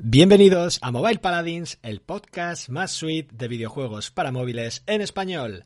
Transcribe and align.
Bienvenidos 0.00 0.78
a 0.80 0.92
Mobile 0.92 1.18
Paladins, 1.18 1.80
el 1.82 2.00
podcast 2.00 2.68
más 2.68 2.92
sweet 2.92 3.32
de 3.32 3.48
videojuegos 3.48 4.12
para 4.12 4.30
móviles 4.30 4.84
en 4.86 5.00
español. 5.00 5.64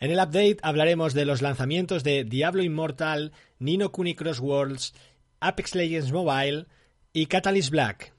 En 0.00 0.10
el 0.10 0.16
update 0.16 0.56
hablaremos 0.62 1.12
de 1.12 1.26
los 1.26 1.42
lanzamientos 1.42 2.02
de 2.02 2.24
Diablo 2.24 2.62
Immortal, 2.62 3.32
Nino 3.58 3.92
Kuni 3.92 4.14
Cross 4.14 4.40
Worlds, 4.40 4.94
Apex 5.40 5.74
Legends 5.74 6.12
Mobile 6.12 6.64
y 7.12 7.26
Catalyst 7.26 7.68
Black. 7.68 8.14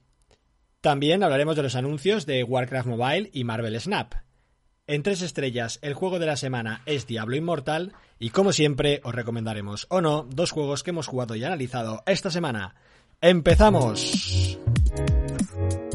También 0.81 1.23
hablaremos 1.23 1.55
de 1.55 1.63
los 1.63 1.75
anuncios 1.75 2.27
de 2.27 2.43
Warcraft 2.43 2.89
Mobile 2.89 3.31
y 3.33 3.43
Marvel 3.43 3.81
Snap. 3.81 4.13
En 4.85 5.01
tres 5.01 5.23
estrellas, 5.23 5.79
el 5.81 5.95
juego 5.95 6.19
de 6.19 6.27
la 6.27 6.37
semana 6.37 6.83
es 6.85 7.07
Diablo 7.07 7.35
Immortal 7.35 7.93
y 8.19 8.29
como 8.29 8.53
siempre 8.53 9.01
os 9.03 9.15
recomendaremos 9.15 9.87
o 9.89 9.99
no 9.99 10.27
dos 10.29 10.51
juegos 10.51 10.83
que 10.83 10.91
hemos 10.91 11.07
jugado 11.07 11.35
y 11.35 11.43
analizado 11.43 12.03
esta 12.05 12.29
semana. 12.29 12.75
¡Empezamos! 13.19 14.59
Bye. 15.69 15.92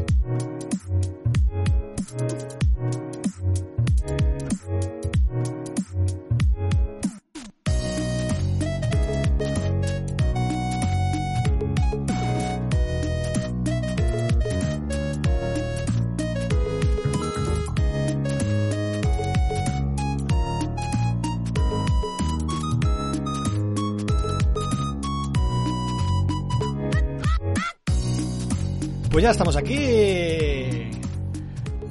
Pues 29.19 29.25
ya 29.25 29.31
estamos 29.31 29.57
aquí. 29.57 30.89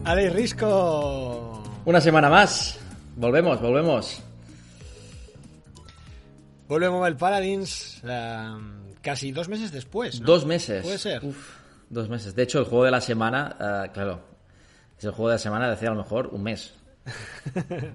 Ale 0.03 0.31
Risco. 0.31 1.63
Una 1.85 2.01
semana 2.01 2.31
más. 2.31 2.79
Volvemos, 3.17 3.61
volvemos. 3.61 4.23
Vuelve 6.69 6.89
Mobile 6.89 7.17
Paladins 7.17 8.01
eh, 8.03 8.57
casi 9.03 9.31
dos 9.31 9.47
meses 9.47 9.71
después. 9.73 10.23
¿no? 10.23 10.27
Dos 10.27 10.47
meses. 10.47 10.83
Puede 10.83 10.97
ser. 10.97 11.23
Uf, 11.23 11.51
dos 11.91 12.09
meses. 12.09 12.35
De 12.35 12.45
hecho, 12.45 12.61
el 12.61 12.65
juego 12.65 12.87
de 12.87 12.93
la 12.93 13.03
semana, 13.03 13.57
eh, 13.61 13.91
claro, 13.93 14.23
es 14.97 15.05
el 15.05 15.11
juego 15.11 15.29
de 15.29 15.35
la 15.35 15.39
semana 15.39 15.67
de 15.67 15.75
hace 15.75 15.87
a 15.87 15.91
lo 15.91 15.97
mejor 15.97 16.29
un 16.29 16.43
mes. 16.43 16.73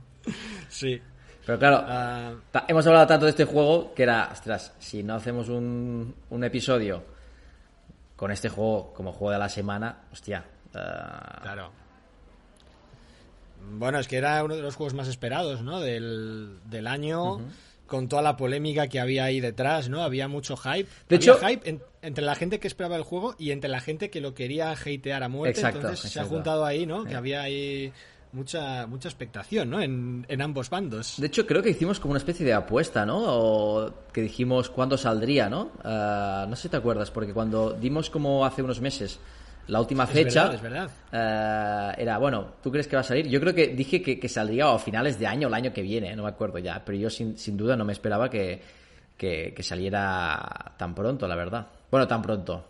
Sí. 0.70 1.02
Pero 1.44 1.58
claro, 1.58 1.84
Ah, 1.88 2.34
hemos 2.68 2.86
hablado 2.86 3.08
tanto 3.08 3.25
de 3.25 3.31
este 3.31 3.45
juego 3.45 3.95
que 3.95 4.03
era, 4.03 4.30
ostras, 4.31 4.73
si 4.78 5.02
no 5.02 5.16
hacemos 5.16 5.50
un, 5.50 6.14
un 6.30 6.44
episodio 6.44 7.12
con 8.24 8.32
este 8.32 8.48
juego 8.48 8.94
como 8.94 9.12
juego 9.12 9.32
de 9.34 9.38
la 9.38 9.50
semana, 9.50 9.98
hostia. 10.14 10.46
eh, 10.74 10.80
claro. 11.42 11.72
Bueno, 13.74 14.00
es 14.00 14.08
que 14.08 14.16
era 14.16 14.42
uno 14.46 14.56
de 14.56 14.62
los 14.62 14.76
juegos 14.78 14.94
más 14.94 15.10
esperados, 15.10 15.62
¿no? 15.62 15.82
Del, 15.82 16.58
del 16.64 16.88
año. 16.88 17.42
Con 17.86 18.08
toda 18.08 18.22
la 18.22 18.38
polémica 18.38 18.88
que 18.88 19.02
había 19.02 19.26
ahí 19.26 19.42
detrás, 19.42 19.90
¿no? 19.90 20.02
Había 20.04 20.30
mucho 20.30 20.56
hype. 20.56 20.88
De 21.10 21.18
Había 21.18 21.34
hecho- 21.34 21.38
hype 21.46 21.70
en- 21.70 21.84
entre 22.02 22.24
la 22.24 22.34
gente 22.36 22.62
que 22.62 22.68
esperaba 22.70 22.96
el 22.96 23.04
juego 23.04 23.36
y 23.38 23.52
entre 23.52 23.70
la 23.70 23.82
gente 23.82 24.10
que 24.10 24.22
lo 24.22 24.34
quería 24.34 24.72
hatear 24.72 25.22
a 25.22 25.28
muerte. 25.28 25.60
Exacto, 25.60 25.80
Entonces 25.82 26.10
se 26.10 26.20
ha 26.22 26.24
juntado 26.24 26.64
ahí, 26.66 26.86
¿no? 26.86 27.04
Que 27.04 27.16
había 27.16 27.42
ahí 27.42 27.92
mucha, 28.34 28.86
mucha 28.88 29.08
expectación, 29.08 29.70
¿no? 29.70 29.81
En, 29.81 30.26
en 30.28 30.42
ambos 30.42 30.70
bandos. 30.70 31.16
De 31.17 31.28
hecho, 31.28 31.45
creo 31.48 31.62
que 31.64 31.70
hicimos 31.70 32.00
como 32.00 32.12
una 32.12 32.17
especie 32.20 32.45
de 32.45 32.53
apuesta, 32.53 33.06
¿no? 33.06 33.20
O 33.23 33.94
que 34.12 34.22
dijimos 34.22 34.70
cuándo 34.70 34.98
saldría, 34.98 35.50
¿no? 35.50 35.72
Eh, 35.84 36.45
no 36.50 36.56
sé 36.56 36.64
si 36.64 36.70
te 36.70 36.78
acuerdas, 36.78 37.12
porque 37.12 37.34
cuando 37.34 37.72
dimos 37.73 38.09
como 38.09 38.45
hace 38.45 38.62
unos 38.62 38.81
meses 38.81 39.20
la 39.67 39.80
última 39.80 40.03
Es 40.03 40.09
fecha, 40.09 40.50
verdad, 40.50 40.56
es 40.56 40.62
verdad. 40.62 40.90
eh, 41.98 42.02
era, 42.02 42.17
bueno, 42.17 42.56
¿tú 42.62 42.70
crees 42.70 42.86
que 42.88 42.98
va 42.98 43.00
a 43.00 43.03
salir? 43.06 43.28
Yo 43.30 43.40
creo 43.40 43.53
que 43.56 43.67
dije 43.70 44.02
que, 44.02 44.20
que 44.20 44.28
saldría 44.28 44.70
a 44.70 44.78
finales 44.78 45.18
de 45.18 45.25
año 45.25 45.47
o 45.47 45.50
el 45.50 45.53
año 45.53 45.72
que 45.72 45.81
viene, 45.81 46.14
no 46.18 46.23
me 46.23 46.30
acuerdo 46.30 46.58
ya, 46.59 46.84
pero 46.84 46.97
yo 46.97 47.09
sin, 47.09 47.38
sin 47.38 47.56
duda 47.56 47.78
no 47.78 47.85
me 47.85 47.94
esperaba 47.94 48.29
que, 48.29 48.62
que, 49.16 49.53
que 49.56 49.63
saliera 49.63 50.74
tan 50.78 50.94
pronto, 50.94 51.28
la 51.29 51.35
verdad. 51.35 51.68
Bueno, 51.90 52.06
tan 52.08 52.22
pronto. 52.22 52.66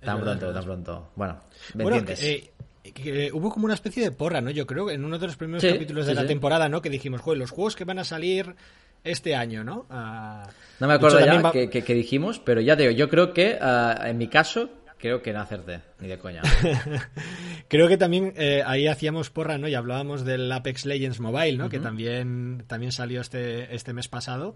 Tan 0.00 0.16
verdad, 0.18 0.38
pronto, 0.38 0.54
tan 0.54 0.64
pronto. 0.64 1.08
Bueno, 1.16 1.38
¿me 1.74 1.84
Bueno, 1.84 1.98
entiendes? 1.98 2.20
que, 2.20 2.32
eh, 2.34 2.50
que 2.92 3.30
hubo 3.32 3.50
como 3.50 3.64
una 3.64 3.74
especie 3.74 4.02
de 4.02 4.10
porra, 4.12 4.40
¿no? 4.40 4.50
Yo 4.50 4.66
creo, 4.66 4.90
en 4.90 5.04
uno 5.04 5.18
de 5.18 5.26
los 5.26 5.36
primeros 5.36 5.62
Sí, 5.62 5.70
capítulos 5.72 6.06
de 6.06 6.12
sí, 6.12 6.16
la 6.16 6.22
sí. 6.22 6.28
temporada, 6.28 6.68
¿no? 6.68 6.82
Que 6.82 6.90
dijimos, 6.90 7.20
joder, 7.20 7.38
los 7.38 7.50
juegos 7.50 7.76
que 7.76 7.84
van 7.84 7.98
a 7.98 8.04
salir 8.04 8.54
este 9.02 9.34
año, 9.34 9.64
¿no? 9.64 9.86
Ah, 9.90 10.48
No 10.80 10.86
me 10.88 10.94
acuerdo 10.94 11.18
hecho, 11.18 11.26
ya 11.26 11.40
va- 11.40 11.52
que, 11.52 11.70
que- 11.70 11.82
que 11.82 11.94
dijimos, 11.94 12.38
pero 12.40 12.60
ya 12.60 12.76
te 12.76 12.82
digo, 12.82 12.94
yo 12.94 13.08
creo 13.08 13.32
que 13.32 13.58
ah, 13.60 13.98
en 14.06 14.18
mi 14.18 14.28
caso, 14.28 14.68
creo 14.98 15.20
que 15.22 15.32
no 15.32 15.40
acerté, 15.40 15.80
ni 16.00 16.08
de 16.08 16.18
coña. 16.18 16.40
Creo 17.68 17.88
que 17.88 17.96
también 17.96 18.32
eh, 18.36 18.62
ahí 18.64 18.86
hacíamos 18.86 19.30
porra, 19.30 19.58
¿no? 19.58 19.68
Y 19.68 19.74
hablábamos 19.74 20.24
del 20.24 20.50
Apex 20.52 20.84
Legends 20.86 21.20
Mobile, 21.20 21.56
¿no? 21.56 21.68
Que 21.68 21.80
también, 21.80 22.64
también 22.66 22.92
salió 22.92 23.20
este, 23.20 23.74
este 23.74 23.92
mes 23.92 24.06
pasado. 24.08 24.54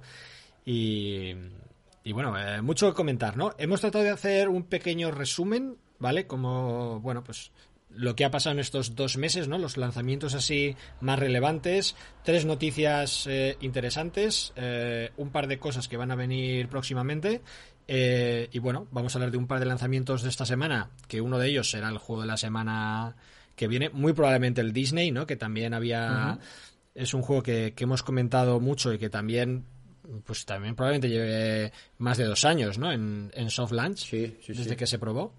Y, 0.65 1.33
y 2.05 2.12
bueno, 2.12 2.39
eh, 2.39 2.60
mucho 2.62 2.89
que 2.89 2.95
comentar, 2.95 3.37
¿no? 3.37 3.55
Hemos 3.59 3.81
tratado 3.81 4.05
de 4.05 4.10
hacer 4.10 4.49
un 4.49 4.65
pequeño 4.65 5.10
resumen, 5.10 5.77
¿vale? 5.99 6.27
Como, 6.27 7.00
bueno, 7.00 7.25
pues 7.25 7.50
lo 7.91 8.15
que 8.15 8.25
ha 8.25 8.31
pasado 8.31 8.53
en 8.54 8.60
estos 8.60 8.94
dos 8.94 9.16
meses, 9.16 9.49
¿no? 9.49 9.59
Los 9.59 9.76
lanzamientos 9.76 10.34
así 10.34 10.76
más 11.00 11.19
relevantes, 11.19 11.97
tres 12.22 12.44
noticias 12.44 13.26
eh, 13.26 13.56
interesantes, 13.60 14.53
eh, 14.56 15.10
un 15.16 15.31
par 15.31 15.47
de 15.49 15.59
cosas 15.59 15.88
que 15.88 15.97
van 15.97 16.10
a 16.10 16.15
venir 16.16 16.69
próximamente. 16.69 17.41
eh, 17.87 18.48
y 18.53 18.59
bueno, 18.59 18.87
vamos 18.91 19.15
a 19.15 19.19
hablar 19.19 19.31
de 19.31 19.38
un 19.38 19.47
par 19.47 19.60
de 19.60 19.66
lanzamientos 19.66 20.22
de 20.22 20.28
esta 20.28 20.44
semana, 20.44 20.91
que 21.09 21.21
uno 21.22 21.38
de 21.38 21.48
ellos 21.48 21.71
será 21.71 21.88
el 21.88 21.98
juego 21.98 22.22
de 22.22 22.28
la 22.28 22.37
semana 22.37 23.16
que 23.56 23.66
viene, 23.66 23.88
muy 23.88 24.12
probablemente 24.12 24.60
el 24.60 24.72
Disney, 24.72 25.10
¿no? 25.10 25.27
Que 25.27 25.37
también 25.37 25.72
había... 25.75 26.38
Es 26.94 27.15
un 27.15 27.22
juego 27.22 27.43
que, 27.43 27.72
que 27.75 27.84
hemos 27.84 28.03
comentado 28.03 28.60
mucho 28.60 28.93
y 28.93 28.98
que 28.98 29.09
también 29.09 29.65
pues 30.25 30.44
también 30.47 30.75
probablemente 30.75 31.09
lleve 31.09 31.72
más 31.98 32.16
de 32.19 32.25
dos 32.25 32.44
años, 32.44 32.78
¿no? 32.78 32.91
En, 32.93 33.31
en 33.34 33.50
soft 33.50 33.72
launch, 33.72 33.98
Sí, 33.98 34.37
sí, 34.43 34.53
desde 34.53 34.71
sí. 34.71 34.77
que 34.77 34.87
se 34.87 34.98
probó. 34.98 35.34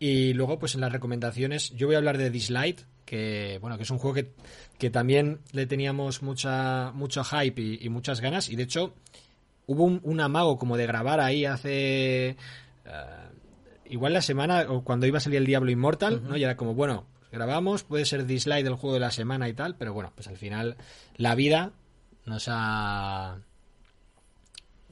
Y 0.00 0.32
luego, 0.32 0.58
pues 0.58 0.74
en 0.74 0.80
las 0.80 0.90
recomendaciones, 0.90 1.70
yo 1.76 1.86
voy 1.86 1.94
a 1.94 1.98
hablar 1.98 2.16
de 2.18 2.30
Dislight, 2.30 2.80
que 3.04 3.58
bueno, 3.60 3.76
que 3.76 3.82
es 3.84 3.90
un 3.90 3.98
juego 3.98 4.14
que, 4.14 4.32
que 4.78 4.88
también 4.90 5.40
le 5.52 5.66
teníamos 5.66 6.22
mucha, 6.22 6.90
mucho 6.92 7.22
hype 7.22 7.60
y, 7.60 7.78
y 7.82 7.88
muchas 7.90 8.20
ganas. 8.20 8.48
Y 8.48 8.56
de 8.56 8.62
hecho, 8.62 8.94
hubo 9.66 9.84
un, 9.84 10.00
un 10.02 10.20
amago 10.20 10.56
como 10.58 10.76
de 10.76 10.86
grabar 10.86 11.20
ahí 11.20 11.44
hace. 11.44 12.30
eh, 12.30 12.36
igual 13.90 14.14
la 14.14 14.22
semana, 14.22 14.64
o 14.68 14.82
cuando 14.84 15.06
iba 15.06 15.18
a 15.18 15.20
salir 15.20 15.38
el 15.38 15.46
Diablo 15.46 15.70
Immortal, 15.70 16.22
¿no? 16.26 16.36
Y 16.36 16.44
era 16.44 16.56
como, 16.56 16.74
bueno, 16.74 17.04
grabamos, 17.30 17.82
puede 17.82 18.06
ser 18.06 18.24
Dislight 18.24 18.66
el 18.66 18.76
juego 18.76 18.94
de 18.94 19.00
la 19.00 19.10
semana 19.10 19.48
y 19.48 19.52
tal, 19.52 19.74
pero 19.76 19.92
bueno, 19.92 20.12
pues 20.14 20.28
al 20.28 20.38
final 20.38 20.76
la 21.16 21.34
vida 21.34 21.72
nos 22.24 22.46
ha. 22.48 23.38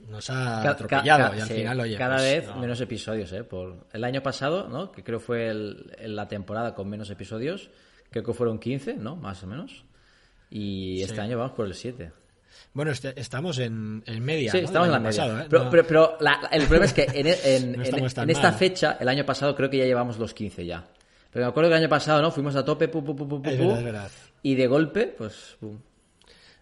Nos 0.09 0.31
ha 0.31 0.63
Ca- 0.63 0.71
atropellado 0.71 1.37
y 1.37 1.41
al 1.41 1.49
sí, 1.49 1.55
final, 1.55 1.81
oye. 1.81 1.97
cada 1.97 2.17
pues, 2.17 2.25
vez 2.25 2.47
no. 2.47 2.57
menos 2.57 2.81
episodios, 2.81 3.33
¿eh? 3.33 3.45
Por 3.45 3.87
el 3.93 4.05
año 4.05 4.23
pasado, 4.23 4.69
¿no? 4.69 4.91
Que 4.91 5.05
creo 5.05 5.21
fue 5.21 5.49
el- 5.49 5.93
la 6.01 6.27
temporada 6.29 6.75
con 6.75 6.89
menos 6.89 7.11
episodios, 7.11 7.71
creo 8.11 8.25
que 8.25 8.33
fueron 8.33 8.59
15, 8.59 8.95
¿no? 8.95 9.17
Más 9.17 9.43
o 9.43 9.47
menos. 9.47 9.85
Y 10.51 11.03
este 11.03 11.21
año 11.21 11.37
vamos 11.39 11.53
por 11.53 11.67
el 11.67 11.75
7. 11.75 12.11
Bueno, 12.73 12.91
este- 12.91 13.19
estamos 13.21 13.59
en, 13.59 14.03
en 14.07 14.25
media. 14.25 14.51
Sí, 14.51 14.59
¿no? 14.59 14.65
estamos 14.65 14.89
en 14.89 14.93
la 14.93 14.99
media. 15.01 15.23
pasado, 15.23 15.41
¿eh? 15.41 15.47
Pero, 15.51 15.65
No- 15.65 15.71
pero- 15.71 15.87
pero 15.87 16.17
la- 16.21 16.41
la- 16.43 16.49
el 16.49 16.63
problema 16.63 16.87
es 16.87 16.93
que 16.95 17.07
en, 17.13 17.27
esta 18.31 18.53
fecha, 18.53 18.97
el 19.01 19.09
año 19.09 19.25
pasado, 19.27 19.55
creo 19.55 19.69
que 19.69 19.79
ya 19.79 19.85
llevamos 19.85 20.19
los 20.19 20.33
15 20.35 20.65
ya. 20.65 20.85
Pero 21.31 21.45
me 21.45 21.51
acuerdo 21.51 21.69
que 21.69 21.77
el 21.77 21.83
año 21.83 21.91
pasado, 21.91 22.23
¿no? 22.23 22.31
Fuimos 22.31 22.57
a 22.57 22.65
tope, 22.65 22.89
pu, 22.89 23.05
pu, 23.05 23.15
pu, 23.15 23.43
Es 23.45 23.57
pu, 23.59 23.65
verdad, 23.67 23.79
es 23.79 23.85
verdad. 23.85 24.11
y 24.43 24.55
de 24.55 24.67
golpe, 24.67 25.07
pues, 25.19 25.57
pum. 25.61 25.79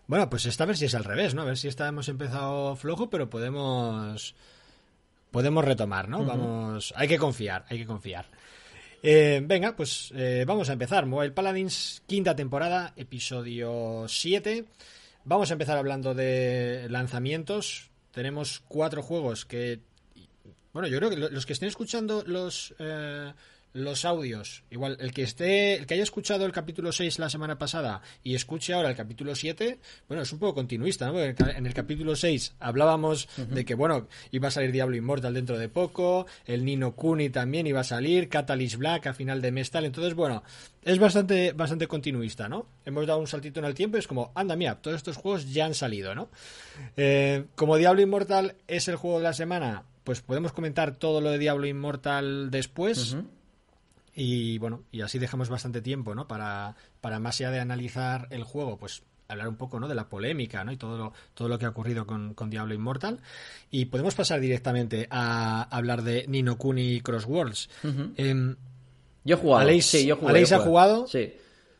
Bueno, 0.06 0.30
pues 0.30 0.46
esta 0.46 0.64
vez 0.64 0.78
sí 0.78 0.84
es 0.84 0.94
al 0.94 1.04
revés, 1.04 1.34
¿no? 1.34 1.42
A 1.42 1.46
ver 1.46 1.56
si 1.56 1.68
esta 1.68 1.88
hemos 1.88 2.08
empezado 2.08 2.76
flojo, 2.76 3.10
pero 3.10 3.28
podemos 3.28 4.34
podemos 5.30 5.64
retomar, 5.64 6.08
¿no? 6.08 6.24
Vamos, 6.24 6.94
hay 6.96 7.08
que 7.08 7.18
confiar, 7.18 7.64
hay 7.68 7.78
que 7.78 7.86
confiar. 7.86 8.26
Eh, 9.02 9.40
venga, 9.44 9.76
pues 9.76 10.12
eh, 10.14 10.44
vamos 10.46 10.70
a 10.70 10.72
empezar. 10.74 11.06
Mobile 11.06 11.32
Paladins, 11.32 12.02
quinta 12.06 12.34
temporada, 12.36 12.92
episodio 12.96 14.06
7. 14.08 14.64
Vamos 15.24 15.50
a 15.50 15.54
empezar 15.54 15.76
hablando 15.76 16.14
de 16.14 16.86
lanzamientos. 16.88 17.90
Tenemos 18.12 18.62
cuatro 18.68 19.02
juegos 19.02 19.44
que 19.44 19.80
bueno, 20.72 20.88
yo 20.88 20.98
creo 20.98 21.10
que 21.10 21.16
lo- 21.16 21.30
los 21.30 21.46
que 21.46 21.52
estén 21.54 21.68
escuchando 21.68 22.22
los 22.26 22.74
eh, 22.78 23.32
los 23.76 24.04
audios, 24.04 24.62
igual 24.70 24.96
el 25.00 25.12
que 25.12 25.22
esté, 25.22 25.74
el 25.74 25.86
que 25.86 25.94
haya 25.94 26.02
escuchado 26.02 26.46
el 26.46 26.52
capítulo 26.52 26.92
6 26.92 27.18
la 27.18 27.28
semana 27.28 27.58
pasada 27.58 28.00
y 28.24 28.34
escuche 28.34 28.72
ahora 28.72 28.88
el 28.88 28.96
capítulo 28.96 29.34
7, 29.34 29.78
bueno, 30.08 30.22
es 30.22 30.32
un 30.32 30.38
poco 30.38 30.54
continuista, 30.54 31.06
¿no? 31.06 31.12
Porque 31.12 31.36
en 31.56 31.66
el 31.66 31.74
capítulo 31.74 32.16
6 32.16 32.54
hablábamos 32.58 33.28
de 33.36 33.64
que, 33.64 33.74
bueno, 33.74 34.08
iba 34.30 34.48
a 34.48 34.50
salir 34.50 34.72
Diablo 34.72 34.96
Immortal 34.96 35.34
dentro 35.34 35.58
de 35.58 35.68
poco, 35.68 36.26
el 36.46 36.64
Nino 36.64 36.92
Kuni 36.92 37.28
también 37.28 37.66
iba 37.66 37.80
a 37.80 37.84
salir, 37.84 38.30
Catalyst 38.30 38.76
Black 38.76 39.08
a 39.08 39.14
final 39.14 39.42
de 39.42 39.52
mes 39.52 39.70
tal, 39.70 39.84
entonces, 39.84 40.14
bueno, 40.14 40.42
es 40.82 40.98
bastante, 40.98 41.52
bastante 41.52 41.86
continuista, 41.86 42.48
¿no? 42.48 42.66
Hemos 42.84 43.06
dado 43.06 43.20
un 43.20 43.26
saltito 43.26 43.60
en 43.60 43.66
el 43.66 43.74
tiempo 43.74 43.98
y 43.98 44.00
es 44.00 44.06
como, 44.06 44.32
anda, 44.34 44.56
mira, 44.56 44.76
todos 44.76 44.96
estos 44.96 45.16
juegos 45.16 45.52
ya 45.52 45.66
han 45.66 45.74
salido, 45.74 46.14
¿no? 46.14 46.30
Eh, 46.96 47.44
como 47.54 47.76
Diablo 47.76 48.00
Immortal 48.00 48.54
es 48.68 48.88
el 48.88 48.96
juego 48.96 49.18
de 49.18 49.24
la 49.24 49.34
semana, 49.34 49.84
pues 50.06 50.20
podemos 50.20 50.52
comentar 50.52 50.94
todo 50.94 51.20
lo 51.20 51.30
de 51.30 51.38
Diablo 51.38 51.66
Immortal 51.66 52.50
después. 52.52 53.16
Y 54.16 54.56
bueno, 54.58 54.84
y 54.90 55.02
así 55.02 55.18
dejamos 55.18 55.50
bastante 55.50 55.82
tiempo, 55.82 56.14
¿no? 56.14 56.26
Para, 56.26 56.74
para 57.00 57.20
más 57.20 57.38
allá 57.38 57.50
de 57.50 57.60
analizar 57.60 58.26
el 58.30 58.44
juego, 58.44 58.78
pues 58.78 59.02
hablar 59.28 59.48
un 59.48 59.56
poco 59.56 59.80
¿no? 59.80 59.88
de 59.88 59.94
la 59.94 60.08
polémica 60.08 60.64
¿no? 60.64 60.72
y 60.72 60.76
todo 60.76 60.96
lo, 60.96 61.12
todo 61.34 61.48
lo 61.48 61.58
que 61.58 61.66
ha 61.66 61.70
ocurrido 61.70 62.06
con, 62.06 62.34
con 62.34 62.50
Diablo 62.50 62.74
Immortal. 62.74 63.20
Y 63.70 63.86
podemos 63.86 64.14
pasar 64.14 64.40
directamente 64.40 65.06
a 65.10 65.62
hablar 65.64 66.02
de 66.02 66.24
Nino 66.28 66.56
Kuni 66.56 67.00
Cross 67.00 67.26
Worlds. 67.26 67.68
Em, 68.16 68.56
yo 69.24 69.36
he 69.36 69.38
jugado. 69.38 69.62
¿Aleix, 69.62 69.86
sí, 69.86 70.06
yo 70.06 70.16
jugué, 70.16 70.30
¿Aleix 70.30 70.50
yo 70.50 70.56
ha 70.56 70.60
jugado? 70.60 71.06
Sí. 71.06 71.34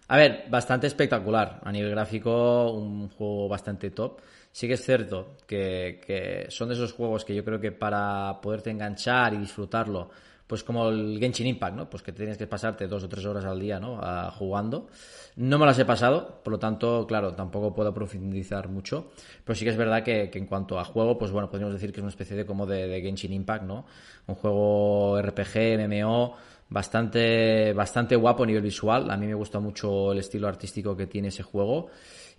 A 0.08 0.16
ver, 0.16 0.44
bastante 0.50 0.86
espectacular. 0.86 1.60
A 1.64 1.72
nivel 1.72 1.90
gráfico, 1.90 2.70
un 2.72 3.08
juego 3.08 3.48
bastante 3.48 3.90
top. 3.90 4.20
Sí 4.52 4.66
que 4.66 4.74
es 4.74 4.84
cierto 4.84 5.36
que, 5.46 6.00
que 6.04 6.46
son 6.48 6.68
de 6.68 6.74
esos 6.74 6.92
juegos 6.92 7.24
que 7.24 7.34
yo 7.34 7.44
creo 7.44 7.60
que 7.60 7.72
para 7.72 8.40
poderte 8.40 8.70
enganchar 8.70 9.34
y 9.34 9.38
disfrutarlo, 9.38 10.10
pues 10.46 10.62
como 10.64 10.88
el 10.88 11.19
Genshin 11.19 11.46
Impact, 11.46 11.76
¿no? 11.76 11.90
Pues 11.90 12.02
que 12.02 12.12
tienes 12.12 12.38
que 12.38 12.46
pasarte 12.46 12.87
dos 12.87 13.02
o 13.04 13.08
tres 13.08 13.25
horas 13.26 13.44
al 13.44 13.58
día, 13.60 13.81
¿no? 13.81 13.98
A- 14.00 14.31
jugando. 14.31 14.88
No 15.37 15.58
me 15.58 15.66
las 15.66 15.78
he 15.78 15.84
pasado, 15.84 16.40
por 16.43 16.52
lo 16.52 16.58
tanto, 16.58 17.06
claro, 17.06 17.34
tampoco 17.34 17.75
puedo 17.75 17.93
profundizar 17.93 18.69
mucho. 18.69 19.08
Pero 19.44 19.56
sí 19.56 19.64
que 19.64 19.70
es 19.70 19.76
verdad 19.76 20.02
que, 20.02 20.31
que 20.31 20.38
en 20.38 20.46
cuanto 20.46 20.78
a 20.78 20.84
juego, 20.84 21.19
pues 21.19 21.31
bueno, 21.31 21.50
podríamos 21.50 21.75
decir 21.75 21.93
que 21.93 22.00
es 22.00 22.02
una 22.02 22.10
especie 22.10 22.37
de 22.37 22.46
como 22.46 22.66
de, 22.66 22.87
de 22.88 23.00
Genshin 23.02 23.32
Impact, 23.32 23.64
¿no? 23.64 23.87
Un 24.26 24.34
juego 24.37 25.19
RPG, 25.19 25.75
MMO, 25.78 26.34
bastante, 26.69 27.72
bastante 27.72 28.16
guapo 28.16 28.44
a 28.44 28.46
nivel 28.46 28.62
visual. 28.62 29.10
A 29.10 29.16
mí 29.16 29.26
me 29.26 29.34
gusta 29.34 29.60
mucho 29.60 30.12
el 30.12 30.19
estilo 30.19 30.48
artístico 30.48 30.96
que 30.96 31.06
tiene 31.06 31.28
ese 31.28 31.43
juego. 31.43 31.88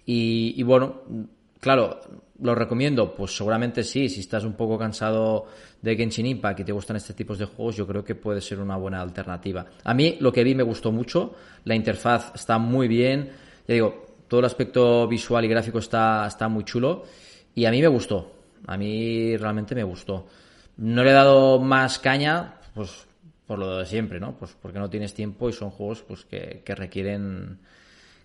Y, 0.05 0.53
y 0.57 0.63
bueno, 0.63 1.01
claro, 1.59 1.99
lo 2.41 2.55
recomiendo, 2.55 3.15
pues 3.15 3.35
seguramente 3.35 3.83
sí, 3.83 4.09
si 4.09 4.19
estás 4.19 4.43
un 4.43 4.53
poco 4.53 4.77
cansado 4.77 5.45
de 5.81 5.95
Genshin 5.95 6.25
Impact 6.25 6.59
y 6.59 6.63
te 6.63 6.71
gustan 6.71 6.97
este 6.97 7.13
tipos 7.13 7.39
de 7.39 7.45
juegos, 7.45 7.75
yo 7.75 7.87
creo 7.87 8.03
que 8.03 8.15
puede 8.15 8.41
ser 8.41 8.59
una 8.59 8.77
buena 8.77 9.01
alternativa. 9.01 9.65
A 9.83 9.93
mí 9.93 10.17
lo 10.19 10.31
que 10.31 10.43
vi 10.43 10.55
me 10.55 10.63
gustó 10.63 10.91
mucho, 10.91 11.35
la 11.65 11.75
interfaz 11.75 12.33
está 12.35 12.57
muy 12.57 12.87
bien, 12.87 13.31
ya 13.67 13.73
digo, 13.73 14.05
todo 14.27 14.39
el 14.41 14.45
aspecto 14.45 15.07
visual 15.07 15.45
y 15.45 15.47
gráfico 15.47 15.79
está, 15.79 16.27
está 16.27 16.47
muy 16.47 16.63
chulo 16.63 17.03
y 17.55 17.65
a 17.65 17.71
mí 17.71 17.81
me 17.81 17.87
gustó, 17.87 18.31
a 18.65 18.77
mí 18.77 19.35
realmente 19.37 19.73
me 19.73 19.83
gustó. 19.83 20.27
No 20.77 21.03
le 21.03 21.09
he 21.09 21.13
dado 21.13 21.59
más 21.59 21.97
caña, 21.97 22.55
pues 22.75 23.07
por 23.47 23.57
lo 23.57 23.77
de 23.77 23.85
siempre, 23.85 24.19
¿no? 24.19 24.37
Pues 24.37 24.55
porque 24.61 24.77
no 24.77 24.89
tienes 24.89 25.13
tiempo 25.13 25.49
y 25.49 25.53
son 25.53 25.71
juegos 25.71 26.03
pues 26.03 26.25
que, 26.25 26.61
que 26.63 26.75
requieren 26.75 27.59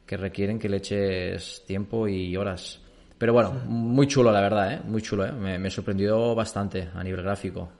que 0.04 0.16
requieren 0.16 0.58
que 0.58 0.68
le 0.68 0.78
eches 0.78 1.62
tiempo 1.66 2.08
y 2.08 2.36
horas. 2.36 2.81
Pero 3.22 3.34
bueno, 3.34 3.52
muy 3.52 4.08
chulo 4.08 4.32
la 4.32 4.40
verdad, 4.40 4.72
¿eh? 4.72 4.80
Muy 4.84 5.00
chulo, 5.00 5.24
¿eh? 5.24 5.30
Me, 5.30 5.56
me 5.56 5.70
sorprendió 5.70 6.34
bastante 6.34 6.88
a 6.92 7.04
nivel 7.04 7.22
gráfico. 7.22 7.70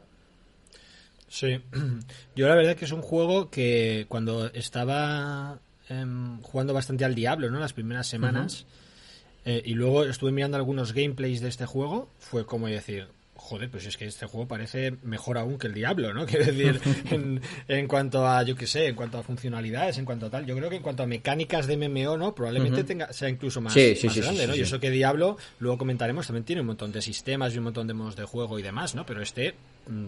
Sí, 1.27 1.61
yo 2.37 2.47
la 2.47 2.55
verdad 2.55 2.77
que 2.77 2.85
es 2.85 2.93
un 2.93 3.03
juego 3.03 3.51
que 3.51 4.07
cuando 4.09 4.47
estaba 4.53 5.59
em, 5.89 6.41
jugando 6.43 6.73
bastante 6.73 7.05
al 7.05 7.17
Diablo, 7.17 7.51
¿no? 7.51 7.59
Las 7.59 7.73
primeras 7.73 8.07
semanas, 8.07 8.67
eh, 9.45 9.61
y 9.65 9.75
luego 9.75 10.05
estuve 10.05 10.31
mirando 10.31 10.59
algunos 10.59 10.93
gameplays 10.93 11.41
de 11.41 11.49
este 11.49 11.67
juego, 11.67 12.09
fue 12.21 12.47
como 12.47 12.69
decir, 12.69 13.09
joder, 13.43 13.69
pues 13.71 13.85
es 13.87 13.97
que 13.97 14.07
este 14.07 14.25
juego 14.27 14.47
parece 14.47 14.93
mejor 15.03 15.37
aún 15.37 15.59
que 15.59 15.67
el 15.67 15.75
Diablo, 15.75 16.15
¿no? 16.15 16.25
Quiero 16.27 16.47
decir, 16.47 16.81
en, 17.11 17.41
en 17.67 17.89
cuanto 17.89 18.27
a, 18.27 18.43
yo 18.45 18.55
qué 18.55 18.67
sé, 18.67 18.87
en 18.87 18.95
cuanto 18.95 19.19
a 19.19 19.23
funcionalidades, 19.23 19.99
en 19.99 20.05
cuanto 20.05 20.27
a 20.27 20.31
tal, 20.31 20.47
yo 20.47 20.57
creo 20.57 20.71
que 20.71 20.77
en 20.77 20.83
cuanto 20.83 21.03
a 21.03 21.07
mecánicas 21.07 21.67
de 21.67 21.77
MMO, 21.77 22.17
¿no? 22.17 22.35
Probablemente 22.35 22.85
tenga, 22.85 23.13
sea 23.13 23.29
incluso 23.29 23.61
más, 23.61 23.73
Sí, 23.73 23.95
sí, 23.97 24.07
más 24.07 24.15
sí, 24.15 24.21
sí, 24.21 24.25
grande, 24.27 24.47
¿no? 24.47 24.53
sí, 24.55 24.61
Y 24.61 24.63
sí. 24.63 24.69
eso 24.69 24.81
que 24.81 24.91
Diablo, 24.91 25.37
luego 25.59 25.77
comentaremos, 25.77 26.27
también 26.27 26.45
tiene 26.45 26.61
un 26.61 26.69
montón 26.69 26.93
de 26.93 27.03
sistemas 27.03 27.53
y 27.55 27.59
un 27.59 27.65
montón 27.65 27.87
de 27.87 27.95
modos 27.95 28.17
de 28.17 28.25
juego 28.25 28.59
y 28.59 28.63
demás, 28.63 28.95
¿no? 28.95 29.05
Pero 29.05 29.21
este 29.21 29.55
mm, 29.89 30.07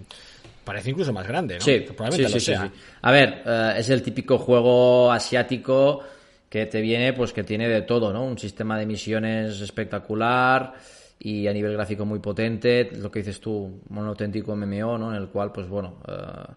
parece 0.64 0.90
incluso 0.90 1.12
más 1.12 1.26
grande, 1.26 1.56
¿no? 1.58 1.64
Sí, 1.64 1.80
Probablemente 1.80 2.32
lo 2.32 2.40
sea. 2.40 2.70
A 3.02 3.10
ver, 3.12 3.42
eh, 3.44 3.74
es 3.78 3.90
el 3.90 4.00
típico 4.02 4.38
juego 4.38 5.10
asiático 5.10 6.02
que 6.48 6.66
te 6.66 6.80
viene, 6.80 7.12
pues 7.12 7.32
que 7.32 7.42
tiene 7.42 7.68
de 7.68 7.82
todo, 7.82 8.12
¿no? 8.12 8.24
Un 8.24 8.38
sistema 8.38 8.78
de 8.78 8.86
misiones 8.86 9.60
espectacular 9.60 10.74
y 11.24 11.48
a 11.48 11.52
nivel 11.54 11.72
gráfico 11.72 12.04
muy 12.04 12.18
potente, 12.18 12.90
lo 12.96 13.10
que 13.10 13.20
dices 13.20 13.40
tú, 13.40 13.80
un 13.88 14.06
auténtico 14.06 14.54
MMO, 14.54 14.98
¿no? 14.98 15.10
En 15.10 15.22
el 15.22 15.28
cual, 15.28 15.52
pues 15.52 15.66
bueno, 15.66 15.96
eh, 16.06 16.52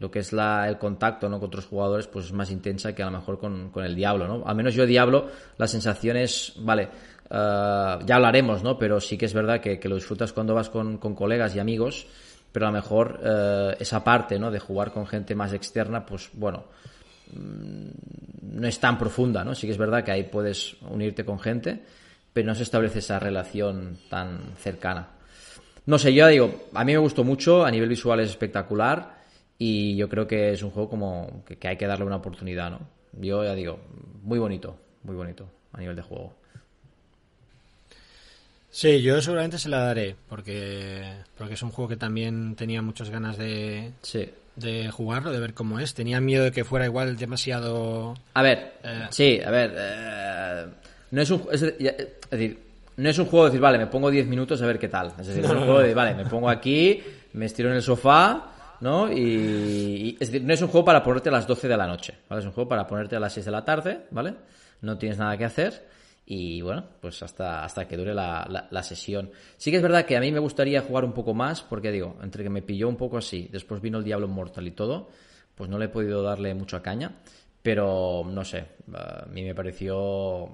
lo 0.00 0.10
que 0.10 0.18
es 0.18 0.32
la, 0.32 0.68
el 0.68 0.76
contacto 0.76 1.28
¿no? 1.28 1.38
con 1.38 1.46
otros 1.46 1.66
jugadores 1.66 2.08
pues 2.08 2.26
es 2.26 2.32
más 2.32 2.50
intensa 2.50 2.94
que 2.94 3.02
a 3.02 3.06
lo 3.06 3.12
mejor 3.12 3.38
con, 3.38 3.70
con 3.70 3.84
el 3.84 3.94
Diablo, 3.94 4.26
¿no? 4.26 4.42
Al 4.44 4.56
menos 4.56 4.74
yo 4.74 4.86
Diablo, 4.86 5.28
la 5.56 5.68
sensación 5.68 6.16
es, 6.16 6.54
vale, 6.58 6.88
eh, 7.30 7.98
ya 8.04 8.16
hablaremos, 8.16 8.64
¿no? 8.64 8.76
Pero 8.76 9.00
sí 9.00 9.16
que 9.16 9.26
es 9.26 9.34
verdad 9.34 9.60
que, 9.60 9.78
que 9.78 9.88
lo 9.88 9.94
disfrutas 9.94 10.32
cuando 10.32 10.52
vas 10.52 10.68
con, 10.68 10.98
con 10.98 11.14
colegas 11.14 11.54
y 11.54 11.60
amigos, 11.60 12.04
pero 12.50 12.66
a 12.66 12.70
lo 12.70 12.74
mejor 12.74 13.20
eh, 13.22 13.76
esa 13.78 14.02
parte, 14.02 14.36
¿no? 14.36 14.50
De 14.50 14.58
jugar 14.58 14.92
con 14.92 15.06
gente 15.06 15.36
más 15.36 15.52
externa, 15.52 16.04
pues 16.04 16.28
bueno, 16.32 16.64
mm, 17.34 17.88
no 18.42 18.66
es 18.66 18.80
tan 18.80 18.98
profunda, 18.98 19.44
¿no? 19.44 19.54
Sí 19.54 19.68
que 19.68 19.74
es 19.74 19.78
verdad 19.78 20.02
que 20.02 20.10
ahí 20.10 20.24
puedes 20.24 20.76
unirte 20.82 21.24
con 21.24 21.38
gente, 21.38 21.84
pero 22.32 22.46
no 22.46 22.54
se 22.54 22.62
establece 22.62 22.98
esa 23.00 23.18
relación 23.18 23.98
tan 24.08 24.54
cercana. 24.58 25.08
No 25.86 25.98
sé, 25.98 26.12
yo 26.12 26.18
ya 26.24 26.28
digo, 26.28 26.68
a 26.74 26.84
mí 26.84 26.92
me 26.92 26.98
gustó 26.98 27.24
mucho, 27.24 27.64
a 27.64 27.70
nivel 27.70 27.88
visual 27.88 28.20
es 28.20 28.30
espectacular 28.30 29.16
y 29.58 29.96
yo 29.96 30.08
creo 30.08 30.26
que 30.26 30.52
es 30.52 30.62
un 30.62 30.70
juego 30.70 30.88
como 30.90 31.42
que, 31.46 31.56
que 31.56 31.68
hay 31.68 31.76
que 31.76 31.86
darle 31.86 32.04
una 32.04 32.16
oportunidad, 32.16 32.70
¿no? 32.70 32.80
Yo 33.14 33.42
ya 33.42 33.54
digo, 33.54 33.80
muy 34.22 34.38
bonito, 34.38 34.76
muy 35.04 35.16
bonito 35.16 35.48
a 35.72 35.78
nivel 35.80 35.96
de 35.96 36.02
juego. 36.02 36.34
Sí, 38.70 39.00
yo 39.02 39.20
seguramente 39.22 39.58
se 39.58 39.68
la 39.70 39.78
daré, 39.78 40.14
porque, 40.28 41.02
porque 41.36 41.54
es 41.54 41.62
un 41.62 41.70
juego 41.70 41.88
que 41.88 41.96
también 41.96 42.54
tenía 42.54 42.82
muchas 42.82 43.08
ganas 43.10 43.38
de, 43.38 43.92
Sí. 44.02 44.28
de 44.56 44.90
jugarlo, 44.90 45.32
de 45.32 45.40
ver 45.40 45.54
cómo 45.54 45.80
es. 45.80 45.94
Tenía 45.94 46.20
miedo 46.20 46.44
de 46.44 46.52
que 46.52 46.64
fuera 46.64 46.84
igual 46.84 47.16
demasiado... 47.16 48.14
A 48.34 48.42
ver, 48.42 48.74
Eh. 48.84 49.06
sí, 49.10 49.40
a 49.44 49.50
ver, 49.50 49.74
eh, 49.76 50.66
no 51.10 51.22
es 51.22 51.30
un 51.30 51.42
es, 51.52 51.62
es 51.62 52.30
decir, 52.30 52.58
no 52.96 53.08
es 53.08 53.18
un 53.18 53.26
juego 53.26 53.44
de 53.44 53.50
decir, 53.50 53.60
vale, 53.62 53.78
me 53.78 53.86
pongo 53.86 54.10
10 54.10 54.26
minutos 54.26 54.60
a 54.62 54.66
ver 54.66 54.78
qué 54.78 54.88
tal. 54.88 55.12
Es 55.20 55.26
decir, 55.28 55.44
es 55.44 55.50
un 55.50 55.58
juego 55.58 55.80
de, 55.80 55.94
vale, 55.94 56.14
me 56.14 56.24
pongo 56.26 56.48
aquí, 56.50 57.00
me 57.34 57.46
estiro 57.46 57.70
en 57.70 57.76
el 57.76 57.82
sofá, 57.82 58.76
¿no? 58.80 59.10
Y, 59.12 59.18
y- 59.20 60.16
es 60.20 60.30
decir, 60.32 60.42
no 60.46 60.52
es 60.52 60.60
un 60.62 60.68
juego 60.68 60.84
para 60.84 61.02
ponerte 61.02 61.28
a 61.28 61.32
las 61.32 61.46
12 61.46 61.68
de 61.68 61.76
la 61.76 61.86
noche, 61.86 62.14
¿vale? 62.28 62.40
Es 62.40 62.46
un 62.46 62.52
juego 62.52 62.68
para 62.68 62.86
ponerte 62.86 63.14
a 63.16 63.20
las 63.20 63.32
6 63.32 63.46
de 63.46 63.52
la 63.52 63.64
tarde, 63.64 64.00
¿vale? 64.10 64.34
No 64.82 64.98
tienes 64.98 65.18
nada 65.18 65.36
que 65.36 65.44
hacer 65.44 65.86
y 66.26 66.60
bueno, 66.60 66.84
pues 67.00 67.22
hasta, 67.22 67.64
hasta 67.64 67.86
que 67.88 67.96
dure 67.96 68.12
la, 68.14 68.46
la- 68.50 68.66
la 68.70 68.82
sesión. 68.82 69.30
Sí 69.56 69.70
que 69.70 69.76
es 69.78 69.82
verdad 69.82 70.04
que 70.04 70.16
a 70.16 70.20
mí 70.20 70.30
me 70.32 70.38
gustaría 70.40 70.82
jugar 70.82 71.04
un 71.04 71.12
poco 71.12 71.32
más, 71.34 71.62
porque 71.62 71.90
digo, 71.92 72.16
entre 72.22 72.42
que 72.42 72.50
me 72.50 72.62
pilló 72.62 72.88
un 72.88 72.96
poco 72.96 73.16
así, 73.18 73.48
después 73.50 73.80
vino 73.80 73.98
el 73.98 74.04
Diablo 74.04 74.28
Mortal 74.28 74.66
y 74.66 74.72
todo, 74.72 75.08
pues 75.54 75.70
no 75.70 75.78
le 75.78 75.86
he 75.86 75.88
podido 75.88 76.22
darle 76.22 76.52
mucha 76.54 76.82
caña, 76.82 77.12
pero 77.62 78.24
no 78.28 78.44
sé, 78.44 78.64
a 78.94 79.24
mí 79.32 79.42
me 79.42 79.54
pareció 79.54 80.48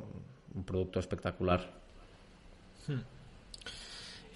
un 0.55 0.65
producto 0.65 1.01
espectacular. 1.01 1.71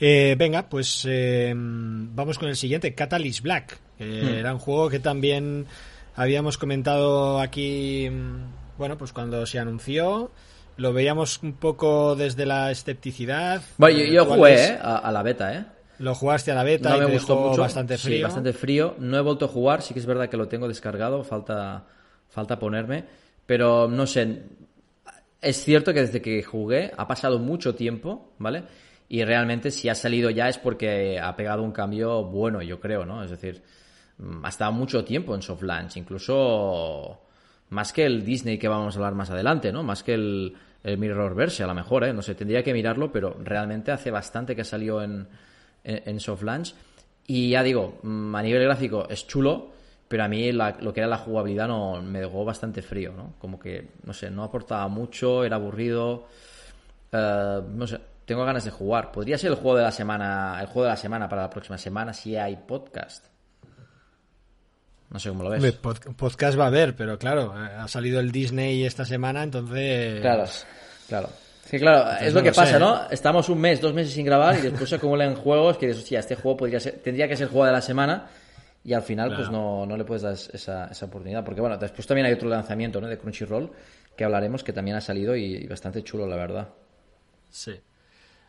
Eh, 0.01 0.37
venga, 0.39 0.69
pues 0.69 1.05
eh, 1.09 1.53
vamos 1.57 2.39
con 2.39 2.49
el 2.49 2.57
siguiente, 2.57 2.95
Catalyst 2.95 3.43
Black. 3.43 3.79
que 3.99 4.39
Era 4.39 4.53
un 4.53 4.61
juego 4.61 4.89
que 4.89 5.01
también 5.01 5.67
habíamos 6.15 6.57
comentado 6.57 7.41
aquí, 7.41 8.09
mm, 8.09 8.79
bueno, 8.79 8.97
pues 8.97 9.13
cuando 9.13 9.45
se 9.47 9.59
anunció. 9.59 10.31
Lo 10.77 10.93
veíamos 10.93 11.43
un 11.43 11.55
poco 11.55 12.15
desde 12.15 12.47
la 12.47 12.71
escepticidad. 12.71 13.61
Bueno, 13.79 13.99
yo, 13.99 14.05
eh, 14.05 14.13
yo 14.13 14.25
jugué 14.27 14.55
es- 14.55 14.71
¿eh? 14.71 14.79
a, 14.81 14.99
a 14.99 15.11
la 15.11 15.25
beta, 15.25 15.53
¿eh? 15.53 15.65
Lo 15.99 16.15
jugaste 16.15 16.53
a 16.53 16.55
la 16.55 16.63
beta 16.63 16.91
No 16.91 16.97
y 16.99 17.01
me 17.01 17.07
te 17.07 17.13
gustó 17.15 17.35
dejó 17.35 17.49
mucho. 17.49 17.61
bastante 17.63 17.99
Sí, 17.99 18.05
frío. 18.07 18.23
bastante 18.27 18.53
frío. 18.53 18.95
No 19.01 19.17
he 19.17 19.21
vuelto 19.21 19.47
a 19.47 19.49
jugar, 19.49 19.83
sí 19.83 19.93
que 19.95 19.99
es 19.99 20.07
verdad 20.07 20.29
que 20.29 20.37
lo 20.37 20.47
tengo 20.47 20.69
descargado, 20.69 21.25
falta, 21.25 21.83
falta 22.29 22.61
ponerme. 22.61 23.05
Pero 23.47 23.89
no 23.89 24.07
sé, 24.07 24.43
es 25.41 25.65
cierto 25.65 25.95
que 25.95 26.01
desde 26.01 26.21
que 26.21 26.43
jugué 26.43 26.93
ha 26.97 27.07
pasado 27.07 27.39
mucho 27.39 27.75
tiempo, 27.75 28.33
¿vale? 28.39 28.65
Y 29.09 29.25
realmente 29.25 29.71
si 29.71 29.89
ha 29.89 29.95
salido 29.95 30.31
ya 30.31 30.49
es 30.49 30.59
porque 30.59 31.19
ha 31.19 31.35
pegado 31.37 31.63
un 31.63 31.73
cambio 31.73 32.25
bueno, 32.25 32.61
yo 32.63 32.81
creo, 32.81 33.05
¿no? 33.07 33.23
Es 33.23 33.31
decir, 33.31 33.63
mm, 34.19 34.45
ha 34.45 34.49
estado 34.49 34.73
mucho 34.73 35.05
tiempo 35.05 35.35
en 35.35 35.43
soft 35.43 35.63
launch, 35.63 35.97
incluso 35.97 37.21
más 37.71 37.93
que 37.93 38.05
el 38.05 38.25
Disney 38.25 38.59
que 38.59 38.69
vamos 38.69 38.95
a 38.95 38.99
hablar 38.99 39.15
más 39.15 39.31
adelante, 39.31 39.73
¿no? 39.73 39.83
Más 39.83 40.03
que 40.03 40.15
el, 40.15 40.57
Mirrorverse, 40.85 41.65
a 41.65 41.67
lo 41.67 41.75
mejor, 41.75 42.05
¿eh? 42.05 42.15
No 42.15 42.23
sé, 42.23 42.35
tendría 42.35 42.63
que 42.63 42.73
mirarlo, 42.73 43.13
pero 43.13 43.37
realmente 43.45 43.91
hace 43.91 44.11
bastante 44.11 44.57
que 44.57 44.65
salió 44.65 45.03
en, 45.03 45.27
en, 45.85 46.03
en 46.07 46.21
soft 46.21 46.43
launch. 46.45 46.75
Y 47.27 47.51
ya 47.51 47.63
digo, 47.63 47.99
mm, 48.03 48.35
a 48.35 48.43
nivel 48.43 48.63
gráfico 48.63 49.07
es 49.11 49.27
chulo, 49.27 49.73
pero 50.09 50.25
a 50.25 50.29
mí 50.29 50.51
la- 50.53 50.77
lo 50.81 50.93
que 50.93 51.01
era 51.01 51.07
la 51.09 51.19
jugabilidad 51.19 51.69
no, 51.69 52.01
me 52.03 52.21
dejó 52.21 52.45
bastante 52.45 52.83
frío, 52.83 53.13
¿no? 53.13 53.35
Como 53.39 53.59
que, 53.59 53.89
no 54.05 54.13
sé, 54.15 54.31
no 54.31 54.43
aportaba 54.43 54.89
mucho, 54.89 55.45
era 55.45 55.57
aburrido. 55.57 56.27
Eh, 57.13 57.61
no 57.75 57.87
sé, 57.87 57.99
tengo 58.25 58.45
ganas 58.45 58.65
de 58.65 58.71
jugar. 58.71 59.13
Podría 59.13 59.39
ser 59.39 59.51
el 59.51 59.57
juego 59.57 59.77
de 59.77 59.85
la 59.85 59.93
semana, 59.93 60.59
el 60.61 60.67
juego 60.67 60.85
de 60.85 60.91
la 60.91 60.97
semana 60.97 61.29
para 61.29 61.43
la 61.43 61.51
próxima 61.51 61.79
semana 61.79 62.13
si 62.13 62.37
hay 62.37 62.57
podcast. 62.57 63.27
No 65.11 65.19
sé 65.19 65.31
cómo 65.31 65.45
lo 65.45 65.51
ves. 65.51 65.73
Podcast 65.73 66.59
va 66.59 66.65
a 66.65 66.67
haber, 66.67 66.95
pero 66.95 67.19
claro, 67.19 67.55
ha 67.55 67.89
salido 67.89 68.21
el 68.21 68.31
Disney 68.31 68.85
esta 68.85 69.07
semana, 69.07 69.43
entonces... 69.43 70.21
Claro, 70.21 70.45
claro. 71.09 71.29
Que 71.71 71.79
claro, 71.79 72.11
es 72.19 72.33
lo 72.33 72.41
no 72.41 72.45
que 72.45 72.51
lo 72.51 72.57
pasa. 72.57 72.79
¿no? 72.79 73.11
Estamos 73.11 73.49
un 73.49 73.61
mes, 73.61 73.81
dos 73.81 73.93
meses 73.93 74.13
sin 74.15 74.25
grabar 74.25 74.59
y 74.59 74.63
después 74.63 74.89
se 74.89 74.97
acumulan 74.97 75.35
juegos 75.37 75.77
que 75.79 75.87
dices, 75.87 76.03
hostia, 76.03 76.21
este 76.21 76.35
juego 76.35 76.57
podría 76.59 76.81
ser, 76.81 77.01
tendría 77.03 77.29
que 77.29 77.37
ser 77.37 77.45
el 77.45 77.51
juego 77.53 77.67
de 77.67 77.73
la 77.73 77.83
semana 77.83 78.27
y 78.89 78.95
al 78.95 79.03
final 79.03 79.37
pues 79.37 79.51
no, 79.51 79.85
no, 79.85 79.99
le 79.99 80.05
puedes 80.07 80.23
dar 80.23 80.33
esa, 80.33 80.87
esa, 80.87 81.05
oportunidad. 81.05 81.45
Porque 81.45 81.61
bueno, 81.61 81.77
después 81.77 82.07
también 82.07 82.27
hay 82.27 82.33
otro 82.33 82.49
lanzamiento 82.49 83.03
¿no? 83.03 83.07
de 83.07 83.19
Crunchyroll 83.19 83.71
que 84.17 84.25
hablaremos 84.25 84.65
que 84.65 84.73
también 84.73 84.97
ha 84.97 85.03
salido 85.03 85.37
y, 85.37 85.67
bastante 85.67 86.03
chulo, 86.03 86.27
la 86.27 86.37
verdad. 86.37 86.71
Sí. 87.51 87.73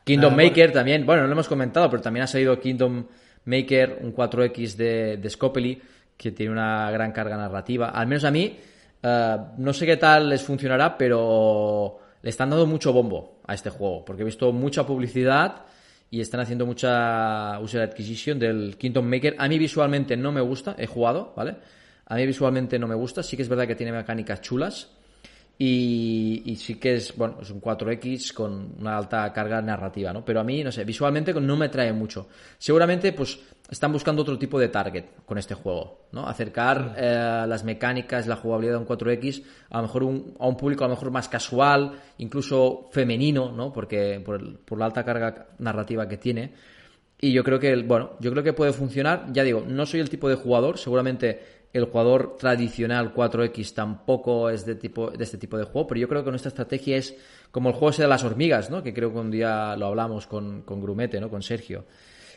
Kingdom 0.06 0.34
Maker 0.34 0.72
también, 0.72 1.06
bueno, 1.06 1.24
no 1.24 1.28
lo 1.28 1.34
hemos 1.34 1.50
comentado, 1.50 1.90
pero 1.90 2.02
también 2.02 2.24
ha 2.24 2.28
salido 2.28 2.58
Kingdom 2.58 3.06
Maker, 3.44 4.00
un 4.02 4.16
4X 4.16 4.76
de, 4.78 5.18
de 5.18 5.30
Scopely, 5.30 5.82
que 6.16 6.32
tiene 6.32 6.54
una 6.54 6.90
gran 6.90 7.12
carga 7.12 7.36
narrativa. 7.36 7.90
Al 7.90 8.08
menos 8.08 8.24
a 8.24 8.32
mí, 8.32 8.58
eh, 9.04 9.38
no 9.58 9.74
sé 9.74 9.86
qué 9.86 9.98
tal 9.98 10.30
les 10.30 10.42
funcionará, 10.42 10.98
pero 10.98 12.00
le 12.22 12.30
están 12.30 12.50
dando 12.50 12.66
mucho 12.66 12.94
bombo 12.94 13.42
a 13.46 13.56
este 13.56 13.72
juego, 13.72 14.06
porque 14.06 14.22
he 14.22 14.26
visto 14.26 14.54
mucha 14.54 14.88
publicidad 14.88 15.66
y 16.12 16.22
están 16.22 16.40
haciendo 16.40 16.66
mucha 16.66 17.60
user 17.60 17.82
adquisition 17.82 18.40
del 18.40 18.78
Kingdom 18.78 19.06
Maker. 19.06 19.36
A 19.38 19.48
mí 19.48 19.60
visualmente 19.60 20.18
no 20.18 20.32
me 20.32 20.42
gusta, 20.42 20.76
he 20.78 20.88
jugado, 20.88 21.34
¿vale? 21.36 21.58
A 22.06 22.16
mí 22.16 22.26
visualmente 22.26 22.80
no 22.80 22.88
me 22.88 22.96
gusta, 22.96 23.22
sí 23.22 23.36
que 23.36 23.44
es 23.44 23.50
verdad 23.50 23.68
que 23.68 23.76
tiene 23.76 23.92
mecánicas 23.92 24.42
chulas, 24.42 24.90
y, 25.62 26.56
sí 26.56 26.76
que 26.76 26.94
es, 26.94 27.14
bueno, 27.18 27.40
es 27.42 27.50
un 27.50 27.60
4X 27.60 28.34
con 28.34 28.76
una 28.80 28.98
alta 28.98 29.34
carga 29.34 29.62
narrativa, 29.62 30.14
¿no? 30.14 30.24
Pero 30.24 30.40
a 30.40 30.44
mí, 30.46 30.64
no 30.64 30.72
sé, 30.72 30.86
visualmente 30.86 31.34
no 31.34 31.58
me 31.58 31.68
trae 31.68 31.92
mucho. 31.92 32.30
Seguramente, 32.58 33.12
pues, 33.12 33.38
están 33.70 33.92
buscando 33.92 34.22
otro 34.22 34.40
tipo 34.40 34.58
de 34.58 34.70
target 34.70 35.04
con 35.26 35.38
este 35.38 35.56
juego, 35.56 36.08
¿no? 36.14 36.26
Acercar 36.26 36.96
eh, 36.98 37.44
las 37.46 37.66
mecánicas, 37.66 38.26
la 38.26 38.38
jugabilidad 38.38 38.76
de 38.76 38.80
un 38.80 38.88
4X 38.88 39.44
a 39.72 39.78
lo 39.78 39.84
mejor 39.84 40.04
a 40.40 40.48
un 40.48 40.56
público 40.56 40.86
a 40.86 40.88
lo 40.88 40.96
mejor 40.96 41.12
más 41.12 41.28
casual, 41.28 41.92
incluso 42.20 42.88
femenino, 42.94 43.52
¿no? 43.52 43.74
Porque 43.74 44.22
por, 44.24 44.60
por 44.60 44.80
la 44.80 44.86
alta 44.86 45.04
carga 45.04 45.48
narrativa 45.58 46.08
que 46.08 46.16
tiene. 46.16 46.54
Y 47.20 47.34
yo 47.34 47.44
creo 47.44 47.60
que, 47.60 47.76
bueno, 47.84 48.12
yo 48.22 48.32
creo 48.32 48.44
que 48.46 48.54
puede 48.54 48.72
funcionar. 48.72 49.26
Ya 49.34 49.44
digo, 49.44 49.62
no 49.68 49.86
soy 49.86 50.00
el 50.00 50.10
tipo 50.10 50.30
de 50.30 50.36
jugador, 50.36 50.78
seguramente 50.78 51.59
el 51.74 51.86
jugador 51.86 52.36
tradicional 52.38 53.14
4X 53.14 53.74
tampoco 53.74 54.50
es 54.50 54.66
de, 54.66 54.76
tipo, 54.76 55.12
de 55.12 55.24
este 55.24 55.38
tipo 55.38 55.58
de 55.58 55.66
juego, 55.66 55.88
pero 55.88 56.02
yo 56.02 56.08
creo 56.08 56.24
que 56.24 56.32
nuestra 56.32 56.50
estrategia 56.50 56.98
es 56.98 57.16
como 57.52 57.70
el 57.70 57.76
juego 57.76 57.92
ese 57.92 58.02
de 58.04 58.08
las 58.08 58.24
hormigas, 58.24 58.70
¿no? 58.70 58.82
que 58.82 58.94
creo 58.94 59.12
que 59.12 59.20
un 59.20 59.32
día 59.32 59.76
lo 59.76 59.88
hablamos 59.88 60.26
con, 60.28 60.64
con 60.64 60.82
Grumete, 60.82 61.20
¿no? 61.20 61.30
con 61.30 61.44
Sergio, 61.44 61.86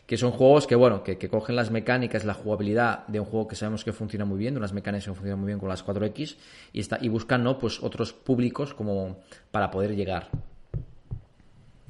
que 0.07 0.19
son 0.19 0.33
juegos 0.33 0.67
que, 0.67 0.75
bueno, 0.75 1.03
que, 1.03 1.17
cogen 1.29 1.57
las 1.57 1.71
mecánicas, 1.71 2.25
la 2.25 2.35
jugabilidad 2.35 3.07
de 3.07 3.21
un 3.21 3.27
juego 3.27 3.49
que 3.49 3.57
sabemos 3.57 3.85
que 3.85 3.93
funciona 3.93 4.25
muy 4.25 4.39
bien, 4.39 4.55
de 4.55 4.59
unas 4.59 4.73
mecánicas 4.73 5.07
que 5.07 5.15
funcionan 5.15 5.41
muy 5.41 5.47
bien 5.47 5.59
con 5.59 5.69
las 5.69 5.85
4X, 5.85 6.37
y, 6.73 6.81
está, 6.81 6.99
y 7.01 7.09
buscan 7.09 7.43
¿no? 7.43 7.59
pues 7.59 7.83
otros 7.83 8.13
públicos 8.13 8.75
como 8.75 9.21
para 9.51 9.71
poder 9.71 9.97
llegar. 9.97 10.29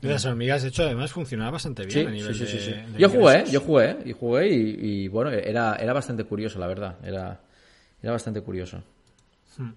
Las 0.02 0.24
hormigas, 0.24 0.62
de 0.62 0.68
hecho, 0.68 0.82
además 0.82 1.12
funcionaba 1.12 1.52
bastante 1.52 1.86
bien 1.86 2.08
a 2.08 2.10
nivel 2.10 2.34
sí, 2.34 2.46
sí, 2.46 2.58
sí, 2.58 2.74
Yo 2.98 3.08
jugué, 3.08 3.44
yo 3.50 3.60
jugué, 3.60 3.96
y 4.04 4.12
jugué 4.12 4.48
y, 4.48 5.08
bueno, 5.08 5.30
era, 5.30 5.76
era 5.76 5.92
bastante 5.92 6.24
curioso, 6.24 6.58
la 6.58 6.66
verdad. 6.66 6.96
Era, 7.04 7.40
era 8.02 8.12
bastante 8.12 8.40
curioso. 8.40 8.82
Hmm. 9.56 9.70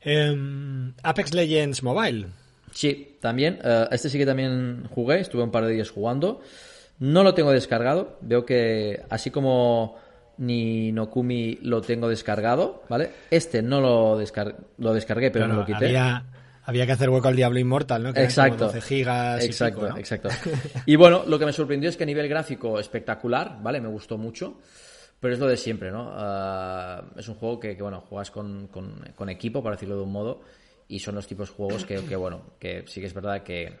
Em, 0.00 0.94
Apex 1.02 1.34
Legends 1.34 1.82
Mobile. 1.82 2.28
Sí, 2.72 3.16
también. 3.20 3.58
Eh, 3.62 3.88
este 3.90 4.08
sí 4.08 4.18
que 4.18 4.26
también 4.26 4.84
jugué, 4.94 5.20
estuve 5.20 5.42
un 5.42 5.50
par 5.50 5.66
de 5.66 5.72
días 5.72 5.90
jugando. 5.90 6.40
No 7.00 7.24
lo 7.24 7.34
tengo 7.34 7.50
descargado. 7.50 8.18
Veo 8.20 8.46
que 8.46 9.02
así 9.10 9.30
como 9.30 9.98
ni 10.38 10.92
Nokumi 10.92 11.58
lo 11.62 11.82
tengo 11.82 12.08
descargado, 12.08 12.84
¿vale? 12.88 13.10
Este 13.30 13.60
no 13.60 13.80
lo, 13.80 14.18
lo 14.78 14.94
descargué, 14.94 15.30
pero 15.30 15.48
no 15.48 15.56
lo 15.56 15.66
quité. 15.66 15.86
Había 15.86 16.24
que 16.66 16.92
hacer 16.92 17.10
hueco 17.10 17.28
al 17.28 17.36
Diablo 17.36 17.58
Inmortal, 17.58 18.02
¿no? 18.02 18.12
Que 18.12 18.22
exacto. 18.22 18.66
12 18.66 18.80
gigas. 18.80 19.44
Exacto, 19.44 19.88
y 19.96 19.98
exacto. 19.98 20.28
Y 20.86 20.96
bueno, 20.96 21.24
lo 21.26 21.38
que 21.38 21.46
me 21.46 21.52
sorprendió 21.52 21.90
es 21.90 21.96
que 21.96 22.04
a 22.04 22.06
nivel 22.06 22.28
gráfico 22.28 22.78
espectacular, 22.78 23.58
¿vale? 23.62 23.80
Me 23.80 23.88
gustó 23.88 24.18
mucho. 24.18 24.58
Pero 25.20 25.34
es 25.34 25.40
lo 25.40 25.46
de 25.46 25.56
siempre, 25.58 25.90
¿no? 25.90 26.10
Ah, 26.14 27.04
es 27.16 27.28
un 27.28 27.34
juego 27.34 27.60
que, 27.60 27.74
bueno, 27.74 28.00
juegas 28.00 28.30
con, 28.30 28.68
con, 28.68 29.28
equipo, 29.28 29.62
para 29.62 29.76
decirlo 29.76 29.96
de 29.96 30.02
un 30.02 30.12
modo, 30.12 30.40
y 30.88 30.98
son 30.98 31.14
los 31.14 31.26
tipos 31.26 31.50
de 31.50 31.54
juegos 31.54 31.84
que, 31.84 31.96
que 31.96 32.16
bueno, 32.16 32.42
que 32.58 32.84
sí 32.86 33.00
que 33.00 33.06
es 33.06 33.12
verdad 33.12 33.42
que, 33.42 33.78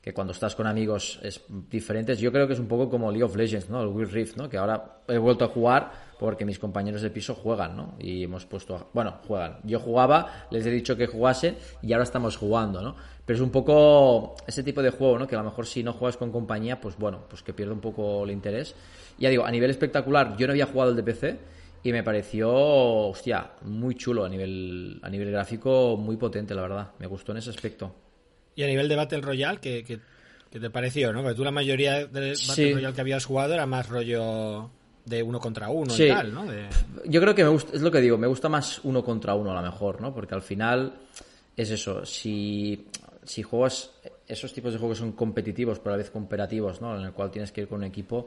que 0.00 0.12
cuando 0.12 0.32
estás 0.32 0.56
con 0.56 0.66
amigos 0.66 1.20
es 1.22 1.42
diferentes. 1.48 2.18
Yo 2.18 2.32
creo 2.32 2.46
que 2.46 2.54
es 2.54 2.58
un 2.58 2.66
poco 2.66 2.90
como 2.90 3.10
League 3.10 3.22
of 3.22 3.36
Legends, 3.36 3.70
¿no? 3.70 3.82
El 3.82 3.88
Will 3.88 4.10
Rift, 4.10 4.36
¿no? 4.36 4.48
Que 4.48 4.56
ahora 4.56 5.00
he 5.06 5.18
vuelto 5.18 5.44
a 5.44 5.48
jugar 5.48 6.09
porque 6.20 6.44
mis 6.44 6.58
compañeros 6.58 7.00
de 7.00 7.08
piso 7.08 7.34
juegan, 7.34 7.74
¿no? 7.74 7.94
Y 7.98 8.24
hemos 8.24 8.44
puesto, 8.44 8.90
bueno, 8.92 9.20
juegan. 9.26 9.56
Yo 9.64 9.80
jugaba, 9.80 10.46
les 10.50 10.66
he 10.66 10.70
dicho 10.70 10.94
que 10.94 11.06
jugasen 11.06 11.56
y 11.80 11.94
ahora 11.94 12.02
estamos 12.02 12.36
jugando, 12.36 12.82
¿no? 12.82 12.94
Pero 13.24 13.38
es 13.38 13.42
un 13.42 13.50
poco 13.50 14.36
ese 14.46 14.62
tipo 14.62 14.82
de 14.82 14.90
juego, 14.90 15.18
¿no? 15.18 15.26
Que 15.26 15.34
a 15.34 15.38
lo 15.38 15.46
mejor 15.46 15.66
si 15.66 15.82
no 15.82 15.94
juegas 15.94 16.18
con 16.18 16.30
compañía, 16.30 16.78
pues 16.78 16.98
bueno, 16.98 17.24
pues 17.26 17.42
que 17.42 17.54
pierde 17.54 17.72
un 17.72 17.80
poco 17.80 18.24
el 18.24 18.32
interés. 18.32 18.74
Ya 19.18 19.30
digo, 19.30 19.46
a 19.46 19.50
nivel 19.50 19.70
espectacular, 19.70 20.36
yo 20.36 20.46
no 20.46 20.50
había 20.50 20.66
jugado 20.66 20.90
el 20.90 20.96
de 20.96 21.02
PC 21.04 21.38
y 21.82 21.90
me 21.90 22.02
pareció, 22.02 22.52
hostia, 22.52 23.52
muy 23.62 23.94
chulo 23.94 24.26
a 24.26 24.28
nivel, 24.28 25.00
a 25.02 25.08
nivel 25.08 25.30
gráfico, 25.30 25.96
muy 25.96 26.18
potente, 26.18 26.54
la 26.54 26.60
verdad. 26.60 26.90
Me 26.98 27.06
gustó 27.06 27.32
en 27.32 27.38
ese 27.38 27.48
aspecto. 27.48 27.94
Y 28.56 28.62
a 28.62 28.66
nivel 28.66 28.90
de 28.90 28.96
Battle 28.96 29.22
Royale, 29.22 29.58
¿qué, 29.58 30.00
te 30.50 30.70
pareció, 30.70 31.14
no? 31.14 31.22
Porque 31.22 31.36
tú 31.36 31.44
la 31.44 31.50
mayoría 31.50 32.04
del 32.06 32.36
Battle 32.46 32.74
Royale 32.74 32.94
que 32.94 33.00
habías 33.00 33.24
jugado 33.24 33.54
era 33.54 33.64
más 33.64 33.88
rollo 33.88 34.70
de 35.04 35.22
uno 35.22 35.38
contra 35.40 35.68
uno 35.68 35.94
y 35.96 36.08
tal, 36.08 36.32
¿no? 36.32 36.44
Yo 37.06 37.20
creo 37.20 37.34
que 37.34 37.42
me 37.42 37.50
gusta, 37.50 37.74
es 37.74 37.82
lo 37.82 37.90
que 37.90 38.00
digo, 38.00 38.18
me 38.18 38.26
gusta 38.26 38.48
más 38.48 38.80
uno 38.84 39.02
contra 39.02 39.34
uno 39.34 39.52
a 39.52 39.54
lo 39.54 39.62
mejor, 39.62 40.00
¿no? 40.00 40.14
Porque 40.14 40.34
al 40.34 40.42
final 40.42 40.94
es 41.56 41.70
eso, 41.70 42.04
si, 42.04 42.86
si 43.24 43.42
juegas 43.42 43.90
esos 44.26 44.52
tipos 44.52 44.72
de 44.72 44.78
juegos 44.78 44.98
son 44.98 45.12
competitivos, 45.12 45.78
pero 45.78 45.90
a 45.90 45.96
la 45.96 46.02
vez 46.02 46.10
cooperativos, 46.10 46.80
¿no? 46.80 46.96
En 46.96 47.02
el 47.04 47.12
cual 47.12 47.30
tienes 47.30 47.50
que 47.50 47.62
ir 47.62 47.68
con 47.68 47.78
un 47.78 47.84
equipo, 47.84 48.26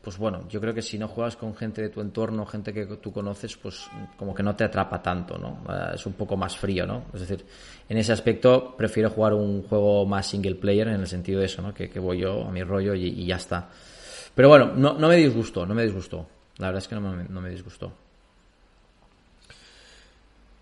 pues 0.00 0.16
bueno, 0.16 0.46
yo 0.48 0.60
creo 0.60 0.72
que 0.72 0.82
si 0.82 0.98
no 0.98 1.08
juegas 1.08 1.36
con 1.36 1.54
gente 1.54 1.82
de 1.82 1.88
tu 1.88 2.00
entorno, 2.00 2.46
gente 2.46 2.72
que 2.72 2.86
tú 2.86 3.12
conoces, 3.12 3.56
pues 3.56 3.86
como 4.16 4.34
que 4.34 4.42
no 4.42 4.54
te 4.56 4.64
atrapa 4.64 5.02
tanto, 5.02 5.36
¿no? 5.36 5.62
Eh, 5.68 5.92
es 5.94 6.06
un 6.06 6.14
poco 6.14 6.36
más 6.36 6.56
frío, 6.56 6.86
¿no? 6.86 7.04
Es 7.12 7.20
decir, 7.20 7.44
en 7.88 7.98
ese 7.98 8.12
aspecto 8.12 8.74
prefiero 8.76 9.10
jugar 9.10 9.34
un 9.34 9.62
juego 9.62 10.06
más 10.06 10.26
single 10.26 10.54
player 10.54 10.88
en 10.88 11.00
el 11.00 11.06
sentido 11.06 11.40
de 11.40 11.46
eso, 11.46 11.60
¿no? 11.60 11.74
Que, 11.74 11.88
voy 11.98 12.20
yo 12.20 12.44
a 12.44 12.50
mi 12.50 12.62
rollo 12.62 12.94
y 12.94 13.26
ya 13.26 13.36
está. 13.36 13.68
Pero 14.34 14.48
bueno, 14.48 14.72
no, 14.74 14.94
no 14.94 15.08
me 15.08 15.16
disgustó, 15.16 15.66
no 15.66 15.74
me 15.74 15.84
disgustó. 15.84 16.26
La 16.58 16.68
verdad 16.68 16.82
es 16.82 16.88
que 16.88 16.94
no 16.94 17.00
me, 17.00 17.24
no 17.24 17.40
me 17.40 17.50
disgustó. 17.50 17.92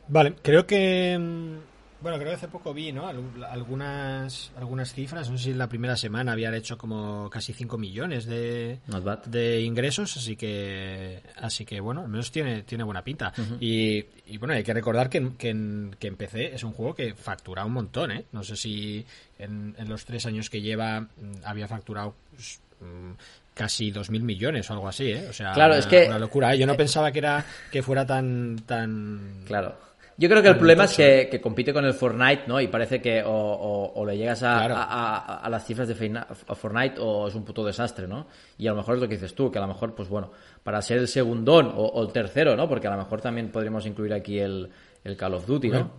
Vale, 0.09 0.35
creo 0.43 0.67
que. 0.67 1.17
Mm, 1.19 1.73
bueno, 2.02 2.19
creo 2.19 2.31
que 2.31 2.35
hace 2.35 2.49
poco 2.49 2.75
vi, 2.75 2.91
¿no? 2.91 3.07
Algunas, 3.07 4.50
algunas 4.57 4.93
cifras. 4.93 5.31
No 5.31 5.38
sé 5.38 5.45
si 5.45 5.50
en 5.52 5.59
la 5.59 5.69
primera 5.69 5.97
semana 5.97 6.33
habían 6.33 6.52
hecho 6.52 6.76
como 6.76 7.31
casi 7.31 7.52
5 7.52 7.79
millones 7.79 8.26
de, 8.26 8.81
de 9.26 9.61
ingresos. 9.61 10.17
Así 10.17 10.35
que, 10.35 11.23
así 11.37 11.64
que 11.64 11.79
bueno, 11.79 12.00
al 12.00 12.09
menos 12.09 12.33
tiene, 12.33 12.62
tiene 12.62 12.83
buena 12.83 13.05
pinta. 13.05 13.33
y, 13.61 14.05
y, 14.26 14.37
bueno, 14.38 14.55
hay 14.55 14.64
que 14.64 14.75
recordar 14.75 15.09
que, 15.09 15.37
que, 15.38 15.50
en, 15.50 15.95
que 15.99 16.11
PC 16.11 16.57
es 16.57 16.64
un 16.64 16.73
juego 16.73 16.95
que 16.95 17.14
factura 17.14 17.64
un 17.64 17.73
montón, 17.73 18.11
¿eh? 18.11 18.25
No 18.33 18.43
sé 18.43 18.57
si 18.57 19.07
en, 19.38 19.76
en 19.79 19.88
los 19.88 20.05
tres 20.05 20.26
años 20.26 20.50
que 20.50 20.61
lleva 20.61 21.02
mm, 21.02 21.07
había 21.45 21.69
facturado 21.69 22.17
pues, 22.35 22.61
mm, 22.81 23.12
casi 23.54 23.92
2.000 23.92 24.23
millones 24.23 24.71
o 24.71 24.73
algo 24.73 24.88
así, 24.88 25.11
¿eh? 25.11 25.26
O 25.28 25.32
sea, 25.32 25.52
claro, 25.52 25.75
una, 25.75 25.80
es 25.80 25.87
que... 25.87 26.06
una 26.06 26.18
locura. 26.18 26.54
¿eh? 26.54 26.59
Yo 26.59 26.66
no 26.66 26.76
pensaba 26.76 27.12
que 27.12 27.18
era 27.18 27.44
que 27.71 27.82
fuera 27.82 28.06
tan... 28.06 28.56
tan... 28.66 29.42
Claro. 29.47 29.92
Yo 30.18 30.28
creo 30.28 30.42
que 30.42 30.49
el 30.49 30.56
problema 30.56 30.85
es 30.85 30.94
que, 30.94 31.28
que, 31.30 31.40
compite 31.40 31.73
con 31.73 31.85
el 31.85 31.94
Fortnite, 31.94 32.44
¿no? 32.47 32.61
Y 32.61 32.68
parece 32.68 33.00
que 33.00 33.23
o, 33.26 34.04
le 34.06 34.16
llegas 34.16 34.42
a, 34.42 35.37
a, 35.37 35.49
las 35.49 35.66
cifras 35.66 35.88
de 35.88 35.94
Fortnite 35.94 37.00
o 37.00 37.26
es 37.28 37.35
un 37.35 37.44
puto 37.44 37.64
desastre, 37.64 38.06
¿no? 38.06 38.26
Y 38.59 38.66
a 38.66 38.71
lo 38.73 38.76
mejor 38.76 38.97
es 38.97 39.00
lo 39.00 39.09
que 39.09 39.14
dices 39.14 39.35
tú, 39.35 39.50
que 39.50 39.59
a 39.59 39.62
lo 39.62 39.68
mejor, 39.68 39.94
pues 39.94 40.09
bueno, 40.09 40.30
para 40.62 40.82
ser 40.82 40.99
el 40.99 41.09
segundón 41.09 41.73
o, 41.75 42.00
el 42.02 42.12
tercero, 42.12 42.54
¿no? 42.56 42.68
Porque 42.68 42.87
a 42.87 42.90
lo 42.90 42.99
mejor 42.99 43.21
también 43.23 43.50
podríamos 43.50 43.87
incluir 43.87 44.12
aquí 44.12 44.38
el, 44.38 44.68
el 45.02 45.16
Call 45.16 45.35
of 45.35 45.47
Duty, 45.47 45.71
¿no? 45.71 45.90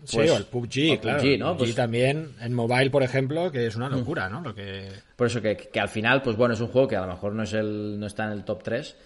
Pues, 0.00 0.30
o 0.30 0.36
el 0.36 0.44
PUBG, 0.44 1.00
claro. 1.00 1.20
PUBG, 1.20 1.38
¿no? 1.38 1.56
Pues, 1.56 1.74
también 1.74 2.32
en 2.40 2.54
mobile, 2.54 2.90
por 2.90 3.02
ejemplo, 3.02 3.50
que 3.50 3.66
es 3.66 3.76
una 3.76 3.88
locura, 3.88 4.28
¿no? 4.28 4.40
Lo 4.40 4.54
que... 4.54 4.90
Por 5.16 5.26
eso 5.26 5.42
que, 5.42 5.56
que, 5.56 5.80
al 5.80 5.88
final, 5.88 6.22
pues 6.22 6.36
bueno, 6.36 6.54
es 6.54 6.60
un 6.60 6.68
juego 6.68 6.88
que 6.88 6.96
a 6.96 7.00
lo 7.00 7.08
mejor 7.08 7.34
no 7.34 7.42
es 7.42 7.52
el 7.52 7.98
no 7.98 8.06
está 8.06 8.24
en 8.24 8.32
el 8.32 8.44
top 8.44 8.62
3, 8.62 8.96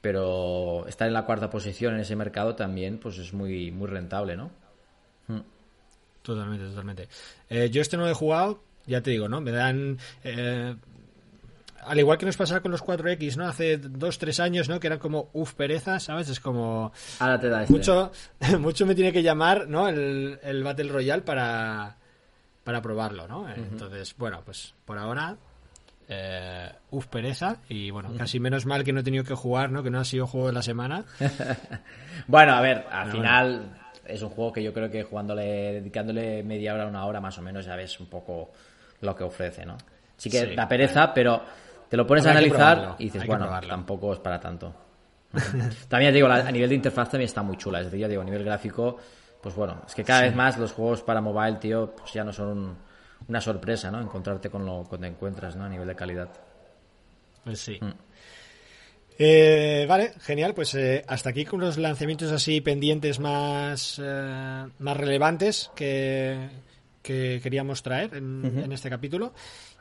pero 0.00 0.86
estar 0.86 1.08
en 1.08 1.14
la 1.14 1.24
cuarta 1.24 1.50
posición 1.50 1.94
en 1.94 2.00
ese 2.00 2.16
mercado 2.16 2.54
también 2.54 2.98
pues 2.98 3.18
es 3.18 3.32
muy 3.32 3.70
muy 3.70 3.88
rentable, 3.88 4.36
¿no? 4.36 4.50
Totalmente, 6.22 6.66
totalmente. 6.66 7.08
Eh, 7.48 7.70
yo 7.70 7.80
este 7.80 7.96
no 7.96 8.04
lo 8.04 8.10
he 8.10 8.14
jugado, 8.14 8.62
ya 8.86 9.00
te 9.00 9.10
digo, 9.10 9.28
¿no? 9.28 9.40
Me 9.40 9.50
dan 9.50 9.98
eh, 10.24 10.74
al 11.88 11.98
igual 11.98 12.18
que 12.18 12.26
nos 12.26 12.36
pasaba 12.36 12.60
con 12.60 12.70
los 12.70 12.84
4X, 12.84 13.36
¿no? 13.36 13.46
Hace 13.46 13.78
dos, 13.78 14.18
tres 14.18 14.40
años, 14.40 14.68
¿no? 14.68 14.78
Que 14.78 14.86
eran 14.86 14.98
como, 14.98 15.30
uff, 15.32 15.54
pereza, 15.54 15.98
¿sabes? 16.00 16.28
Es 16.28 16.40
como... 16.40 16.92
Ahora 17.18 17.40
te 17.40 17.48
da 17.48 17.62
este. 17.62 17.72
Mucho, 17.72 18.12
mucho 18.58 18.86
me 18.86 18.94
tiene 18.94 19.12
que 19.12 19.22
llamar, 19.22 19.68
¿no? 19.68 19.88
El, 19.88 20.38
el 20.42 20.62
Battle 20.62 20.90
Royale 20.92 21.22
para, 21.22 21.96
para 22.64 22.82
probarlo, 22.82 23.26
¿no? 23.26 23.48
Entonces, 23.50 24.14
bueno, 24.16 24.42
pues 24.44 24.74
por 24.84 24.98
ahora... 24.98 25.36
Eh, 26.10 26.70
uf, 26.90 27.06
pereza. 27.06 27.58
Y 27.68 27.90
bueno, 27.90 28.10
casi 28.16 28.40
menos 28.40 28.64
mal 28.64 28.82
que 28.82 28.94
no 28.94 29.00
he 29.00 29.02
tenido 29.02 29.24
que 29.24 29.34
jugar, 29.34 29.70
¿no? 29.70 29.82
Que 29.82 29.90
no 29.90 30.00
ha 30.00 30.04
sido 30.04 30.26
juego 30.26 30.46
de 30.46 30.54
la 30.54 30.62
semana. 30.62 31.04
bueno, 32.26 32.54
a 32.54 32.60
ver, 32.60 32.86
al 32.90 33.10
final... 33.10 33.74
Es 34.06 34.22
un 34.22 34.30
juego 34.30 34.54
que 34.54 34.62
yo 34.62 34.72
creo 34.72 34.90
que 34.90 35.02
jugándole, 35.02 35.74
dedicándole 35.74 36.42
media 36.42 36.72
hora, 36.72 36.86
una 36.86 37.04
hora 37.04 37.20
más 37.20 37.36
o 37.36 37.42
menos, 37.42 37.66
ya 37.66 37.76
ves 37.76 38.00
un 38.00 38.06
poco 38.06 38.50
lo 39.02 39.14
que 39.14 39.22
ofrece, 39.22 39.66
¿no? 39.66 39.76
Sí 40.16 40.28
que 40.30 40.54
da 40.56 40.66
pereza, 40.66 41.14
pero 41.14 41.42
te 41.88 41.96
lo 41.96 42.06
pones 42.06 42.26
a 42.26 42.30
analizar 42.32 42.96
y 42.98 43.04
dices, 43.04 43.26
bueno, 43.26 43.48
tampoco 43.66 44.12
es 44.12 44.18
para 44.18 44.38
tanto. 44.38 44.74
También 45.88 46.12
digo, 46.14 46.26
a 46.28 46.50
nivel 46.50 46.70
de 46.70 46.74
interfaz 46.76 47.10
también 47.10 47.26
está 47.26 47.42
muy 47.42 47.56
chula. 47.58 47.80
Es 47.80 47.86
decir, 47.86 48.00
ya 48.00 48.08
digo, 48.08 48.22
a 48.22 48.24
nivel 48.24 48.44
gráfico, 48.44 48.96
pues 49.42 49.54
bueno, 49.54 49.82
es 49.86 49.94
que 49.94 50.02
cada 50.02 50.22
vez 50.22 50.34
más 50.34 50.56
los 50.56 50.72
juegos 50.72 51.02
para 51.02 51.20
mobile, 51.20 51.58
tío, 51.58 51.94
pues 51.94 52.12
ya 52.14 52.24
no 52.24 52.32
son 52.32 52.76
una 53.26 53.40
sorpresa, 53.40 53.90
¿no? 53.90 54.00
Encontrarte 54.00 54.48
con 54.48 54.64
lo 54.64 54.86
que 54.90 54.96
te 54.96 55.06
encuentras, 55.06 55.54
¿no? 55.54 55.64
A 55.64 55.68
nivel 55.68 55.86
de 55.86 55.94
calidad. 55.94 56.30
Pues 57.44 57.60
sí. 57.60 57.78
Mm. 57.80 57.92
Eh, 59.18 59.84
vale, 59.88 60.12
genial. 60.20 60.54
Pues 60.54 60.74
eh, 60.74 61.04
hasta 61.06 61.30
aquí 61.30 61.44
con 61.44 61.60
los 61.60 61.76
lanzamientos 61.76 62.30
así 62.30 62.60
pendientes 62.60 63.18
más, 63.18 64.00
eh, 64.02 64.66
más 64.78 64.96
relevantes 64.96 65.70
que, 65.74 66.48
que 67.02 67.40
queríamos 67.42 67.82
traer 67.82 68.14
en, 68.14 68.70
este 68.70 68.88
capítulo. 68.88 69.32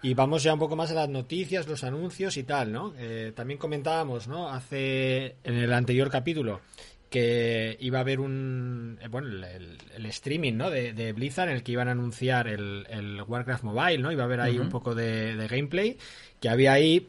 Y 0.02 0.14
vamos 0.14 0.44
ya 0.44 0.54
un 0.54 0.60
poco 0.60 0.76
más 0.76 0.92
a 0.92 0.94
las 0.94 1.10
noticias, 1.10 1.68
los 1.68 1.84
anuncios 1.84 2.38
y 2.38 2.44
tal, 2.44 2.72
¿no? 2.72 2.94
también 3.36 3.58
comentábamos, 3.58 4.28
¿no? 4.28 4.50
Hace 4.50 5.36
en 5.44 5.56
el 5.56 5.74
anterior 5.74 6.10
capítulo 6.10 6.62
que 7.10 7.78
iba 7.80 8.00
a 8.00 8.02
haber 8.02 8.20
un 8.20 9.00
bueno 9.10 9.30
el, 9.30 10.06
streaming 10.08 10.54
¿no? 10.54 10.70
De, 10.70 11.14
Blizzard 11.14 11.50
en 11.50 11.56
el 11.56 11.64
que 11.64 11.72
iban 11.72 11.88
a 11.88 11.92
anunciar 11.92 12.48
el, 12.48 13.24
Warcraft 13.26 13.64
Mobile 13.64 14.00
no 14.00 14.12
iba 14.12 14.24
a 14.24 14.26
haber 14.26 14.42
ahí 14.42 14.60
un 14.60 14.70
poco 14.70 14.94
de, 14.94 15.36
de, 15.36 15.48
gameplay 15.48 15.98
que 16.42 16.50
había 16.50 16.74
ahí 16.74 17.08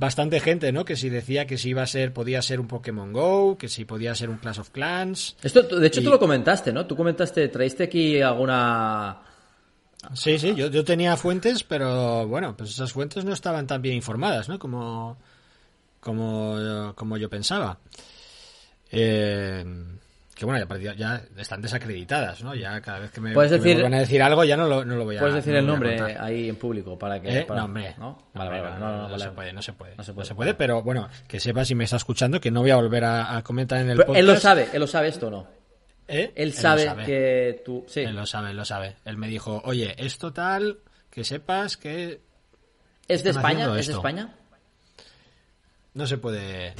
bastante 0.00 0.40
gente, 0.40 0.72
¿no? 0.72 0.84
Que 0.84 0.96
si 0.96 1.10
decía 1.10 1.46
que 1.46 1.58
si 1.58 1.70
iba 1.70 1.82
a 1.82 1.86
ser, 1.86 2.12
podía 2.12 2.40
ser 2.42 2.58
un 2.58 2.66
Pokémon 2.66 3.12
Go, 3.12 3.58
que 3.58 3.68
si 3.68 3.84
podía 3.84 4.14
ser 4.14 4.30
un 4.30 4.38
Clash 4.38 4.58
of 4.58 4.70
Clans. 4.70 5.36
Esto, 5.42 5.62
de 5.62 5.86
hecho, 5.86 6.02
tú 6.02 6.10
lo 6.10 6.18
comentaste, 6.18 6.72
¿no? 6.72 6.86
Tú 6.86 6.96
comentaste, 6.96 7.46
traíste 7.48 7.84
aquí 7.84 8.20
alguna. 8.20 9.20
Sí, 10.14 10.38
sí, 10.38 10.54
yo, 10.54 10.68
yo 10.68 10.84
tenía 10.84 11.16
fuentes, 11.16 11.62
pero 11.62 12.26
bueno, 12.26 12.56
pues 12.56 12.70
esas 12.70 12.92
fuentes 12.92 13.24
no 13.24 13.32
estaban 13.32 13.66
tan 13.66 13.82
bien 13.82 13.96
informadas, 13.96 14.48
¿no? 14.48 14.58
Como, 14.58 15.18
como, 16.00 16.92
como 16.94 17.16
yo 17.16 17.28
pensaba. 17.28 17.78
Eh, 18.90 19.64
que 20.40 20.46
bueno, 20.46 20.66
ya, 20.78 20.94
ya, 20.94 21.22
están 21.36 21.60
desacreditadas, 21.60 22.42
¿no? 22.42 22.54
Ya 22.54 22.80
cada 22.80 23.00
vez 23.00 23.10
que 23.10 23.20
me, 23.20 23.34
¿Puedes 23.34 23.50
decir, 23.50 23.82
van 23.82 23.92
a 23.92 23.98
decir 23.98 24.22
algo 24.22 24.42
ya 24.42 24.56
no 24.56 24.66
lo, 24.66 24.86
no 24.86 24.96
lo 24.96 25.04
voy 25.04 25.18
a 25.18 25.20
Puedes 25.20 25.34
decir 25.34 25.54
el 25.54 25.66
nombre 25.66 26.00
ahí 26.18 26.48
en 26.48 26.56
público 26.56 26.98
para 26.98 27.20
que... 27.20 27.40
¿Eh? 27.40 27.46
no, 27.46 27.66
hombre. 27.66 27.94
¿no? 27.98 28.16
Vale, 28.32 28.58
vale, 28.62 28.78
no, 28.80 29.06
no, 29.06 29.18
se 29.18 29.30
puede, 29.32 29.52
no 29.52 29.60
se 29.60 29.74
puede. 29.74 29.96
No 29.96 30.24
se 30.24 30.34
puede, 30.34 30.54
pero 30.54 30.82
bueno, 30.82 31.10
que 31.28 31.38
sepa 31.38 31.66
si 31.66 31.74
me 31.74 31.84
está 31.84 31.96
escuchando 31.96 32.40
que 32.40 32.50
no 32.50 32.62
voy 32.62 32.70
a 32.70 32.76
volver 32.76 33.04
a, 33.04 33.42
comentar 33.42 33.80
en 33.80 33.90
el 33.90 33.98
podcast. 33.98 34.18
Él 34.18 34.26
lo 34.26 34.36
sabe, 34.36 34.68
él 34.72 34.80
lo 34.80 34.86
sabe 34.86 35.08
esto 35.08 35.26
o 35.26 35.30
no. 35.30 35.59
¿Eh? 36.10 36.32
Él, 36.34 36.52
sabe 36.52 36.92
que 37.06 37.62
tú... 37.64 37.84
Sí. 37.88 38.00
Él 38.00 38.16
lo 38.16 38.26
sabe, 38.26 38.50
él 38.50 38.56
lo 38.56 38.64
sabe. 38.64 38.96
Él 39.04 39.16
me 39.16 39.28
dijo, 39.28 39.62
oye, 39.64 39.94
esto 39.96 40.32
tal, 40.32 40.80
que 41.08 41.24
sepas 41.24 41.76
que... 41.76 42.20
¿Es 43.06 43.22
de 43.22 43.30
España? 43.30 43.78
¿Es 43.78 43.86
de 43.86 43.94
España? 43.94 44.34
No 45.92 46.06
se 46.06 46.18
puede. 46.18 46.72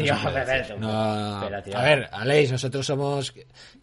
a 1.74 1.82
ver, 1.82 2.08
Aleix, 2.12 2.52
nosotros 2.52 2.86
somos, 2.86 3.34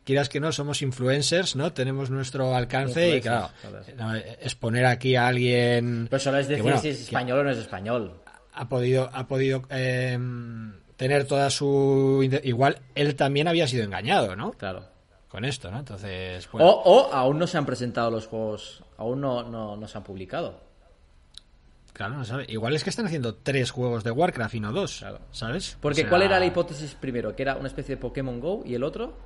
quieras 0.05 0.29
que 0.29 0.39
no, 0.39 0.53
somos 0.53 0.81
influencers, 0.81 1.57
¿no? 1.57 1.73
Tenemos 1.73 2.09
nuestro 2.09 2.55
alcance 2.55 3.17
y 3.17 3.21
claro, 3.21 3.49
exponer 4.41 4.85
aquí 4.85 5.15
a 5.15 5.27
alguien. 5.27 6.07
Pero 6.09 6.19
solo 6.19 6.37
es 6.37 6.47
decir 6.47 6.77
si 6.79 6.89
es 6.89 7.01
español 7.01 7.39
o 7.39 7.43
no 7.43 7.51
es 7.51 7.57
español. 7.57 8.21
Ha 8.53 8.69
podido, 8.69 9.09
ha 9.13 9.27
podido 9.27 9.63
em, 9.69 10.73
tener 10.95 11.25
toda 11.25 11.49
su. 11.49 12.25
Igual 12.43 12.79
él 12.95 13.15
también 13.15 13.49
había 13.49 13.67
sido 13.67 13.83
engañado, 13.83 14.33
¿no? 14.35 14.51
Claro. 14.51 14.96
Con 15.27 15.43
esto, 15.43 15.69
¿no? 15.69 15.79
Entonces. 15.79 16.47
O, 16.53 17.09
aún 17.11 17.37
no 17.37 17.47
se 17.47 17.57
han 17.57 17.65
presentado 17.65 18.09
los 18.09 18.27
juegos, 18.27 18.83
aún 18.97 19.21
no, 19.21 19.43
no, 19.43 19.75
no 19.75 19.87
se 19.87 19.97
han 19.97 20.03
publicado. 20.03 20.67
Claro, 21.97 22.15
no 22.15 22.25
sabe. 22.25 22.45
Igual 22.47 22.75
es 22.75 22.83
que 22.83 22.91
están 22.91 23.07
haciendo 23.07 23.35
tres 23.35 23.71
juegos 23.71 24.03
de 24.03 24.11
Warcraft 24.11 24.53
y 24.53 24.59
no 24.59 24.71
dos, 24.71 25.03
¿sabes? 25.31 25.77
Porque 25.81 26.07
¿cuál 26.07 26.21
era 26.21 26.39
la 26.39 26.45
hipótesis 26.45 26.93
primero? 26.93 27.35
¿Que 27.35 27.41
era 27.41 27.55
una 27.55 27.67
especie 27.67 27.95
de 27.95 28.01
Pokémon 28.01 28.39
Go 28.39 28.61
y 28.65 28.75
el 28.75 28.83
otro? 28.83 29.17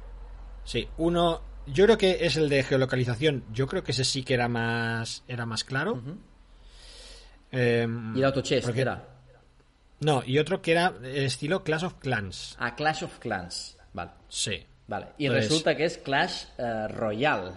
Sí, 0.64 0.88
uno... 0.98 1.42
Yo 1.68 1.84
creo 1.86 1.98
que 1.98 2.26
es 2.26 2.38
el 2.38 2.48
de 2.48 2.64
geolocalización. 2.64 3.44
Yo 3.52 3.68
creo 3.68 3.84
que 3.84 3.92
ese 3.92 4.06
sí 4.06 4.24
que 4.24 4.34
era 4.34 4.48
más, 4.48 5.24
era 5.28 5.46
más 5.46 5.66
claro. 5.66 6.02
Em, 7.52 8.16
¿Y 8.16 8.20
el 8.20 8.26
Autochess 8.26 8.64
porque... 8.64 8.82
era? 8.82 9.06
No, 10.00 10.24
y 10.26 10.40
otro 10.40 10.62
que 10.62 10.72
era 10.72 10.94
estilo 11.04 11.64
Clash 11.64 11.84
of 11.84 11.96
Clans. 11.96 12.56
Ah, 12.58 12.74
Clash 12.76 13.04
of 13.04 13.20
Clans. 13.20 13.78
Vale. 13.94 14.12
Sí. 14.30 14.66
Vale. 14.92 15.06
Y 15.18 15.30
resulta 15.30 15.74
que 15.78 15.86
es 15.86 15.98
Clash 16.00 16.48
uh, 16.58 16.90
Royale. 16.90 17.54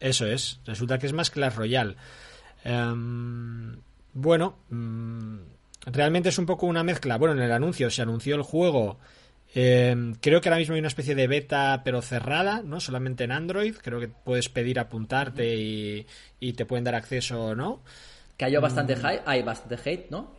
Eso 0.00 0.26
es. 0.26 0.58
Resulta 0.66 0.98
que 0.98 1.06
es 1.06 1.12
más 1.12 1.30
Clash 1.30 1.54
Royale. 1.54 1.94
Um, 2.64 3.76
bueno, 4.12 4.58
mm, 4.68 5.36
realmente 5.86 6.30
es 6.30 6.38
un 6.38 6.46
poco 6.46 6.66
una 6.66 6.82
mezcla. 6.82 7.16
Bueno, 7.16 7.36
en 7.36 7.42
el 7.42 7.52
anuncio 7.52 7.88
se 7.90 8.02
anunció 8.02 8.34
el 8.34 8.42
juego. 8.42 8.98
Em, 9.54 10.16
creo 10.16 10.40
que 10.40 10.48
ahora 10.48 10.58
mismo 10.58 10.74
hay 10.74 10.80
una 10.80 10.88
especie 10.88 11.14
de 11.14 11.28
beta, 11.28 11.82
pero 11.84 12.02
cerrada, 12.02 12.60
¿no? 12.64 12.80
Solamente 12.80 13.22
en 13.22 13.30
Android. 13.30 13.76
Creo 13.80 14.00
que 14.00 14.08
puedes 14.08 14.48
pedir 14.48 14.80
apuntarte 14.80 15.54
y, 15.54 16.52
te 16.54 16.66
pueden 16.66 16.82
dar 16.82 16.96
acceso 16.96 17.40
o 17.40 17.54
no. 17.54 17.84
Cayó 18.36 18.60
bastante 18.60 18.96
mm. 18.96 19.00
high, 19.00 19.20
hay 19.24 19.42
bastante 19.42 19.78
hate, 19.88 20.10
¿no? 20.10 20.37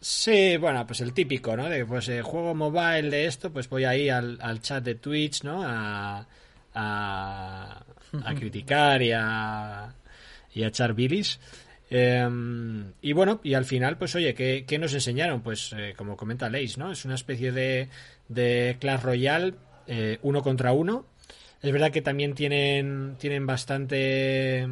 Sí, 0.00 0.56
bueno, 0.58 0.86
pues 0.86 1.00
el 1.00 1.12
típico, 1.12 1.56
¿no? 1.56 1.68
De 1.68 1.84
pues 1.84 2.08
eh, 2.08 2.22
juego 2.22 2.54
mobile 2.54 3.10
de 3.10 3.26
esto, 3.26 3.52
pues 3.52 3.68
voy 3.68 3.84
ahí 3.84 4.08
al, 4.08 4.60
chat 4.60 4.84
de 4.84 4.94
Twitch, 4.96 5.42
¿no? 5.42 5.62
A, 5.64 6.26
a, 6.74 7.84
criticar 8.38 9.02
y 9.02 9.12
a, 9.12 9.94
y 10.54 10.62
a 10.62 10.68
echar 10.68 10.94
bilis. 10.94 11.40
Em, 11.88 12.92
y 13.00 13.12
bueno, 13.12 13.40
y 13.44 13.54
al 13.54 13.64
final, 13.64 13.96
pues 13.96 14.14
oye, 14.14 14.34
¿qué, 14.34 14.78
nos 14.78 14.92
enseñaron? 14.92 15.42
Pues 15.42 15.72
eh, 15.76 15.94
como 15.96 16.16
comenta 16.16 16.48
Leis, 16.48 16.78
¿no? 16.78 16.92
Es 16.92 17.04
una 17.04 17.14
especie 17.14 17.52
de, 17.52 17.88
de 18.28 18.76
Clash 18.80 19.02
Royale 19.02 19.54
eh, 19.86 20.18
uno 20.22 20.42
contra 20.42 20.72
uno. 20.72 21.06
Es 21.62 21.72
verdad 21.72 21.90
que 21.90 22.02
también 22.02 22.34
tienen, 22.34 23.16
tienen 23.18 23.46
bastante 23.46 24.68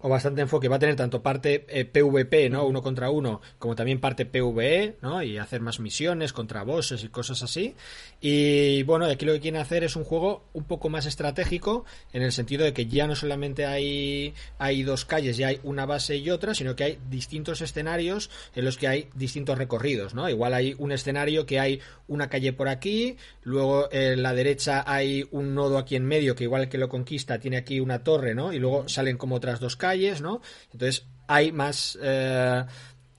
o 0.00 0.08
bastante 0.08 0.40
enfoque. 0.40 0.68
Va 0.68 0.76
a 0.76 0.78
tener 0.78 0.96
tanto 0.96 1.22
parte 1.22 1.60
PvP, 1.92 2.46
eh, 2.46 2.50
¿no? 2.50 2.64
Uno 2.64 2.82
contra 2.82 3.10
uno, 3.10 3.40
como 3.58 3.74
también 3.74 4.00
parte 4.00 4.26
PvE, 4.26 4.96
¿no? 5.02 5.22
Y 5.22 5.38
hacer 5.38 5.60
más 5.60 5.80
misiones 5.80 6.32
contra 6.32 6.62
bosses 6.62 7.02
y 7.02 7.08
cosas 7.08 7.42
así. 7.42 7.74
Y 8.20 8.82
bueno, 8.84 9.06
aquí 9.06 9.24
lo 9.24 9.32
que 9.32 9.40
quieren 9.40 9.60
hacer 9.60 9.84
es 9.84 9.96
un 9.96 10.04
juego 10.04 10.44
un 10.52 10.64
poco 10.64 10.88
más 10.88 11.06
estratégico, 11.06 11.84
en 12.12 12.22
el 12.22 12.32
sentido 12.32 12.64
de 12.64 12.72
que 12.72 12.86
ya 12.86 13.06
no 13.06 13.16
solamente 13.16 13.66
hay, 13.66 14.34
hay 14.58 14.82
dos 14.82 15.04
calles, 15.04 15.36
ya 15.36 15.48
hay 15.48 15.60
una 15.64 15.86
base 15.86 16.16
y 16.16 16.30
otra, 16.30 16.54
sino 16.54 16.76
que 16.76 16.84
hay 16.84 16.98
distintos 17.10 17.60
escenarios 17.60 18.30
en 18.54 18.64
los 18.64 18.78
que 18.78 18.88
hay 18.88 19.08
distintos 19.14 19.58
recorridos, 19.58 20.14
¿no? 20.14 20.28
Igual 20.28 20.54
hay 20.54 20.74
un 20.78 20.92
escenario 20.92 21.46
que 21.46 21.58
hay 21.58 21.80
una 22.06 22.28
calle 22.28 22.52
por 22.52 22.68
aquí, 22.68 23.16
luego 23.42 23.88
en 23.92 24.22
la 24.22 24.32
derecha 24.32 24.84
hay 24.86 25.26
un 25.30 25.54
nodo 25.54 25.78
aquí 25.78 25.96
en 25.96 26.06
medio 26.06 26.34
que 26.34 26.44
igual 26.44 26.68
que 26.68 26.78
lo 26.78 26.88
conquista 26.88 27.38
tiene 27.38 27.56
aquí 27.56 27.80
una 27.80 28.04
torre, 28.04 28.34
¿no? 28.34 28.52
Y 28.52 28.58
luego 28.58 28.88
salen 28.88 29.16
como 29.16 29.34
otras 29.34 29.60
dos 29.60 29.76
calles 29.76 29.87
¿no? 30.20 30.40
Entonces 30.72 31.06
hay 31.28 31.52
más, 31.52 31.96
eh, 32.02 32.64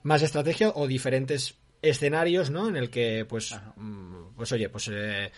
más 0.03 0.21
estrategia 0.21 0.71
o 0.75 0.87
diferentes 0.87 1.55
escenarios, 1.81 2.49
¿no? 2.49 2.67
En 2.67 2.75
el 2.75 2.89
que, 2.89 3.25
pues, 3.25 3.55
mm, 3.77 4.35
pues 4.35 4.51
oye, 4.51 4.67
pues, 4.67 4.89
eh, 4.91 5.31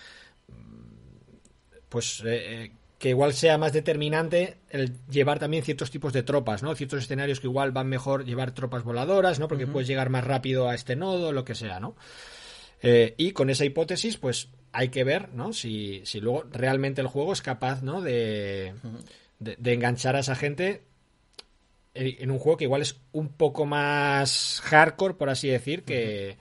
pues 1.90 2.24
eh, 2.26 2.72
que 2.98 3.10
igual 3.10 3.34
sea 3.34 3.58
más 3.58 3.74
determinante 3.74 4.58
el 4.70 4.94
llevar 5.10 5.38
también 5.38 5.64
ciertos 5.64 5.92
tipos 5.92 6.14
de 6.14 6.24
tropas, 6.24 6.64
¿no? 6.64 6.74
Ciertos 6.74 7.04
escenarios 7.04 7.40
que 7.40 7.48
igual 7.48 7.72
van 7.72 7.88
mejor 7.88 8.26
llevar 8.26 8.52
tropas 8.52 8.84
voladoras, 8.84 9.40
¿no? 9.40 9.48
Porque 9.48 9.68
puedes 9.68 9.88
llegar 9.88 10.10
más 10.10 10.24
rápido 10.24 10.70
a 10.70 10.76
este 10.76 10.96
nodo, 10.96 11.32
lo 11.32 11.46
que 11.46 11.56
sea, 11.56 11.80
¿no? 11.80 11.96
y 12.84 13.32
con 13.34 13.52
esa 13.52 13.64
hipótesis, 13.64 14.18
pues 14.18 14.50
hay 14.72 14.90
que 14.90 15.04
ver, 15.04 15.30
¿no? 15.34 15.54
Si, 15.54 16.02
si 16.04 16.20
luego 16.20 16.46
realmente 16.52 17.00
el 17.00 17.06
juego 17.06 17.32
es 17.32 17.44
capaz, 17.44 17.84
¿no? 17.84 18.02
de, 18.02 18.74
de 19.38 19.74
enganchar 19.74 20.16
a 20.16 20.22
esa 20.22 20.34
gente 20.34 20.82
en 21.94 22.32
un 22.32 22.40
juego 22.40 22.58
que 22.58 22.64
igual 22.66 22.82
es 22.82 23.02
un 23.12 23.30
poco 23.30 23.66
más 23.66 24.62
hardcore, 24.64 25.16
por 25.16 25.30
así 25.30 25.50
decir, 25.50 25.84
que, 25.84 26.38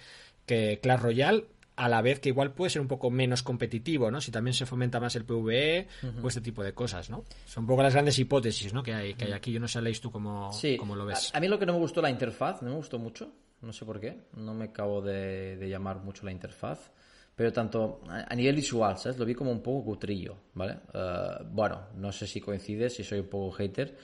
que 0.47 0.79
Clash 0.81 1.01
Royale, 1.01 1.47
a 1.81 1.89
la 1.89 2.03
vez 2.03 2.21
que 2.21 2.29
igual 2.29 2.53
puede 2.53 2.71
ser 2.71 2.83
un 2.83 2.89
poco 2.89 3.11
menos 3.11 3.43
competitivo, 3.43 4.11
¿no? 4.11 4.21
Si 4.21 4.31
también 4.31 4.53
se 4.53 4.67
fomenta 4.67 5.01
más 5.01 5.17
el 5.17 5.25
PvE 5.25 5.89
o 6.23 6.29
este 6.29 6.43
tipo 6.43 6.63
de 6.63 6.75
cosas, 6.75 7.09
¿no? 7.09 7.25
Son 7.47 7.65
un 7.65 7.69
poco 7.69 7.83
las 7.83 7.95
grandes 7.95 8.19
hipótesis, 8.19 8.75
¿no? 8.75 8.83
Que 8.83 8.93
hay, 8.93 9.15
que 9.15 9.25
hay 9.25 9.33
aquí. 9.33 9.51
Yo 9.51 9.61
no 9.61 9.67
sé, 9.67 9.81
Leis, 9.81 9.99
tú 9.99 10.11
cómo, 10.11 10.51
lo 10.95 11.07
ves. 11.07 11.31
A, 11.35 11.41
mí 11.41 11.49
lo 11.49 11.59
que 11.59 11.65
no 11.65 11.73
me 11.73 11.79
gustó 11.79 12.03
la 12.03 12.11
interfaz, 12.11 12.61
no 12.61 12.69
me 12.69 12.77
gustó 12.77 12.99
mucho, 12.99 13.33
no 13.63 13.73
sé 13.73 13.87
por 13.87 13.99
qué, 13.99 14.27
no 14.37 14.53
me 14.53 14.67
acabo 14.67 15.01
de, 15.01 15.57
llamar 15.71 16.01
mucho 16.01 16.27
la 16.27 16.33
interfaz. 16.33 16.91
Pero 17.35 17.51
tanto 17.51 18.03
a 18.07 18.35
nivel 18.35 18.57
visual, 18.57 18.99
¿sabes? 18.99 19.17
Lo 19.17 19.25
vi 19.25 19.35
como 19.35 19.51
un 19.51 19.63
poco 19.63 19.83
cutrillo, 19.83 20.37
¿vale? 20.53 20.81
Eh, 20.93 21.29
bueno, 21.51 21.87
no 21.95 22.13
sé 22.13 22.27
si 22.27 22.39
coincide, 22.43 22.91
si 22.91 23.03
soy 23.03 23.21
un 23.21 23.29
poco 23.29 23.53
hater, 23.53 23.97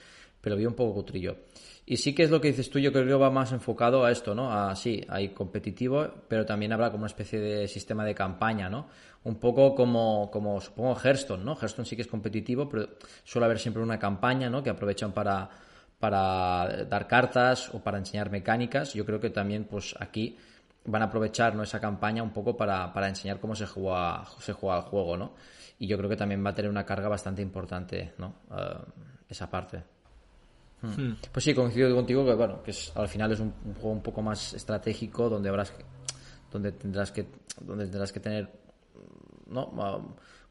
pero 0.47 0.55
vi 0.55 0.65
un 0.65 0.75
poco 0.75 0.93
cutrillo. 0.93 1.35
Y 1.85 1.97
sí 1.97 2.15
que 2.15 2.23
es 2.23 2.31
lo 2.31 2.39
que 2.39 2.47
dices 2.47 2.69
tú, 2.69 2.79
yo 2.79 2.93
creo 2.93 3.05
que 3.05 3.13
va 3.15 3.29
más 3.29 3.51
enfocado 3.51 4.05
a 4.05 4.11
esto, 4.11 4.33
¿no? 4.33 4.49
A 4.49 4.73
sí, 4.77 5.03
hay 5.09 5.33
competitivo, 5.33 6.07
pero 6.29 6.45
también 6.45 6.71
habrá 6.71 6.89
como 6.89 7.01
una 7.01 7.07
especie 7.07 7.37
de 7.37 7.67
sistema 7.67 8.05
de 8.05 8.15
campaña, 8.15 8.69
¿no? 8.69 8.87
Un 9.25 9.35
poco 9.41 9.75
como, 9.75 10.31
como 10.31 10.61
supongo 10.61 10.95
Hearthstone, 10.95 11.43
¿no? 11.43 11.57
Hearthstone 11.57 11.85
sí 11.85 11.97
que 11.97 12.03
es 12.03 12.07
competitivo, 12.07 12.69
pero 12.69 12.87
suele 13.25 13.43
haber 13.43 13.59
siempre 13.59 13.83
una 13.83 13.99
campaña, 13.99 14.49
¿no? 14.49 14.63
Que 14.63 14.69
aprovechan 14.69 15.11
para, 15.11 15.49
para 15.99 16.85
dar 16.85 17.07
cartas 17.07 17.69
o 17.73 17.83
para 17.83 17.97
enseñar 17.97 18.31
mecánicas. 18.31 18.93
Yo 18.93 19.05
creo 19.05 19.19
que 19.19 19.31
también, 19.31 19.65
pues 19.65 19.95
aquí 19.99 20.37
van 20.85 21.01
a 21.01 21.05
aprovechar 21.07 21.55
¿no? 21.55 21.63
esa 21.63 21.81
campaña 21.81 22.23
un 22.23 22.31
poco 22.31 22.55
para, 22.55 22.93
para 22.93 23.09
enseñar 23.09 23.41
cómo 23.41 23.53
se 23.53 23.65
juega, 23.65 24.23
se 24.39 24.53
juega 24.53 24.77
el 24.77 24.83
juego, 24.83 25.17
¿no? 25.17 25.33
Y 25.77 25.87
yo 25.87 25.97
creo 25.97 26.09
que 26.09 26.15
también 26.15 26.41
va 26.45 26.51
a 26.51 26.55
tener 26.55 26.71
una 26.71 26.85
carga 26.85 27.09
bastante 27.09 27.41
importante, 27.41 28.13
¿no? 28.17 28.35
Eh, 28.49 29.03
esa 29.27 29.49
parte. 29.49 29.96
Hmm. 30.81 31.13
Pues 31.31 31.43
sí, 31.43 31.53
coincido 31.53 31.93
contigo 31.95 32.25
que 32.25 32.33
bueno, 32.33 32.61
que 32.61 32.71
es, 32.71 32.91
al 32.95 33.07
final 33.07 33.31
es 33.31 33.39
un, 33.39 33.51
juego 33.73 33.91
un 33.91 34.03
poco 34.03 34.21
más 34.21 34.53
estratégico 34.53 35.27
donde 35.27 35.49
habrás 35.49 35.71
que, 35.71 35.83
donde 36.51 36.71
tendrás 36.71 37.11
que 37.11 37.27
donde 37.61 37.85
tendrás 37.85 38.11
que 38.11 38.19
tener 38.19 38.49
¿no? 39.47 39.71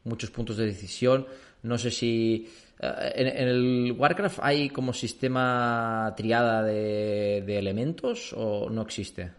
muchos 0.03 0.31
puntos 0.31 0.57
de 0.57 0.65
decisión. 0.65 1.27
No 1.63 1.77
sé 1.77 1.91
si 1.91 2.47
eh, 2.79 3.11
en, 3.15 3.47
el 3.47 3.95
Warcraft 3.97 4.39
hay 4.41 4.69
como 4.69 4.93
sistema 4.93 6.13
triada 6.15 6.63
de, 6.63 7.57
elementos 7.57 8.33
o 8.35 8.69
no 8.69 8.81
existe 8.81 9.31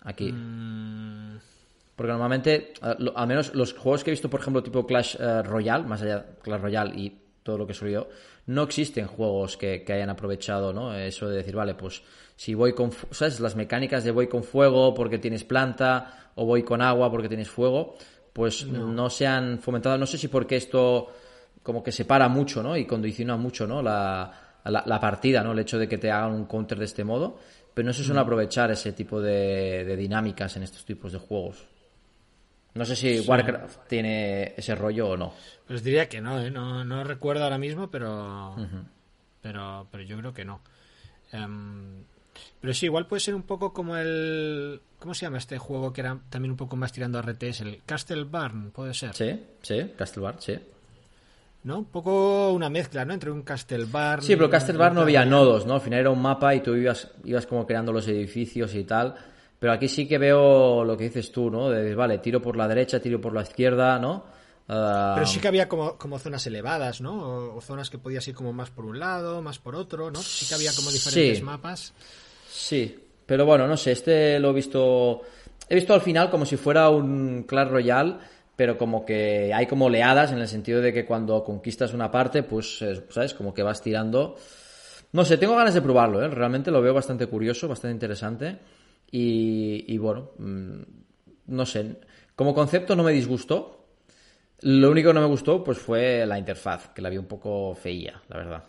aquí. 0.00 0.32
Mm. 0.32 1.38
Porque 1.96 2.10
normalmente, 2.10 2.72
eh, 2.82 2.96
al 3.14 3.26
menos 3.26 3.54
los 3.54 3.72
juegos 3.72 4.02
que 4.02 4.10
he 4.10 4.12
visto, 4.12 4.28
por 4.28 4.40
ejemplo, 4.40 4.62
tipo 4.62 4.86
Clash 4.86 5.16
eh, 5.18 5.42
Royale, 5.42 5.84
más 5.84 6.02
allá 6.02 6.18
de 6.18 6.24
Clash 6.42 6.60
Royale 6.60 7.00
y 7.00 7.18
todo 7.42 7.58
lo 7.58 7.66
que 7.66 7.74
soy 7.74 7.92
yo, 7.92 8.08
no 8.46 8.62
existen 8.62 9.06
juegos 9.06 9.56
que, 9.56 9.84
hayan 9.88 10.10
aprovechado, 10.10 10.72
¿no? 10.72 10.94
Eso 10.94 11.28
de 11.28 11.36
decir, 11.36 11.56
vale, 11.56 11.74
pues 11.74 12.02
si 12.36 12.54
voy 12.54 12.74
con, 12.74 12.90
¿sabes? 13.10 13.40
Las 13.40 13.56
mecánicas 13.56 14.04
de 14.04 14.10
voy 14.10 14.28
con 14.28 14.44
fuego 14.44 14.92
porque 14.94 15.18
tienes 15.18 15.44
planta 15.44 16.30
o 16.34 16.44
voy 16.44 16.62
con 16.62 16.82
agua 16.82 17.10
porque 17.10 17.28
tienes 17.28 17.48
fuego, 17.48 17.96
pues 18.32 18.66
no, 18.66 19.08
se 19.08 19.26
han 19.26 19.58
fomentado. 19.60 19.96
No 19.96 20.06
sé 20.06 20.18
si 20.18 20.28
porque 20.28 20.56
esto 20.56 21.08
como 21.62 21.82
que 21.82 21.92
separa 21.92 22.28
mucho, 22.28 22.62
¿no? 22.62 22.76
Y 22.76 22.84
condiciona 22.84 23.36
mucho, 23.36 23.66
¿no? 23.66 23.80
La, 23.80 24.60
la, 24.64 25.00
partida, 25.00 25.42
¿no? 25.42 25.52
El 25.52 25.60
hecho 25.60 25.78
de 25.78 25.88
que 25.88 25.98
te 25.98 26.10
hagan 26.10 26.32
un 26.32 26.44
counter 26.44 26.78
de 26.78 26.84
este 26.84 27.04
modo. 27.04 27.38
Pero 27.72 27.86
no 27.86 27.92
se 27.92 28.04
suele 28.04 28.20
aprovechar 28.20 28.70
ese 28.70 28.92
tipo 28.92 29.20
de 29.20 29.96
dinámicas 29.96 30.56
en 30.56 30.64
estos 30.64 30.84
tipos 30.84 31.12
de 31.12 31.18
juegos. 31.18 31.64
No 32.74 32.84
sé 32.84 32.96
si 32.96 33.20
Warcraft 33.20 33.86
tiene 33.86 34.52
ese 34.56 34.74
rollo 34.74 35.10
o 35.10 35.16
no. 35.16 35.32
Pues 35.66 35.84
diría 35.84 36.08
que 36.08 36.20
no, 36.20 36.40
¿eh? 36.40 36.50
no, 36.50 36.84
no 36.84 37.04
recuerdo 37.04 37.44
ahora 37.44 37.56
mismo, 37.56 37.88
pero, 37.88 38.56
pero, 39.40 39.86
pero 39.90 40.02
yo 40.02 40.18
creo 40.18 40.34
que 40.34 40.44
no. 40.44 40.60
Em, 41.30 42.02
pero 42.60 42.74
sí, 42.74 42.86
igual 42.86 43.06
puede 43.06 43.20
ser 43.20 43.36
un 43.36 43.44
poco 43.44 43.72
como 43.72 43.96
el... 43.96 44.80
¿Cómo 44.98 45.14
se 45.14 45.26
llama 45.26 45.38
este 45.38 45.56
juego 45.56 45.92
que 45.92 46.00
era 46.00 46.18
también 46.28 46.50
un 46.50 46.56
poco 46.56 46.74
más 46.74 46.90
tirando 46.90 47.18
a 47.18 47.22
RTS? 47.22 47.60
El 47.60 47.82
Castle 47.86 48.24
Barn, 48.24 48.72
puede 48.72 48.92
ser. 48.92 49.14
Sí, 49.14 49.40
sí, 49.62 49.92
Castle 49.96 50.22
Barn, 50.22 50.40
sí. 50.40 50.58
¿No? 51.62 51.78
Un 51.78 51.84
poco 51.86 52.52
una 52.52 52.68
mezcla, 52.68 53.04
¿no? 53.04 53.14
Entre 53.14 53.30
un 53.30 53.42
Castle 53.42 53.84
Barn... 53.84 54.22
Sí, 54.22 54.34
pero 54.34 54.50
Castle 54.50 54.76
Barn 54.76 54.96
no 54.96 55.02
había 55.02 55.24
nodos, 55.24 55.64
¿no? 55.64 55.74
Al 55.74 55.80
final 55.80 56.00
era 56.00 56.10
un 56.10 56.20
mapa 56.20 56.54
y 56.54 56.60
tú 56.60 56.74
ibas, 56.74 57.12
ibas 57.24 57.46
como 57.46 57.66
creando 57.66 57.92
los 57.92 58.08
edificios 58.08 58.74
y 58.74 58.82
tal 58.82 59.14
pero 59.64 59.72
aquí 59.72 59.88
sí 59.88 60.06
que 60.06 60.18
veo 60.18 60.84
lo 60.84 60.94
que 60.94 61.04
dices 61.04 61.32
tú, 61.32 61.50
¿no? 61.50 61.70
De, 61.70 61.94
vale, 61.94 62.18
tiro 62.18 62.42
por 62.42 62.54
la 62.54 62.68
derecha, 62.68 63.00
tiro 63.00 63.18
por 63.18 63.32
la 63.32 63.40
izquierda, 63.40 63.98
¿no? 63.98 64.22
Pero 64.66 65.24
sí 65.24 65.40
que 65.40 65.48
había 65.48 65.70
como, 65.70 65.96
como 65.96 66.18
zonas 66.18 66.46
elevadas, 66.46 67.00
¿no? 67.00 67.54
O, 67.56 67.60
zonas 67.62 67.88
que 67.88 67.96
podías 67.96 68.28
ir 68.28 68.34
como 68.34 68.52
más 68.52 68.68
por 68.68 68.84
un 68.84 68.98
lado, 68.98 69.40
más 69.40 69.58
por 69.58 69.74
otro, 69.74 70.10
¿no? 70.10 70.20
Sí 70.20 70.44
que 70.44 70.54
había 70.54 70.70
como 70.74 70.90
diferentes 70.90 71.42
mapas. 71.42 71.94
Sí, 72.46 72.94
pero 73.24 73.46
bueno, 73.46 73.66
no 73.66 73.78
sé, 73.78 73.92
este 73.92 74.38
lo 74.38 74.50
he 74.50 74.52
visto... 74.52 75.22
He 75.66 75.74
visto 75.74 75.94
al 75.94 76.02
final 76.02 76.28
como 76.28 76.44
si 76.44 76.58
fuera 76.58 76.90
un 76.90 77.44
Clash 77.48 77.68
Royale, 77.70 78.16
pero 78.56 78.76
como 78.76 79.06
que 79.06 79.50
hay 79.54 79.66
como 79.66 79.86
oleadas 79.86 80.30
en 80.30 80.40
el 80.40 80.48
sentido 80.48 80.82
de 80.82 80.92
que 80.92 81.06
cuando 81.06 81.42
conquistas 81.42 81.94
una 81.94 82.10
parte, 82.10 82.42
pues, 82.42 82.84
¿sabes? 83.08 83.32
Como 83.32 83.54
que 83.54 83.62
vas 83.62 83.80
tirando... 83.80 84.36
No 85.12 85.24
sé, 85.24 85.38
tengo 85.38 85.56
ganas 85.56 85.72
de 85.72 85.80
probarlo, 85.80 86.22
¿eh? 86.22 86.28
Realmente 86.28 86.70
lo 86.70 86.82
veo 86.82 86.92
bastante 86.92 87.28
curioso, 87.28 87.66
bastante 87.66 87.94
interesante. 87.94 88.58
Y, 89.10 89.96
bueno, 89.98 90.30
mm, 90.38 90.80
no 91.46 91.66
sé, 91.66 92.00
como 92.34 92.54
concepto 92.54 92.96
no 92.96 93.02
me 93.02 93.12
disgustó. 93.12 93.86
Lo 94.60 94.90
único 94.90 95.10
que 95.10 95.14
no 95.14 95.20
me 95.20 95.26
gustó 95.26 95.62
pues 95.62 95.78
fue 95.78 96.24
la 96.26 96.38
interfaz, 96.38 96.88
que 96.88 97.02
la 97.02 97.10
vi 97.10 97.18
un 97.18 97.26
poco 97.26 97.74
feía, 97.74 98.20
la 98.28 98.36
verdad. 98.36 98.64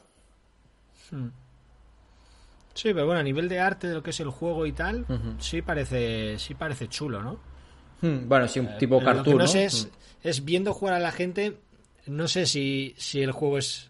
Hmm. 1.09 1.29
Sí, 2.73 2.93
pero 2.93 3.05
bueno, 3.05 3.21
a 3.21 3.23
nivel 3.23 3.47
de 3.47 3.59
arte 3.59 3.87
de 3.87 3.93
lo 3.93 4.03
que 4.03 4.09
es 4.09 4.19
el 4.19 4.29
juego 4.29 4.65
y 4.65 4.73
tal, 4.73 5.05
sí 5.39 5.61
parece 5.61 6.37
sí 6.37 6.53
parece 6.55 6.89
chulo, 6.89 7.21
¿no? 7.21 7.39
Hmm, 8.01 8.27
bueno, 8.27 8.47
sí, 8.49 8.59
un 8.59 8.67
eh, 8.67 8.75
tipo 8.77 9.01
cartoon, 9.01 9.37
no, 9.37 9.47
Sé 9.47 9.65
es, 9.65 9.85
hmm. 9.85 10.27
es, 10.27 10.43
viendo 10.43 10.73
jugar 10.73 10.95
a 10.95 10.99
la 10.99 11.13
gente, 11.13 11.57
no 12.07 12.27
sé 12.27 12.45
si, 12.45 12.93
si 12.97 13.21
el 13.21 13.31
juego 13.31 13.57
es 13.57 13.89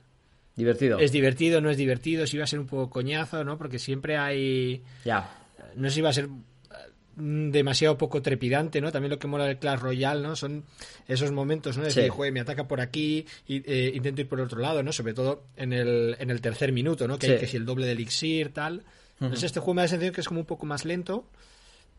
divertido. 0.55 0.99
Es 0.99 1.11
divertido, 1.11 1.59
no 1.59 1.71
es 1.71 1.77
divertido, 1.77 2.27
si 2.27 2.37
va 2.37 2.43
a 2.43 2.47
ser 2.47 2.59
un 2.59 2.67
poco 2.67 2.91
coñazo, 2.91 3.43
¿no? 3.43 3.57
Porque 3.57 3.79
siempre 3.79 4.17
hay 4.17 4.83
Ya 5.03 5.44
no 5.75 5.89
sé 5.89 5.95
si 5.95 6.01
va 6.01 6.09
a 6.09 6.13
ser 6.13 6.27
mm, 6.27 7.51
demasiado 7.51 7.97
poco 7.97 8.21
trepidante, 8.21 8.81
¿no? 8.81 8.91
También 8.91 9.11
lo 9.11 9.19
que 9.19 9.27
mola 9.27 9.45
del 9.45 9.57
Clash 9.57 9.79
Royale, 9.79 10.21
¿no? 10.21 10.35
Son 10.35 10.63
esos 11.07 11.31
momentos, 11.31 11.77
¿no? 11.77 11.83
De 11.83 11.93
decir, 11.93 12.11
me 12.31 12.39
ataca 12.39 12.67
por 12.67 12.81
aquí 12.81 13.25
y 13.47 13.63
eh, 13.71 13.91
intento 13.95 14.21
ir 14.21 14.29
por 14.29 14.39
el 14.39 14.45
otro 14.45 14.59
lado, 14.59 14.83
¿no? 14.83 14.91
Sobre 14.91 15.13
todo 15.13 15.43
en 15.55 15.73
el, 15.73 16.15
en 16.19 16.29
el 16.29 16.41
tercer 16.41 16.71
minuto, 16.71 17.07
¿no? 17.07 17.17
Que 17.17 17.31
hay 17.31 17.39
que 17.39 17.47
si 17.47 17.57
el 17.57 17.65
doble 17.65 17.85
de 17.85 17.93
elixir, 17.93 18.53
tal. 18.53 18.83
Entonces 19.19 19.43
este 19.43 19.59
juego 19.59 19.75
me 19.75 19.81
da 19.81 19.85
la 19.85 19.89
sensación 19.89 20.13
que 20.13 20.21
es 20.21 20.27
como 20.27 20.41
un 20.41 20.45
poco 20.45 20.65
más 20.65 20.83
lento, 20.83 21.25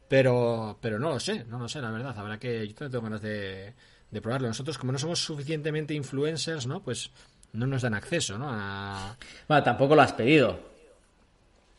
pero, 0.09 0.79
pero 0.81 0.99
no 0.99 1.11
lo 1.11 1.21
sé, 1.21 1.45
no 1.45 1.59
lo 1.59 1.69
sé, 1.69 1.81
la 1.81 1.91
verdad. 1.91 2.17
Habrá 2.17 2.39
que... 2.39 2.69
Yo 2.69 2.75
tengo 2.75 3.01
ganas 3.01 3.23
de, 3.23 3.75
de 4.11 4.21
probarlo. 4.21 4.49
Nosotros, 4.49 4.79
como 4.79 4.93
no 4.93 4.99
somos 4.99 5.19
suficientemente 5.19 5.95
influencers, 5.95 6.67
¿no? 6.67 6.83
Pues 6.83 7.11
no 7.53 7.67
nos 7.67 7.83
dan 7.83 7.95
acceso, 7.95 8.39
¿no? 8.39 8.49
A... 8.51 9.17
Bueno, 9.49 9.63
tampoco 9.63 9.95
lo 9.95 10.03
has 10.03 10.13
pedido. 10.13 10.76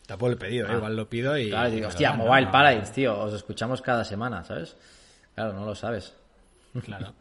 Tampoco 0.08 0.32
el 0.32 0.38
pedido, 0.38 0.68
¿eh? 0.68 0.72
ah. 0.72 0.78
igual 0.78 0.96
lo 0.96 1.10
pido 1.10 1.38
y. 1.38 1.50
Claro, 1.50 1.70
digo, 1.70 1.90
hostia, 1.90 2.14
Mobile 2.14 2.48
Paradise, 2.48 2.94
tío, 2.94 3.20
os 3.20 3.34
escuchamos 3.34 3.82
cada 3.82 4.06
semana, 4.06 4.44
¿sabes? 4.46 4.76
Claro, 5.36 5.54
no 5.54 5.66
lo 5.66 5.76
sabes. 5.76 6.16
Claro. 6.84 7.14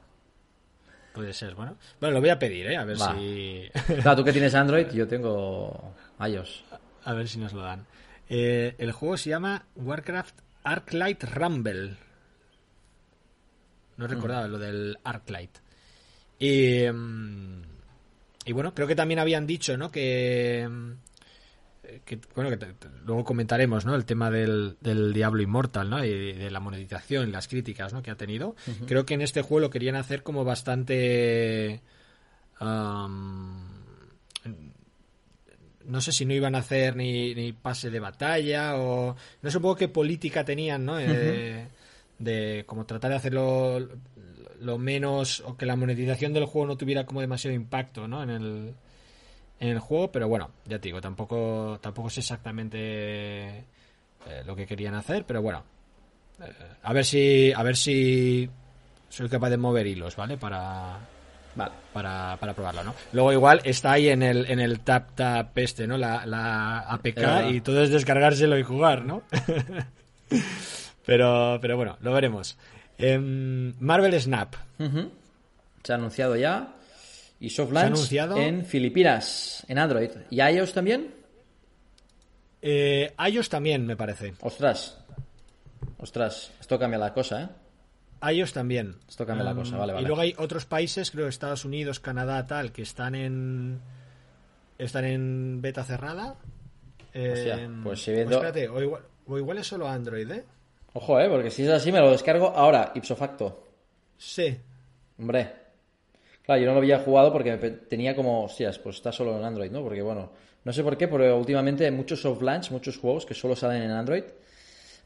Puede 1.15 1.33
ser, 1.33 1.55
bueno. 1.55 1.79
Bueno, 1.99 2.15
lo 2.17 2.21
voy 2.21 2.29
a 2.29 2.39
pedir, 2.39 2.67
¿eh? 2.67 2.77
A 2.77 2.85
ver 2.85 2.99
si. 2.99 3.69
Claro, 4.03 4.17
tú 4.17 4.25
que 4.25 4.33
tienes 4.33 4.55
Android, 4.55 4.87
yo 4.93 5.09
tengo 5.09 5.95
iOS. 6.21 6.65
A 7.05 7.15
ver 7.15 7.27
si 7.27 7.39
nos 7.39 7.53
lo 7.53 7.63
dan. 7.63 7.87
Eh, 8.29 8.75
el 8.79 8.93
juego 8.93 9.17
se 9.17 9.31
llama 9.31 9.65
Warcraft 9.77 10.39
Arclight 10.63 11.25
Rumble. 11.25 11.97
No 13.97 14.07
recordaba 14.07 14.47
lo 14.47 14.59
del 14.59 14.99
Arclight. 15.05 15.59
Y, 16.39 16.85
mm, 16.93 17.63
y 18.45 18.53
bueno, 18.53 18.75
creo 18.75 18.87
que 18.87 18.95
también 18.95 19.19
habían 19.19 19.47
dicho, 19.47 19.77
¿no? 19.79 19.91
Que 19.91 20.69
mm, 20.69 20.93
que, 22.05 22.21
bueno, 22.35 22.51
que 22.51 22.59
luego 23.05 23.25
comentaremos, 23.25 23.85
¿no? 23.85 23.95
El 23.95 24.05
tema 24.05 24.31
del, 24.31 24.77
Diablo 25.13 25.43
Inmortal, 25.43 25.91
¿no? 25.91 26.05
Y 26.05 26.33
de 26.33 26.51
la 26.51 26.61
monetización, 26.61 27.33
las 27.33 27.49
críticas, 27.49 27.93
¿no? 27.93 28.03
Que 28.03 28.11
ha 28.11 28.17
tenido. 28.17 28.57
Creo 28.87 29.07
que 29.07 29.15
en 29.15 29.23
este 29.23 29.43
juego 29.43 29.61
lo 29.61 29.71
querían 29.71 29.97
hacer 29.97 30.23
como 30.23 30.45
bastante... 30.45 31.81
no 32.61 33.61
sé 36.01 36.13
si 36.13 36.25
no 36.25 36.35
iban 36.35 36.55
a 36.55 36.59
hacer 36.59 36.97
ni, 36.97 37.35
ni, 37.35 37.53
pase 37.53 37.91
de 37.91 38.01
batalla 38.01 38.77
o... 38.77 39.17
No 39.43 39.51
poco 39.51 39.77
qué 39.77 39.89
política 39.89 40.45
tenían, 40.45 40.85
¿no? 40.85 40.99
Eh, 40.99 41.69
de 42.19 42.65
como 42.67 42.87
tratar 42.87 43.11
de 43.11 43.17
hacerlo 43.17 43.89
lo 44.61 44.79
menos... 44.79 45.41
o 45.41 45.57
que 45.57 45.67
la 45.67 45.77
monetización 45.77 46.33
del 46.33 46.47
juego 46.47 46.67
no 46.67 46.77
tuviera 46.77 47.07
como 47.07 47.21
demasiado 47.21 47.55
impacto, 47.55 48.09
¿no? 48.09 48.23
En 48.23 48.31
el 48.31 48.75
en 49.61 49.69
el 49.69 49.79
juego, 49.79 50.11
pero 50.13 50.29
bueno, 50.29 50.51
ya 50.67 50.79
te 50.79 50.89
digo, 50.89 51.01
tampoco, 51.01 51.79
tampoco 51.81 52.11
sé 52.11 52.21
exactamente 52.21 53.59
eh, 53.59 54.43
lo 54.45 54.55
que 54.55 54.67
querían 54.67 54.95
hacer, 54.95 55.25
pero 55.25 55.41
bueno, 55.43 55.65
eh, 56.41 56.53
a 56.83 56.93
ver 56.93 57.05
si, 57.05 57.53
a 57.53 57.63
ver 57.63 57.77
si 57.77 58.49
soy 59.09 59.29
capaz 59.29 59.51
de 59.51 59.57
mover 59.57 59.87
hilos, 59.87 60.17
¿vale? 60.17 60.37
Para, 60.37 60.99
vale. 61.55 61.73
para, 61.93 62.37
para 62.39 62.55
probarlo, 62.55 62.85
¿no? 62.85 62.95
Luego 63.13 63.33
igual 63.33 63.61
está 63.65 63.93
ahí 63.93 64.09
en 64.09 64.23
el, 64.23 64.47
en 64.51 64.61
el 64.61 64.81
tap 64.81 65.15
tap 65.15 65.57
este, 65.57 65.87
¿no? 65.87 65.97
La, 65.97 66.27
la 66.27 66.81
APK 66.81 67.51
y 67.51 67.61
todo 67.61 67.83
es 67.83 67.91
descargárselo 67.91 68.59
y 68.59 68.63
jugar, 68.63 69.05
¿no? 69.05 69.23
pero, 71.07 71.59
pero 71.63 71.77
bueno, 71.77 71.97
lo 72.01 72.13
veremos. 72.13 72.59
Em, 72.99 73.75
Marvel 73.81 74.19
Snap. 74.21 74.55
Se 75.83 75.93
ha 75.93 75.97
anunciado 75.97 76.37
ya. 76.37 76.75
Y 77.39 77.51
soft 77.51 77.73
launch 77.73 78.13
en 78.13 78.65
Filipinas, 78.65 79.65
en 79.69 79.79
Android. 79.79 80.11
¿Y 80.31 80.41
iOS 80.41 80.73
también? 80.73 81.15
Eh, 82.63 83.13
iOS 83.31 83.49
también, 83.49 83.87
me 83.87 83.97
parece. 83.97 84.35
Ostras. 84.41 84.99
Ostras, 85.99 86.53
esto 86.61 86.79
cambia 86.79 86.99
la 86.99 87.13
cosa, 87.13 87.43
¿eh? 87.43 87.49
iOS 88.33 88.53
también. 88.53 88.97
Esto 89.09 89.27
cambia 89.27 89.45
la 89.45 89.55
cosa, 89.55 89.77
vale, 89.77 89.93
vale. 89.93 90.05
Y 90.05 90.07
luego 90.07 90.23
hay 90.23 90.35
otros 90.39 90.65
países, 90.65 91.11
creo 91.11 91.29
Estados 91.29 91.65
Unidos, 91.65 92.01
Canadá, 92.01 92.47
tal, 92.47 92.73
que 92.73 92.83
están 92.83 93.15
en 93.15 93.81
están 94.79 95.05
en 95.05 95.61
beta 95.63 95.85
cerrada. 95.85 96.37
Eh, 97.15 97.69
pues 97.83 98.03
si 98.03 98.13
viendo... 98.13 98.37
espérate, 98.37 98.69
o 98.69 98.83
igual, 98.83 99.03
o 99.27 99.39
igual 99.39 99.59
es 99.59 99.67
solo 99.67 99.89
Android, 99.89 100.31
¿eh? 100.31 100.45
Ojo, 100.93 101.21
¿eh? 101.21 101.29
Porque 101.29 101.51
si 101.51 101.63
es 101.63 101.71
así 101.71 101.93
me 101.93 102.01
lo 102.01 102.11
descargo 102.11 102.49
ahora, 102.49 102.93
ipso 102.95 103.17
facto. 103.17 103.65
Sí. 104.19 104.59
Hombre, 105.19 105.53
Claro, 106.47 106.61
yo 106.61 106.67
no 106.69 106.73
lo 106.75 106.79
había 106.79 107.01
jugado 107.01 107.33
porque 107.33 107.57
tenía 107.57 108.15
como, 108.17 108.45
hostias, 108.45 108.79
pues 108.79 108.97
está 108.97 109.11
solo 109.13 109.37
en 109.37 109.45
Android, 109.45 109.71
¿no? 109.71 109.83
Porque 109.83 110.01
bueno, 110.01 110.31
no 110.65 110.73
sé 110.73 110.83
por 110.85 110.97
qué, 110.97 111.09
pero 111.09 111.37
últimamente 111.37 111.85
hay 111.85 111.91
muchos 111.91 112.21
soft 112.21 112.41
launch, 112.41 112.71
muchos 112.71 112.97
juegos 112.99 113.27
que 113.27 113.35
solo 113.35 113.57
salen 113.57 113.83
en 113.83 113.91
Android. 113.91 114.23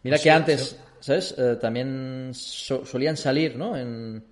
Mira 0.03 0.19
Sí, 0.19 0.25
que 0.25 0.31
antes, 0.31 0.79
¿sabes? 1.01 1.35
Eh, 1.39 1.57
también 1.61 2.31
so- 2.35 2.85
solían 2.85 3.17
salir, 3.17 3.57
¿no? 3.57 3.77
En... 3.77 4.23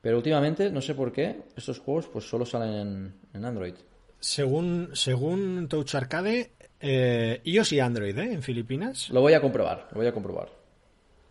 Pero 0.00 0.16
últimamente, 0.18 0.70
no 0.70 0.80
sé 0.80 0.94
por 0.94 1.12
qué, 1.12 1.42
estos 1.56 1.78
juegos 1.78 2.06
pues 2.06 2.28
solo 2.28 2.46
salen 2.46 2.74
en, 2.74 3.14
en 3.34 3.44
Android. 3.44 3.74
Según, 4.20 4.90
según 4.94 5.68
Touch 5.68 5.94
Arcade, 5.94 6.52
eh, 6.80 7.40
iOS 7.44 7.72
y 7.72 7.80
Android, 7.80 8.16
¿eh? 8.18 8.32
En 8.32 8.42
Filipinas, 8.42 9.10
Lo 9.10 9.20
voy 9.20 9.34
a 9.34 9.40
comprobar, 9.40 9.88
lo 9.90 9.98
voy 9.98 10.06
a 10.06 10.12
comprobar. 10.12 10.48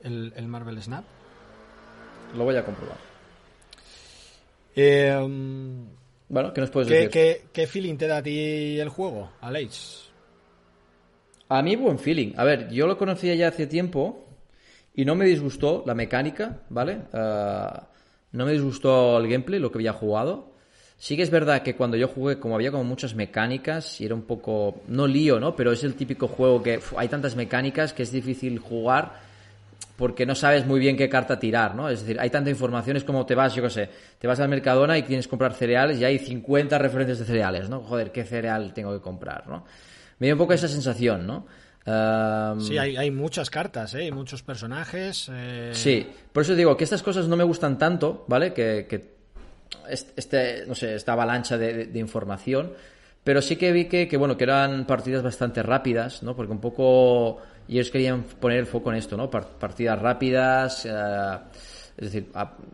el, 0.01 0.33
el 0.35 0.47
Marvel 0.47 0.81
Snap. 0.81 1.03
Lo 2.35 2.43
voy 2.43 2.55
a 2.57 2.63
comprobar. 2.65 3.14
Eh, 4.75 5.15
um, 5.17 5.88
Bueno, 6.27 6.53
¿qué 6.53 6.61
nos 6.61 6.69
puedes 6.69 6.88
¿qué, 6.88 6.93
decir? 6.95 7.09
qué, 7.09 7.49
qué 7.53 7.67
feeling 7.67 7.97
te 7.97 8.07
da 8.07 8.17
a 8.17 8.23
ti 8.23 8.79
el 8.79 8.89
juego, 8.89 9.31
Aleix? 9.41 10.09
A 11.49 11.61
mí 11.61 11.75
buen 11.75 11.99
feeling. 11.99 12.33
A 12.38 12.43
ver, 12.43 12.69
yo 12.71 12.88
lo 12.88 12.97
conocía 12.97 13.35
ya 13.35 13.49
hace 13.49 13.67
tiempo 13.67 14.25
y 14.93 15.05
no 15.05 15.15
me 15.15 15.25
disgustó 15.25 15.83
la 15.85 15.93
mecánica, 15.93 16.63
¿vale? 16.69 17.03
Ah, 17.13 17.88
no 18.31 18.45
me 18.45 18.53
disgustó 18.53 19.17
el 19.19 19.27
gameplay, 19.29 19.59
lo 19.59 19.71
que 19.71 19.77
había 19.79 19.93
jugado. 19.93 20.53
Sí 20.97 21.15
que 21.17 21.23
es 21.23 21.29
verdad 21.29 21.61
que 21.61 21.75
cuando 21.75 21.97
yo 21.97 22.07
jugué, 22.07 22.39
como 22.39 22.55
había 22.55 22.71
como 22.71 22.83
muchas 22.85 23.15
mecánicas 23.15 23.99
y 24.01 24.05
era 24.05 24.15
un 24.15 24.23
poco, 24.23 24.81
no 24.88 25.07
lío, 25.07 25.39
¿no? 25.39 25.55
Pero 25.55 25.71
es 25.73 25.83
el 25.83 25.95
típico 25.95 26.27
juego 26.27 26.63
que 26.63 26.77
uf, 26.77 26.93
hay 26.97 27.09
tantas 27.09 27.35
mecánicas 27.35 27.93
que 27.93 28.03
es 28.03 28.11
difícil 28.11 28.59
jugar 28.59 29.21
porque 29.97 30.25
no 30.25 30.36
sabes 30.36 30.65
muy 30.65 30.79
bien 30.79 30.97
qué 30.97 31.08
carta 31.10 31.39
tirar, 31.39 31.73
¿no? 31.75 31.89
Es 31.89 32.01
decir, 32.01 32.19
hay 32.19 32.29
tanta 32.29 32.49
información, 32.49 32.97
es 32.97 33.03
como 33.03 33.25
te 33.25 33.34
vas, 33.36 33.55
yo 33.55 33.63
qué 33.63 33.69
sé, 33.69 33.89
te 34.19 34.27
vas 34.27 34.39
al 34.39 34.49
Mercadona 34.49 34.97
y 34.97 35.03
tienes 35.03 35.25
que 35.27 35.29
comprar 35.29 35.53
cereales 35.53 35.99
y 35.99 36.05
hay 36.05 36.19
50 36.19 36.77
referentes 36.77 37.19
de 37.19 37.25
cereales, 37.25 37.69
¿no? 37.69 37.81
Joder, 37.81 38.12
¿qué 38.12 38.23
cereal 38.25 38.73
tengo 38.73 38.91
que 38.93 39.01
comprar, 39.01 39.47
¿no? 39.47 39.63
Me 40.19 40.27
dio 40.27 40.36
un 40.36 40.39
poco 40.39 40.53
esa 40.53 40.67
sensación, 40.67 41.25
¿no? 41.25 41.45
Am, 41.86 42.60
Sí, 42.62 42.77
hay, 42.77 42.97
hay 42.97 43.12
muchas 43.12 43.49
cartas, 43.49 43.93
¿eh? 43.93 43.99
Hay 44.03 44.12
muchos 44.12 44.41
personajes. 44.43 45.29
eh, 45.31 45.69
Sí, 45.73 46.08
por 46.34 46.43
eso 46.43 46.55
digo 46.55 46.75
que 46.75 46.84
estas 46.84 47.03
cosas 47.03 47.27
no 47.27 47.36
me 47.38 47.43
gustan 47.43 47.77
tanto, 47.77 48.25
¿vale? 48.27 48.53
Que, 48.53 48.88
que 48.89 49.13
est- 49.89 50.17
este, 50.17 50.65
no 50.67 50.73
sé, 50.75 50.95
esta 50.95 51.13
avalancha 51.13 51.58
de, 51.58 51.73
de- 51.73 51.86
de 51.86 51.99
información, 51.99 52.73
pero 53.23 53.41
sí 53.41 53.55
que 53.55 53.71
vi 53.71 53.86
que, 53.86 54.08
que, 54.08 54.17
bueno, 54.17 54.36
que 54.38 54.43
eran 54.45 54.86
partidas 54.86 55.21
bastante 55.23 55.62
rápidas, 55.63 56.21
¿no? 56.23 56.36
Porque 56.36 56.51
un 56.53 56.60
poco 56.62 57.41
ellos 57.73 57.89
querían 57.89 58.23
poner 58.23 58.60
el 58.60 58.65
foco 58.65 58.91
en 58.91 58.97
esto, 58.97 59.17
¿no? 59.17 59.30
Par- 59.30 59.47
partidas 59.60 59.99
rápidas, 59.99 60.86
eh, 60.86 61.38
es 61.97 62.12
decir, 62.12 62.28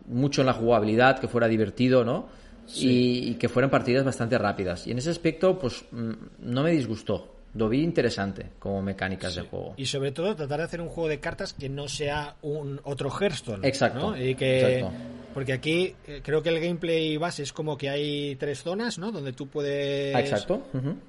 mucho 0.06 0.42
en 0.42 0.46
la 0.46 0.52
jugabilidad, 0.52 1.18
que 1.18 1.28
fuera 1.28 1.48
divertido, 1.48 2.04
¿no? 2.04 2.28
Y, 2.76 3.30
y 3.30 3.34
que 3.34 3.48
fueran 3.48 3.70
partidas 3.70 4.04
bastante 4.04 4.38
rápidas. 4.38 4.86
Y 4.86 4.92
en 4.92 4.98
ese 4.98 5.10
aspecto, 5.10 5.58
pues, 5.58 5.84
mm, 5.90 6.10
no 6.40 6.62
me 6.62 6.70
disgustó. 6.72 7.28
Lo 7.54 7.68
vi 7.68 7.82
interesante 7.82 8.46
como 8.58 8.80
mecánicas 8.80 9.34
de 9.34 9.42
juego. 9.42 9.74
Y 9.76 9.84
sobre 9.84 10.10
todo 10.10 10.34
tratar 10.34 10.60
de 10.60 10.64
hacer 10.64 10.80
un 10.80 10.88
juego 10.88 11.08
de 11.08 11.20
cartas 11.20 11.52
que 11.52 11.68
no 11.68 11.86
sea 11.86 12.36
un 12.40 12.80
otro 12.84 13.10
Hearthstone. 13.10 13.66
Exacto, 13.68 14.12
¿no? 14.12 14.16
Y 14.16 14.34
que, 14.36 14.76
exacto. 14.78 14.96
Porque 15.34 15.52
aquí 15.52 15.94
eh, 16.06 16.20
creo 16.22 16.42
que 16.42 16.48
el 16.48 16.60
gameplay 16.60 17.16
base 17.18 17.42
es 17.42 17.52
como 17.52 17.76
que 17.76 17.90
hay 17.90 18.36
tres 18.36 18.62
zonas, 18.62 18.96
¿no? 18.98 19.12
Donde 19.12 19.34
tú 19.34 19.48
puedes, 19.48 20.14
Ah, 20.14 20.20
Exacto. 20.20 20.62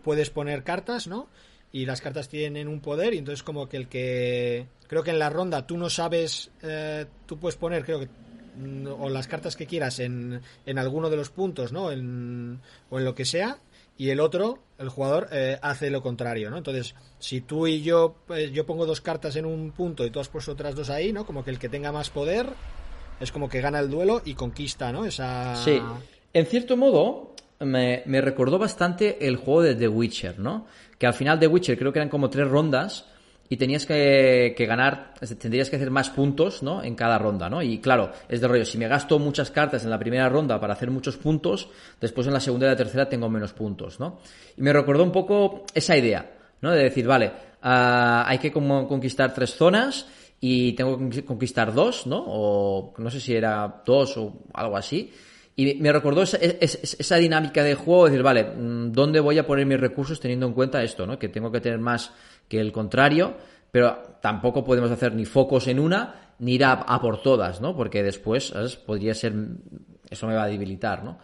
puedes 0.03 0.29
poner 0.31 0.63
cartas, 0.63 1.07
¿no? 1.07 1.29
Y 1.75 1.87
las 1.87 2.01
cartas 2.01 2.29
tienen 2.29 2.67
un 2.67 2.81
poder 2.81 3.15
y 3.15 3.17
entonces 3.17 3.41
como 3.41 3.67
que 3.67 3.77
el 3.77 3.87
que... 3.87 4.67
Creo 4.87 5.01
que 5.03 5.09
en 5.09 5.17
la 5.17 5.31
ronda 5.31 5.65
tú 5.65 5.75
no 5.75 5.89
sabes... 5.89 6.51
eh, 6.61 7.07
tú 7.25 7.39
puedes 7.39 7.57
poner, 7.57 7.83
creo 7.83 7.99
que... 7.99 8.07
mm, 8.57 8.85
O 8.99 9.09
las 9.09 9.27
cartas 9.27 9.55
que 9.55 9.65
quieras 9.65 9.99
en, 9.99 10.39
en 10.67 10.77
alguno 10.77 11.09
de 11.09 11.17
los 11.17 11.31
puntos, 11.31 11.71
¿no? 11.71 11.91
En, 11.91 12.61
o 12.91 12.99
en 12.99 13.05
lo 13.05 13.15
que 13.15 13.25
sea. 13.25 13.57
Y 13.97 14.11
el 14.11 14.19
otro, 14.19 14.59
el 14.77 14.89
jugador, 14.89 15.29
eh, 15.31 15.57
hace 15.63 15.89
lo 15.89 16.03
contrario, 16.03 16.51
¿no? 16.51 16.57
Entonces, 16.57 16.93
si 17.17 17.41
tú 17.41 17.65
y 17.65 17.81
yo... 17.81 18.17
pues, 18.27 18.51
yo 18.51 18.67
pongo 18.67 18.85
dos 18.85 19.01
cartas 19.01 19.35
en 19.35 19.47
un 19.47 19.71
punto 19.71 20.05
y 20.05 20.11
tú 20.11 20.19
has 20.19 20.29
puesto 20.29 20.51
otras 20.51 20.75
dos 20.75 20.91
ahí, 20.91 21.11
¿no? 21.11 21.25
Como 21.25 21.43
que 21.43 21.49
el 21.49 21.57
que 21.57 21.69
tenga 21.69 21.91
más 21.91 22.11
poder 22.11 22.45
es 23.19 23.31
como 23.31 23.49
que 23.49 23.61
gana 23.61 23.79
el 23.79 23.89
duelo 23.89 24.21
y 24.23 24.35
conquista, 24.35 24.91
¿no? 24.91 25.05
Esa... 25.05 25.55
Sí, 25.55 25.81
en 26.33 26.45
cierto 26.45 26.77
modo 26.77 27.33
me, 27.59 28.03
me 28.05 28.21
recordó 28.21 28.57
bastante 28.57 29.25
el 29.27 29.37
juego 29.37 29.61
de 29.61 29.75
The 29.75 29.87
Witcher, 29.87 30.39
¿no? 30.39 30.67
Que 30.97 31.07
al 31.07 31.13
final 31.13 31.39
de 31.39 31.47
Witcher 31.47 31.77
creo 31.77 31.91
que 31.91 31.99
eran 31.99 32.09
como 32.09 32.29
tres 32.29 32.47
rondas 32.47 33.05
y 33.49 33.57
tenías 33.57 33.85
que, 33.85 34.55
ganar, 34.67 35.13
tendrías 35.39 35.69
que 35.69 35.75
hacer 35.75 35.91
más 35.91 36.09
puntos, 36.09 36.63
¿no? 36.63 36.83
En 36.83 36.95
cada 36.95 37.19
ronda, 37.19 37.49
¿no? 37.49 37.61
Y 37.61 37.79
claro, 37.79 38.11
es 38.27 38.41
de 38.41 38.47
rollo, 38.47 38.65
si 38.65 38.77
me 38.77 38.87
gasto 38.87 39.19
muchas 39.19 39.51
cartas 39.51 39.83
en 39.83 39.89
la 39.89 39.99
primera 39.99 40.27
ronda 40.29 40.59
para 40.59 40.73
hacer 40.73 40.89
muchos 40.89 41.17
puntos, 41.17 41.69
después 41.99 42.25
en 42.25 42.33
la 42.33 42.39
segunda 42.39 42.65
y 42.65 42.69
la 42.69 42.75
tercera 42.75 43.07
tengo 43.07 43.29
menos 43.29 43.53
puntos, 43.53 43.99
¿no? 43.99 44.19
Y 44.57 44.61
me 44.61 44.73
recordó 44.73 45.03
un 45.03 45.11
poco 45.11 45.65
esa 45.73 45.95
idea, 45.95 46.31
¿no? 46.61 46.71
De 46.71 46.83
decir, 46.83 47.05
vale, 47.05 47.31
ah, 47.61 48.25
hay 48.27 48.39
que 48.39 48.51
como 48.51 48.87
conquistar 48.87 49.33
tres 49.33 49.53
zonas 49.53 50.07
y 50.39 50.73
tengo 50.73 51.09
que 51.09 51.23
conquistar 51.23 51.73
dos, 51.73 52.07
¿no? 52.07 52.23
O 52.25 52.93
no 52.97 53.11
sé 53.11 53.19
si 53.19 53.35
era 53.35 53.83
dos 53.85 54.17
o 54.17 54.45
algo 54.53 54.77
así. 54.77 55.13
Y 55.55 55.75
me 55.75 55.91
recordó 55.91 56.23
esa, 56.23 56.37
es- 56.37 56.95
esa 56.99 57.15
dinámica 57.17 57.63
de 57.63 57.75
juego, 57.75 58.05
decir, 58.05 58.23
vale, 58.23 58.43
mm, 58.43 58.91
¿dónde 58.91 59.19
voy 59.19 59.37
a 59.37 59.45
poner 59.45 59.65
mis 59.65 59.79
recursos 59.79 60.19
teniendo 60.19 60.47
en 60.47 60.53
cuenta 60.53 60.81
esto, 60.83 61.05
¿no? 61.05 61.19
Que 61.19 61.29
tengo 61.29 61.51
que 61.51 61.61
tener 61.61 61.79
más 61.79 62.11
que 62.47 62.59
el 62.59 62.71
contrario, 62.71 63.35
pero 63.71 64.17
tampoco 64.21 64.63
podemos 64.63 64.89
hacer 64.91 65.13
ni 65.13 65.25
focos 65.25 65.67
en 65.67 65.79
una, 65.79 66.33
ni 66.39 66.55
ir 66.55 66.65
a, 66.65 66.71
a 66.73 66.99
por 66.99 67.21
todas, 67.21 67.61
¿no? 67.61 67.75
Porque 67.75 68.01
después, 68.01 68.47
¿sabes? 68.47 68.75
Podría 68.75 69.13
ser, 69.13 69.33
eso 70.09 70.27
me 70.27 70.35
va 70.35 70.43
a 70.43 70.47
debilitar, 70.47 71.03
¿no? 71.03 71.19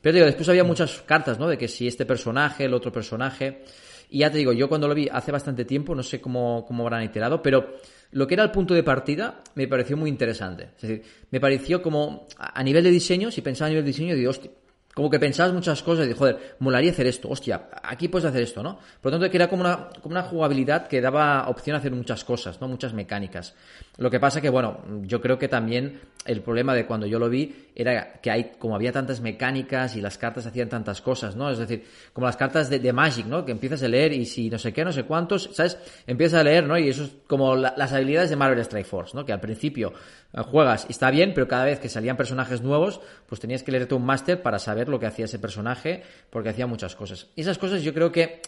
Pero 0.00 0.14
digo, 0.14 0.26
después 0.26 0.48
había 0.48 0.64
muchas 0.64 1.02
cartas, 1.02 1.38
¿no? 1.38 1.46
De 1.48 1.58
que 1.58 1.68
si 1.68 1.86
este 1.86 2.06
personaje, 2.06 2.64
el 2.64 2.74
otro 2.74 2.90
personaje. 2.90 3.62
Y 4.10 4.18
ya 4.20 4.30
te 4.30 4.38
digo, 4.38 4.52
yo 4.52 4.68
cuando 4.68 4.88
lo 4.88 4.94
vi 4.94 5.08
hace 5.10 5.30
bastante 5.32 5.64
tiempo, 5.64 5.94
no 5.94 6.02
sé 6.02 6.20
cómo, 6.20 6.64
cómo 6.66 6.84
habrán 6.84 7.02
iterado, 7.04 7.42
pero 7.42 7.74
lo 8.14 8.28
que 8.28 8.34
era 8.34 8.44
el 8.44 8.52
punto 8.52 8.74
de 8.74 8.84
partida 8.84 9.42
me 9.56 9.66
pareció 9.66 9.96
muy 9.96 10.08
interesante. 10.08 10.70
Es 10.76 10.82
decir, 10.82 11.02
me 11.30 11.40
pareció 11.40 11.82
como 11.82 12.28
a 12.38 12.62
nivel 12.62 12.84
de 12.84 12.90
diseño, 12.90 13.32
si 13.32 13.42
pensaba 13.42 13.66
a 13.66 13.70
nivel 13.70 13.84
de 13.84 13.90
diseño, 13.90 14.14
digo, 14.14 14.30
hostia, 14.30 14.52
como 14.94 15.10
que 15.10 15.18
pensabas 15.18 15.52
muchas 15.52 15.82
cosas 15.82 16.04
y 16.04 16.08
digo, 16.08 16.20
joder, 16.20 16.56
molaría 16.60 16.92
hacer 16.92 17.08
esto, 17.08 17.28
hostia, 17.28 17.68
aquí 17.82 18.06
puedes 18.06 18.24
hacer 18.24 18.42
esto, 18.42 18.62
¿no? 18.62 18.78
Por 19.00 19.10
lo 19.10 19.18
tanto, 19.18 19.28
que 19.28 19.36
era 19.36 19.48
como 19.48 19.62
una, 19.62 19.88
como 20.00 20.12
una 20.12 20.22
jugabilidad 20.22 20.86
que 20.86 21.00
daba 21.00 21.48
opción 21.48 21.74
a 21.74 21.80
hacer 21.80 21.90
muchas 21.90 22.22
cosas, 22.22 22.60
¿no? 22.60 22.68
Muchas 22.68 22.94
mecánicas. 22.94 23.54
Lo 23.96 24.10
que 24.10 24.18
pasa 24.18 24.40
que, 24.40 24.50
bueno, 24.50 24.80
yo 25.02 25.20
creo 25.20 25.38
que 25.38 25.46
también 25.46 26.00
el 26.26 26.40
problema 26.40 26.74
de 26.74 26.84
cuando 26.84 27.06
yo 27.06 27.20
lo 27.20 27.28
vi 27.28 27.68
era 27.76 28.14
que 28.14 28.30
hay, 28.30 28.52
como 28.58 28.74
había 28.74 28.90
tantas 28.90 29.20
mecánicas 29.20 29.94
y 29.94 30.00
las 30.00 30.18
cartas 30.18 30.46
hacían 30.46 30.68
tantas 30.68 31.00
cosas, 31.00 31.36
¿no? 31.36 31.48
Es 31.48 31.58
decir, 31.58 31.84
como 32.12 32.26
las 32.26 32.36
cartas 32.36 32.68
de, 32.70 32.92
Magic, 32.92 33.26
¿no? 33.26 33.44
Que 33.44 33.52
empiezas 33.52 33.84
a 33.84 33.88
leer 33.88 34.12
y 34.12 34.26
si 34.26 34.50
no 34.50 34.58
sé 34.58 34.72
qué, 34.72 34.84
no 34.84 34.90
sé 34.90 35.04
cuántos, 35.04 35.50
¿sabes? 35.52 35.78
Empiezas 36.08 36.40
a 36.40 36.44
leer, 36.44 36.66
¿no? 36.66 36.76
Y 36.76 36.88
eso 36.88 37.04
es 37.04 37.12
como 37.28 37.54
la- 37.54 37.74
las 37.76 37.92
habilidades 37.92 38.30
de 38.30 38.36
Marvel 38.36 38.58
Strike 38.60 38.86
Force, 38.86 39.16
¿no? 39.16 39.24
Que 39.24 39.32
al 39.32 39.40
principio 39.40 39.92
eh, 40.32 40.40
juegas 40.42 40.86
y 40.88 40.92
está 40.92 41.12
bien, 41.12 41.32
pero 41.32 41.46
cada 41.46 41.64
vez 41.64 41.78
que 41.78 41.88
salían 41.88 42.16
personajes 42.16 42.62
nuevos, 42.62 43.00
pues 43.28 43.40
tenías 43.40 43.62
que 43.62 43.70
leerte 43.70 43.94
un 43.94 44.04
máster 44.04 44.42
para 44.42 44.58
saber 44.58 44.88
lo 44.88 44.98
que 44.98 45.06
hacía 45.06 45.26
ese 45.26 45.38
personaje, 45.38 46.02
porque 46.30 46.48
hacía 46.48 46.66
muchas 46.66 46.96
cosas. 46.96 47.28
Y 47.36 47.42
esas 47.42 47.58
cosas 47.58 47.82
yo 47.82 47.94
creo 47.94 48.10
que 48.10 48.40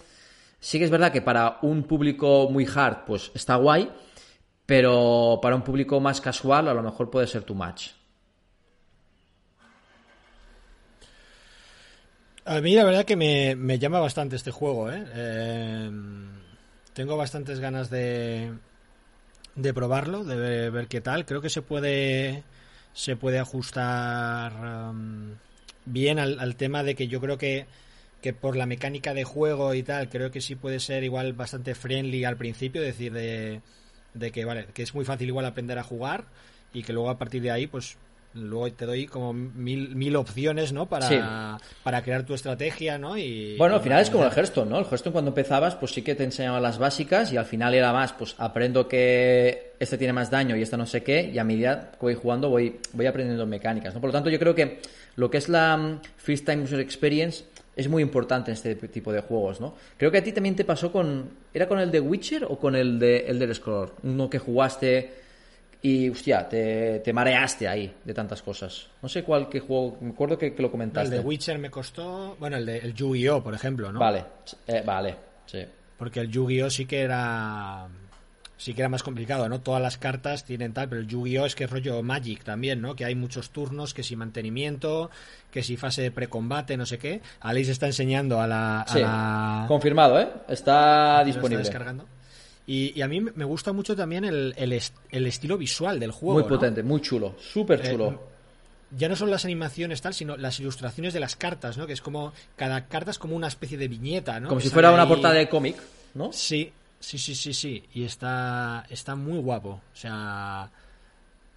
sí 0.59 0.79
que 0.81 0.87
es 0.87 0.91
verdad 0.91 1.13
que 1.13 1.23
para 1.23 1.59
un 1.63 1.85
público 1.85 2.49
muy 2.51 2.67
hard, 2.67 3.05
pues 3.07 3.31
está 3.35 3.55
guay, 3.57 3.91
pero 4.67 5.39
para 5.41 5.57
un 5.57 5.63
público 5.63 6.01
más 6.01 6.21
casual 6.21 6.69
a 6.69 6.75
lo 6.75 6.83
mejor 6.83 7.11
puede 7.11 7.29
ser 7.29 7.45
too 7.45 7.55
much. 7.55 7.91
A 12.45 12.61
mí 12.61 12.75
la 12.75 12.85
verdad 12.85 13.05
que 13.05 13.17
me, 13.17 13.57
me 13.57 13.79
llama 13.79 13.99
bastante 13.99 14.37
este 14.37 14.53
juego, 14.53 14.91
¿eh? 14.91 15.05
Eh, 15.15 15.91
tengo 16.93 17.17
bastantes 17.17 17.59
ganas 17.59 17.91
de, 17.91 18.53
de 19.57 19.75
probarlo, 19.75 20.23
de 20.25 20.71
ver, 20.71 20.87
qué 20.87 21.01
tal. 21.01 21.27
Creo 21.27 21.41
que 21.41 21.51
se 21.51 21.63
puede 21.63 22.45
se 22.93 23.17
puede 23.17 23.39
ajustar 23.39 24.53
um, 24.91 25.35
bien 25.85 26.19
al, 26.19 26.39
al 26.41 26.57
tema 26.57 26.83
de 26.83 26.95
que 26.95 27.09
yo 27.09 27.21
creo 27.21 27.37
que, 27.37 27.67
que 28.23 28.33
por 28.33 28.57
la 28.57 28.65
mecánica 28.65 29.13
de 29.13 29.25
juego 29.25 29.75
y 29.75 29.83
tal, 29.83 30.09
creo 30.09 30.31
que 30.31 30.41
sí 30.41 30.55
puede 30.55 30.81
ser 30.81 31.05
igual 31.05 31.33
bastante 31.35 31.75
friendly 31.75 32.25
al 32.25 32.37
principio, 32.37 32.81
es 32.81 32.89
decir, 32.89 33.13
de, 33.13 33.61
de 34.19 34.31
que 34.33 34.45
vale, 34.45 34.67
que 34.75 34.83
es 34.83 34.95
muy 34.95 35.05
fácil 35.05 35.29
igual 35.29 35.47
aprender 35.47 35.79
a 35.79 35.83
jugar 35.83 36.25
y 36.73 36.83
que 36.83 36.93
luego 36.93 37.11
a 37.11 37.19
partir 37.19 37.43
de 37.43 37.51
ahí, 37.51 37.67
pues 37.67 37.97
luego 38.35 38.71
te 38.71 38.85
doy 38.85 39.07
como 39.07 39.33
mil, 39.33 39.97
mil 39.97 40.15
opciones, 40.17 40.73
¿no? 40.75 40.87
Para, 40.87 41.09
Sí. 41.09 41.19
para 41.83 42.03
crear 42.03 42.25
tu 42.25 42.35
estrategia, 42.35 42.99
¿no? 42.99 43.17
Y, 43.17 43.57
Bueno, 43.57 43.77
al 43.77 43.81
final 43.81 44.01
es 44.03 44.11
como 44.11 44.25
el. 44.27 44.31
Hearthstone, 44.33 44.69
¿no? 44.71 44.79
El 44.79 44.85
Hearthstone 44.85 45.13
cuando 45.13 45.31
empezabas, 45.31 45.75
pues 45.77 45.93
sí 45.93 46.03
que 46.03 46.15
te 46.15 46.25
enseñaba 46.25 46.61
las 46.61 46.77
básicas 46.79 47.33
y 47.33 47.39
al 47.39 47.47
final 47.47 47.73
era 47.73 47.93
más, 47.95 48.13
pues 48.13 48.35
aprendo 48.37 48.89
que 48.89 49.73
este 49.79 49.97
tiene 49.97 50.13
más 50.13 50.31
daño 50.31 50.55
y 50.55 50.61
este 50.63 50.77
no 50.77 50.85
sé 50.85 51.03
qué, 51.03 51.31
y 51.33 51.39
a 51.39 51.45
medida 51.45 51.93
que 51.93 51.99
voy 52.01 52.15
jugando 52.15 52.51
voy, 52.51 52.79
voy 52.93 53.07
aprendiendo 53.07 53.47
mecánicas, 53.47 53.95
¿no? 53.95 54.01
Por 54.01 54.09
lo 54.09 54.13
tanto, 54.13 54.29
yo 54.29 54.39
creo 54.39 54.55
que 54.55 54.81
lo 55.15 55.31
que 55.31 55.39
es 55.39 55.49
la 55.49 55.75
mm, 55.77 56.01
First 56.19 56.45
Time 56.45 56.63
User 56.65 56.81
Experience 56.81 57.45
es 57.77 57.89
muy 57.89 58.03
importante 58.03 58.51
en 58.51 58.55
este 58.55 58.75
tipo 58.75 59.13
de 59.13 59.21
juegos, 59.21 59.61
¿no? 59.61 59.75
Creo 59.99 60.11
que 60.11 60.19
a 60.19 60.25
ti 60.25 60.33
también 60.33 60.57
te 60.57 60.65
pasó 60.65 60.91
con... 60.91 61.29
¿Era 61.53 61.69
con 61.69 61.79
el 61.79 61.91
de 61.91 62.01
Witcher 62.01 62.45
o 62.45 62.59
con 62.59 62.75
el 62.75 62.99
de 62.99 63.27
Elder 63.29 63.55
Scrolls? 63.55 63.93
Uno 64.03 64.29
que 64.31 64.39
jugaste 64.39 65.13
y, 65.83 66.09
hostia, 66.09 66.49
te, 66.49 67.01
te 67.01 67.13
mareaste 67.13 67.69
ahí 67.69 67.93
de 68.03 68.15
tantas 68.15 68.41
cosas. 68.43 68.89
No 69.03 69.09
sé 69.11 69.23
cuál 69.23 69.49
que 69.51 69.61
juego... 69.61 69.99
Me 70.01 70.11
acuerdo 70.11 70.39
que, 70.39 70.55
que 70.55 70.63
lo 70.63 70.69
El 70.69 70.73
comentaste. 70.73 71.15
de 71.17 71.21
Witcher 71.21 71.59
me 71.59 71.71
costó, 71.71 72.35
bueno, 72.41 72.57
el 72.57 72.65
de 72.65 72.79
el 72.79 72.95
Yu-Gi-Oh, 72.95 73.43
por 73.43 73.53
ejemplo, 73.55 73.93
¿no? 73.93 74.01
Vale, 74.01 74.25
eh, 74.67 74.83
vale, 74.85 75.15
sí. 75.45 75.59
Porque 75.99 76.21
el 76.21 76.31
Yu-Gi-Oh 76.31 76.71
sí 76.71 76.87
que 76.87 77.01
era 77.03 77.87
sí 78.59 78.73
que 78.75 78.81
era 78.81 78.89
más 78.89 79.03
complicado, 79.03 79.49
¿no? 79.49 79.61
Todas 79.61 79.83
las 79.83 79.99
cartas 79.99 80.45
tienen 80.45 80.73
tal, 80.73 80.89
pero 80.89 81.01
el 81.03 81.07
Yu-Gi-Oh! 81.07 81.45
es 81.47 81.55
que 81.55 81.65
es 81.65 81.71
rollo 81.71 82.03
Magic 82.03 82.43
también, 82.43 82.81
¿no? 82.81 82.97
Que 82.97 83.05
hay 83.05 83.15
muchos 83.15 83.51
turnos, 83.51 83.93
que 83.95 84.03
si 84.03 84.17
mantenimiento, 84.17 85.11
que 85.51 85.63
si 85.63 85.77
fase 85.77 86.03
de 86.03 86.11
precombate, 86.11 86.77
no 86.77 86.87
sé 86.87 86.99
qué. 86.99 87.21
Alice 87.41 87.71
está 87.73 87.87
enseñando 87.87 88.41
a 88.41 88.47
la... 88.47 88.81
a 88.83 88.89
Sí, 88.93 89.01
la- 89.01 89.65
confirmado, 89.69 90.19
¿eh? 90.21 90.29
Está 90.49 91.23
disponible. 91.25 91.63
está 91.63 91.71
descargando. 91.71 92.07
Y, 92.67 92.99
y 92.99 93.03
a 93.03 93.09
mí 93.09 93.21
me 93.21 93.45
gusta 93.45 93.73
mucho 93.73 93.95
también 93.95 94.25
el, 94.25 94.53
el 94.57 94.73
est- 94.73 94.97
el 95.11 95.27
estilo 95.27 95.57
visual 95.59 96.01
del 96.01 96.11
juego. 96.11 96.35
Muy 96.35 96.43
¿no? 96.43 96.49
potente, 96.49 96.83
muy 96.83 97.01
chulo, 97.01 97.37
súper 97.39 97.81
Eh, 97.85 97.91
chulo. 97.93 98.23
ya 98.91 99.09
no 99.09 99.15
son 99.17 99.31
las 99.31 99.45
animaciones 99.45 100.01
tal, 100.03 100.15
sino 100.15 100.37
las 100.37 100.59
ilustraciones 100.59 101.13
de 101.15 101.21
las 101.21 101.37
cartas, 101.37 101.77
¿no? 101.79 101.87
Que 101.87 101.93
es 101.93 102.01
como 102.01 102.33
cada 102.57 102.87
carta 102.87 103.11
es 103.13 103.19
como 103.19 103.37
una 103.37 103.47
especie 103.49 103.79
de 103.79 103.87
viñeta, 103.87 104.41
¿no? 104.41 104.49
Como 104.49 104.59
Que 104.61 104.67
si 104.67 104.73
fuera 104.73 104.91
una 104.91 105.07
portada 105.07 105.35
de 105.35 105.49
cómic, 105.49 105.77
¿no? 106.15 106.33
Sí, 106.33 106.73
sí, 107.01 107.19
sí, 107.19 107.35
sí, 107.35 107.53
sí. 107.55 107.85
Y 107.95 108.05
está, 108.05 108.87
está 108.91 109.15
muy 109.15 109.39
guapo. 109.39 109.81
O 109.93 109.97
sea, 109.97 110.71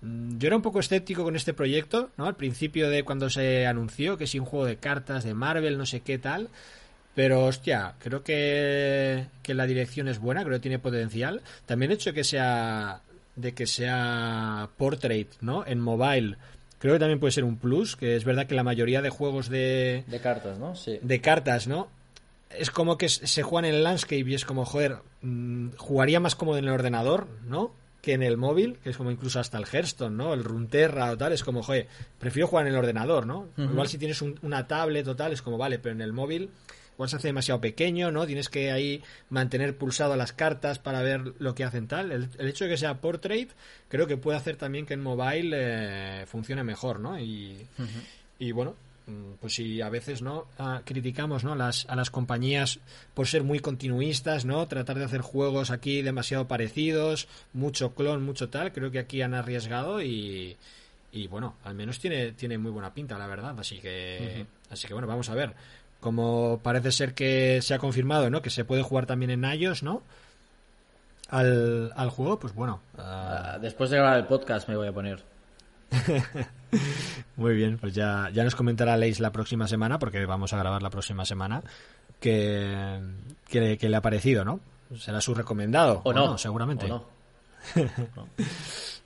mm, 0.01 0.37
yo 0.37 0.47
era 0.47 0.55
un 0.55 0.61
poco 0.61 0.79
escéptico 0.79 1.23
con 1.23 1.35
este 1.35 1.53
proyecto, 1.53 2.11
¿no? 2.17 2.25
Al 2.25 2.35
principio 2.35 2.89
de 2.89 3.03
cuando 3.03 3.29
se 3.29 3.67
anunció 3.67 4.17
que 4.17 4.27
sí 4.27 4.39
un 4.39 4.45
juego 4.45 4.65
de 4.65 4.77
cartas 4.77 5.23
de 5.23 5.33
Marvel, 5.33 5.77
no 5.77 5.85
sé 5.85 6.01
qué 6.01 6.17
tal. 6.17 6.49
Pero, 7.15 7.45
hostia, 7.45 7.95
creo 7.99 8.23
que, 8.23 9.27
que 9.43 9.53
la 9.53 9.65
dirección 9.65 10.07
es 10.07 10.19
buena, 10.19 10.43
creo 10.43 10.57
que 10.57 10.61
tiene 10.61 10.79
potencial. 10.79 11.41
También 11.65 11.91
el 11.91 11.95
hecho 11.97 12.11
de 12.11 12.15
que 12.15 12.23
sea 12.23 13.01
de 13.35 13.53
que 13.53 13.67
sea 13.67 14.69
portrait, 14.77 15.29
¿no? 15.41 15.65
En 15.65 15.79
mobile, 15.79 16.35
creo 16.79 16.95
que 16.95 16.99
también 16.99 17.19
puede 17.19 17.31
ser 17.31 17.43
un 17.43 17.57
plus, 17.57 17.95
que 17.95 18.15
es 18.15 18.25
verdad 18.25 18.47
que 18.47 18.55
la 18.55 18.63
mayoría 18.63 19.01
de 19.01 19.09
juegos 19.09 19.49
de, 19.49 20.03
De 20.07 20.19
cartas, 20.19 20.59
¿no? 20.59 20.75
Sí. 20.75 20.99
de 21.01 21.21
cartas, 21.21 21.67
¿no? 21.67 21.87
Es 22.49 22.71
como 22.71 22.97
que 22.97 23.09
se 23.09 23.43
juegan 23.43 23.71
en 23.71 23.83
landscape 23.83 24.25
y 24.27 24.33
es 24.33 24.43
como, 24.43 24.65
joder, 24.65 24.97
mm, 25.21 25.69
jugaría 25.77 26.19
más 26.19 26.35
cómodo 26.35 26.57
en 26.57 26.65
el 26.65 26.71
ordenador, 26.71 27.27
¿no? 27.47 27.73
Que 28.01 28.13
en 28.13 28.23
el 28.23 28.37
móvil, 28.37 28.77
que 28.83 28.91
es 28.91 28.97
como 28.97 29.11
incluso 29.11 29.39
hasta 29.39 29.57
el 29.57 29.65
Hearthstone, 29.65 30.15
¿no? 30.15 30.33
El 30.33 30.43
Runterra 30.43 31.11
o 31.11 31.17
tal, 31.17 31.33
es 31.33 31.43
como, 31.43 31.61
joder, 31.63 31.87
prefiero 32.17 32.47
jugar 32.47 32.65
en 32.67 32.73
el 32.73 32.79
ordenador, 32.79 33.25
¿no? 33.25 33.47
Igual 33.57 33.87
si 33.87 33.97
tienes 33.97 34.21
un- 34.21 34.39
una 34.41 34.67
tablet 34.67 35.07
o 35.07 35.15
tal, 35.15 35.33
es 35.33 35.41
como, 35.41 35.57
vale, 35.57 35.79
pero 35.79 35.93
en 35.95 36.01
el 36.01 36.13
móvil 36.13 36.49
igual 36.93 37.09
se 37.09 37.15
hace 37.17 37.27
demasiado 37.29 37.61
pequeño, 37.61 38.11
¿no? 38.11 38.25
Tienes 38.25 38.49
que 38.49 38.71
ahí 38.71 39.01
mantener 39.29 39.77
pulsado 39.77 40.15
las 40.17 40.33
cartas 40.33 40.79
para 40.79 41.01
ver 41.01 41.33
lo 41.39 41.55
que 41.55 41.63
hacen 41.63 41.87
tal. 41.87 42.11
El, 42.11 42.27
el 42.37 42.47
hecho 42.49 42.65
de 42.65 42.71
que 42.71 42.77
sea 42.77 42.99
portrait, 43.01 43.49
creo 43.89 44.05
que 44.07 44.17
puede 44.17 44.37
hacer 44.37 44.55
también 44.57 44.85
que 44.85 44.95
en 44.95 45.01
mobile 45.01 45.55
eh, 45.57 46.25
funcione 46.25 46.63
mejor, 46.63 46.99
¿no? 46.99 47.17
Y, 47.19 47.65
y 48.37 48.51
bueno, 48.53 48.75
pues 49.39 49.53
si 49.55 49.81
a 49.81 49.89
veces 49.89 50.21
no 50.21 50.45
Ah, 50.57 50.81
criticamos 50.85 51.43
¿no? 51.43 51.55
Las, 51.55 51.85
a 51.89 51.95
las 51.95 52.09
compañías 52.09 52.79
por 53.13 53.27
ser 53.27 53.43
muy 53.43 53.59
continuistas, 53.59 54.45
¿no? 54.45 54.67
Tratar 54.67 54.97
de 54.99 55.05
hacer 55.05 55.21
juegos 55.21 55.71
aquí 55.71 56.01
demasiado 56.01 56.47
parecidos, 56.47 57.27
mucho 57.53 57.93
clon, 57.95 58.23
mucho 58.23 58.49
tal, 58.49 58.71
creo 58.73 58.91
que 58.91 58.99
aquí 58.99 59.21
han 59.21 59.33
arriesgado 59.33 60.01
y, 60.01 60.57
y 61.11 61.27
bueno, 61.27 61.55
al 61.63 61.75
menos 61.75 61.99
tiene, 61.99 62.31
tiene 62.33 62.57
muy 62.57 62.71
buena 62.71 62.93
pinta, 62.93 63.17
la 63.17 63.27
verdad. 63.27 63.59
Así 63.59 63.79
que, 63.79 64.45
así 64.69 64.87
que 64.87 64.93
bueno, 64.93 65.07
vamos 65.07 65.29
a 65.29 65.35
ver. 65.35 65.53
Como 65.99 66.59
parece 66.63 66.91
ser 66.93 67.13
que 67.13 67.61
se 67.61 67.73
ha 67.73 67.77
confirmado, 67.79 68.29
¿no? 68.29 68.41
Que 68.41 68.49
se 68.49 68.63
puede 68.63 68.83
jugar 68.83 69.05
también 69.05 69.31
en 69.31 69.43
iOS, 69.43 69.83
¿no? 69.83 70.01
Al, 71.29 71.91
al 71.95 72.09
juego, 72.09 72.39
pues 72.39 72.53
bueno. 72.55 72.81
ah, 72.97 73.53
Ah, 73.55 73.59
Después 73.59 73.89
de 73.89 73.97
grabar 73.97 74.17
el 74.17 74.25
podcast 74.25 74.67
me 74.69 74.75
voy 74.77 74.87
a 74.87 74.93
poner. 74.93 75.23
Muy 77.35 77.55
bien, 77.55 77.77
pues 77.77 77.93
ya, 77.93 78.29
ya 78.33 78.43
nos 78.43 78.55
comentará 78.55 78.97
Leis 78.97 79.19
la 79.19 79.31
próxima 79.31 79.67
semana, 79.67 79.99
porque 79.99 80.25
vamos 80.25 80.53
a 80.53 80.57
grabar 80.57 80.81
la 80.81 80.89
próxima 80.89 81.25
semana, 81.25 81.63
que, 82.19 82.99
que, 83.47 83.77
que 83.77 83.89
le 83.89 83.95
ha 83.95 84.01
parecido, 84.01 84.43
¿no? 84.43 84.59
Será 84.97 85.21
su 85.21 85.33
recomendado. 85.33 86.01
O 86.03 86.13
no, 86.13 86.37
seguramente. 86.37 86.85
o 86.85 86.89
no. 86.89 87.05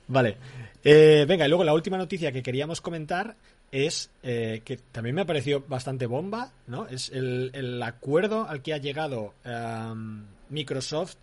Vale. 0.08 0.36
Eh, 0.82 1.24
venga, 1.26 1.46
y 1.46 1.48
luego 1.48 1.64
la 1.64 1.72
última 1.72 1.96
noticia 1.96 2.32
que 2.32 2.42
queríamos 2.42 2.80
comentar 2.80 3.36
es 3.72 4.10
eh, 4.22 4.62
que 4.64 4.76
también 4.76 5.16
me 5.16 5.22
ha 5.22 5.26
parecido 5.26 5.64
bastante 5.66 6.06
bomba, 6.06 6.52
¿no? 6.66 6.86
Es 6.86 7.10
el, 7.10 7.50
el 7.54 7.82
acuerdo 7.82 8.46
al 8.48 8.62
que 8.62 8.72
ha 8.72 8.78
llegado 8.78 9.34
em, 9.44 10.24
Microsoft 10.48 11.16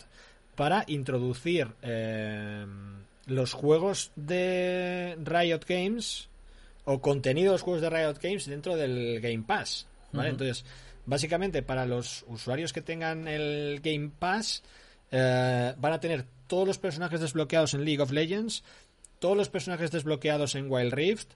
para 0.55 0.83
introducir 0.87 1.69
em, 1.81 3.03
los 3.27 3.53
juegos 3.53 4.11
de 4.15 5.17
Riot 5.23 5.61
Games 5.67 6.27
o 6.85 7.01
contenido 7.01 7.51
de 7.51 7.55
los 7.55 7.61
juegos 7.61 7.81
de 7.81 7.89
Riot 7.89 8.19
Games 8.21 8.45
dentro 8.45 8.75
del 8.75 9.19
Game 9.21 9.43
Pass, 9.45 9.87
¿vale? 10.11 10.29
Entonces, 10.29 10.65
básicamente 11.05 11.61
para 11.61 11.85
los 11.85 12.25
usuarios 12.27 12.73
que 12.73 12.81
tengan 12.81 13.27
el 13.27 13.79
Game 13.81 14.11
Pass 14.17 14.63
eh, 15.11 15.73
van 15.77 15.93
a 15.93 15.99
tener 15.99 16.25
todos 16.47 16.67
los 16.67 16.79
personajes 16.79 17.19
desbloqueados 17.19 17.73
en 17.73 17.85
League 17.85 18.01
of 18.01 18.11
Legends, 18.11 18.63
todos 19.19 19.37
los 19.37 19.49
personajes 19.49 19.91
desbloqueados 19.91 20.55
en 20.55 20.71
Wild 20.71 20.93
Rift, 20.93 21.33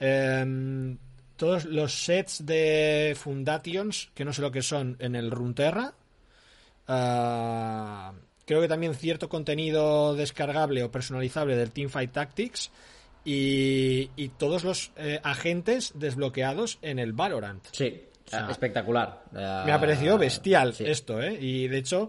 em, 0.00 0.98
todos 1.36 1.64
los 1.64 2.04
sets 2.04 2.44
de 2.44 3.16
Fundations, 3.16 4.10
que 4.14 4.24
no 4.24 4.32
sé 4.32 4.42
lo 4.42 4.50
que 4.50 4.62
son, 4.62 4.96
en 4.98 5.14
el 5.14 5.30
Runeterra. 5.30 5.94
Ah, 6.88 8.12
creo 8.44 8.60
que 8.60 8.68
también 8.68 8.94
cierto 8.94 9.28
contenido 9.28 10.14
descargable 10.14 10.82
o 10.82 10.90
personalizable 10.90 11.56
del 11.56 11.70
Teamfight 11.70 12.12
Tactics. 12.12 12.70
Y, 13.30 14.10
y 14.16 14.30
todos 14.30 14.64
los 14.64 14.90
eh, 14.96 15.20
agentes 15.22 15.92
desbloqueados 15.94 16.78
en 16.80 16.98
el 16.98 17.12
Valorant. 17.12 17.62
Sí, 17.72 18.04
O 18.26 18.30
sea, 18.30 18.46
ah, 18.46 18.50
espectacular. 18.50 19.24
Me 19.32 19.70
ha 19.70 19.78
parecido 19.78 20.16
bestial 20.16 20.72
sí. 20.72 20.84
esto, 20.86 21.20
¿eh? 21.20 21.36
Y 21.38 21.68
de 21.68 21.76
hecho, 21.76 22.08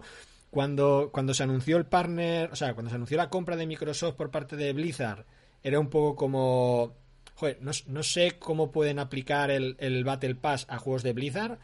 cuando, 0.50 1.10
cuando 1.12 1.34
se 1.34 1.42
anunció 1.42 1.76
el 1.76 1.84
partner, 1.84 2.48
o 2.50 2.56
sea, 2.56 2.72
cuando 2.72 2.88
se 2.88 2.96
anunció 2.96 3.18
la 3.18 3.28
compra 3.28 3.56
de 3.56 3.66
Microsoft 3.66 4.14
por 4.14 4.30
parte 4.30 4.56
de 4.56 4.72
Blizzard, 4.72 5.26
era 5.62 5.78
un 5.78 5.90
poco 5.90 6.16
como. 6.16 6.94
Joder, 7.34 7.58
no, 7.60 7.72
no 7.88 8.02
sé 8.02 8.36
cómo 8.38 8.72
pueden 8.72 8.98
aplicar 8.98 9.50
el, 9.50 9.76
el 9.78 10.04
Battle 10.04 10.36
Pass 10.36 10.64
a 10.70 10.78
juegos 10.78 11.02
de 11.02 11.12
Blizzard. 11.12 11.58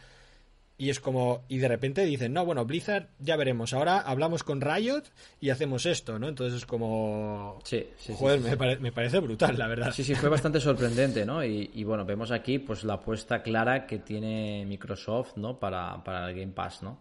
Y 0.78 0.90
es 0.90 1.00
como. 1.00 1.44
Y 1.48 1.56
de 1.58 1.68
repente 1.68 2.04
dicen, 2.04 2.34
no, 2.34 2.44
bueno, 2.44 2.64
Blizzard, 2.66 3.08
ya 3.18 3.36
veremos. 3.36 3.72
Ahora 3.72 3.98
hablamos 4.00 4.44
con 4.44 4.60
Riot 4.60 5.04
y 5.40 5.48
hacemos 5.48 5.86
esto, 5.86 6.18
¿no? 6.18 6.28
Entonces 6.28 6.58
es 6.58 6.66
como. 6.66 7.58
Sí, 7.64 7.86
sí, 7.96 8.12
sí, 8.12 8.14
Joder, 8.18 8.40
sí, 8.42 8.48
me, 8.50 8.56
pare- 8.58 8.78
me 8.78 8.92
parece 8.92 9.20
brutal, 9.20 9.56
la 9.58 9.68
verdad. 9.68 9.90
Sí, 9.92 10.04
sí, 10.04 10.14
fue 10.14 10.28
bastante 10.36 10.60
sorprendente, 10.60 11.24
¿no? 11.24 11.42
Y, 11.42 11.70
y 11.74 11.84
bueno, 11.84 12.04
vemos 12.04 12.30
aquí 12.30 12.58
pues 12.58 12.84
la 12.84 12.94
apuesta 12.94 13.42
clara 13.42 13.86
que 13.86 14.00
tiene 14.00 14.66
Microsoft, 14.66 15.36
¿no? 15.36 15.58
Para, 15.58 16.04
para 16.04 16.28
el 16.28 16.36
Game 16.38 16.52
Pass, 16.52 16.82
¿no? 16.82 17.00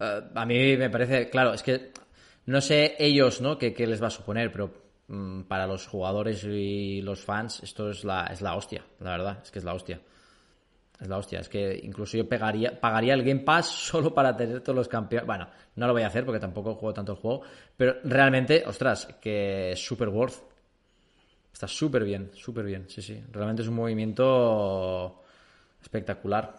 Eh, 0.00 0.20
a 0.34 0.46
mí 0.46 0.76
me 0.78 0.88
parece, 0.88 1.28
claro, 1.28 1.52
es 1.52 1.62
que 1.62 1.92
no 2.46 2.60
sé 2.62 2.96
ellos, 2.98 3.42
¿no? 3.42 3.58
Qué, 3.58 3.74
qué 3.74 3.86
les 3.86 4.02
va 4.02 4.06
a 4.06 4.10
suponer, 4.10 4.50
pero 4.50 4.72
mm, 5.08 5.42
para 5.42 5.66
los 5.66 5.86
jugadores 5.86 6.44
y 6.44 7.02
los 7.02 7.20
fans 7.20 7.60
esto 7.62 7.90
es 7.90 8.04
la, 8.04 8.26
es 8.28 8.40
la 8.40 8.56
hostia, 8.56 8.82
la 9.00 9.10
verdad, 9.10 9.40
es 9.42 9.50
que 9.50 9.58
es 9.58 9.64
la 9.66 9.74
hostia. 9.74 10.00
Es 11.00 11.08
la 11.08 11.18
hostia, 11.18 11.40
es 11.40 11.48
que 11.48 11.78
incluso 11.82 12.16
yo 12.16 12.28
pegaría, 12.28 12.80
pagaría 12.80 13.14
el 13.14 13.22
Game 13.22 13.40
Pass 13.40 13.66
solo 13.90 14.14
para 14.14 14.36
tener 14.36 14.60
todos 14.60 14.76
los 14.76 14.88
campeones. 14.88 15.26
Bueno, 15.26 15.48
no 15.76 15.86
lo 15.86 15.92
voy 15.92 16.02
a 16.02 16.06
hacer 16.06 16.24
porque 16.24 16.40
tampoco 16.40 16.74
juego 16.74 16.94
tanto 16.94 17.12
el 17.12 17.18
juego, 17.18 17.42
pero 17.76 17.96
realmente, 18.04 18.64
ostras, 18.66 19.06
que 19.20 19.72
es 19.72 19.84
super 19.84 20.08
worth. 20.08 20.42
Está 21.52 21.68
súper 21.68 22.04
bien, 22.04 22.30
súper 22.34 22.64
bien, 22.64 22.84
sí, 22.88 23.00
sí. 23.00 23.22
Realmente 23.32 23.62
es 23.62 23.68
un 23.68 23.76
movimiento 23.76 25.22
espectacular. 25.82 26.54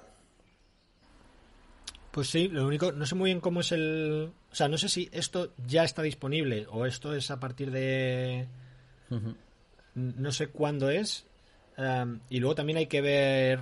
Pues 2.11 2.29
sí, 2.29 2.47
lo 2.47 2.65
único, 2.65 2.91
no 2.91 3.05
sé 3.05 3.13
muy 3.13 3.29
bien 3.29 3.39
cómo 3.39 3.59
es 3.59 3.71
el... 3.71 4.31
O 4.51 4.55
sea, 4.55 4.67
no 4.67 4.77
sé 4.79 4.89
si 4.89 5.07
esto 5.11 5.53
ya 5.67 5.83
está 5.83 6.01
disponible 6.01 6.65
o 6.71 6.87
esto 6.87 7.13
es 7.13 7.29
a 7.29 7.39
partir 7.39 7.69
de... 7.69 8.47
No 9.93 10.31
sé 10.31 10.47
cuándo 10.47 10.89
es. 10.89 11.27
Em, 11.77 12.19
y 12.29 12.39
luego 12.39 12.55
también 12.55 12.79
hay 12.79 12.87
que 12.87 13.01
ver 13.01 13.59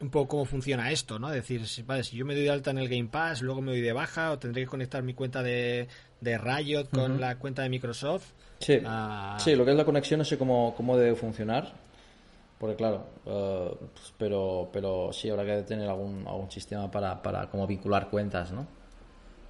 un 0.00 0.10
poco 0.10 0.28
cómo 0.28 0.44
funciona 0.44 0.90
esto, 0.90 1.18
¿no? 1.18 1.28
Es 1.28 1.34
decir, 1.36 1.66
si, 1.66 1.82
vale, 1.82 2.04
si 2.04 2.16
yo 2.16 2.24
me 2.24 2.34
doy 2.34 2.44
de 2.44 2.50
alta 2.50 2.70
en 2.70 2.78
el 2.78 2.88
Game 2.88 3.08
Pass, 3.08 3.42
luego 3.42 3.60
me 3.60 3.72
doy 3.72 3.80
de 3.80 3.92
baja 3.92 4.30
o 4.32 4.38
tendré 4.38 4.62
que 4.62 4.68
conectar 4.68 5.02
mi 5.02 5.14
cuenta 5.14 5.42
de, 5.42 5.88
de 6.20 6.38
Riot 6.38 6.84
con 6.90 7.20
la 7.20 7.36
cuenta 7.36 7.62
de 7.62 7.68
Microsoft. 7.68 8.32
Sí, 8.60 8.80
Ah. 8.86 9.36
sí, 9.40 9.54
lo 9.56 9.64
que 9.64 9.72
es 9.72 9.76
la 9.76 9.84
conexión 9.84 10.18
no 10.18 10.24
sé 10.24 10.38
cómo, 10.38 10.74
cómo 10.76 10.96
debe 10.96 11.14
funcionar. 11.16 11.72
Porque 12.58 12.74
claro, 12.76 13.06
pues, 13.24 14.12
pero, 14.18 14.68
pero 14.72 15.12
sí 15.12 15.30
habrá 15.30 15.44
que 15.44 15.62
tener 15.62 15.88
algún, 15.88 16.24
algún 16.26 16.50
sistema 16.50 16.90
para, 16.90 17.22
para 17.22 17.48
como 17.48 17.66
vincular 17.68 18.08
cuentas, 18.10 18.50
¿no? 18.50 18.66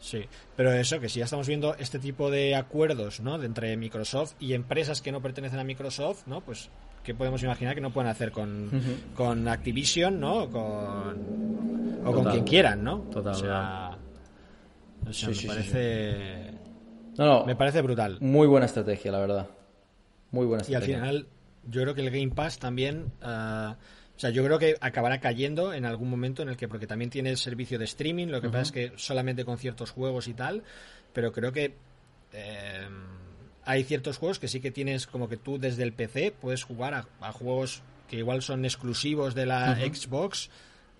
Sí, 0.00 0.24
pero 0.56 0.72
eso, 0.72 1.00
que 1.00 1.08
si 1.08 1.18
ya 1.18 1.24
estamos 1.24 1.48
viendo 1.48 1.74
este 1.76 1.98
tipo 1.98 2.30
de 2.30 2.54
acuerdos, 2.54 3.20
¿no? 3.20 3.38
De 3.38 3.46
entre 3.46 3.76
Microsoft 3.76 4.34
y 4.38 4.52
empresas 4.54 5.02
que 5.02 5.10
no 5.12 5.20
pertenecen 5.20 5.58
a 5.58 5.64
Microsoft, 5.64 6.26
¿no? 6.26 6.40
Pues, 6.40 6.70
¿qué 7.02 7.14
podemos 7.14 7.42
imaginar 7.42 7.74
que 7.74 7.80
no 7.80 7.90
pueden 7.92 8.08
hacer 8.10 8.30
con, 8.30 8.70
con 9.16 9.48
Activision, 9.48 10.20
¿no? 10.20 10.44
O 10.44 10.50
con, 10.50 12.00
o 12.04 12.12
con 12.12 12.24
quien 12.30 12.44
quieran, 12.44 12.84
¿no? 12.84 12.98
Total, 13.10 13.32
O 13.32 13.36
sea, 13.36 13.98
o 15.08 15.12
sea, 15.12 15.12
Sí, 15.12 15.26
me 15.28 15.34
sí, 15.34 15.40
sí, 15.40 15.46
parece... 15.48 16.50
No, 17.16 17.26
no, 17.26 17.44
Me 17.46 17.56
parece 17.56 17.82
brutal. 17.82 18.18
muy 18.20 18.46
buena 18.46 18.66
estrategia, 18.66 19.10
la 19.10 19.18
verdad. 19.18 19.48
Muy 20.30 20.46
buena 20.46 20.62
Y 20.68 20.74
al 20.74 20.82
estrategia. 20.82 20.96
final, 20.98 21.26
yo 21.66 21.82
creo 21.82 21.94
que 21.94 22.02
el 22.06 22.10
Game 22.10 22.30
Pass 22.34 22.58
también. 22.60 23.10
ah, 23.22 23.76
o 24.18 24.20
sea, 24.20 24.30
yo 24.30 24.44
creo 24.44 24.58
que 24.58 24.76
acabará 24.80 25.20
cayendo 25.20 25.72
en 25.72 25.84
algún 25.84 26.10
momento 26.10 26.42
en 26.42 26.48
el 26.48 26.56
que, 26.56 26.66
porque 26.66 26.88
también 26.88 27.08
tiene 27.08 27.30
el 27.30 27.36
servicio 27.36 27.78
de 27.78 27.84
streaming, 27.84 28.26
lo 28.26 28.40
que 28.40 28.48
pasa 28.48 28.62
es 28.62 28.72
que 28.72 28.92
solamente 28.96 29.44
con 29.44 29.58
ciertos 29.58 29.92
juegos 29.92 30.26
y 30.26 30.34
tal, 30.34 30.64
pero 31.12 31.30
creo 31.30 31.52
que 31.52 31.76
eh, 32.32 32.88
hay 33.64 33.84
ciertos 33.84 34.18
juegos 34.18 34.40
que 34.40 34.48
sí 34.48 34.60
que 34.60 34.72
tienes 34.72 35.06
como 35.06 35.28
que 35.28 35.36
tú 35.36 35.56
desde 35.60 35.84
el 35.84 35.92
PC 35.92 36.32
puedes 36.32 36.64
jugar 36.64 37.06
a, 37.20 37.32
juegos 37.32 37.82
que 38.08 38.16
igual 38.16 38.42
son 38.42 38.64
exclusivos 38.64 39.36
de 39.36 39.46
la 39.46 39.76
Xbox 39.76 40.50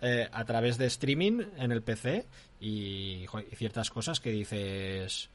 eh, 0.00 0.28
a 0.30 0.44
través 0.44 0.78
de 0.78 0.86
streaming 0.86 1.42
en 1.58 1.72
el 1.72 1.82
PC 1.82 2.24
y, 2.60 3.26
ciertas 3.56 3.90
cosas 3.90 4.20
que 4.20 4.30
dices 4.30 5.28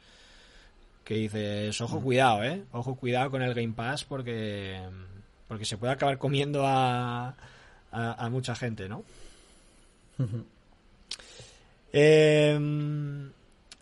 que 1.03 1.15
dices 1.15 1.81
ojo 1.81 1.99
cuidado 1.99 2.45
eh 2.45 2.63
ojo 2.71 2.95
cuidado 2.95 3.29
con 3.29 3.41
el 3.41 3.53
Game 3.53 3.73
Pass 3.73 4.05
porque 4.05 4.79
porque 5.49 5.65
se 5.65 5.77
puede 5.77 5.91
acabar 5.91 6.17
comiendo 6.17 6.65
a, 6.65 7.35
a, 7.93 8.29
mucha 8.29 8.55
gente 8.55 8.89
no 8.89 9.03
Em, 11.95 13.29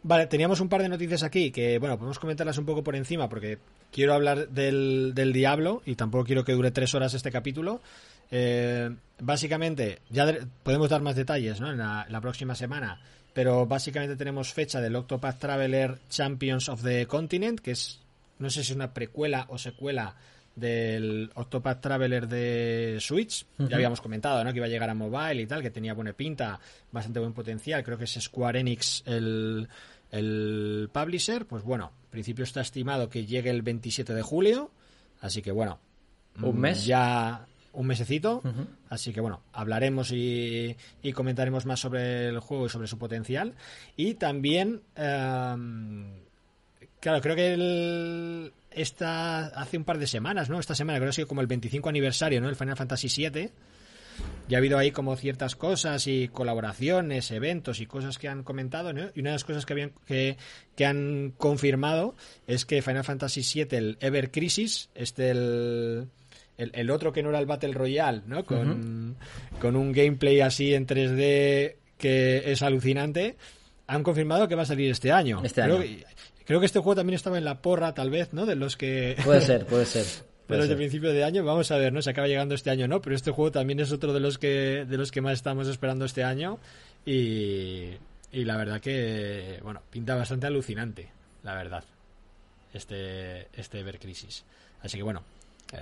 vale, 0.04 0.28
teníamos 0.28 0.60
un 0.60 0.68
par 0.68 0.82
de 0.82 0.90
noticias 0.90 1.24
aquí 1.24 1.50
que, 1.50 1.80
bueno, 1.80 1.98
podemos 1.98 2.20
comentarlas 2.20 2.58
un 2.58 2.66
poco 2.66 2.84
por 2.84 2.96
encima 2.96 3.30
porque 3.30 3.58
quiero 3.92 4.14
hablar 4.14 4.50
del, 4.50 5.14
Diablo 5.34 5.82
y 5.86 5.96
tampoco 5.96 6.26
quiero 6.26 6.44
que 6.44 6.52
dure 6.52 6.72
tres 6.72 6.94
horas 6.94 7.14
este 7.14 7.32
capítulo. 7.32 7.82
Eh, 8.30 8.90
básicamente, 9.20 10.00
ya 10.10 10.34
podemos 10.64 10.90
dar 10.90 11.02
más 11.02 11.16
detalles 11.16 11.60
¿no? 11.62 11.72
en 11.72 11.78
la, 11.78 12.22
próxima 12.22 12.54
semana, 12.54 13.00
pero 13.34 13.66
básicamente 13.66 14.18
tenemos 14.18 14.54
fecha 14.54 14.82
del 14.82 14.96
Octopath 14.96 15.40
Traveler 15.40 16.00
Champions 16.10 16.68
of 16.68 16.84
the 16.84 17.06
Continent, 17.08 17.62
que 17.62 17.72
es, 17.72 18.02
no 18.40 18.50
sé 18.50 18.64
si 18.64 18.72
es 18.72 18.76
una 18.76 18.94
precuela 18.94 19.46
o 19.50 19.58
secuela 19.58 20.16
del 20.56 21.32
Octopath 21.34 21.82
Traveler 21.82 22.28
de 22.28 22.98
Switch. 23.00 23.46
Ya 23.58 23.76
habíamos 23.76 24.02
comentado, 24.02 24.44
¿no? 24.44 24.52
Que 24.52 24.58
iba 24.58 24.66
a 24.66 24.70
llegar 24.70 24.90
a 24.90 24.94
mobile 24.94 25.42
y 25.42 25.48
tal, 25.48 25.62
que 25.62 25.72
tenía 25.72 25.94
buena 25.94 26.14
pinta, 26.14 26.60
bastante 26.92 27.20
buen 27.20 27.34
potencial. 27.34 27.84
Creo 27.84 27.98
que 27.98 28.06
es 28.06 28.18
Square 28.20 28.60
Enix 28.60 29.04
el, 29.06 29.68
el 30.12 30.90
publisher. 30.92 31.46
Pues 31.46 31.64
bueno, 31.64 31.92
en 32.06 32.10
principio 32.10 32.44
está 32.44 32.62
estimado 32.62 33.10
que 33.10 33.26
llegue 33.26 33.50
el 33.50 33.62
27 33.62 34.14
de 34.14 34.22
julio. 34.22 34.72
Así 35.22 35.42
que 35.42 35.52
bueno. 35.52 35.80
Un 36.42 36.60
mes. 36.60 36.86
Ya 36.86 37.46
un 37.74 37.88
mesecito. 37.88 38.42
Así 38.90 39.14
que 39.14 39.22
bueno, 39.22 39.42
hablaremos 39.54 40.12
y, 40.12 40.76
y, 41.02 41.14
comentaremos 41.14 41.66
más 41.66 41.80
sobre 41.80 42.28
el 42.28 42.40
juego 42.40 42.66
y 42.66 42.70
sobre 42.70 42.88
su 42.88 42.98
potencial. 42.98 43.54
Y 43.96 44.16
también. 44.16 44.82
Em, 44.96 46.12
claro, 47.00 47.22
creo 47.22 47.36
que 47.36 47.54
el, 47.54 48.54
esta 48.72 49.48
hace 49.48 49.78
un 49.78 49.84
par 49.84 49.98
de 49.98 50.08
semanas, 50.08 50.50
¿no? 50.50 50.60
Esta 50.60 50.76
semana 50.76 50.98
creo 50.98 51.08
que 51.08 51.12
ha 51.12 51.14
sido 51.14 51.28
como 51.28 51.42
el 51.42 51.48
25 51.48 51.90
aniversario, 51.90 52.42
¿no? 52.42 52.50
El 52.50 52.56
Final 52.56 52.78
Fantasy 52.78 53.08
VII. 53.08 53.50
Ya 54.48 54.58
ha 54.58 54.60
habido 54.60 54.78
ahí 54.78 54.92
como 54.92 55.16
ciertas 55.16 55.56
cosas 55.56 56.06
y 56.08 56.28
colaboraciones, 56.28 57.32
eventos 57.32 57.80
y 57.80 57.86
cosas 57.86 58.18
que 58.18 58.28
han 58.28 58.44
comentado, 58.44 58.94
¿no? 58.94 59.10
Y 59.16 59.22
una 59.22 59.32
de 59.32 59.36
las 59.36 59.44
cosas 59.44 59.66
que, 59.66 59.74
habían, 59.74 59.94
que, 60.06 60.38
que 60.76 60.86
han 60.86 61.34
confirmado 61.38 62.16
es 62.48 62.66
que 62.66 62.82
Final 62.82 63.04
Fantasy 63.04 63.42
VII, 63.42 63.78
el 63.78 63.98
Ever 64.02 64.30
Crisis, 64.30 64.90
este 64.94 65.32
el, 65.32 66.10
el, 66.58 66.92
otro 66.92 67.14
que 67.14 67.24
no 67.24 67.30
era 67.30 67.40
el 67.40 67.46
Battle 67.46 67.74
Royale, 67.74 68.22
¿no? 68.28 68.44
Con, 68.44 69.16
con 69.60 69.76
un 69.76 69.92
gameplay 69.92 70.42
así 70.42 70.74
en 70.74 70.86
3D 70.86 71.76
que 71.98 72.52
es 72.52 72.62
alucinante, 72.62 73.38
han 73.92 74.04
confirmado 74.04 74.48
que 74.48 74.56
va 74.56 74.64
a 74.64 74.66
salir 74.66 74.90
este 74.90 75.12
año. 75.12 75.42
Este 75.44 75.62
año. 75.62 75.80
Creo 76.46 76.60
que 76.60 76.66
este 76.66 76.80
juego 76.80 76.96
también 76.96 77.16
estaba 77.16 77.38
en 77.38 77.46
la 77.46 77.62
porra, 77.62 77.94
tal 77.94 78.10
vez, 78.10 78.32
¿no? 78.32 78.46
De 78.46 78.56
los 78.56 78.78
que... 78.78 79.18
Puede 79.24 79.42
ser, 79.42 79.66
puede 79.66 79.86
ser. 79.86 80.06
Pero 80.48 80.64
desde 80.64 80.76
principio 80.76 81.14
de 81.14 81.24
año, 81.24 81.46
vamos 81.46 81.72
a 81.72 81.78
ver, 81.78 81.94
¿no? 81.94 82.02
Se 82.02 82.10
acaba 82.10 82.28
llegando 82.28 82.56
este 82.56 82.70
año, 82.70 82.88
¿no? 82.88 83.02
Pero 83.02 83.16
este 83.16 83.32
juego 83.32 83.52
también 83.52 83.80
es 83.80 83.92
otro 83.94 84.12
de 84.12 84.20
los 84.20 84.38
que, 84.38 84.86
de 84.86 84.98
los 84.98 85.10
que 85.10 85.22
más 85.22 85.34
estamos 85.34 85.68
esperando 85.68 86.04
este 86.04 86.26
año. 86.26 86.60
Y, 87.06 87.92
y 88.34 88.44
la 88.44 88.58
verdad 88.58 88.82
que, 88.82 89.60
bueno, 89.64 89.82
pinta 89.90 90.16
bastante 90.16 90.48
alucinante, 90.48 91.10
la 91.44 91.56
verdad. 91.56 91.86
Este, 92.74 93.48
este 93.54 93.80
Ever 93.80 93.98
Crisis. 93.98 94.44
Así 94.82 94.98
que 94.98 95.04
bueno, 95.04 95.24
eh, 95.72 95.80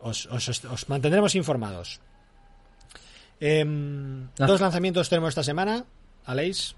os, 0.00 0.26
os, 0.26 0.88
mantendremos 0.88 1.34
informados. 1.34 2.00
Em, 3.40 4.28
ah. 4.38 4.46
Dos 4.46 4.60
lanzamientos 4.60 5.08
tenemos 5.08 5.30
esta 5.30 5.44
semana. 5.44 5.86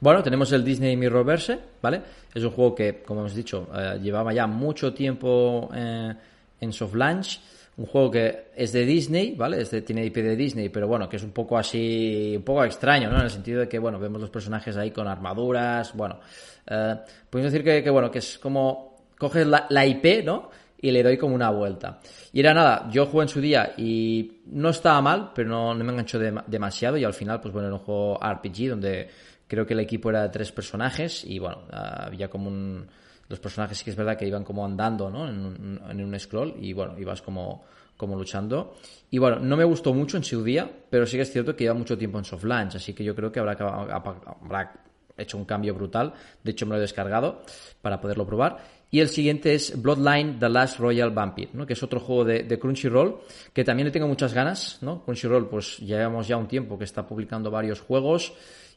Bueno, 0.01 0.23
tenemos 0.23 0.51
el 0.53 0.65
Disney 0.65 0.97
Mirrorverse, 0.97 1.59
¿vale? 1.83 2.01
Es 2.35 2.43
un 2.43 2.51
juego 2.51 2.75
que, 2.75 3.03
como 3.03 3.21
hemos 3.21 3.35
dicho, 3.35 3.69
eh, 3.75 3.99
llevaba 4.03 4.33
ya 4.33 4.47
mucho 4.47 4.95
tiempo 4.95 5.69
eh, 5.75 6.15
en 6.61 6.73
soft 6.73 6.95
launch. 6.95 7.41
Un 7.77 7.87
juego 7.87 8.11
que 8.11 8.45
es 8.55 8.73
de 8.73 8.87
Disney, 8.87 9.35
¿vale? 9.35 9.65
tiene 9.65 10.05
IP 10.07 10.17
de 10.17 10.37
Disney, 10.37 10.69
pero 10.69 10.87
bueno, 10.87 11.09
que 11.09 11.17
es 11.17 11.25
un 11.25 11.33
poco 11.33 11.59
así, 11.59 12.35
un 12.37 12.43
poco 12.45 12.65
extraño, 12.65 13.11
¿no? 13.11 13.17
En 13.19 13.25
el 13.25 13.31
sentido 13.31 13.61
de 13.61 13.69
que, 13.69 13.81
bueno, 13.81 13.99
vemos 13.99 14.21
los 14.21 14.31
personajes 14.31 14.77
ahí 14.77 14.93
con 14.93 15.09
armaduras, 15.09 15.93
bueno. 15.93 16.21
Eh, 16.67 16.95
podemos 17.29 17.53
decir 17.53 17.83
que, 17.83 17.91
bueno, 17.91 18.11
que 18.11 18.21
es 18.21 18.39
como 18.39 19.09
coges 19.19 19.47
la, 19.47 19.87
IP, 19.87 20.25
¿no? 20.25 20.51
y 20.81 20.91
le 20.91 21.03
doy 21.03 21.17
como 21.17 21.35
una 21.35 21.51
vuelta. 21.51 21.99
Y 22.33 22.41
era 22.41 22.53
nada, 22.53 22.89
yo 22.91 23.07
jugué 23.07 23.23
en 23.23 23.29
su 23.29 23.41
día 23.41 23.73
y 23.77 24.43
no 24.47 24.69
estaba 24.69 25.01
mal, 25.01 25.33
pero 25.35 25.49
no, 25.49 25.75
me 25.75 25.91
enganchó 25.91 26.19
demasiado 26.19 26.97
y 26.99 27.05
al 27.05 27.15
final, 27.15 27.41
pues 27.41 27.53
bueno, 27.55 27.69
era 27.69 27.77
un 27.77 27.83
juego 27.83 28.21
RPG 28.23 28.69
donde 28.69 29.09
Creo 29.47 29.67
que 29.67 29.75
el 29.75 29.81
equipo 29.81 30.11
era 30.11 30.23
de 30.23 30.29
tres 30.31 30.53
personajes 30.53 31.25
y 31.25 31.39
bueno, 31.39 31.63
había 31.71 32.29
como 32.29 32.49
un... 32.49 32.87
Los 33.29 33.41
personajes 33.41 33.79
sí 33.79 33.85
que 33.85 33.91
es 33.91 33.97
verdad 33.97 34.19
que 34.19 34.27
iban 34.27 34.45
como 34.45 34.65
andando 34.65 35.11
¿no? 35.11 35.27
en, 35.29 35.39
un, 35.39 35.81
en 35.89 36.05
un 36.05 36.21
scroll 36.21 36.55
y 36.61 36.75
bueno, 36.75 36.99
ibas 36.99 37.23
como, 37.23 37.65
como 37.97 38.17
luchando. 38.17 38.77
Y 39.11 39.19
bueno, 39.19 39.39
no 39.39 39.57
me 39.57 39.65
gustó 39.65 39.95
mucho 39.95 40.17
en 40.17 40.25
su 40.25 40.43
día, 40.45 40.71
pero 40.91 41.07
sí 41.07 41.17
que 41.17 41.23
es 41.23 41.33
cierto 41.33 41.57
que 41.57 41.65
lleva 41.65 41.75
mucho 41.75 41.97
tiempo 41.97 42.19
en 42.19 42.25
soft 42.25 42.45
launch, 42.45 42.77
así 42.77 42.93
que 42.93 43.03
yo 43.03 43.15
creo 43.15 43.33
que 43.33 43.41
habrá, 43.41 43.53
habrá 43.53 44.73
hecho 45.17 45.39
un 45.39 45.45
cambio 45.45 45.75
brutal. 45.75 46.13
De 46.43 46.51
hecho, 46.51 46.67
me 46.67 46.73
lo 46.73 46.79
he 46.79 46.81
descargado 46.81 47.43
para 47.81 48.01
poderlo 48.01 48.27
probar. 48.27 48.59
Y 48.91 49.01
el 49.01 49.09
siguiente 49.09 49.55
es 49.55 49.81
Bloodline 49.81 50.39
The 50.39 50.49
Last 50.49 50.79
Royal 50.79 51.11
Vampire, 51.11 51.51
¿no? 51.53 51.67
que 51.67 51.73
es 51.73 51.83
otro 51.83 51.99
juego 51.99 52.25
de, 52.25 52.45
de, 52.45 52.59
Crunchyroll, 52.59 53.19
que 53.53 53.65
también 53.65 53.87
le 53.87 53.93
tengo 53.93 54.07
muchas 54.07 54.33
ganas. 54.33 54.79
¿no? 54.83 55.05
Crunchyroll, 55.05 55.49
pues 55.49 55.79
llevamos 55.79 56.29
ya 56.29 56.37
un 56.37 56.47
tiempo 56.47 56.79
que 56.79 56.85
está 56.85 57.07
publicando 57.07 57.51
varios 57.51 57.81
juegos. 57.81 58.35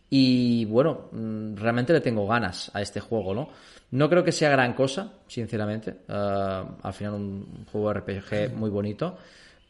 Y 0.10 0.66
bueno, 0.66 1.10
mm, 1.12 1.55
realmente 1.55 1.93
le 1.93 2.01
tengo 2.01 2.26
ganas 2.28 2.72
a 2.74 2.82
este 2.82 2.99
juego, 2.99 3.34
¿no? 3.34 3.49
No 3.91 4.10
creo 4.10 4.24
que 4.24 4.32
sea 4.32 4.49
gran 4.49 4.74
cosa, 4.74 5.14
sinceramente. 5.28 5.95
Ah, 6.08 6.66
al 6.82 6.93
final 6.93 7.14
un 7.14 7.66
juego 7.72 7.93
RPG 7.93 8.53
muy 8.55 8.70
bonito. 8.70 9.18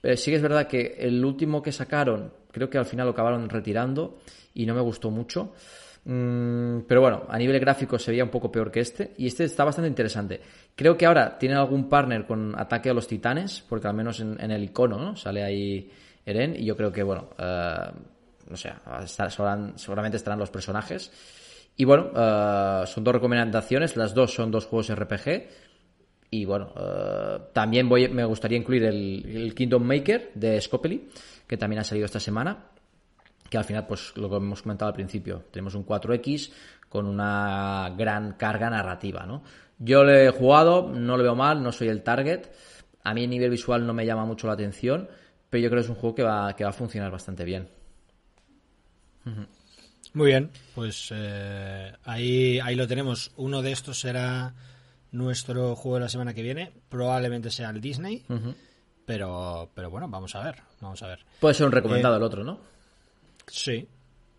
Pero 0.02 0.16
sí 0.16 0.32
que 0.32 0.38
es 0.38 0.44
verdad 0.44 0.68
que 0.68 0.96
el 1.00 1.24
último 1.26 1.62
que 1.62 1.72
sacaron, 1.72 2.32
creo 2.52 2.70
que 2.70 2.78
al 2.78 2.86
final 2.86 3.08
lo 3.08 3.12
acabaron 3.14 3.50
retirando 3.50 4.20
y 4.54 4.66
no 4.66 4.76
me 4.76 4.82
gustó 4.82 5.10
mucho. 5.10 5.54
Mm, 6.06 6.82
pero 6.88 7.02
bueno, 7.02 7.24
a 7.28 7.38
nivel 7.38 7.60
gráfico 7.60 8.00
se 8.00 8.12
veía 8.12 8.24
un 8.24 8.30
poco 8.30 8.52
peor 8.52 8.72
que 8.72 8.80
este. 8.80 9.14
Y 9.18 9.28
este 9.28 9.44
está 9.44 9.64
bastante 9.64 9.90
interesante. 9.90 10.40
Creo 10.76 10.96
que 10.98 11.06
ahora 11.06 11.38
tienen 11.38 11.58
algún 11.58 11.90
partner 11.90 12.26
con 12.26 12.58
Ataque 12.58 12.90
a 12.90 12.94
los 12.94 13.08
Titanes, 13.08 13.64
porque 13.68 13.88
al 13.88 13.96
menos 13.96 14.20
en, 14.20 14.40
el 14.40 14.64
icono 14.64 15.00
¿no? 15.00 15.16
sale 15.16 15.44
ahí 15.44 15.92
Eren. 16.26 16.56
Y 16.56 16.66
yo 16.66 16.78
creo 16.78 16.92
que, 16.92 17.04
bueno, 17.04 17.30
ah, 18.50 19.00
no 19.02 19.08
sé, 19.08 19.24
seguramente 19.76 20.18
estarán 20.18 20.40
los 20.40 20.50
personajes. 20.50 21.12
Y 21.78 21.86
bueno, 21.86 22.12
eh, 22.16 22.84
son 22.88 23.04
dos 23.04 23.14
recomendaciones, 23.14 23.96
las 23.96 24.14
dos 24.14 24.34
son 24.34 24.52
dos 24.52 24.66
juegos 24.66 24.94
RPG. 24.94 25.48
Y 26.30 26.44
bueno, 26.46 26.74
eh, 26.76 27.40
también 27.54 27.88
voy, 27.88 28.10
me 28.10 28.26
gustaría 28.26 28.58
incluir 28.58 28.84
el, 28.84 29.54
Kingdom 29.56 29.84
Maker 29.84 30.32
de 30.34 30.60
Scopely, 30.60 31.10
que 31.46 31.56
también 31.56 31.80
ha 31.80 31.84
salido 31.84 32.06
esta 32.06 32.20
semana. 32.20 32.66
Que 33.50 33.58
al 33.58 33.64
final, 33.64 33.86
pues 33.88 34.12
lo 34.18 34.30
que 34.30 34.36
hemos 34.36 34.62
comentado 34.64 34.90
al 34.90 34.96
principio, 34.96 35.46
tenemos 35.52 35.76
un 35.76 35.86
4X 35.86 36.52
con 36.90 37.06
una 37.06 37.94
gran 37.98 38.34
carga 38.34 38.70
narrativa, 38.70 39.26
¿no? 39.26 39.44
Yo 39.80 40.04
lo 40.04 40.12
he 40.12 40.30
jugado, 40.32 40.90
no 40.90 41.16
lo 41.16 41.24
veo 41.24 41.36
mal, 41.36 41.62
no 41.62 41.72
soy 41.72 41.88
el 41.90 42.02
target. 42.02 42.48
A 43.04 43.14
mí 43.14 43.24
a 43.24 43.28
nivel 43.28 43.52
visual 43.52 43.86
no 43.86 43.94
me 43.94 44.06
llama 44.06 44.26
mucho 44.26 44.48
la 44.48 44.54
atención, 44.54 45.08
pero 45.50 45.64
yo 45.64 45.70
creo 45.70 45.82
que 45.82 45.86
es 45.86 45.90
un 45.90 45.96
juego 45.96 46.16
que 46.16 46.24
va, 46.24 46.56
que 46.56 46.64
va 46.64 46.72
a 46.72 46.74
funcionar 46.74 47.12
bastante 47.12 47.46
bien. 47.46 47.70
Muy 50.14 50.28
bien, 50.28 50.50
pues 50.74 51.10
eh, 51.14 51.94
ahí, 52.06 52.60
ahí 52.60 52.76
lo 52.76 52.88
tenemos. 52.88 53.32
Uno 53.38 53.62
de 53.62 53.72
estos 53.72 54.00
será 54.00 54.54
nuestro 55.12 55.76
juego 55.76 55.98
de 55.98 56.02
la 56.02 56.10
semana 56.10 56.34
que 56.34 56.42
viene. 56.42 56.72
Probablemente 56.90 57.52
sea 57.52 57.70
el 57.70 57.82
Disney. 57.82 58.24
Pero, 59.06 59.70
pero 59.74 59.90
bueno, 59.90 60.08
vamos 60.08 60.36
a 60.36 60.44
ver. 60.44 60.56
Vamos 60.82 61.02
a 61.04 61.08
ver. 61.08 61.20
Puede 61.40 61.54
ser 61.54 61.66
un 61.66 61.72
recomendado 61.72 62.16
eh, 62.16 62.18
el 62.18 62.24
otro, 62.24 62.44
¿no? 62.44 62.60
Sí, 63.48 63.88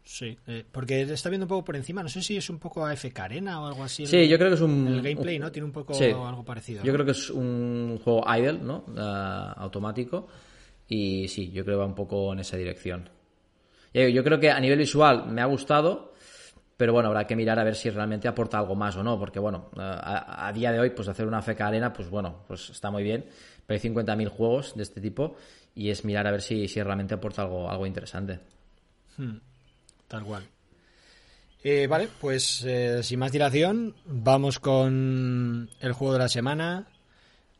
Sí, 0.08 0.38
eh, 0.46 0.64
porque 0.72 1.02
está 1.02 1.28
viendo 1.28 1.44
un 1.44 1.48
poco 1.48 1.66
por 1.66 1.76
encima. 1.76 2.02
No 2.02 2.08
sé 2.08 2.22
si 2.22 2.34
es 2.34 2.48
un 2.48 2.58
poco 2.58 2.86
AFK 2.86 3.20
Arena 3.20 3.60
o 3.60 3.66
algo 3.66 3.84
así. 3.84 4.06
Sí, 4.06 4.26
yo 4.26 4.38
creo 4.38 4.48
que 4.48 4.54
es 4.54 4.62
un. 4.62 4.88
El 4.88 5.02
gameplay, 5.02 5.38
¿no? 5.38 5.52
Tiene 5.52 5.66
un 5.66 5.72
poco 5.72 5.94
algo 5.94 6.42
parecido. 6.46 6.82
Yo 6.82 6.94
creo 6.94 7.04
que 7.04 7.12
es 7.12 7.28
un 7.28 8.00
juego 8.02 8.24
idle, 8.34 8.54
¿no? 8.54 8.84
automático. 9.56 10.26
Y 10.88 11.28
sí, 11.28 11.50
yo 11.50 11.62
creo 11.62 11.76
que 11.76 11.80
va 11.80 11.84
un 11.84 11.94
poco 11.94 12.32
en 12.32 12.38
esa 12.38 12.56
dirección. 12.56 13.10
Yo 14.06 14.22
creo 14.22 14.38
que 14.38 14.50
a 14.50 14.60
nivel 14.60 14.78
visual 14.78 15.26
me 15.26 15.40
ha 15.40 15.46
gustado, 15.46 16.14
pero 16.76 16.92
bueno, 16.92 17.08
habrá 17.08 17.26
que 17.26 17.34
mirar 17.34 17.58
a 17.58 17.64
ver 17.64 17.74
si 17.74 17.90
realmente 17.90 18.28
aporta 18.28 18.58
algo 18.58 18.76
más 18.76 18.96
o 18.96 19.02
no, 19.02 19.18
porque 19.18 19.40
bueno, 19.40 19.70
a, 19.76 20.52
día 20.54 20.70
de 20.70 20.78
hoy, 20.78 20.90
pues 20.90 21.08
hacer 21.08 21.26
una 21.26 21.42
feca 21.42 21.66
arena, 21.66 21.92
pues 21.92 22.08
bueno, 22.08 22.44
pues 22.46 22.70
está 22.70 22.90
muy 22.90 23.02
bien, 23.02 23.24
pero 23.66 23.80
hay 23.80 23.90
50.000 23.90 24.28
juegos 24.28 24.76
de 24.76 24.84
este 24.84 25.00
tipo 25.00 25.36
y 25.74 25.90
es 25.90 26.04
mirar 26.04 26.26
a 26.28 26.30
ver 26.30 26.42
si, 26.42 26.68
si 26.68 26.80
realmente 26.80 27.14
aporta 27.14 27.42
algo, 27.42 27.68
algo 27.68 27.86
interesante. 27.86 28.38
Hmm, 29.16 29.38
tal 30.06 30.24
cual. 30.24 30.44
Eh, 31.64 31.88
vale, 31.88 32.08
pues 32.20 32.62
eh, 32.64 33.02
sin 33.02 33.18
más 33.18 33.32
dilación, 33.32 33.96
vamos 34.06 34.60
con 34.60 35.68
el 35.80 35.92
juego 35.92 36.12
de 36.12 36.18
la 36.20 36.28
semana, 36.28 36.86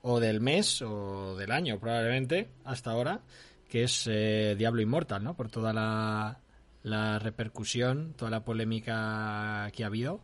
o 0.03 0.21
del 0.21 0.41
mes, 0.41 0.81
o 0.83 1.35
del 1.37 1.51
año 1.51 1.79
probablemente, 1.79 2.49
hasta 2.65 2.93
ahora, 2.93 3.21
que 3.69 3.85
es 3.85 4.07
eh, 4.11 4.55
Diablo 4.57 4.81
Immortal, 4.81 5.23
¿no? 5.23 5.37
Por 5.37 5.51
toda 5.51 5.73
la, 5.73 6.41
la 6.83 7.19
repercusión, 7.19 8.15
toda 8.17 8.31
la 8.31 8.45
polémica 8.45 9.71
que 9.75 9.85
ha 9.85 9.89
habido. 9.89 10.21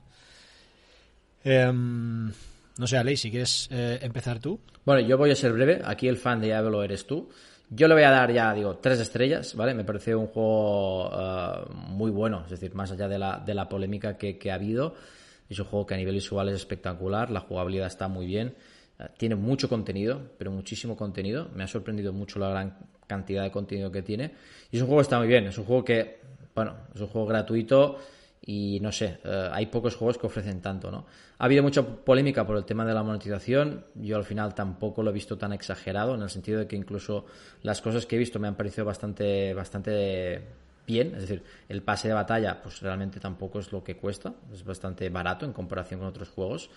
Em, 1.44 2.32
no 2.78 2.86
sé, 2.86 2.96
Alei, 2.96 3.16
si 3.16 3.30
quieres 3.30 3.68
eh, 3.70 3.98
empezar 4.02 4.40
tú. 4.40 4.58
Bueno, 4.84 5.06
yo 5.06 5.18
voy 5.18 5.30
a 5.30 5.36
ser 5.36 5.52
breve. 5.52 5.82
Aquí 5.84 6.08
el 6.08 6.16
fan 6.16 6.40
de 6.40 6.46
Diablo 6.46 6.82
eres 6.82 7.06
tú. 7.06 7.28
Yo 7.70 7.88
le 7.88 7.94
voy 7.94 8.02
a 8.04 8.10
dar 8.10 8.32
ya, 8.32 8.52
digo, 8.52 8.76
tres 8.76 9.00
estrellas, 9.00 9.54
¿vale? 9.54 9.74
Me 9.74 9.84
pareció 9.84 10.18
un 10.18 10.26
juego 10.26 11.10
eh, 11.12 11.64
muy 11.88 12.10
bueno, 12.10 12.42
es 12.44 12.50
decir, 12.50 12.74
más 12.74 12.92
allá 12.92 13.08
de 13.08 13.18
la, 13.18 13.42
de 13.44 13.54
la 13.54 13.68
polémica 13.68 14.16
que, 14.16 14.38
que, 14.38 14.50
ha 14.50 14.54
habido. 14.54 14.94
Es 15.48 15.58
un 15.58 15.66
juego 15.66 15.86
que 15.86 15.94
a 15.94 15.96
nivel 15.96 16.14
visual 16.14 16.48
es 16.48 16.56
espectacular, 16.56 17.30
la 17.30 17.40
jugabilidad 17.40 17.86
está 17.86 18.06
muy 18.06 18.26
bien, 18.26 18.54
eh, 18.98 19.04
tiene 19.16 19.34
mucho 19.34 19.68
contenido, 19.68 20.20
pero 20.38 20.50
muchísimo 20.50 20.96
contenido. 20.96 21.48
Me 21.54 21.64
ha 21.64 21.66
sorprendido 21.66 22.12
mucho 22.12 22.38
la 22.38 22.50
gran 22.50 22.76
cantidad 23.06 23.42
de 23.42 23.50
contenido 23.50 23.90
que 23.90 24.02
tiene. 24.02 24.32
Y 24.70 24.76
es 24.76 24.82
un 24.82 24.88
juego 24.88 25.00
que 25.00 25.02
está 25.02 25.18
muy 25.18 25.28
bien, 25.28 25.46
es 25.46 25.58
un 25.58 25.64
juego 25.64 25.84
que, 25.84 26.20
bueno, 26.54 26.74
es 26.94 27.00
un 27.00 27.08
juego 27.08 27.26
gratuito 27.26 27.98
y 28.46 28.78
no 28.80 28.92
sé, 28.92 29.18
eh, 29.24 29.48
hay 29.52 29.66
pocos 29.66 29.96
juegos 29.96 30.18
que 30.18 30.26
ofrecen 30.26 30.60
tanto, 30.60 30.90
¿no? 30.90 31.06
Ha 31.38 31.46
habido 31.46 31.62
mucha 31.62 31.82
polémica 31.82 32.46
por 32.46 32.56
el 32.56 32.64
tema 32.64 32.84
de 32.84 32.92
la 32.92 33.02
monetización, 33.02 33.84
yo 33.94 34.16
al 34.16 34.24
final 34.24 34.54
tampoco 34.54 35.02
lo 35.02 35.10
he 35.10 35.14
visto 35.14 35.38
tan 35.38 35.52
exagerado, 35.52 36.14
en 36.14 36.22
el 36.22 36.30
sentido 36.30 36.58
de 36.58 36.66
que 36.66 36.76
incluso 36.76 37.24
las 37.62 37.80
cosas 37.80 38.06
que 38.06 38.16
he 38.16 38.18
visto 38.18 38.38
me 38.38 38.48
han 38.48 38.54
parecido 38.54 38.84
bastante, 38.84 39.54
bastante 39.54 40.42
bien, 40.86 41.14
es 41.14 41.22
decir, 41.22 41.42
el 41.68 41.82
pase 41.82 42.08
de 42.08 42.14
batalla 42.14 42.60
pues 42.62 42.80
realmente 42.80 43.18
tampoco 43.18 43.60
es 43.60 43.72
lo 43.72 43.82
que 43.82 43.96
cuesta, 43.96 44.34
es 44.52 44.64
bastante 44.64 45.08
barato 45.08 45.46
en 45.46 45.52
comparación 45.52 46.00
con 46.00 46.08
otros 46.08 46.28
juegos. 46.28 46.70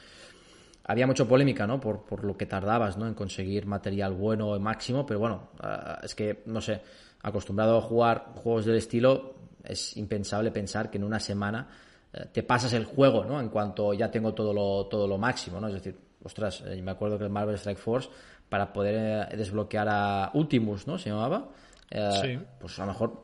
Había 0.88 1.06
mucha 1.06 1.26
polémica, 1.26 1.68
¿no? 1.68 1.80
Por, 1.80 2.04
por 2.06 2.24
lo 2.24 2.38
que 2.38 2.46
tardabas, 2.46 2.98
¿no? 2.98 3.08
En 3.08 3.14
conseguir 3.14 3.66
material 3.66 4.14
bueno 4.14 4.56
y 4.56 4.60
máximo, 4.60 5.06
pero 5.06 5.20
bueno, 5.20 5.50
uh, 5.62 6.04
es 6.04 6.16
que, 6.16 6.44
no 6.46 6.62
sé, 6.62 6.82
acostumbrado 7.22 7.78
a 7.78 7.82
jugar 7.82 8.32
juegos 8.36 8.66
del 8.66 8.78
estilo, 8.78 9.36
es 9.64 9.98
impensable 9.98 10.52
pensar 10.52 10.90
que 10.90 10.98
en 10.98 11.04
una 11.04 11.20
semana 11.20 11.68
eh, 12.14 12.26
te 12.32 12.44
pasas 12.44 12.72
el 12.74 12.86
juego, 12.86 13.26
¿no? 13.26 13.40
En 13.42 13.50
cuanto 13.50 13.94
ya 13.94 14.10
tengo 14.10 14.34
todo 14.34 14.54
lo, 14.54 14.86
todo 14.88 15.08
lo 15.08 15.18
máximo, 15.18 15.60
¿no? 15.60 15.68
Es 15.68 15.74
decir, 15.74 15.98
ostras, 16.24 16.64
eh, 16.66 16.82
me 16.82 16.92
acuerdo 16.92 17.18
que 17.18 17.26
el 17.26 17.30
Marvel 17.30 17.56
Strike 17.56 17.80
Force, 17.80 18.10
para 18.50 18.72
poder 18.72 19.28
eh, 19.32 19.38
desbloquear 19.38 19.88
a 19.90 20.32
Ultimus, 20.34 20.88
¿no? 20.88 20.98
Se 20.98 21.10
llamaba. 21.10 21.50
Eh, 21.90 22.10
sí. 22.22 22.40
Pues 22.60 22.78
a 22.80 22.86
lo 22.86 22.92
mejor, 22.92 23.24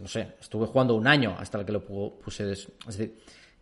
no 0.00 0.08
sé, 0.08 0.34
estuve 0.40 0.66
jugando 0.66 0.94
un 0.94 1.06
año 1.06 1.36
hasta 1.38 1.64
que 1.64 1.72
lo 1.72 1.84
puse. 1.84 2.52
Es 2.52 2.68
decir, 2.86 3.18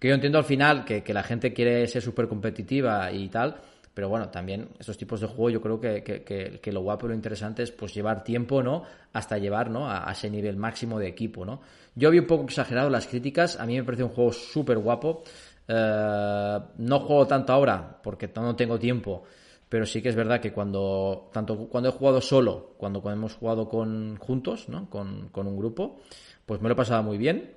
yo 0.07 0.14
entiendo 0.14 0.38
al 0.38 0.44
final 0.44 0.84
que, 0.84 1.02
la 1.12 1.22
gente 1.22 1.52
quiere 1.52 1.86
ser 1.88 2.02
súper 2.02 2.28
competitiva 2.28 3.11
y 3.12 3.28
tal, 3.28 3.57
pero 3.94 4.09
bueno, 4.09 4.28
también 4.28 4.68
estos 4.78 4.96
tipos 4.98 5.20
de 5.20 5.26
juego 5.26 5.50
yo 5.50 5.61
creo 5.61 5.80
que, 5.80 6.70
lo 6.72 6.80
guapo 6.80 7.07
y 7.07 7.09
lo 7.11 7.14
interesante 7.14 7.62
es 7.62 7.70
pues 7.70 7.94
llevar 7.94 8.24
tiempo, 8.24 8.62
¿no? 8.62 8.82
Hasta 9.12 9.38
llevar, 9.38 9.70
¿no? 9.70 9.88
A, 9.88 10.09
a, 10.09 10.12
ese 10.12 10.30
nivel 10.30 10.57
máximo 10.57 10.98
de 10.98 11.09
equipo, 11.09 11.44
¿no? 11.44 11.61
Yo 11.94 12.11
vi 12.11 12.18
un 12.18 12.26
poco 12.26 12.44
exagerado 12.44 12.90
las 12.90 13.07
críticas, 13.07 13.59
a 13.59 13.66
mí 13.66 13.76
me 13.76 13.84
parece 13.84 14.04
un 14.04 14.11
juego 14.11 14.32
súper 14.32 14.78
guapo. 14.78 15.22
Eh, 15.68 16.59
no 16.78 17.00
juego 17.00 17.26
tanto 17.26 17.52
ahora 17.52 18.00
porque 18.02 18.30
no 18.36 18.54
tengo 18.54 18.78
tiempo, 18.78 19.24
pero 19.68 19.84
sí 19.84 20.00
que 20.00 20.11
es 20.11 20.14
verdad 20.14 20.40
que 20.40 20.52
cuando, 20.52 21.28
tanto 21.32 21.68
cuando 21.68 21.88
he 21.88 21.92
jugado 21.92 22.20
solo, 22.20 22.74
cuando, 22.76 23.02
cuando 23.02 23.18
hemos 23.18 23.34
jugado 23.34 23.68
con, 23.68 24.16
juntos, 24.16 24.68
¿no? 24.68 24.88
Con, 24.88 25.28
con 25.30 25.46
un 25.46 25.57
grupo, 25.57 26.00
pues 26.44 26.61
me 26.61 26.68
lo 26.68 26.74
he 26.74 26.76
pasado 26.76 27.02
muy 27.02 27.18
bien. 27.18 27.54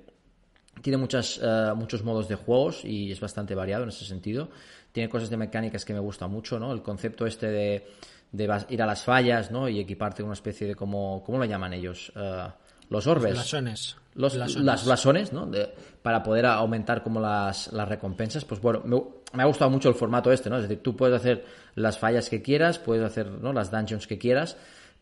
Tiene 0.82 0.96
muchas, 0.96 1.38
uh, 1.38 1.74
muchos 1.76 2.02
modos 2.02 2.28
de 2.28 2.36
juegos 2.36 2.84
y 2.84 3.12
es 3.12 3.20
bastante 3.20 3.54
variado 3.54 3.84
en 3.84 3.90
ese 3.90 4.04
sentido. 4.04 4.48
Tiene 4.92 5.08
cosas 5.08 5.30
de 5.30 5.36
mecánicas 5.36 5.84
que 5.84 5.92
me 5.92 6.00
gusta 6.00 6.26
mucho, 6.26 6.58
¿no? 6.58 6.72
El 6.72 6.82
concepto 6.82 7.26
este 7.26 7.48
de, 7.48 7.86
de 8.32 8.64
ir 8.70 8.82
a 8.82 8.86
las 8.86 9.04
fallas, 9.04 9.50
¿no? 9.50 9.68
Y 9.68 9.78
equiparte 9.80 10.22
una 10.22 10.32
especie 10.32 10.66
de 10.66 10.74
como, 10.74 11.22
¿cómo 11.24 11.38
lo 11.38 11.44
llaman 11.44 11.72
ellos? 11.72 12.12
Uh, 12.16 12.50
los 12.90 13.06
orbes. 13.06 13.34
Blasones. 13.34 13.96
Los, 14.14 14.34
blasones. 14.34 14.64
Las 14.64 14.84
blasones, 14.84 15.32
¿no? 15.32 15.46
De, 15.46 15.72
para 16.02 16.22
poder 16.22 16.46
aumentar 16.46 17.02
como 17.02 17.20
las, 17.20 17.72
las 17.72 17.88
recompensas. 17.88 18.44
Pues 18.44 18.60
bueno, 18.60 18.82
me, 18.84 19.00
me, 19.32 19.42
ha 19.44 19.46
gustado 19.46 19.70
mucho 19.70 19.88
el 19.88 19.94
formato 19.94 20.32
este, 20.32 20.50
¿no? 20.50 20.56
Es 20.56 20.62
decir, 20.62 20.82
tú 20.82 20.96
puedes 20.96 21.14
hacer 21.14 21.44
las 21.76 21.98
fallas 21.98 22.28
que 22.28 22.42
quieras, 22.42 22.78
puedes 22.78 23.04
hacer 23.04 23.30
¿no? 23.30 23.52
las 23.52 23.70
dungeons 23.70 24.08
que 24.08 24.18
quieras, 24.18 24.56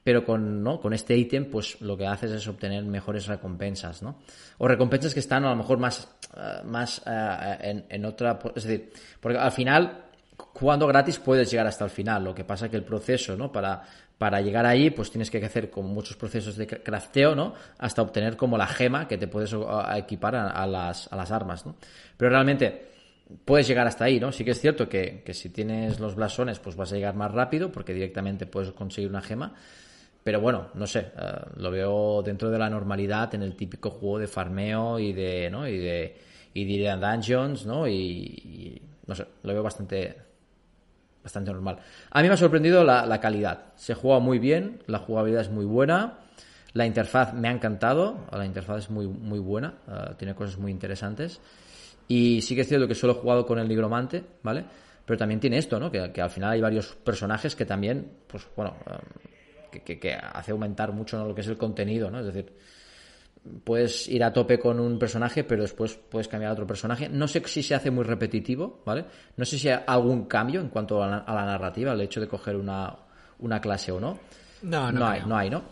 pero 0.08 0.24
con, 0.24 0.62
¿no? 0.62 0.80
con 0.80 0.94
este 0.94 1.14
ítem, 1.14 1.50
pues 1.50 1.78
lo 1.82 1.94
que 1.94 2.06
haces 2.06 2.30
es 2.30 2.48
obtener 2.48 2.82
mejores 2.82 3.26
recompensas, 3.26 4.00
¿no? 4.00 4.16
O 4.56 4.66
recompensas 4.66 5.12
que 5.12 5.20
están 5.20 5.44
a 5.44 5.50
lo 5.50 5.56
mejor 5.56 5.76
más, 5.76 6.08
uh, 6.32 6.66
más 6.66 7.02
en, 7.04 7.84
en, 7.90 8.04
otra. 8.06 8.38
Es 8.56 8.64
decir, 8.64 8.90
porque 9.20 9.36
al 9.36 9.52
final, 9.52 10.06
jugando 10.34 10.86
gratis 10.86 11.18
puedes 11.18 11.50
llegar 11.50 11.66
hasta 11.66 11.84
el 11.84 11.90
final. 11.90 12.24
Lo 12.24 12.34
que 12.34 12.42
pasa 12.42 12.64
es 12.64 12.70
que 12.70 12.78
el 12.78 12.84
proceso, 12.84 13.36
¿no? 13.36 13.52
Para, 13.52 13.82
para 14.16 14.40
llegar 14.40 14.64
ahí, 14.64 14.88
pues 14.88 15.10
tienes 15.10 15.30
que 15.30 15.44
hacer 15.44 15.68
como 15.68 15.88
muchos 15.90 16.16
procesos 16.16 16.56
de 16.56 16.66
crafteo, 16.66 17.34
¿no? 17.34 17.52
Hasta 17.76 18.00
obtener 18.00 18.38
como 18.38 18.56
la 18.56 18.66
gema 18.66 19.06
que 19.06 19.18
te 19.18 19.28
puedes 19.28 19.54
equipar 19.94 20.36
a, 20.36 20.48
a, 20.48 20.66
las, 20.66 21.12
a 21.12 21.16
las 21.16 21.30
armas, 21.30 21.66
¿no? 21.66 21.76
Pero 22.16 22.30
realmente 22.30 22.88
puedes 23.44 23.68
llegar 23.68 23.86
hasta 23.86 24.06
ahí, 24.06 24.18
¿no? 24.18 24.32
Sí 24.32 24.42
que 24.42 24.52
es 24.52 24.60
cierto 24.62 24.88
que, 24.88 25.22
que 25.22 25.34
si 25.34 25.50
tienes 25.50 26.00
los 26.00 26.14
blasones, 26.14 26.60
pues 26.60 26.76
vas 26.76 26.94
a 26.94 26.96
llegar 26.96 27.14
más 27.14 27.30
rápido 27.30 27.70
porque 27.70 27.92
directamente 27.92 28.46
puedes 28.46 28.72
conseguir 28.72 29.10
una 29.10 29.20
gema. 29.20 29.54
Pero 30.28 30.42
bueno, 30.42 30.68
no 30.74 30.86
sé, 30.86 31.10
uh, 31.16 31.58
lo 31.58 31.70
veo 31.70 32.22
dentro 32.22 32.50
de 32.50 32.58
la 32.58 32.68
normalidad 32.68 33.34
en 33.34 33.42
el 33.42 33.56
típico 33.56 33.88
juego 33.88 34.18
de 34.18 34.26
farmeo 34.26 34.98
y 34.98 35.14
de, 35.14 35.48
¿no? 35.48 35.66
Y 35.66 35.78
de, 35.78 36.18
y 36.52 36.76
de 36.76 36.96
dungeons, 36.96 37.64
¿no? 37.64 37.88
Y, 37.88 38.82
no 39.06 39.14
sé, 39.14 39.26
lo 39.42 39.54
veo 39.54 39.62
bastante, 39.62 40.18
bastante 41.22 41.50
normal. 41.50 41.78
A 42.10 42.20
mí 42.20 42.28
me 42.28 42.34
ha 42.34 42.36
sorprendido 42.36 42.84
la, 42.84 43.20
calidad. 43.22 43.72
Se 43.76 43.94
juega 43.94 44.18
muy 44.18 44.38
bien, 44.38 44.82
la 44.86 44.98
jugabilidad 44.98 45.40
es 45.40 45.50
muy 45.50 45.64
buena, 45.64 46.18
la 46.74 46.84
interfaz 46.84 47.32
me 47.32 47.48
ha 47.48 47.52
encantado, 47.52 48.26
la 48.30 48.44
interfaz 48.44 48.80
es 48.80 48.90
muy, 48.90 49.06
muy 49.06 49.38
buena, 49.38 49.76
uh, 49.86 50.14
tiene 50.16 50.34
cosas 50.34 50.58
muy 50.58 50.70
interesantes. 50.70 51.40
Y 52.06 52.42
sí 52.42 52.54
que 52.54 52.60
es 52.60 52.68
cierto 52.68 52.86
que 52.86 52.94
solo 52.94 53.14
he 53.14 53.16
jugado 53.16 53.46
con 53.46 53.58
el 53.58 53.66
nigromante, 53.66 54.22
¿vale? 54.42 54.62
Pero 55.06 55.16
también 55.16 55.40
tiene 55.40 55.56
esto, 55.56 55.80
¿no? 55.80 55.90
Que, 55.90 56.20
al 56.20 56.28
final 56.28 56.50
hay 56.50 56.60
varios 56.60 56.96
personajes 56.96 57.56
que 57.56 57.64
también, 57.64 58.10
pues 58.26 58.46
bueno, 58.54 58.76
um, 58.90 59.37
que, 59.70 59.80
que, 59.82 59.98
que, 59.98 60.14
hace 60.14 60.52
aumentar 60.52 60.92
mucho 60.92 61.18
¿no? 61.18 61.26
lo 61.26 61.34
que 61.34 61.40
es 61.42 61.48
el 61.48 61.56
contenido, 61.56 62.10
¿no? 62.10 62.20
Es 62.20 62.26
decir, 62.26 62.52
puedes 63.64 64.08
ir 64.08 64.22
a 64.24 64.32
tope 64.32 64.58
con 64.58 64.80
un 64.80 64.98
personaje, 64.98 65.44
pero 65.44 65.62
después 65.62 65.94
puedes 65.94 66.28
cambiar 66.28 66.50
a 66.50 66.52
otro 66.54 66.66
personaje. 66.66 67.08
No 67.08 67.28
sé 67.28 67.42
si 67.46 67.62
se 67.62 67.74
hace 67.74 67.90
muy 67.90 68.04
repetitivo, 68.04 68.82
¿vale? 68.84 69.04
No 69.36 69.44
sé 69.44 69.58
si 69.58 69.68
hay 69.68 69.80
algún 69.86 70.26
cambio 70.26 70.60
en 70.60 70.68
cuanto 70.68 71.02
a 71.02 71.06
la, 71.06 71.18
a 71.18 71.34
la 71.34 71.44
narrativa, 71.44 71.92
el 71.92 72.00
hecho 72.00 72.20
de 72.20 72.28
coger 72.28 72.56
una, 72.56 72.94
una 73.38 73.60
clase 73.60 73.92
o 73.92 74.00
no. 74.00 74.18
No, 74.62 74.92
no, 74.92 74.98
no 75.00 75.06
hay, 75.06 75.22
no 75.24 75.36
hay, 75.36 75.50
¿no? 75.50 75.62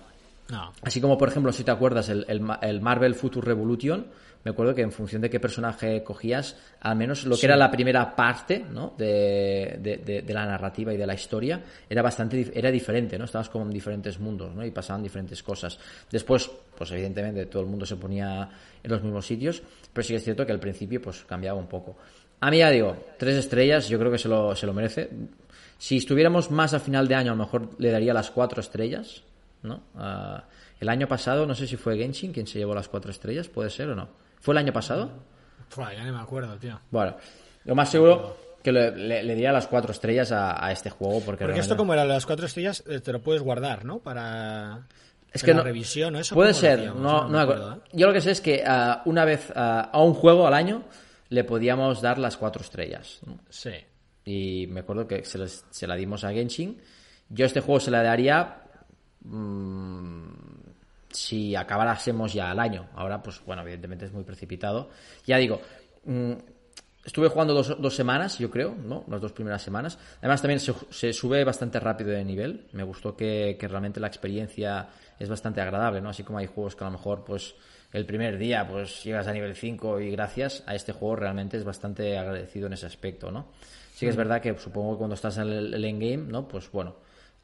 No. 0.49 0.73
Así 0.83 1.01
como, 1.01 1.19
por 1.19 1.29
ejemplo, 1.29 1.53
si 1.53 1.65
te 1.65 1.73
acuerdas, 1.73 2.09
el, 2.09 2.25
el, 2.29 2.43
el, 2.63 2.81
Marvel 2.81 3.15
Future 3.15 3.45
Revolution, 3.45 4.07
me 4.47 4.51
acuerdo 4.51 4.77
que 4.77 4.83
en 4.83 4.93
función 4.93 5.21
de 5.21 5.29
qué 5.29 5.41
personaje 5.41 6.05
cogías, 6.05 6.55
al 6.81 6.95
menos 6.95 7.25
lo 7.25 7.35
que 7.35 7.41
sí. 7.41 7.47
era 7.47 7.57
la 7.57 7.69
primera 7.69 8.15
parte 8.15 8.65
¿no? 8.73 8.95
de, 8.97 9.77
de, 9.81 9.97
de, 9.97 10.23
de, 10.23 10.35
la 10.35 10.47
narrativa 10.47 10.95
y 10.95 10.97
de 10.97 11.05
la 11.05 11.15
historia, 11.15 11.61
era 11.91 12.01
bastante 12.01 12.53
era 12.55 12.71
diferente, 12.71 13.19
¿no? 13.19 13.25
Estabas 13.25 13.49
como 13.49 13.65
en 13.65 13.73
diferentes 13.73 14.21
mundos, 14.21 14.55
¿no? 14.55 14.65
Y 14.65 14.71
pasaban 14.71 15.03
diferentes 15.03 15.43
cosas. 15.43 15.81
Después, 16.09 16.49
pues 16.79 16.93
evidentemente 16.93 17.47
todo 17.47 17.63
el 17.63 17.69
mundo 17.69 17.85
se 17.85 17.97
ponía 17.97 18.49
en 18.85 18.89
los 18.89 19.03
mismos 19.03 19.27
sitios, 19.27 19.61
pero 19.93 20.05
sí 20.05 20.13
que 20.13 20.19
es 20.19 20.23
cierto 20.23 20.47
que 20.47 20.53
al 20.53 20.61
principio 20.61 21.03
pues 21.03 21.25
cambiaba 21.25 21.59
un 21.59 21.67
poco. 21.67 21.97
A 22.39 22.49
mí 22.49 22.59
ya 22.59 22.71
digo, 22.71 22.97
tres 23.19 23.35
estrellas, 23.35 23.89
yo 23.89 23.99
creo 23.99 24.13
que 24.13 24.19
se 24.19 24.29
lo, 24.29 24.55
se 24.55 24.65
lo 24.65 24.73
merece. 24.73 25.11
Si 25.77 25.97
estuviéramos 25.97 26.53
más 26.53 26.73
a 26.73 26.79
final 26.79 27.09
de 27.09 27.17
año, 27.17 27.33
a 27.33 27.35
lo 27.35 27.43
mejor 27.43 27.71
le 27.81 27.91
daría 27.91 28.15
las 28.15 28.31
cuatro 28.31 28.61
estrellas, 28.61 29.25
¿no? 29.65 29.83
Uh, 29.97 30.41
el 30.79 30.89
año 30.89 31.09
pasado, 31.09 31.47
no 31.47 31.55
sé 31.57 31.67
si 31.67 31.77
fue 31.77 31.97
Genshin 31.97 32.33
quien 32.33 32.47
se 32.47 32.61
llevó 32.61 32.77
las 32.77 32.89
cuatro 32.89 33.11
estrellas, 33.11 33.49
puede 33.49 33.71
ser 33.71 33.89
o 33.89 33.97
no. 33.97 34.26
¿Fue 34.41 34.55
el 34.55 34.59
año 34.59 34.73
pasado? 34.73 35.11
Fua, 35.69 35.93
ya 35.93 36.05
no 36.05 36.13
me 36.13 36.21
acuerdo, 36.21 36.57
tío. 36.57 36.81
Bueno, 36.91 37.17
lo 37.65 37.75
más 37.75 37.91
seguro 37.91 38.37
que 38.63 38.73
le, 38.73 38.91
le, 38.97 39.23
le 39.23 39.35
diría 39.35 39.53
las 39.53 39.67
cuatro 39.67 39.93
estrellas 39.93 40.33
a, 40.33 40.65
a 40.65 40.73
este 40.73 40.91
juego. 40.91 41.15
Porque, 41.15 41.25
porque 41.25 41.45
realmente... 41.45 41.61
esto, 41.63 41.77
como 41.77 41.93
era 41.93 42.05
las 42.05 42.27
cuatro 42.27 42.47
estrellas, 42.47 42.83
eh, 42.87 43.01
te 43.01 43.13
lo 43.13 43.23
puedes 43.23 43.43
guardar, 43.43 43.85
¿no? 43.85 43.99
Para. 43.99 44.87
Es 45.33 45.43
que 45.43 45.51
la 45.51 45.59
no, 45.59 45.65
revisión 45.65 46.17
o 46.17 46.19
eso. 46.21 46.35
Puede 46.35 46.55
ser, 46.55 46.95
no, 46.95 47.29
no, 47.29 47.39
acuerdo. 47.39 47.75
¿eh? 47.75 47.79
Yo 47.93 48.07
lo 48.07 48.13
que 48.13 48.21
sé 48.21 48.31
es 48.31 48.41
que 48.41 48.65
uh, 48.67 49.09
una 49.09 49.25
vez 49.25 49.51
uh, 49.51 49.55
a 49.93 50.03
un 50.03 50.15
juego 50.15 50.47
al 50.47 50.55
año 50.55 50.85
le 51.29 51.45
podíamos 51.45 52.01
dar 52.01 52.19
las 52.19 52.37
cuatro 52.37 52.63
estrellas. 52.63 53.21
¿no? 53.27 53.39
Sí. 53.51 53.73
Y 54.25 54.67
me 54.69 54.81
acuerdo 54.81 55.07
que 55.07 55.25
se, 55.25 55.39
les, 55.39 55.65
se, 55.71 55.87
la 55.87 55.95
dimos 55.95 56.25
a 56.25 56.31
Genshin. 56.31 56.81
Yo 57.29 57.45
este 57.45 57.61
juego 57.61 57.81
se 57.81 57.91
la 57.91 58.03
daría. 58.03 58.63
Mmm, 59.21 60.56
si 61.17 61.57
acabáramos 61.57 62.33
ya 62.33 62.51
al 62.51 62.61
año. 62.61 62.89
Ahora, 62.95 63.23
pues 63.23 63.41
bueno, 63.45 63.63
evidentemente 63.63 64.07
es 64.07 64.13
muy 64.13 64.25
precipitado. 64.25 64.91
Ya 65.27 65.39
digo, 65.39 65.61
mmm, 66.05 66.33
estuve 67.05 67.29
jugando 67.29 67.55
dos, 67.55 67.81
dos, 67.81 67.95
semanas, 67.95 68.39
yo 68.39 68.51
creo, 68.51 68.75
¿no? 68.75 69.05
Las 69.09 69.21
dos 69.21 69.33
primeras 69.33 69.63
semanas. 69.63 69.99
Además, 70.19 70.43
también 70.43 70.61
se, 70.61 70.75
se 70.91 71.13
sube 71.13 71.45
bastante 71.45 71.81
rápido 71.81 72.11
de 72.11 72.25
nivel. 72.25 72.67
Me 72.73 72.83
gustó 72.83 73.17
que, 73.17 73.57
que, 73.59 73.69
realmente 73.69 74.01
la 74.01 74.09
experiencia 74.09 74.89
es 75.19 75.29
bastante 75.29 75.61
agradable, 75.61 76.01
¿no? 76.01 76.11
Así 76.11 76.23
como 76.23 76.39
hay 76.39 76.47
juegos 76.47 76.77
que 76.77 76.85
a 76.85 76.89
lo 76.89 76.93
mejor, 76.93 77.25
pues, 77.25 77.55
el 77.93 78.05
primer 78.05 78.37
día 78.37 78.67
pues 78.69 79.05
llegas 79.05 79.27
a 79.27 79.33
nivel 79.33 79.55
5 79.55 80.01
y 80.01 80.11
gracias 80.11 80.63
a 80.67 80.75
este 80.75 80.93
juego 80.93 81.17
realmente 81.17 81.57
es 81.57 81.65
bastante 81.65 82.19
agradecido 82.19 82.67
en 82.67 82.75
ese 82.75 82.87
aspecto, 82.87 83.31
¿no? 83.31 83.47
Sí 83.95 84.05
que 84.05 84.11
es 84.11 84.17
verdad 84.17 84.43
que 84.43 84.55
supongo 84.59 84.93
que 84.93 84.99
cuando 84.99 85.15
estás 85.15 85.39
en 85.39 85.49
el, 85.49 85.73
el 85.73 85.85
endgame, 85.85 86.31
¿no? 86.31 86.47
Pues 86.47 86.71
bueno, 86.71 86.97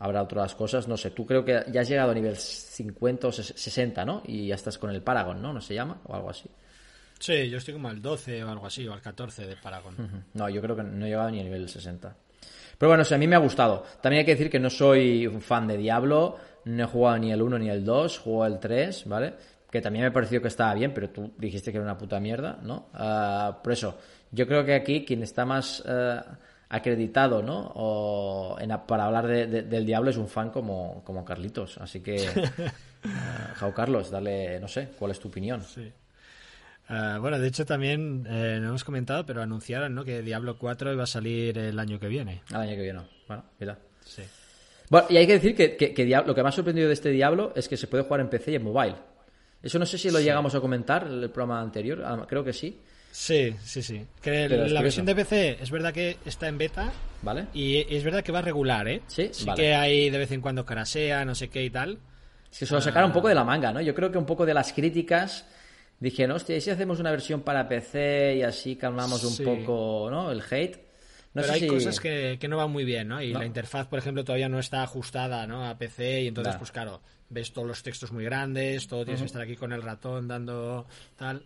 habrá 0.02 0.20
otras 0.20 0.56
cosas, 0.56 0.88
no 0.88 0.96
sé, 0.96 1.12
tú 1.12 1.24
creo 1.24 1.44
que 1.44 1.62
ya 1.70 1.82
has 1.82 1.88
llegado 1.88 2.10
a 2.10 2.14
nivel 2.14 2.36
50 2.36 3.28
o 3.28 3.32
60, 3.32 4.04
¿no? 4.04 4.20
Y 4.26 4.48
ya 4.48 4.56
estás 4.56 4.76
con 4.76 4.90
el 4.90 5.00
Paragon, 5.00 5.40
¿no? 5.40 5.52
¿No 5.52 5.60
se 5.60 5.74
llama? 5.74 6.00
O 6.06 6.14
algo 6.16 6.28
así. 6.28 6.50
Sí, 7.20 7.48
yo 7.48 7.58
estoy 7.58 7.74
como 7.74 7.88
al 7.88 8.02
12 8.02 8.42
o 8.42 8.50
algo 8.50 8.66
así, 8.66 8.86
o 8.88 8.92
al 8.92 9.00
14 9.00 9.46
de 9.46 9.56
Paragon. 9.56 10.24
No, 10.34 10.48
yo 10.48 10.60
creo 10.60 10.74
que 10.74 10.82
no 10.82 11.06
he 11.06 11.10
llegado 11.10 11.30
ni 11.30 11.38
a 11.38 11.44
nivel 11.44 11.68
60. 11.68 12.16
Pero 12.78 12.90
bueno, 12.90 13.04
a 13.08 13.16
mí 13.16 13.28
me 13.28 13.36
ha 13.36 13.38
gustado. 13.38 13.84
También 14.00 14.20
hay 14.20 14.26
que 14.26 14.32
decir 14.32 14.50
que 14.50 14.58
no 14.58 14.70
soy 14.70 15.24
un 15.28 15.40
fan 15.40 15.68
de 15.68 15.76
Diablo, 15.76 16.36
no 16.64 16.82
he 16.82 16.86
jugado 16.86 17.18
ni 17.18 17.30
el 17.30 17.40
1 17.40 17.60
ni 17.60 17.70
el 17.70 17.84
2, 17.84 18.18
juego 18.18 18.44
el 18.44 18.58
3, 18.58 19.04
¿vale? 19.06 19.34
Que 19.70 19.80
también 19.80 20.04
me 20.04 20.10
pareció 20.10 20.42
que 20.42 20.48
estaba 20.48 20.74
bien, 20.74 20.92
pero 20.92 21.10
tú 21.10 21.32
dijiste 21.38 21.70
que 21.70 21.78
era 21.78 21.84
una 21.84 21.96
puta 21.96 22.18
mierda, 22.18 22.58
¿no? 22.60 22.88
Ah, 22.92 23.60
por 23.62 23.72
eso, 23.72 23.96
yo 24.32 24.48
creo 24.48 24.64
que 24.64 24.74
aquí 24.74 25.04
quien 25.04 25.22
está 25.22 25.44
más 25.44 25.80
eh, 25.86 26.20
acreditado, 26.72 27.42
¿no? 27.42 27.70
O 27.74 28.56
para 28.86 29.04
hablar 29.04 29.26
del 29.28 29.86
Diablo 29.86 30.10
es 30.10 30.16
un 30.16 30.26
fan 30.26 30.50
como, 30.50 31.02
como 31.04 31.22
Carlitos. 31.22 31.76
Así 31.78 32.00
que, 32.00 32.16
uh, 33.04 33.54
Jau 33.56 33.74
Carlos, 33.74 34.10
dale, 34.10 34.58
no 34.58 34.68
sé, 34.68 34.88
¿cuál 34.98 35.10
es 35.10 35.20
tu 35.20 35.28
opinión? 35.28 35.62
Sí. 35.62 35.92
Ah, 36.88 37.18
bueno, 37.20 37.38
de 37.38 37.46
hecho 37.46 37.66
también 37.66 38.26
eh, 38.26 38.58
no 38.60 38.68
hemos 38.68 38.84
comentado, 38.84 39.24
pero 39.26 39.42
anunciaron 39.42 39.94
¿no? 39.94 40.02
que 40.02 40.22
Diablo 40.22 40.56
4 40.58 40.94
iba 40.94 41.02
a 41.04 41.06
salir 41.06 41.58
el 41.58 41.78
año 41.78 42.00
que 42.00 42.08
viene. 42.08 42.42
El 42.50 42.56
año 42.56 42.74
que 42.74 42.82
viene, 42.82 43.00
bueno, 43.28 43.44
mira. 43.60 43.78
Sí. 44.04 44.22
Bueno, 44.88 45.06
y 45.10 45.18
hay 45.18 45.26
que 45.26 45.34
decir 45.34 45.54
que, 45.54 45.76
que, 45.76 46.22
lo 46.26 46.34
que 46.34 46.42
me 46.42 46.48
ha 46.48 46.52
sorprendido 46.52 46.88
de 46.88 46.94
este 46.94 47.10
Diablo 47.10 47.52
es 47.54 47.68
que 47.68 47.76
se 47.76 47.86
puede 47.86 48.04
jugar 48.04 48.20
en 48.20 48.30
PC 48.30 48.52
y 48.52 48.54
en 48.56 48.64
mobile. 48.64 48.96
Eso 49.62 49.78
no 49.78 49.84
sé 49.84 49.98
si 49.98 50.10
lo 50.10 50.20
llegamos 50.20 50.54
a 50.54 50.60
comentar 50.60 51.06
en 51.06 51.22
el 51.22 51.30
programa 51.30 51.60
anterior, 51.60 52.02
ah, 52.04 52.24
creo 52.26 52.42
que 52.42 52.54
sí. 52.54 52.80
Sí, 53.12 53.54
sí, 53.62 53.82
sí. 53.82 54.04
Que 54.20 54.48
la 54.48 54.82
versión 54.82 55.06
de 55.06 55.14
PC 55.14 55.58
es 55.60 55.70
verdad 55.70 55.92
que 55.92 56.16
está 56.24 56.48
en 56.48 56.58
beta. 56.58 56.92
Vale. 57.22 57.46
Y 57.54 57.76
es 57.94 58.02
verdad 58.02 58.24
que 58.24 58.32
va 58.32 58.42
regular, 58.42 58.88
¿eh? 58.88 59.02
Sí, 59.06 59.28
sí 59.30 59.46
que 59.54 59.74
hay 59.74 60.10
de 60.10 60.18
vez 60.18 60.32
en 60.32 60.40
cuando 60.40 60.66
carasea, 60.66 61.24
no 61.24 61.36
sé 61.36 61.48
qué 61.48 61.62
y 61.62 61.70
tal. 61.70 61.98
Es 62.50 62.58
que 62.58 62.66
se 62.66 62.74
lo 62.74 62.80
sacaron 62.80 63.10
un 63.10 63.14
poco 63.14 63.28
de 63.28 63.34
la 63.34 63.44
manga, 63.44 63.72
¿no? 63.72 63.80
Yo 63.80 63.94
creo 63.94 64.10
que 64.10 64.18
un 64.18 64.26
poco 64.26 64.44
de 64.44 64.54
las 64.54 64.72
críticas 64.72 65.46
Dije, 66.02 66.28
hostia, 66.28 66.56
¿y 66.56 66.60
si 66.60 66.68
hacemos 66.68 66.98
una 66.98 67.12
versión 67.12 67.42
para 67.42 67.68
PC 67.68 68.34
y 68.38 68.42
así 68.42 68.74
calmamos 68.74 69.22
un 69.22 69.44
poco 69.44 70.08
¿no? 70.10 70.32
el 70.32 70.42
hate? 70.50 70.78
No 71.32 71.42
Pero 71.42 71.52
hay 71.52 71.64
cosas 71.68 72.00
que, 72.00 72.36
no 72.48 72.56
van 72.56 72.72
muy 72.72 72.84
bien, 72.84 73.06
¿no? 73.06 73.22
Y 73.22 73.32
la 73.32 73.46
interfaz, 73.46 73.86
por 73.86 74.00
ejemplo, 74.00 74.24
todavía 74.24 74.48
no 74.48 74.58
está 74.58 74.82
ajustada 74.82 75.46
¿no? 75.46 75.64
a 75.64 75.78
PC 75.78 76.22
y 76.22 76.26
entonces, 76.26 76.56
pues 76.56 76.72
claro, 76.72 77.00
ves 77.30 77.52
todos 77.52 77.68
los 77.68 77.84
textos 77.84 78.10
muy 78.10 78.24
grandes, 78.24 78.88
todo 78.88 79.04
tienes 79.04 79.20
que 79.20 79.26
estar 79.26 79.42
aquí 79.42 79.54
con 79.54 79.72
el 79.72 79.80
ratón 79.80 80.26
dando 80.26 80.88
tal. 81.14 81.44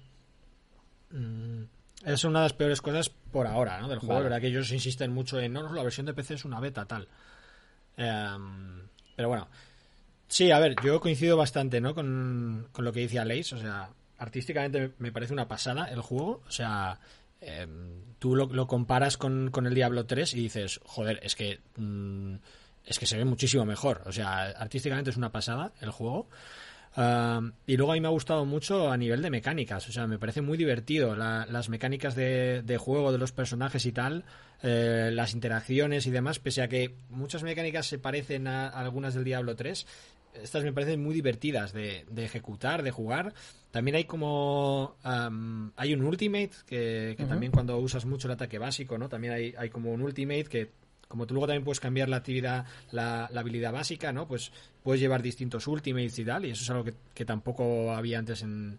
Mm, 1.16 1.64
es 2.04 2.24
una 2.24 2.40
de 2.40 2.44
las 2.44 2.52
peores 2.52 2.80
cosas 2.80 3.08
por 3.08 3.46
ahora, 3.46 3.80
¿no? 3.80 3.88
Del 3.88 3.98
juego, 3.98 4.22
verdad 4.22 4.40
que 4.40 4.48
ellos 4.48 4.70
insisten 4.70 5.12
mucho 5.12 5.40
en, 5.40 5.52
no, 5.52 5.62
no, 5.62 5.72
la 5.72 5.82
versión 5.82 6.06
de 6.06 6.14
PC 6.14 6.34
es 6.34 6.44
una 6.44 6.60
beta, 6.60 6.84
tal. 6.84 7.08
Em, 7.96 8.82
pero 9.16 9.28
bueno, 9.28 9.48
sí, 10.28 10.50
a 10.50 10.58
ver, 10.58 10.76
yo 10.84 11.00
coincido 11.00 11.36
bastante, 11.36 11.80
¿no? 11.80 11.94
Con, 11.94 12.68
con 12.70 12.84
lo 12.84 12.92
que 12.92 13.00
dice 13.00 13.18
Aleix, 13.18 13.52
o 13.54 13.58
sea, 13.58 13.90
artísticamente 14.18 14.92
me 14.98 15.12
parece 15.12 15.32
una 15.32 15.48
pasada 15.48 15.86
el 15.86 16.00
juego. 16.00 16.42
O 16.46 16.50
sea, 16.50 16.98
em, 17.40 18.14
tú 18.18 18.36
lo, 18.36 18.66
comparas 18.66 19.16
con, 19.16 19.50
con, 19.50 19.66
el 19.66 19.74
Diablo 19.74 20.06
3 20.06 20.34
y 20.34 20.36
dices, 20.42 20.80
joder, 20.84 21.18
es 21.22 21.34
que, 21.34 21.60
mm, 21.76 22.34
es 22.84 22.98
que 22.98 23.06
se 23.06 23.16
ve 23.16 23.24
muchísimo 23.24 23.64
mejor. 23.64 24.02
O 24.06 24.12
sea, 24.12 24.44
artísticamente 24.50 25.10
es 25.10 25.16
una 25.16 25.32
pasada 25.32 25.72
el 25.80 25.90
juego. 25.90 26.28
Y 27.66 27.76
luego 27.76 27.92
a 27.92 27.94
mí 27.94 28.00
me 28.00 28.08
ha 28.08 28.10
gustado 28.10 28.44
mucho 28.46 28.90
a 28.90 28.96
nivel 28.96 29.20
de 29.20 29.30
mecánicas, 29.30 29.88
o 29.88 29.92
sea, 29.92 30.06
me 30.06 30.18
parece 30.18 30.40
muy 30.40 30.56
divertido 30.56 31.14
las 31.14 31.68
mecánicas 31.68 32.14
de, 32.14 32.62
de, 32.62 32.78
juego 32.78 33.12
de 33.12 33.18
los 33.18 33.32
personajes 33.32 33.84
y 33.84 33.92
tal, 33.92 34.24
eh, 34.62 35.10
las 35.12 35.34
interacciones 35.34 36.06
y 36.06 36.10
demás, 36.10 36.38
pese 36.38 36.62
a 36.62 36.68
que 36.68 36.94
muchas 37.10 37.42
mecánicas 37.42 37.86
se 37.86 37.98
parecen 37.98 38.46
a 38.46 38.68
algunas 38.68 39.14
del 39.14 39.24
Diablo 39.24 39.54
3, 39.56 39.86
estas 40.42 40.64
me 40.64 40.72
parecen 40.72 41.02
muy 41.02 41.14
divertidas 41.14 41.72
de, 41.72 42.04
ejecutar, 42.16 42.82
de 42.82 42.90
jugar. 42.90 43.34
También 43.70 43.96
hay 43.96 44.04
como... 44.04 44.96
hay 45.02 45.94
un 45.94 46.02
ultimate 46.02 46.50
que, 46.66 47.16
también 47.28 47.52
cuando 47.52 47.76
usas 47.78 48.04
mucho 48.04 48.28
el 48.28 48.32
ataque 48.32 48.58
básico, 48.58 48.98
¿no? 48.98 49.08
También 49.08 49.32
hay, 49.32 49.54
hay 49.56 49.70
como 49.70 49.92
un 49.92 50.02
ultimate 50.02 50.44
que 50.44 50.70
como 51.08 51.26
tú 51.26 51.34
luego 51.34 51.46
también 51.46 51.64
puedes 51.64 51.80
cambiar 51.80 52.08
la 52.08 52.16
actividad, 52.16 52.66
la, 52.90 53.26
habilidad 53.26 53.72
básica, 53.72 54.12
¿no? 54.12 54.26
Pues 54.26 54.50
puedes 54.86 55.00
llevar 55.00 55.20
distintos 55.20 55.66
ultimates 55.66 56.16
y 56.20 56.24
tal, 56.24 56.44
y 56.44 56.50
eso 56.50 56.62
es 56.62 56.70
algo 56.70 56.84
que, 57.12 57.24
tampoco 57.24 57.92
había 57.92 58.20
antes 58.20 58.42
en, 58.42 58.78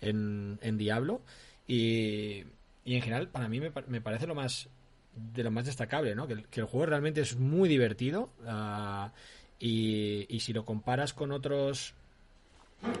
en, 0.00 0.78
Diablo. 0.78 1.20
Y, 1.66 2.44
y, 2.82 2.94
en 2.94 3.02
general, 3.02 3.28
para 3.28 3.46
mí 3.46 3.60
me, 3.60 3.70
me, 3.88 4.00
parece 4.00 4.26
lo 4.26 4.34
más 4.34 4.70
de 5.14 5.44
lo 5.44 5.50
más 5.50 5.66
destacable, 5.66 6.14
¿no? 6.14 6.26
Que, 6.26 6.32
el 6.32 6.64
juego 6.64 6.86
realmente 6.86 7.20
es 7.20 7.36
muy 7.36 7.68
divertido. 7.68 8.30
Uh, 8.42 9.10
y, 9.58 10.40
si 10.40 10.54
lo 10.54 10.64
comparas 10.64 11.12
con 11.12 11.30
otros 11.30 11.92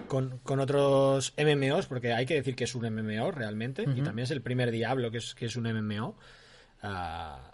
con, 0.06 0.60
otros 0.60 1.32
MMOs, 1.38 1.86
porque 1.86 2.12
hay 2.12 2.26
que 2.26 2.34
decir 2.34 2.54
que 2.54 2.64
es 2.64 2.74
un 2.74 2.84
MMO 2.84 3.30
realmente, 3.30 3.84
y 3.84 4.02
también 4.02 4.24
es 4.24 4.32
el 4.32 4.42
primer 4.42 4.70
Diablo 4.70 5.10
que 5.10 5.16
es, 5.16 5.34
que 5.34 5.46
es 5.46 5.56
un 5.56 5.64
MMO, 5.64 6.14
ah, 6.82 7.53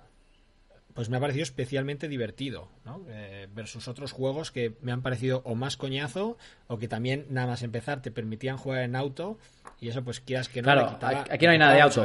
pues 0.95 1.09
me 1.09 1.17
ha 1.17 1.21
parecido 1.21 1.43
especialmente 1.43 2.09
divertido, 2.09 2.69
¿no? 2.85 3.05
Eh, 3.09 3.49
versus 3.53 3.89
otros 3.89 4.13
juegos 4.13 4.51
que 4.51 4.77
me 4.83 4.93
han 4.93 5.03
parecido 5.03 5.43
o 5.45 5.55
más 5.55 5.77
coñazo, 5.77 6.37
o 6.67 6.79
que 6.79 6.89
también 6.89 7.27
nada 7.31 7.47
más 7.47 7.63
empezar 7.63 8.03
te 8.03 8.11
permitían 8.11 8.57
jugar 8.57 8.83
en 8.83 8.97
auto, 8.97 9.39
y 9.81 9.89
eso 9.89 10.03
pues 10.03 10.21
quieras 10.21 10.49
que 10.49 10.63
no 10.63 10.67
claro, 10.67 10.99
aquí 11.31 11.47
no 11.47 11.53
hay 11.53 11.59
nada 11.59 11.75
de 11.75 11.81
auto. 11.81 12.01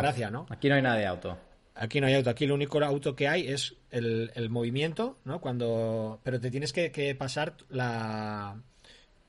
Aquí 0.50 0.70
no 0.70 0.76
hay 0.76 0.82
nada 0.82 0.98
de 0.98 1.06
auto. 1.06 1.38
Aquí 1.78 2.00
no 2.00 2.08
hay 2.08 2.14
auto, 2.14 2.30
aquí 2.30 2.46
el 2.46 2.54
único 2.54 2.82
auto 2.82 3.16
que 3.16 3.28
hay 3.28 3.48
es 3.48 3.76
el, 3.92 4.50
movimiento, 4.50 5.18
¿no? 5.26 5.42
Cuando, 5.42 6.22
pero 6.24 6.40
te 6.40 6.50
tienes 6.50 6.72
que, 6.72 7.16
pasar 7.20 7.56
la 7.70 8.56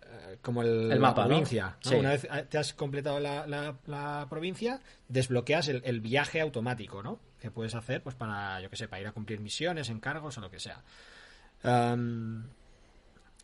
eh, 0.00 0.38
como 0.42 0.62
el, 0.62 0.96
mapa, 1.00 1.22
la 1.22 1.26
provincia. 1.26 1.76
Una 1.92 2.10
vez 2.10 2.28
te 2.48 2.56
has 2.56 2.72
completado 2.72 3.18
la, 3.18 4.26
provincia, 4.30 4.80
desbloqueas 5.08 5.66
el, 5.68 6.00
viaje 6.00 6.40
automático, 6.40 7.02
¿no? 7.02 7.18
Que 7.40 7.50
puedes 7.50 7.74
hacer, 7.74 8.02
pues 8.02 8.14
para, 8.14 8.60
yo 8.60 8.70
que 8.70 8.76
sé, 8.76 8.88
para 8.88 9.02
ir 9.02 9.08
a 9.08 9.12
cumplir 9.12 9.40
misiones, 9.40 9.90
encargos 9.90 10.38
o 10.38 10.40
lo 10.40 10.50
que 10.50 10.60
sea. 10.60 10.82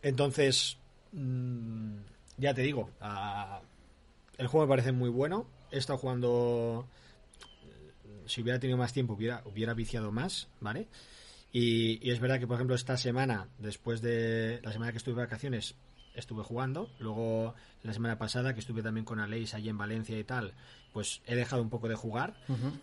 entonces, 0.03 0.79
mm, 1.13 1.97
ya 2.39 2.55
te 2.55 2.63
digo, 2.63 2.91
ah, 3.01 3.61
el 4.39 4.47
juego 4.47 4.67
me 4.67 4.71
parece 4.71 4.93
muy 4.93 5.11
bueno. 5.11 5.47
He 5.71 5.79
estado 5.79 5.99
jugando 5.99 6.87
si 8.27 8.43
hubiera 8.43 8.59
tenido 8.59 8.79
más 8.79 8.93
tiempo, 8.93 9.15
hubiera, 9.15 9.43
hubiera 9.45 9.75
viciado 9.75 10.13
más, 10.13 10.49
¿vale? 10.61 10.89
Y, 11.53 12.11
es 12.11 12.21
verdad 12.21 12.39
que, 12.39 12.47
por 12.47 12.57
ejemplo, 12.57 12.75
esta 12.75 12.97
semana, 12.97 13.49
después 13.59 14.01
de 14.01 14.61
la 14.63 14.73
semana 14.73 14.93
que 14.93 14.99
estuve 14.99 15.17
de 15.17 15.23
vacaciones, 15.23 15.75
estuve 16.15 16.43
jugando. 16.43 16.91
Luego, 16.99 17.55
la 17.83 17.93
semana 17.93 18.19
pasada, 18.19 18.55
que 18.55 18.61
estuve 18.61 18.83
también 18.83 19.05
con 19.05 19.21
Aleix 19.21 19.55
allí 19.55 19.69
en 19.69 19.79
Valencia 19.79 20.19
y 20.19 20.25
tal, 20.25 20.55
pues 20.93 21.23
he 21.27 21.35
dejado 21.35 21.63
un 21.63 21.71
poco 21.71 21.89
de 21.89 21.95
jugar. 21.95 22.35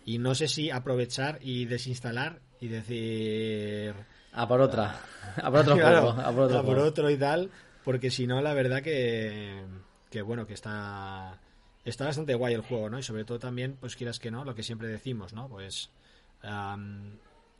Y 0.04 0.18
no 0.18 0.34
sé 0.34 0.48
si 0.48 0.70
aprovechar 0.70 1.38
y 1.40 1.66
desinstalar 1.66 2.40
y 2.60 2.68
decir. 2.68 3.94
A 4.32 4.46
por 4.46 4.60
otra. 4.60 5.00
A 5.36 5.50
por 5.50 5.60
otro 5.60 5.74
juego. 5.76 6.10
A 6.10 6.32
por 6.32 6.40
otro, 6.44 6.58
a 6.58 6.62
por 6.64 6.78
otro 6.78 7.10
y 7.10 7.16
tal. 7.16 7.50
Porque 7.84 8.10
si 8.10 8.26
no, 8.26 8.40
la 8.40 8.54
verdad 8.54 8.82
que. 8.82 9.64
Que 10.10 10.22
bueno, 10.22 10.46
que 10.46 10.54
está 10.54 11.38
está 11.84 12.06
bastante 12.06 12.34
guay 12.34 12.54
el 12.54 12.62
juego, 12.62 12.90
¿no? 12.90 12.98
Y 12.98 13.02
sobre 13.02 13.24
todo 13.24 13.38
también, 13.38 13.76
pues 13.80 13.96
quieras 13.96 14.18
que 14.18 14.30
no, 14.30 14.44
lo 14.44 14.54
que 14.54 14.62
siempre 14.62 14.88
decimos, 14.88 15.32
¿no? 15.32 15.48
Pues 15.48 15.90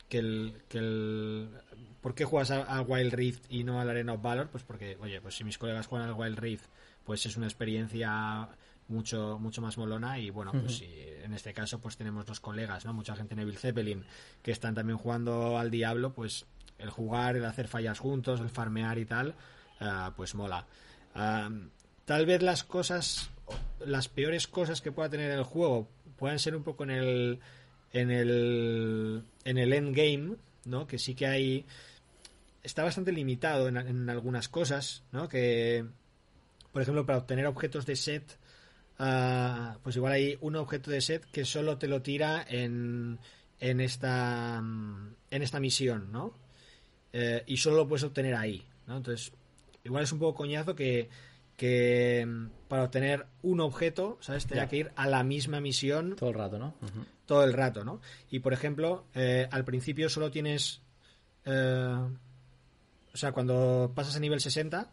que, 0.09 0.17
el, 0.17 0.61
que 0.67 0.77
el... 0.77 1.49
¿Por 2.01 2.15
qué 2.15 2.25
juegas 2.25 2.51
a, 2.51 2.81
Wild 2.81 3.13
Rift 3.13 3.45
y 3.49 3.63
no 3.63 3.79
al 3.79 3.89
Arena 3.89 4.13
of 4.13 4.21
Valor? 4.21 4.49
Pues 4.49 4.63
porque, 4.63 4.97
oye, 5.01 5.21
pues 5.21 5.35
si 5.35 5.43
mis 5.43 5.57
colegas 5.57 5.87
juegan 5.87 6.09
al 6.09 6.15
Wild 6.15 6.39
Rift, 6.39 6.65
pues 7.05 7.25
es 7.25 7.37
una 7.37 7.47
experiencia 7.47 8.49
mucho 8.91 9.39
mucho 9.39 9.61
más 9.61 9.77
molona 9.77 10.19
y 10.19 10.29
bueno, 10.29 10.51
pues 10.51 10.83
en 11.23 11.33
este 11.33 11.53
caso 11.53 11.79
pues 11.79 11.97
tenemos 11.97 12.27
los 12.27 12.39
colegas, 12.39 12.85
¿no? 12.85 12.93
Mucha 12.93 13.15
gente 13.15 13.33
en 13.33 13.39
Evil 13.41 13.57
Zeppelin 13.57 14.05
que 14.41 14.51
están 14.51 14.75
también 14.75 14.97
jugando 14.97 15.57
al 15.57 15.71
Diablo, 15.71 16.13
pues 16.13 16.45
el 16.77 16.89
jugar, 16.89 17.35
el 17.35 17.45
hacer 17.45 17.67
fallas 17.67 17.99
juntos, 17.99 18.39
el 18.39 18.49
farmear 18.49 18.97
y 18.97 19.05
tal, 19.05 19.35
ah, 19.79 20.13
pues 20.15 20.35
mola. 20.35 20.65
tal 21.13 22.25
vez 22.25 22.41
las 22.41 22.63
cosas 22.63 23.29
las 23.85 24.07
peores 24.07 24.47
cosas 24.47 24.81
que 24.81 24.91
pueda 24.91 25.09
tener 25.09 25.31
el 25.31 25.43
juego 25.43 25.89
pueden 26.17 26.39
ser 26.39 26.55
un 26.55 26.63
poco 26.63 26.83
en 26.83 26.91
el 26.91 27.39
en 27.93 28.11
el 28.11 29.23
en 29.43 29.57
el 29.57 29.73
endgame, 29.73 30.35
¿no? 30.65 30.87
Que 30.87 30.99
sí 30.99 31.15
que 31.15 31.27
hay 31.27 31.65
está 32.63 32.83
bastante 32.83 33.11
limitado 33.11 33.67
en, 33.67 34.09
algunas 34.09 34.47
cosas, 34.47 35.03
¿no? 35.11 35.27
Que 35.27 35.85
por 36.71 36.81
ejemplo 36.81 37.05
para 37.05 37.19
obtener 37.19 37.47
objetos 37.47 37.85
de 37.85 37.95
set 37.95 38.37
ah, 39.01 39.77
pues 39.83 39.95
igual 39.95 40.13
hay 40.13 40.37
un 40.41 40.55
objeto 40.55 40.91
de 40.91 41.01
set 41.01 41.25
que 41.31 41.43
solo 41.43 41.77
te 41.77 41.87
lo 41.87 42.01
tira 42.01 42.45
en 42.47 43.19
en 43.59 43.81
esta 43.81 44.57
en 44.57 45.41
esta 45.43 45.59
misión, 45.59 46.11
¿no? 46.11 46.33
Eh, 47.13 47.43
y 47.47 47.57
solo 47.57 47.77
lo 47.77 47.87
puedes 47.87 48.03
obtener 48.03 48.35
ahí, 48.35 48.65
¿no? 48.87 48.97
Entonces 48.97 49.33
igual 49.83 50.03
es 50.03 50.11
un 50.11 50.19
poco 50.19 50.37
coñazo 50.37 50.75
que 50.75 51.09
que 51.61 52.25
mm, 52.25 52.47
para 52.67 52.85
obtener 52.85 53.27
un 53.43 53.59
objeto, 53.59 54.17
¿sabes? 54.21 54.47
Tenía 54.47 54.67
que 54.67 54.77
ir 54.77 54.91
a 54.95 55.07
la 55.07 55.23
misma 55.23 55.59
misión. 55.59 56.15
Todo 56.15 56.29
el 56.29 56.35
rato, 56.35 56.57
¿no? 56.57 56.73
Todo 57.27 57.43
el 57.43 57.53
rato, 57.53 57.85
¿no? 57.85 58.01
Y 58.31 58.39
por 58.39 58.53
ejemplo, 58.53 59.05
eh, 59.13 59.47
al 59.51 59.63
principio 59.63 60.09
solo 60.09 60.31
tienes. 60.31 60.81
Eh, 61.45 61.95
o 63.13 63.17
sea, 63.17 63.31
cuando 63.31 63.91
pasas 63.93 64.15
a 64.15 64.19
nivel 64.19 64.41
60, 64.41 64.89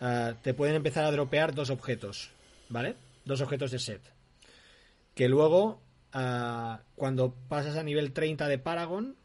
eh, 0.00 0.34
te 0.42 0.54
pueden 0.54 0.76
empezar 0.76 1.04
a 1.04 1.10
dropear 1.10 1.54
dos 1.54 1.70
objetos, 1.70 2.30
¿vale? 2.68 2.94
Dos 3.24 3.40
objetos 3.40 3.70
de 3.70 3.78
set. 3.78 4.02
Que 5.14 5.28
luego, 5.28 5.82
cuando 6.94 7.34
pasas 7.48 7.76
a 7.76 7.82
nivel 7.82 8.12
30 8.12 8.48
de 8.48 8.58
Paragon, 8.58 9.16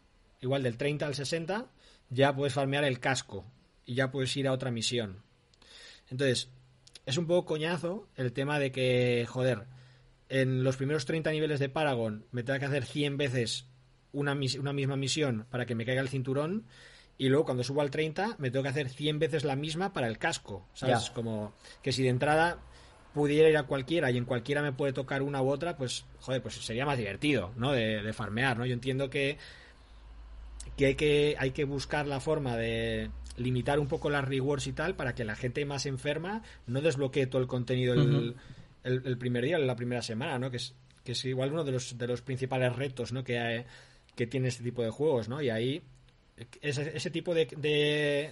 igual 0.42 0.64
del 0.64 0.78
30 0.78 1.06
al 1.06 1.16
60, 1.16 1.68
ya 2.10 2.36
puedes 2.36 2.54
farmear 2.54 2.84
el 2.84 3.00
casco 3.00 3.46
y 3.86 3.96
ya 3.96 4.12
puedes 4.12 4.36
ir 4.38 4.48
a 4.48 4.52
otra 4.52 4.72
misión. 4.72 5.24
Entonces, 6.10 6.50
es 7.06 7.18
un 7.18 7.28
poco 7.28 7.46
coñazo 7.46 8.08
el 8.16 8.34
tema 8.34 8.60
de 8.60 8.72
que, 8.72 9.26
joder, 9.28 9.66
en 10.30 10.64
los 10.64 10.78
primeros 10.78 11.06
30 11.06 11.32
niveles 11.32 11.60
de 11.60 11.70
Paragon 11.70 12.26
me 12.32 12.44
tenga 12.44 12.60
que 12.60 12.66
hacer 12.66 12.86
100 12.86 13.18
veces 13.18 13.66
una, 14.12 14.38
una 14.60 14.74
misma 14.74 14.96
misión 14.96 15.46
para 15.50 15.66
que 15.66 15.76
me 15.76 15.86
caiga 15.86 16.02
el 16.02 16.10
cinturón 16.10 16.66
y 17.18 17.30
luego 17.30 17.46
cuando 17.46 17.64
subo 17.64 17.82
al 17.82 17.92
30 17.92 18.36
me 18.40 18.50
tengo 18.50 18.64
que 18.64 18.70
hacer 18.70 18.90
100 18.90 19.20
veces 19.20 19.44
la 19.44 19.56
misma 19.56 19.94
para 19.94 20.08
el 20.08 20.18
casco, 20.18 20.68
¿sabes? 20.74 21.12
Como 21.12 21.54
que 21.82 21.92
si 21.92 22.04
de 22.04 22.10
entrada 22.10 22.60
pudiera 23.16 23.50
ir 23.50 23.58
a 23.58 23.64
cualquiera 23.64 24.12
y 24.12 24.18
en 24.18 24.26
cualquiera 24.26 24.62
me 24.62 24.74
puede 24.74 24.94
tocar 24.94 25.24
una 25.24 25.42
u 25.42 25.50
otra, 25.50 25.78
pues, 25.78 26.06
joder, 26.20 26.42
pues 26.42 26.56
sería 26.56 26.86
más 26.86 26.98
divertido, 26.98 27.54
¿no? 27.56 27.72
De, 27.72 28.04
de 28.04 28.14
farmear, 28.14 28.58
¿no? 28.58 28.66
Yo 28.66 28.74
entiendo 28.74 29.10
que 29.10 29.38
que 30.76 30.88
hay 30.88 30.96
que, 30.96 31.36
hay 31.40 31.52
que 31.52 31.64
buscar 31.64 32.06
la 32.08 32.20
forma 32.20 32.58
de 32.58 33.10
limitar 33.38 33.80
un 33.80 33.88
poco 33.88 34.10
las 34.10 34.26
rewards 34.26 34.68
y 34.68 34.74
tal 34.74 34.96
para 34.96 35.16
que 35.16 35.24
la 35.24 35.36
gente 35.36 35.66
más 35.66 35.86
enferma 35.86 36.42
no 36.68 36.82
desbloquee 36.82 37.28
todo 37.28 37.42
el 37.42 37.48
contenido 37.48 37.94
el, 37.94 39.18
primer 39.18 39.46
día, 39.46 39.58
la 39.58 39.76
primera 39.76 40.02
semana, 40.02 40.38
¿no? 40.38 40.52
Que 40.52 40.58
es, 40.58 40.76
que 41.04 41.14
es 41.14 41.26
igual 41.26 41.52
uno 41.52 41.64
de 41.64 41.72
los, 41.72 41.98
de 41.98 42.08
los 42.08 42.22
principales 42.22 42.76
retos, 42.76 43.14
¿no? 43.14 43.24
Que, 43.24 43.66
que 44.16 44.28
tiene 44.28 44.50
este 44.50 44.64
tipo 44.64 44.84
de 44.84 44.90
juegos, 44.90 45.30
¿no? 45.30 45.42
Y 45.42 45.50
ahí 45.50 45.82
ese, 46.62 46.96
ese 46.96 47.10
tipo 47.10 47.34
de, 47.34 47.46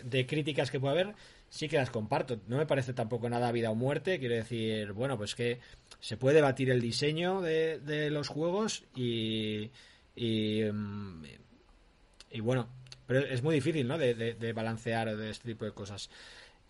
de, 0.04 0.26
críticas 0.26 0.70
que 0.70 0.80
puede 0.80 1.00
haber 1.00 1.16
sí 1.54 1.70
que 1.70 1.78
las 1.78 1.92
comparto. 1.92 2.40
No 2.48 2.58
me 2.58 2.66
parece 2.66 2.94
tampoco 2.94 3.30
nada 3.30 3.52
vida 3.52 3.70
o 3.70 3.76
muerte. 3.76 4.18
Quiero 4.18 4.34
decir, 4.34 4.92
bueno, 4.94 5.20
pues 5.20 5.36
que 5.36 5.60
se 6.00 6.18
puede 6.18 6.38
debatir 6.38 6.72
el 6.72 6.82
diseño 6.82 7.42
de, 7.42 7.80
de 7.80 8.10
los 8.10 8.28
juegos 8.28 8.86
y, 8.96 9.70
y, 10.16 10.64
mm, 10.64 11.24
y 12.32 12.40
bueno, 12.40 12.68
pero 13.06 13.20
es 13.20 13.44
muy 13.44 13.54
difícil, 13.54 13.88
¿no? 13.88 14.00
De, 14.00 14.54
balancear 14.56 15.16
de 15.16 15.30
este 15.30 15.50
tipo 15.50 15.64
de 15.64 15.74
cosas. 15.74 16.10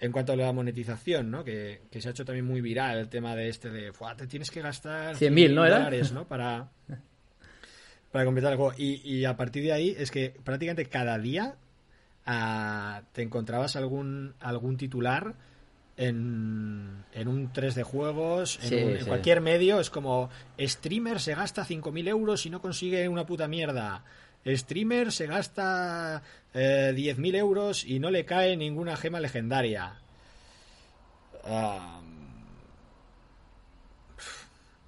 En 0.01 0.11
cuanto 0.11 0.33
a 0.33 0.35
la 0.35 0.51
monetización, 0.51 1.31
¿no? 1.31 1.45
Que, 1.45 1.79
se 1.97 2.09
ha 2.09 2.11
hecho 2.11 2.25
también 2.25 2.45
muy 2.45 2.59
viral 2.59 2.97
el 2.97 3.07
tema 3.07 3.37
de 3.37 3.47
este 3.47 3.69
de, 3.69 3.93
te 4.17 4.27
tienes 4.27 4.51
que 4.51 4.61
gastar 4.61 5.15
100.000 5.15 5.53
¿no 5.53 5.61
dólares, 5.61 6.11
¿no? 6.11 6.27
Para, 6.27 6.71
para 8.11 8.25
completar 8.25 8.51
el 8.51 8.57
juego. 8.57 8.73
Y, 8.77 9.23
a 9.23 9.37
partir 9.37 9.63
de 9.63 9.71
ahí 9.71 9.95
es 9.97 10.11
que 10.11 10.35
prácticamente 10.43 10.87
cada 10.87 11.17
día 11.17 11.55
ah, 12.25 13.01
te 13.11 13.21
encontrabas 13.21 13.75
algún, 13.75 14.33
algún 14.39 14.77
titular 14.77 15.35
en, 15.97 17.03
en 17.13 17.27
un 17.27 17.51
3 17.53 17.75
de 17.75 17.83
juegos, 17.83 18.59
en, 18.63 18.97
en 18.97 19.05
cualquier 19.05 19.41
medio, 19.41 19.79
es 19.79 19.89
como 19.89 20.29
streamer 20.59 21.19
se 21.19 21.35
gasta 21.35 21.65
5.000 21.65 22.07
euros 22.07 22.45
y 22.45 22.49
no 22.49 22.61
consigue 22.61 23.07
una 23.07 23.25
puta 23.25 23.47
mierda. 23.47 24.03
Streamer 24.45 25.11
se 25.11 25.27
gasta 25.27 26.21
eh, 26.53 26.93
10.000 26.95 27.35
euros 27.35 27.85
y 27.85 27.99
no 27.99 28.11
le 28.11 28.25
cae 28.25 28.57
ninguna 28.57 28.97
gema 28.97 29.19
legendaria. 29.19 29.99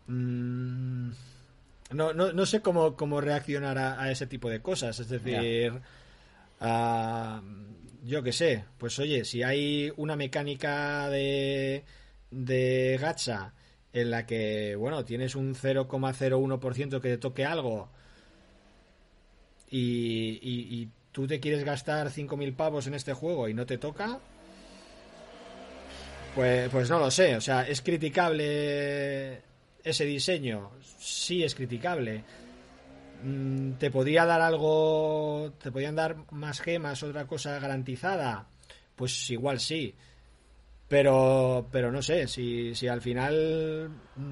Mm, 0.08 1.12
no, 1.92 2.14
no, 2.14 2.34
no, 2.34 2.46
sé 2.46 2.62
cómo, 2.62 2.96
cómo 2.96 3.22
reaccionar 3.22 3.78
a, 3.78 4.12
ese 4.12 4.28
tipo 4.28 4.50
de 4.50 4.62
cosas. 4.62 5.00
Es 5.00 5.10
decir, 5.10 5.74
yo 6.60 8.24
qué 8.24 8.32
sé, 8.32 8.66
pues 8.78 8.98
oye, 9.00 9.26
si 9.26 9.44
hay 9.44 9.92
una 9.98 10.16
mecánica 10.16 11.10
de, 11.10 11.84
de 12.32 12.98
gacha 13.02 13.54
en 13.94 14.12
la 14.12 14.26
que, 14.26 14.76
bueno, 14.76 15.06
tienes 15.06 15.36
un 15.36 15.56
0,01% 15.56 17.02
que 17.02 17.10
te 17.10 17.18
toque 17.18 17.46
algo 17.46 17.90
y, 19.70 20.90
tú 21.12 21.28
te 21.28 21.40
quieres 21.40 21.64
gastar 21.64 22.10
5.000 22.10 22.56
pavos 22.56 22.88
en 22.88 22.94
este 22.94 23.14
juego 23.14 23.48
y 23.48 23.54
no 23.54 23.66
te 23.66 23.78
toca, 23.78 24.20
pues, 26.36 26.70
pues 26.70 26.90
no 26.90 27.00
lo 27.00 27.10
sé. 27.10 27.38
O 27.38 27.42
sea, 27.42 27.66
¿es 27.68 27.82
criticable 27.82 29.42
ese 29.82 30.06
diseño? 30.06 30.72
Sí, 31.00 31.44
es 31.44 31.56
criticable. 31.56 32.24
Mm, 33.26 33.74
¿Te 33.80 33.90
podría 33.90 34.24
dar 34.26 34.42
algo, 34.42 35.52
te 35.62 35.72
podrían 35.72 35.96
dar 35.96 36.32
más 36.32 36.62
gemas, 36.62 37.02
otra 37.02 37.26
cosa 37.26 37.58
garantizada? 37.60 38.48
Pues 38.96 39.32
igual 39.32 39.60
sí. 39.60 39.96
Pero, 40.88 41.68
pero 41.72 41.92
no 41.92 42.04
sé, 42.04 42.28
si, 42.28 42.76
si 42.76 42.88
al 42.88 43.02
final 43.02 43.90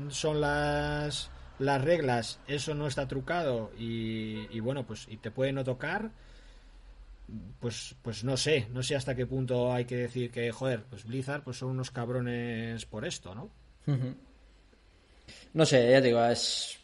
son 0.09 0.39
las 0.41 1.31
las 1.59 1.81
reglas, 1.83 2.39
eso 2.47 2.75
no 2.75 2.87
está 2.87 3.07
trucado 3.07 3.71
y, 3.77 4.59
bueno, 4.59 4.85
pues 4.85 5.07
y 5.09 5.17
te 5.17 5.31
puede 5.31 5.53
no 5.53 5.63
tocar, 5.63 6.11
pues, 7.59 7.95
pues 8.01 8.23
no 8.23 8.37
sé, 8.37 8.67
no 8.71 8.83
sé 8.83 8.95
hasta 8.95 9.15
qué 9.15 9.25
punto 9.25 9.73
hay 9.73 9.85
que 9.85 9.97
decir 9.97 10.29
que, 10.29 10.51
joder, 10.51 10.83
pues 10.83 11.05
Blizzard 11.05 11.43
pues 11.43 11.57
son 11.57 11.69
unos 11.69 11.89
cabrones 11.91 12.85
por 12.85 13.05
esto, 13.05 13.33
¿no? 13.33 13.49
No 15.53 15.65
sé, 15.65 15.89
ya 15.89 16.01
digo, 16.01 16.23
es... 16.25 16.77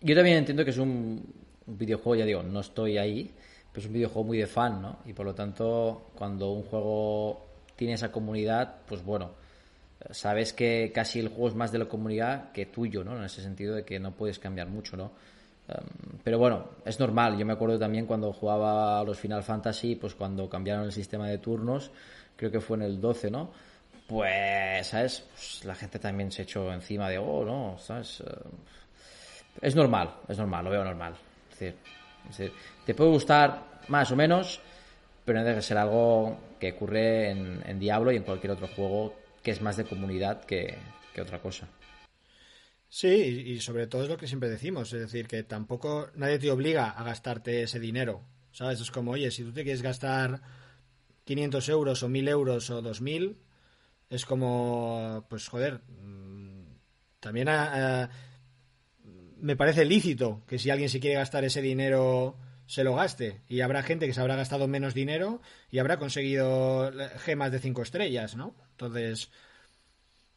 Yo 0.00 0.14
también 0.14 0.38
entiendo 0.38 0.64
que 0.64 0.70
es 0.70 0.78
un 0.78 1.45
videojuego, 1.66 2.16
ya 2.16 2.24
digo, 2.24 2.42
no 2.42 2.60
estoy 2.60 2.98
ahí, 2.98 3.34
pero 3.72 3.80
es 3.80 3.86
un 3.86 3.92
videojuego 3.92 4.24
muy 4.24 4.38
de 4.38 4.46
fan, 4.46 4.80
¿no? 4.80 4.98
Y 5.04 5.12
por 5.12 5.26
lo 5.26 5.34
tanto, 5.34 6.10
cuando 6.14 6.50
un 6.50 6.62
juego 6.62 7.46
tiene 7.76 7.94
esa 7.94 8.10
comunidad, 8.10 8.76
pues 8.86 9.04
bueno, 9.04 9.32
sabes 10.10 10.52
que 10.52 10.92
casi 10.94 11.20
el 11.20 11.28
juego 11.28 11.48
es 11.48 11.54
más 11.54 11.72
de 11.72 11.78
la 11.78 11.86
comunidad 11.86 12.52
que 12.52 12.66
tuyo, 12.66 13.04
¿no? 13.04 13.16
En 13.16 13.24
ese 13.24 13.42
sentido 13.42 13.74
de 13.74 13.84
que 13.84 13.98
no 13.98 14.12
puedes 14.12 14.38
cambiar 14.38 14.68
mucho, 14.68 14.96
¿no? 14.96 15.12
Em, 15.68 16.18
pero 16.22 16.38
bueno, 16.38 16.70
es 16.84 16.98
normal. 17.00 17.36
Yo 17.38 17.46
me 17.46 17.52
acuerdo 17.52 17.78
también 17.78 18.06
cuando 18.06 18.32
jugaba 18.32 19.00
a 19.00 19.04
los 19.04 19.18
Final 19.18 19.42
Fantasy, 19.42 19.96
pues 19.96 20.14
cuando 20.14 20.48
cambiaron 20.48 20.84
el 20.84 20.92
sistema 20.92 21.28
de 21.28 21.38
turnos, 21.38 21.90
creo 22.36 22.50
que 22.50 22.60
fue 22.60 22.76
en 22.78 22.84
el 22.84 23.00
12, 23.00 23.30
¿no? 23.30 23.50
Pues, 24.06 24.86
¿sabes? 24.86 25.24
Pues 25.34 25.64
la 25.64 25.74
gente 25.74 25.98
también 25.98 26.30
se 26.30 26.42
echó 26.42 26.72
encima 26.72 27.08
de, 27.08 27.18
oh, 27.18 27.44
no, 27.44 27.76
¿sabes? 27.78 28.20
Em, 28.20 28.52
es 29.60 29.74
normal, 29.74 30.14
es 30.28 30.38
normal, 30.38 30.64
lo 30.64 30.70
veo 30.70 30.84
normal. 30.84 31.14
Es 31.64 32.38
decir, 32.38 32.52
te 32.84 32.94
puede 32.94 33.10
gustar 33.10 33.80
más 33.88 34.10
o 34.10 34.16
menos, 34.16 34.60
pero 35.24 35.38
no 35.38 35.44
debe 35.44 35.62
ser 35.62 35.78
algo 35.78 36.38
que 36.60 36.72
ocurre 36.72 37.30
en, 37.30 37.62
en 37.66 37.78
Diablo 37.78 38.12
y 38.12 38.16
en 38.16 38.22
cualquier 38.22 38.52
otro 38.52 38.68
juego 38.68 39.14
que 39.46 39.52
es 39.52 39.62
más 39.62 39.76
de 39.76 39.84
comunidad 39.84 40.44
que, 40.44 40.76
otra 41.22 41.40
cosa. 41.40 41.68
Sí, 42.88 43.06
y 43.06 43.60
sobre 43.60 43.86
todo 43.86 44.02
es 44.02 44.08
lo 44.08 44.16
que 44.16 44.26
siempre 44.26 44.50
decimos, 44.50 44.92
es 44.92 45.00
decir, 45.00 45.28
que 45.28 45.44
tampoco 45.44 46.10
nadie 46.16 46.40
te 46.40 46.50
obliga 46.50 46.90
a 46.90 47.04
gastarte 47.04 47.62
ese 47.62 47.78
dinero, 47.78 48.22
¿sabes? 48.50 48.80
Es 48.80 48.90
como, 48.90 49.12
oye, 49.12 49.30
si 49.30 49.44
tú 49.44 49.52
te 49.52 49.62
quieres 49.62 49.82
gastar 49.82 50.42
500 51.24 51.68
euros 51.68 52.02
o 52.02 52.08
1000 52.08 52.26
euros 52.26 52.70
o 52.70 52.82
2000, 52.82 53.38
es 54.10 54.26
como, 54.26 55.24
pues 55.30 55.46
joder, 55.46 55.80
mm, 56.02 56.64
también 57.20 57.48
ah, 57.48 57.70
ah, 57.72 58.10
me 59.36 59.56
parece 59.56 59.84
lícito 59.84 60.42
que 60.46 60.58
si 60.58 60.70
alguien 60.70 60.88
se 60.88 61.00
quiere 61.00 61.16
gastar 61.16 61.44
ese 61.44 61.62
dinero 61.62 62.36
se 62.66 62.84
lo 62.84 62.94
gaste. 62.96 63.42
Y 63.48 63.60
habrá 63.60 63.82
gente 63.82 64.06
que 64.06 64.12
se 64.12 64.20
habrá 64.20 64.36
gastado 64.36 64.68
menos 64.68 64.94
dinero 64.94 65.40
y 65.70 65.78
habrá 65.78 65.98
conseguido 65.98 66.92
gemas 67.18 67.52
de 67.52 67.60
5 67.60 67.82
estrellas, 67.82 68.36
¿no? 68.36 68.54
Entonces, 68.72 69.30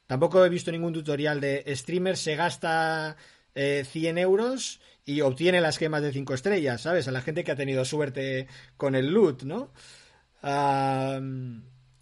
tampoco 0.08 0.45
he 0.45 0.50
visto 0.50 0.72
ningún 0.72 0.93
tutorial 0.93 1.41
de 1.41 1.64
streamer 1.76 2.18
se 2.18 2.36
gasta 2.36 3.18
100 3.54 4.18
eh, 4.18 4.22
euros 4.22 4.80
y 5.06 5.22
obtiene 5.22 5.60
las 5.60 5.78
gemas 5.78 6.04
de 6.04 6.14
5 6.14 6.34
estrellas, 6.34 6.82
¿sabes? 6.82 7.08
A 7.08 7.12
la 7.12 7.22
gente 7.22 7.43
que 7.43 7.52
ha 7.52 7.56
tenido 7.56 7.84
suerte 7.84 8.47
con 8.78 8.95
el 8.95 9.08
loot, 9.08 9.43
¿no? 9.43 9.72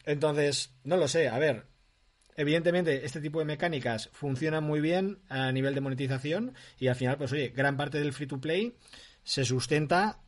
entonces, 0.05 0.71
no 0.83 0.95
lo 0.95 1.07
sé, 1.07 1.27
a 1.27 1.39
ver. 1.39 1.65
Evidentemente, 2.37 3.03
este 3.03 3.19
tipo 3.19 3.39
de 3.39 3.45
mecánicas 3.45 4.09
funcionan 4.13 4.63
muy 4.63 4.79
bien 4.79 5.17
a 5.27 5.51
nivel 5.51 5.73
de 5.73 5.81
monetización 5.81 6.53
y 6.79 6.87
al 6.87 6.95
final, 6.95 7.17
pues 7.17 7.31
oye, 7.31 7.49
gran 7.49 7.77
parte 7.77 7.99
del 7.99 8.13
free 8.13 8.27
to 8.27 8.39
play 8.39 8.75
se 9.23 9.43
sustenta 9.43 10.19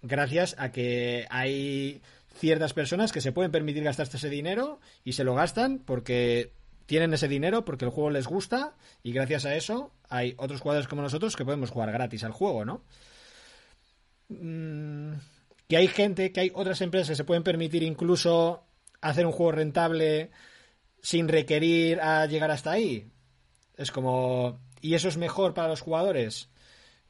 gracias 0.00 0.56
a 0.58 0.72
que 0.72 1.26
hay 1.28 2.00
ciertas 2.34 2.72
personas 2.72 3.12
que 3.12 3.20
se 3.20 3.32
pueden 3.32 3.52
permitir 3.52 3.84
gastarse 3.84 4.16
ese 4.16 4.30
dinero 4.30 4.80
y 5.04 5.12
se 5.12 5.22
lo 5.22 5.34
gastan 5.34 5.80
porque 5.80 6.54
tienen 6.86 7.12
ese 7.12 7.28
dinero, 7.28 7.66
porque 7.66 7.84
el 7.84 7.90
juego 7.90 8.08
les 8.08 8.26
gusta 8.26 8.74
y 9.02 9.12
gracias 9.12 9.44
a 9.44 9.54
eso 9.54 9.92
hay 10.08 10.34
otros 10.38 10.62
jugadores 10.62 10.88
como 10.88 11.02
nosotros 11.02 11.36
que 11.36 11.44
podemos 11.44 11.70
jugar 11.70 11.92
gratis 11.92 12.24
al 12.24 12.32
juego, 12.32 12.64
¿no? 12.64 12.82
Mm, 14.30 15.12
que 15.68 15.76
hay 15.76 15.88
gente, 15.88 16.32
que 16.32 16.40
hay 16.40 16.52
otras 16.54 16.80
empresas 16.80 17.10
que 17.10 17.16
se 17.16 17.24
pueden 17.24 17.42
permitir 17.42 17.82
incluso 17.82 18.64
hacer 19.02 19.26
un 19.26 19.32
juego 19.32 19.52
rentable 19.52 20.30
sin 21.02 21.28
requerir 21.28 22.00
a 22.00 22.26
llegar 22.26 22.50
hasta 22.50 22.72
ahí. 22.72 23.10
Es 23.76 23.90
como, 23.90 24.60
¿y 24.80 24.94
eso 24.94 25.08
es 25.08 25.16
mejor 25.16 25.54
para 25.54 25.68
los 25.68 25.80
jugadores? 25.80 26.48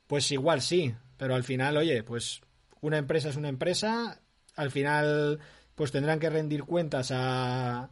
Pues 0.07 0.31
igual 0.33 0.63
sí, 0.63 0.95
pero 1.17 1.35
al 1.35 1.45
final, 1.45 1.77
oye, 1.77 2.03
pues 2.03 2.41
una 2.81 2.99
empresa 2.99 3.29
es 3.29 3.37
una 3.37 3.49
empresa, 3.49 4.21
al 4.57 4.71
final 4.71 5.39
pues 5.75 5.93
tendrán 5.93 6.21
que 6.21 6.31
rendir 6.31 6.65
cuentas 6.65 7.11
a... 7.11 7.89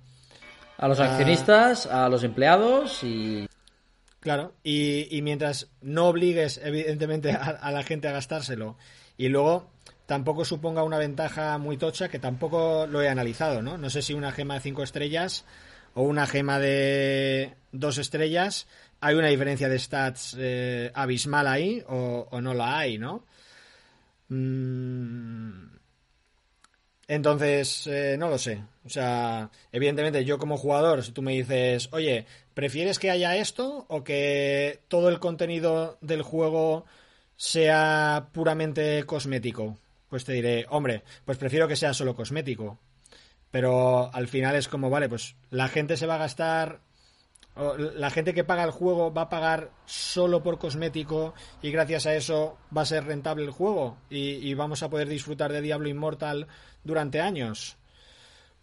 A 0.76 0.88
los 0.88 1.01
accionistas, 1.01 1.86
a, 1.86 2.09
los 2.09 2.22
empleados 2.22 3.03
y... 3.03 3.49
Claro, 4.20 4.53
y, 4.62 5.20
mientras 5.22 5.68
no 5.80 6.09
obligues 6.09 6.61
evidentemente 6.62 7.32
a, 7.32 7.70
la 7.70 7.82
gente 7.82 8.09
a 8.09 8.12
gastárselo 8.12 8.76
y 9.16 9.28
luego 9.28 9.70
tampoco 10.07 10.44
suponga 10.44 10.82
una 10.82 10.99
ventaja 10.99 11.57
muy 11.59 11.76
tocha 11.76 12.09
que 12.09 12.18
tampoco 12.18 12.86
lo 12.86 13.01
he 13.01 13.09
analizado, 13.09 13.62
¿no? 13.62 13.78
No 13.78 13.90
sé 13.90 14.03
si 14.03 14.12
una 14.12 14.32
gema 14.32 14.55
de 14.55 14.61
cinco 14.61 14.82
estrellas 14.82 15.44
o 15.95 16.03
una 16.03 16.26
gema 16.26 16.59
de 16.59 17.55
dos 17.72 17.99
estrellas 17.99 18.66
hay 19.01 19.14
una 19.14 19.28
diferencia 19.28 19.68
de 19.68 19.78
stats 19.78 20.36
eh, 20.39 20.91
abismal 20.95 21.47
ahí 21.47 21.82
o, 21.89 22.41
no 22.41 22.55
la 22.55 22.78
hay, 22.78 22.99
¿no? 22.99 23.24
Mm. 24.28 25.78
Entonces, 27.07 27.86
eh, 27.86 28.16
no 28.18 28.28
lo 28.28 28.39
sé. 28.39 28.62
O 28.84 28.91
sea, 28.91 29.51
evidentemente 29.72 30.24
yo 30.24 30.39
como 30.39 30.59
jugador, 30.59 31.03
si 31.03 31.12
tú 31.12 31.22
me 31.22 31.32
dices, 31.32 31.89
oye, 31.93 32.26
¿prefieres 32.55 32.99
que 32.99 33.11
haya 33.11 33.36
esto 33.36 33.86
o 33.89 34.05
que 34.05 34.80
todo 34.89 35.09
el 35.09 35.18
contenido 35.20 35.97
del 36.03 36.22
juego 36.22 36.84
sea 37.36 38.28
puramente 38.32 39.05
cosmético? 39.05 39.78
Pues 40.11 40.24
te 40.24 40.32
diré, 40.32 40.66
hombre, 40.70 41.03
pues 41.24 41.39
prefiero 41.39 41.68
que 41.68 41.76
sea 41.76 41.95
solo 41.95 42.14
cosmético. 42.14 42.78
Pero 43.51 44.14
al 44.14 44.28
final 44.28 44.57
es 44.57 44.68
como, 44.68 44.90
vale, 44.90 45.09
pues 45.09 45.36
la 45.51 45.68
gente 45.68 45.96
se 45.96 46.07
va 46.07 46.16
a 46.16 46.18
gastar 46.18 46.80
la 47.96 48.11
gente 48.11 48.34
que 48.34 48.44
paga 48.44 48.62
el 48.62 48.70
juego 48.70 49.12
va 49.12 49.22
a 49.22 49.28
pagar 49.28 49.72
solo 49.84 50.42
por 50.42 50.59
cosmético 50.59 51.34
y 51.61 51.72
gracias 51.72 52.07
a 52.07 52.14
eso 52.14 52.57
va 52.76 52.82
a 52.82 52.86
ser 52.86 53.05
rentable 53.05 53.44
el 53.44 53.51
juego 53.51 53.99
y, 54.09 54.55
vamos 54.55 54.82
a 54.82 54.90
poder 54.90 55.09
disfrutar 55.09 55.53
de 55.53 55.61
Diablo 55.61 55.88
Immortal 55.88 56.46
durante 56.84 57.20
años. 57.20 57.76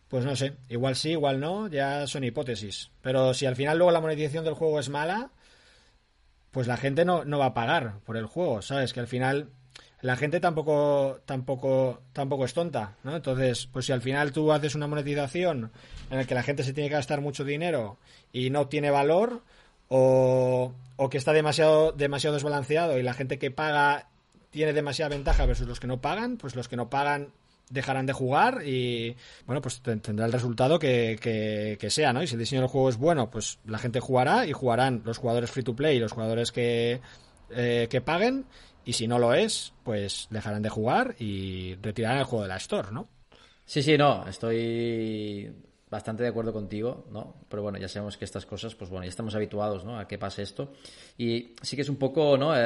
Pues 0.07 0.23
no 0.23 0.36
sé, 0.36 0.55
igual 0.69 0.95
sí, 0.95 1.11
igual 1.11 1.41
no, 1.41 1.67
ya 1.67 2.07
son 2.07 2.23
hipótesis. 2.23 2.91
Pero 3.01 3.33
si 3.33 3.45
al 3.45 3.55
final 3.57 3.77
luego 3.77 3.91
la 3.91 3.99
monetización 3.99 4.45
del 4.45 4.53
juego 4.53 4.79
es 4.79 4.88
mala, 4.88 5.31
pues 6.51 6.67
la 6.67 6.77
gente 6.77 7.03
no, 7.03 7.25
no 7.25 7.39
va 7.39 7.47
a 7.47 7.53
pagar 7.53 7.99
por 8.05 8.15
el 8.15 8.27
juego, 8.27 8.61
¿sabes? 8.61 8.93
Que 8.93 9.01
al 9.01 9.07
final 9.07 9.49
la 10.01 10.15
gente 10.15 10.39
tampoco, 10.39 11.19
tampoco, 11.25 12.01
tampoco 12.13 12.45
es 12.45 12.53
tonta, 12.53 12.95
¿no? 13.03 13.15
Entonces, 13.15 13.67
pues 13.71 13.85
si 13.85 13.91
al 13.91 14.01
final 14.01 14.31
tú 14.31 14.51
haces 14.51 14.75
una 14.75 14.87
monetización 14.87 15.71
en 16.09 16.17
la 16.17 16.25
que 16.25 16.35
la 16.35 16.43
gente 16.43 16.63
se 16.63 16.73
tiene 16.73 16.89
que 16.89 16.95
gastar 16.95 17.21
mucho 17.21 17.43
dinero 17.43 17.97
y 18.31 18.49
no 18.49 18.67
tiene 18.67 18.91
valor, 18.91 19.41
o, 19.87 20.73
o 20.95 21.09
que 21.09 21.17
está 21.17 21.33
demasiado, 21.33 21.91
demasiado 21.91 22.35
desbalanceado 22.35 22.97
y 22.97 23.03
la 23.03 23.13
gente 23.13 23.37
que 23.37 23.51
paga 23.51 24.09
tiene 24.49 24.73
demasiada 24.73 25.09
ventaja 25.09 25.45
versus 25.45 25.67
los 25.67 25.79
que 25.79 25.87
no 25.87 26.01
pagan, 26.01 26.37
pues 26.37 26.55
los 26.55 26.67
que 26.67 26.75
no 26.75 26.89
pagan 26.89 27.33
dejarán 27.69 28.05
de 28.05 28.13
jugar 28.13 28.61
y 28.63 29.15
bueno 29.47 29.59
pues 29.59 29.81
tendrá 29.81 30.27
el 30.27 30.31
resultado 30.31 30.77
que, 30.77 31.17
que, 31.79 31.89
sea 31.89 32.13
no 32.13 32.21
y 32.21 32.27
si 32.27 32.35
el 32.35 32.39
diseño 32.39 32.61
del 32.61 32.69
juego 32.69 32.89
es 32.89 32.97
bueno 32.97 33.31
pues 33.31 33.57
la 33.65 33.79
gente 33.79 33.99
jugará 33.99 34.45
y 34.45 34.53
jugarán 34.53 35.01
los 35.03 35.17
jugadores 35.17 35.49
free 35.49 35.63
to 35.63 35.75
play 35.75 35.97
y 35.97 35.99
los 35.99 36.11
jugadores 36.11 36.51
que, 36.51 37.01
eh, 37.49 37.87
que 37.89 38.01
paguen 38.01 38.45
y 38.86 38.93
si 38.93 39.07
no 39.07 39.19
lo 39.19 39.33
es, 39.33 39.73
pues 39.83 40.27
dejarán 40.29 40.61
de 40.61 40.69
jugar 40.69 41.15
y 41.19 41.75
retirarán 41.81 42.19
el 42.19 42.25
juego 42.25 42.43
de 42.43 42.49
la 42.49 42.57
Store, 42.57 42.89
¿no? 42.91 43.09
Sí, 43.65 43.81
sí, 43.81 43.97
no, 43.97 44.27
estoy 44.27 45.51
bastante 45.89 46.23
de 46.23 46.29
acuerdo 46.29 46.53
contigo, 46.53 47.05
¿no? 47.11 47.36
Pero 47.49 47.63
bueno, 47.63 47.77
ya 47.79 47.88
sabemos 47.88 48.17
que 48.17 48.25
estas 48.25 48.45
cosas, 48.45 48.75
pues 48.75 48.89
bueno, 48.89 49.05
ya 49.05 49.09
estamos 49.09 49.33
habituados, 49.33 49.86
¿no? 49.86 49.97
A 49.97 50.07
que 50.07 50.17
pase 50.17 50.43
esto. 50.43 50.73
Y 51.17 51.55
sí 51.61 51.75
que 51.75 51.81
es 51.81 51.89
un 51.89 51.95
poco, 51.95 52.38
¿no? 52.38 52.55
Eh, 52.55 52.61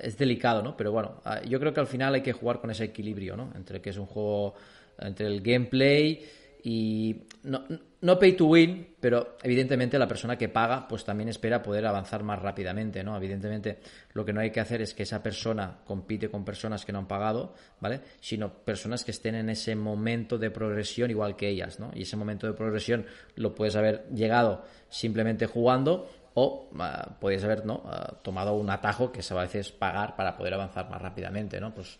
es 0.00 0.18
delicado, 0.18 0.62
¿no? 0.62 0.76
Pero 0.76 0.92
bueno, 0.92 1.20
ah, 1.24 1.40
yo 1.42 1.58
creo 1.58 1.72
que 1.72 1.80
al 1.80 1.86
final 1.86 2.14
hay 2.14 2.22
que 2.22 2.32
jugar 2.32 2.60
con 2.60 2.70
ese 2.70 2.84
equilibrio, 2.84 3.36
¿no? 3.36 3.52
Entre 3.54 3.80
que 3.80 3.90
es 3.90 3.96
un 3.96 4.06
juego, 4.06 4.54
entre 4.98 5.26
el 5.26 5.40
gameplay 5.40 6.22
y 6.62 7.24
no, 7.44 7.64
no 8.02 8.18
pay 8.18 8.32
to 8.32 8.46
win, 8.46 8.94
pero 8.98 9.36
evidentemente 9.42 9.98
la 9.98 10.08
persona 10.08 10.36
que 10.36 10.48
paga 10.48 10.86
pues 10.88 11.04
también 11.04 11.28
espera 11.28 11.62
poder 11.62 11.86
avanzar 11.86 12.22
más 12.22 12.40
rápidamente, 12.40 13.04
¿no? 13.04 13.16
Evidentemente 13.16 13.80
lo 14.12 14.24
que 14.24 14.32
no 14.32 14.40
hay 14.40 14.50
que 14.50 14.60
hacer 14.60 14.82
es 14.82 14.94
que 14.94 15.04
esa 15.04 15.22
persona 15.22 15.78
compite 15.84 16.30
con 16.30 16.44
personas 16.44 16.84
que 16.84 16.92
no 16.92 16.98
han 16.98 17.08
pagado, 17.08 17.54
¿vale? 17.80 18.00
Sino 18.20 18.52
personas 18.52 19.04
que 19.04 19.10
estén 19.10 19.34
en 19.34 19.50
ese 19.50 19.74
momento 19.74 20.38
de 20.38 20.50
progresión 20.50 21.10
igual 21.10 21.36
que 21.36 21.48
ellas, 21.48 21.78
¿no? 21.78 21.90
Y 21.94 22.02
ese 22.02 22.16
momento 22.16 22.46
de 22.46 22.54
progresión 22.54 23.06
lo 23.36 23.54
puedes 23.54 23.76
haber 23.76 24.06
llegado 24.14 24.64
simplemente 24.88 25.46
jugando 25.46 26.08
o 26.34 26.68
uh, 26.72 27.12
puedes 27.20 27.42
haber, 27.44 27.66
¿no? 27.66 27.82
Ah, 27.86 28.14
tomado 28.22 28.54
un 28.54 28.70
atajo 28.70 29.10
que 29.10 29.20
es 29.20 29.32
a 29.32 29.34
veces 29.34 29.72
pagar 29.72 30.16
para 30.16 30.36
poder 30.36 30.54
avanzar 30.54 30.88
más 30.88 31.02
rápidamente, 31.02 31.60
¿no? 31.60 31.74
Pues 31.74 31.98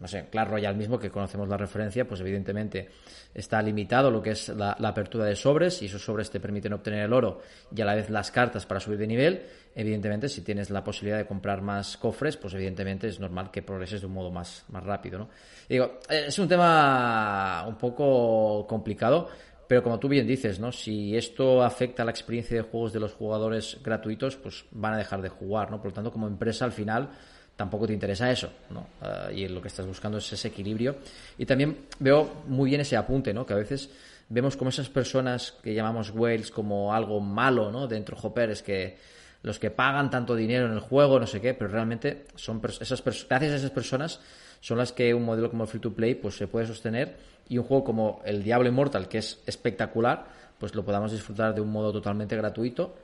no 0.00 0.06
sé, 0.06 0.26
Clash 0.30 0.48
Royale 0.48 0.76
mismo, 0.76 0.98
que 0.98 1.10
conocemos 1.10 1.48
la 1.48 1.56
referencia, 1.56 2.06
pues 2.06 2.20
evidentemente 2.20 2.88
está 3.34 3.60
limitado 3.60 4.10
lo 4.10 4.22
que 4.22 4.30
es 4.30 4.48
la, 4.48 4.72
apertura 4.72 5.24
de 5.24 5.34
sobres 5.34 5.82
y 5.82 5.86
esos 5.86 6.04
sobres 6.04 6.30
te 6.30 6.40
permiten 6.40 6.72
obtener 6.72 7.04
el 7.04 7.12
oro 7.12 7.40
y 7.74 7.80
a 7.80 7.84
la 7.84 7.94
vez 7.94 8.08
las 8.10 8.30
cartas 8.30 8.64
para 8.64 8.80
subir 8.80 8.98
de 8.98 9.06
nivel. 9.06 9.42
Evidentemente, 9.74 10.28
si 10.28 10.42
tienes 10.42 10.70
la 10.70 10.82
posibilidad 10.84 11.18
de 11.18 11.26
comprar 11.26 11.62
más 11.62 11.96
cofres, 11.96 12.36
pues 12.36 12.54
evidentemente 12.54 13.08
es 13.08 13.18
normal 13.18 13.50
que 13.50 13.62
progreses 13.62 14.00
de 14.00 14.06
un 14.06 14.12
modo 14.14 14.30
más, 14.30 14.64
más 14.68 14.84
rápido, 14.84 15.18
¿no? 15.18 15.28
digo, 15.68 15.98
es 16.08 16.38
un 16.38 16.48
tema 16.48 17.64
un 17.66 17.76
poco 17.76 18.66
complicado, 18.66 19.28
pero 19.68 19.82
como 19.82 19.98
tú 19.98 20.08
bien 20.08 20.26
dices, 20.26 20.58
¿no? 20.58 20.72
Si 20.72 21.14
esto 21.16 21.62
afecta 21.62 22.02
a 22.02 22.06
la 22.06 22.10
experiencia 22.10 22.56
de 22.56 22.62
juegos 22.62 22.92
de 22.92 23.00
los 23.00 23.12
jugadores 23.12 23.78
gratuitos, 23.84 24.36
pues 24.36 24.64
van 24.70 24.94
a 24.94 24.96
dejar 24.96 25.20
de 25.20 25.28
jugar, 25.28 25.70
¿no? 25.70 25.76
Por 25.76 25.90
lo 25.90 25.94
tanto, 25.94 26.10
como 26.10 26.26
empresa, 26.26 26.64
al 26.64 26.72
final 26.72 27.10
tampoco 27.58 27.88
te 27.88 27.92
interesa 27.92 28.30
eso, 28.30 28.52
¿no? 28.70 28.86
Eh, 29.02 29.40
y 29.40 29.48
lo 29.48 29.60
que 29.60 29.66
estás 29.66 29.84
buscando 29.84 30.18
es 30.18 30.32
ese 30.32 30.46
equilibrio. 30.46 30.98
Y 31.36 31.44
también 31.44 31.86
veo 31.98 32.44
muy 32.46 32.70
bien 32.70 32.82
ese 32.82 32.96
apunte, 32.96 33.34
¿no? 33.34 33.44
Que 33.44 33.52
a 33.52 33.56
veces 33.56 33.90
vemos 34.28 34.56
como 34.56 34.70
esas 34.70 34.88
personas 34.88 35.56
que 35.60 35.74
llamamos 35.74 36.10
whales 36.10 36.52
como 36.52 36.94
algo 36.94 37.20
malo, 37.20 37.72
¿no? 37.72 37.88
Dentro 37.88 38.16
Hopper 38.22 38.50
es 38.50 38.62
que 38.62 38.96
los 39.42 39.58
que 39.58 39.72
pagan 39.72 40.08
tanto 40.08 40.36
dinero 40.36 40.66
en 40.66 40.72
el 40.72 40.78
juego, 40.78 41.18
no 41.18 41.26
sé 41.26 41.40
qué, 41.40 41.52
pero 41.52 41.68
realmente 41.68 42.26
son 42.36 42.62
esas 42.80 43.02
gracias 43.04 43.52
a 43.52 43.56
esas 43.56 43.70
personas 43.72 44.20
son 44.60 44.78
las 44.78 44.92
que 44.92 45.14
un 45.14 45.24
modelo 45.24 45.50
como 45.50 45.64
el 45.64 45.68
free 45.68 45.80
to 45.80 45.92
play 45.92 46.14
pues 46.14 46.36
se 46.36 46.48
puede 46.48 46.66
sostener 46.66 47.16
y 47.48 47.58
un 47.58 47.64
juego 47.64 47.84
como 47.84 48.22
el 48.24 48.42
Diablo 48.42 48.68
Immortal 48.68 49.08
que 49.08 49.18
es 49.18 49.40
espectacular 49.46 50.26
pues 50.58 50.74
lo 50.74 50.84
podamos 50.84 51.12
disfrutar 51.12 51.54
de 51.54 51.60
un 51.60 51.70
modo 51.70 51.92
totalmente 51.92 52.36
gratuito 52.36 52.96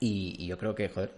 y, 0.00 0.34
y 0.38 0.46
yo 0.48 0.58
creo 0.58 0.74
que 0.74 0.88
joder 0.88 1.12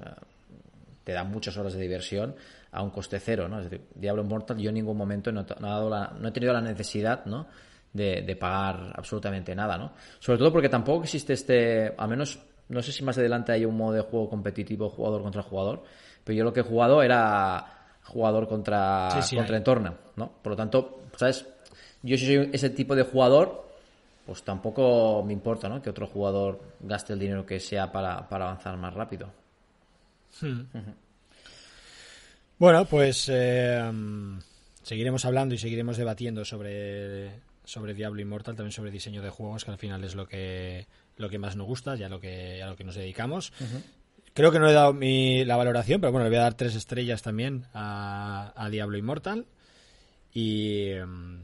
te 1.08 1.14
da 1.14 1.24
muchas 1.24 1.56
horas 1.56 1.72
de 1.72 1.80
diversión 1.80 2.34
a 2.70 2.82
un 2.82 2.90
coste 2.90 3.18
cero, 3.18 3.48
¿no? 3.48 3.60
Es 3.60 3.70
decir, 3.70 3.86
Diablo 3.94 4.22
Immortal 4.22 4.58
yo 4.58 4.68
en 4.68 4.74
ningún 4.74 4.94
momento 4.94 5.32
no, 5.32 5.40
he 5.40 6.30
tenido 6.32 6.52
la 6.52 6.60
necesidad, 6.60 7.24
¿no? 7.24 7.46
De, 7.94 8.36
pagar 8.38 8.92
absolutamente 8.94 9.54
nada, 9.54 9.78
¿no? 9.78 9.92
Sobre 10.18 10.38
todo 10.38 10.52
porque 10.52 10.68
tampoco 10.68 11.04
existe 11.04 11.32
este, 11.32 11.94
al 11.96 12.10
menos, 12.10 12.38
no 12.68 12.82
sé 12.82 12.92
si 12.92 13.02
más 13.04 13.16
adelante 13.16 13.52
hay 13.52 13.64
un 13.64 13.74
modo 13.74 13.94
de 13.94 14.02
juego 14.02 14.28
competitivo 14.28 14.90
jugador 14.90 15.22
contra 15.22 15.42
jugador, 15.42 15.82
pero 16.22 16.36
yo 16.36 16.44
lo 16.44 16.52
que 16.52 16.60
he 16.60 16.62
jugado 16.62 17.02
era 17.02 17.94
jugador 18.04 18.46
contra, 18.46 19.08
contra 19.34 19.56
entorno, 19.56 19.94
¿no? 20.16 20.30
Por 20.42 20.50
lo 20.50 20.56
tanto, 20.56 21.04
¿sabes? 21.16 21.46
Yo 22.02 22.18
si 22.18 22.26
soy 22.26 22.50
ese 22.52 22.68
tipo 22.68 22.94
de 22.94 23.04
jugador, 23.04 23.66
pues 24.26 24.42
tampoco 24.42 25.22
me 25.24 25.32
importa, 25.32 25.70
¿no? 25.70 25.80
Que 25.80 25.88
otro 25.88 26.06
jugador 26.06 26.60
gaste 26.80 27.14
el 27.14 27.18
dinero 27.18 27.46
que 27.46 27.60
sea 27.60 27.90
para, 27.90 28.28
para 28.28 28.44
avanzar 28.44 28.76
más 28.76 28.92
rápido. 28.92 29.37
Hmm. 30.40 30.62
Bueno, 32.58 32.84
pues 32.86 33.28
eh, 33.30 33.92
seguiremos 34.82 35.24
hablando 35.24 35.54
y 35.54 35.58
seguiremos 35.58 35.96
debatiendo 35.96 36.44
sobre, 36.44 37.40
sobre 37.64 37.94
Diablo 37.94 38.20
Immortal, 38.20 38.56
también 38.56 38.72
sobre 38.72 38.90
diseño 38.90 39.22
de 39.22 39.30
juegos, 39.30 39.64
que 39.64 39.70
al 39.70 39.78
final 39.78 40.02
es 40.04 40.14
lo 40.14 40.26
que, 40.26 40.86
lo 41.16 41.28
que 41.28 41.38
más 41.38 41.56
nos 41.56 41.66
gusta, 41.66 41.94
ya 41.94 42.08
lo 42.08 42.20
que, 42.20 42.62
a 42.62 42.66
lo 42.66 42.76
que 42.76 42.84
nos 42.84 42.96
dedicamos. 42.96 43.52
Creo 44.34 44.50
que 44.50 44.58
no 44.58 44.68
he 44.68 44.72
dado 44.72 44.92
mi, 44.92 45.44
la 45.44 45.56
valoración, 45.56 46.00
pero 46.00 46.12
bueno, 46.12 46.24
le 46.24 46.30
voy 46.30 46.38
a 46.38 46.42
dar 46.42 46.54
tres 46.54 46.74
estrellas 46.74 47.22
también 47.22 47.66
a, 47.74 48.52
a 48.56 48.70
Diablo 48.70 48.96
Immortal. 48.96 49.46
Y, 50.32 50.90
em, 50.90 51.42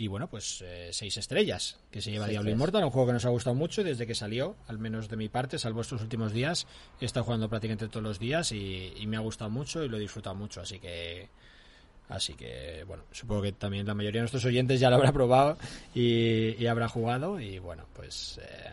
y 0.00 0.08
bueno, 0.08 0.28
pues 0.28 0.64
eh, 0.64 0.88
seis 0.92 1.18
estrellas 1.18 1.76
que 1.90 2.00
se 2.00 2.10
lleva 2.10 2.26
Diablo 2.26 2.50
Immortal, 2.50 2.82
un 2.84 2.90
juego 2.90 3.08
que 3.08 3.12
nos 3.12 3.26
ha 3.26 3.28
gustado 3.28 3.54
mucho 3.54 3.84
desde 3.84 4.06
que 4.06 4.14
salió, 4.14 4.56
al 4.66 4.78
menos 4.78 5.10
de 5.10 5.18
mi 5.18 5.28
parte, 5.28 5.58
salvo 5.58 5.82
estos 5.82 6.00
últimos 6.00 6.32
días. 6.32 6.66
He 7.02 7.04
estado 7.04 7.24
jugando 7.24 7.50
prácticamente 7.50 7.86
todos 7.86 8.02
los 8.02 8.18
días 8.18 8.50
y, 8.52 8.94
me 9.06 9.18
ha 9.18 9.20
gustado 9.20 9.50
mucho 9.50 9.84
y 9.84 9.90
lo 9.90 9.98
he 9.98 10.00
disfrutado 10.00 10.34
mucho, 10.34 10.62
así 10.62 10.78
que 10.78 11.28
Así 12.08 12.32
que, 12.32 12.82
bueno, 12.88 13.04
supongo 13.12 13.42
que 13.42 13.52
también 13.52 13.86
la 13.86 13.92
mayoría 13.92 14.20
de 14.20 14.22
nuestros 14.22 14.46
oyentes 14.46 14.80
ya 14.80 14.88
lo 14.88 14.96
habrá 14.96 15.12
probado 15.12 15.58
y, 15.94 16.64
habrá 16.64 16.88
jugado. 16.88 17.38
Y 17.38 17.58
bueno, 17.58 17.84
pues 17.92 18.40
eh, 18.42 18.70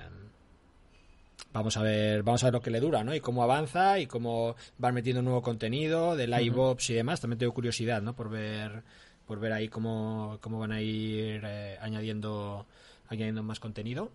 vamos 1.52 1.76
a 1.76 1.82
ver 1.82 2.24
vamos 2.24 2.42
a 2.42 2.48
ver 2.48 2.54
lo 2.54 2.62
que 2.62 2.72
le 2.72 2.80
dura, 2.80 3.04
¿no? 3.04 3.14
Y 3.14 3.20
cómo 3.20 3.44
avanza 3.44 4.00
y 4.00 4.08
cómo 4.08 4.56
van 4.78 4.94
metiendo 4.94 5.22
nuevo 5.22 5.42
contenido 5.42 6.16
de 6.16 6.26
live 6.26 6.58
ops 6.58 6.90
y 6.90 6.94
demás. 6.94 7.20
También 7.20 7.38
tengo 7.38 7.54
curiosidad, 7.54 8.02
¿no? 8.02 8.16
Por 8.16 8.30
ver 8.30 8.82
por 9.28 9.40
ver 9.40 9.52
ahí 9.52 9.68
cómo, 9.68 10.40
van 10.42 10.72
a 10.72 10.82
ir 10.82 11.42
eh, 11.44 11.78
añadiendo, 11.82 12.66
añadiendo 13.10 13.44
más 13.44 13.60
contenido. 13.60 14.12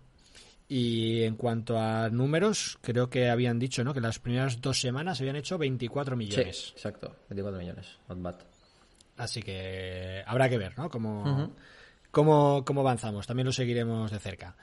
Y 0.67 1.23
en 1.23 1.35
cuanto 1.35 1.77
a 1.77 2.09
números, 2.09 2.79
creo 2.81 3.09
que 3.09 3.29
habían 3.29 3.59
dicho, 3.59 3.83
¿no? 3.83 3.93
Que 3.93 4.01
las 4.01 4.19
primeras 4.19 4.59
dos 4.59 4.79
semanas 4.79 5.19
habían 5.19 5.35
hecho 5.35 5.57
24 5.57 6.15
millones. 6.15 6.57
Sí, 6.57 6.71
exacto, 6.73 7.15
24 7.29 7.59
millones, 7.59 7.87
not 8.09 8.21
bad. 8.21 8.35
Así 9.17 9.43
que 9.43 10.23
habrá 10.25 10.49
que 10.49 10.57
ver, 10.57 10.77
¿no? 10.77 10.89
Cómo, 10.89 11.53
cómo, 12.09 12.63
cómo 12.65 12.81
avanzamos. 12.81 13.27
También 13.27 13.45
lo 13.45 13.53
seguiremos 13.53 14.09
de 14.09 14.19
cerca. 14.19 14.55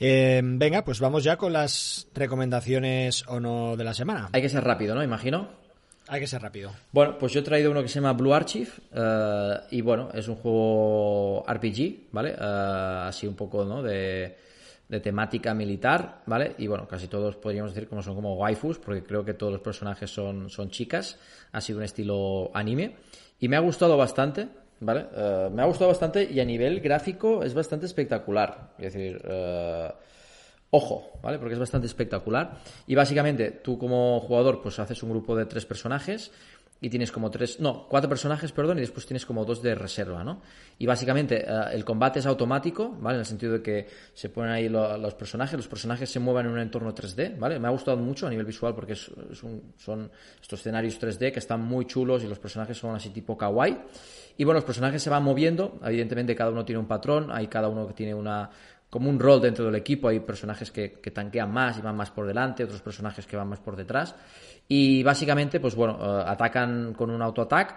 Eh, 0.00 0.40
venga, 0.42 0.84
pues 0.84 1.00
vamos 1.00 1.22
ya 1.22 1.36
con 1.36 1.52
las 1.52 2.08
recomendaciones 2.14 3.24
o 3.28 3.38
no 3.38 3.76
de 3.76 3.84
la 3.84 3.94
semana. 3.94 4.30
Hay 4.32 4.42
que 4.42 4.48
ser 4.48 4.64
rápido, 4.64 4.94
¿no? 4.94 5.02
Imagino. 5.02 5.61
Hay 6.12 6.20
que 6.20 6.26
ser 6.26 6.42
rápido. 6.42 6.70
Bueno, 6.92 7.16
pues 7.16 7.32
yo 7.32 7.40
he 7.40 7.42
traído 7.42 7.70
uno 7.70 7.80
que 7.80 7.88
se 7.88 7.94
llama 7.94 8.12
Blue 8.12 8.34
Archive 8.34 8.68
eh, 8.94 9.54
y 9.70 9.80
bueno, 9.80 10.10
es 10.12 10.28
un 10.28 10.34
juego 10.36 11.42
RPG, 11.48 12.10
¿vale? 12.12 12.32
Eh, 12.38 13.04
así 13.06 13.26
un 13.26 13.34
poco, 13.34 13.64
¿no? 13.64 13.82
De, 13.82 14.36
de 14.90 15.00
temática 15.00 15.54
militar, 15.54 16.20
¿vale? 16.26 16.54
Y 16.58 16.66
bueno, 16.66 16.86
casi 16.86 17.08
todos 17.08 17.36
podríamos 17.36 17.72
decir 17.72 17.88
como 17.88 18.02
son 18.02 18.14
como 18.14 18.34
waifus, 18.34 18.78
porque 18.78 19.02
creo 19.02 19.24
que 19.24 19.32
todos 19.32 19.54
los 19.54 19.62
personajes 19.62 20.10
son, 20.10 20.50
son 20.50 20.68
chicas. 20.68 21.18
Ha 21.50 21.62
sido 21.62 21.78
un 21.78 21.84
estilo 21.84 22.50
anime 22.52 22.96
y 23.40 23.48
me 23.48 23.56
ha 23.56 23.60
gustado 23.60 23.96
bastante, 23.96 24.48
¿vale? 24.80 25.06
Eh, 25.16 25.48
me 25.50 25.62
ha 25.62 25.64
gustado 25.64 25.88
bastante 25.88 26.30
y 26.30 26.40
a 26.40 26.44
nivel 26.44 26.80
gráfico 26.80 27.42
es 27.42 27.54
bastante 27.54 27.86
espectacular. 27.86 28.74
Es 28.76 28.92
decir, 28.92 29.18
eh, 29.24 29.90
ojo, 30.74 31.18
¿vale? 31.22 31.38
Porque 31.38 31.52
es 31.54 31.60
bastante 31.60 31.86
espectacular. 31.86 32.58
Y 32.86 32.94
básicamente 32.94 33.50
tú 33.50 33.78
como 33.78 34.18
jugador 34.20 34.60
pues 34.62 34.78
haces 34.78 35.02
un 35.02 35.10
grupo 35.10 35.36
de 35.36 35.44
tres 35.46 35.66
personajes 35.66 36.32
y 36.80 36.90
tienes 36.90 37.12
como 37.12 37.30
tres, 37.30 37.60
no, 37.60 37.86
cuatro 37.88 38.08
personajes, 38.08 38.50
perdón, 38.50 38.78
y 38.78 38.80
después 38.80 39.06
tienes 39.06 39.24
como 39.24 39.44
dos 39.44 39.62
de 39.62 39.74
reserva, 39.76 40.24
¿no? 40.24 40.40
Y 40.80 40.86
básicamente 40.86 41.44
eh, 41.46 41.60
el 41.74 41.84
combate 41.84 42.18
es 42.18 42.26
automático, 42.26 42.88
¿vale? 42.98 43.16
En 43.16 43.20
el 43.20 43.26
sentido 43.26 43.52
de 43.52 43.62
que 43.62 43.86
se 44.14 44.30
ponen 44.30 44.50
ahí 44.50 44.68
lo- 44.68 44.96
los 44.98 45.14
personajes, 45.14 45.56
los 45.56 45.68
personajes 45.68 46.10
se 46.10 46.18
mueven 46.18 46.46
en 46.46 46.52
un 46.52 46.58
entorno 46.58 46.92
3D, 46.92 47.38
¿vale? 47.38 47.60
Me 47.60 47.68
ha 47.68 47.70
gustado 47.70 47.98
mucho 47.98 48.26
a 48.26 48.30
nivel 48.30 48.46
visual 48.46 48.74
porque 48.74 48.94
es, 48.94 49.12
son 49.76 50.10
estos 50.40 50.58
escenarios 50.58 50.98
3D 50.98 51.30
que 51.32 51.38
están 51.38 51.60
muy 51.60 51.84
chulos 51.86 52.24
y 52.24 52.26
los 52.26 52.40
personajes 52.40 52.76
son 52.78 52.96
así 52.96 53.10
tipo 53.10 53.36
kawaii. 53.38 53.78
Y 54.38 54.44
bueno, 54.44 54.56
los 54.56 54.64
personajes 54.64 55.00
se 55.02 55.10
van 55.10 55.22
moviendo, 55.22 55.78
evidentemente 55.84 56.34
cada 56.34 56.50
uno 56.50 56.64
tiene 56.64 56.80
un 56.80 56.86
patrón, 56.88 57.30
hay 57.30 57.46
cada 57.46 57.68
uno 57.68 57.86
que 57.86 57.92
tiene 57.92 58.14
una 58.14 58.48
como 58.92 59.08
un 59.08 59.18
rol 59.18 59.40
dentro 59.40 59.64
del 59.64 59.74
equipo. 59.76 60.08
Hay 60.08 60.20
personajes 60.20 60.70
que, 60.70 61.00
que 61.00 61.10
tanquean 61.10 61.50
más 61.50 61.78
y 61.78 61.80
van 61.80 61.96
más 61.96 62.10
por 62.10 62.26
delante, 62.26 62.62
otros 62.62 62.82
personajes 62.82 63.26
que 63.26 63.38
van 63.38 63.48
más 63.48 63.58
por 63.58 63.74
detrás. 63.74 64.14
Y 64.68 65.02
básicamente, 65.02 65.60
pues 65.60 65.74
bueno, 65.74 65.98
eh, 65.98 66.24
atacan 66.26 66.92
con 66.92 67.08
un 67.08 67.22
autoataque 67.22 67.74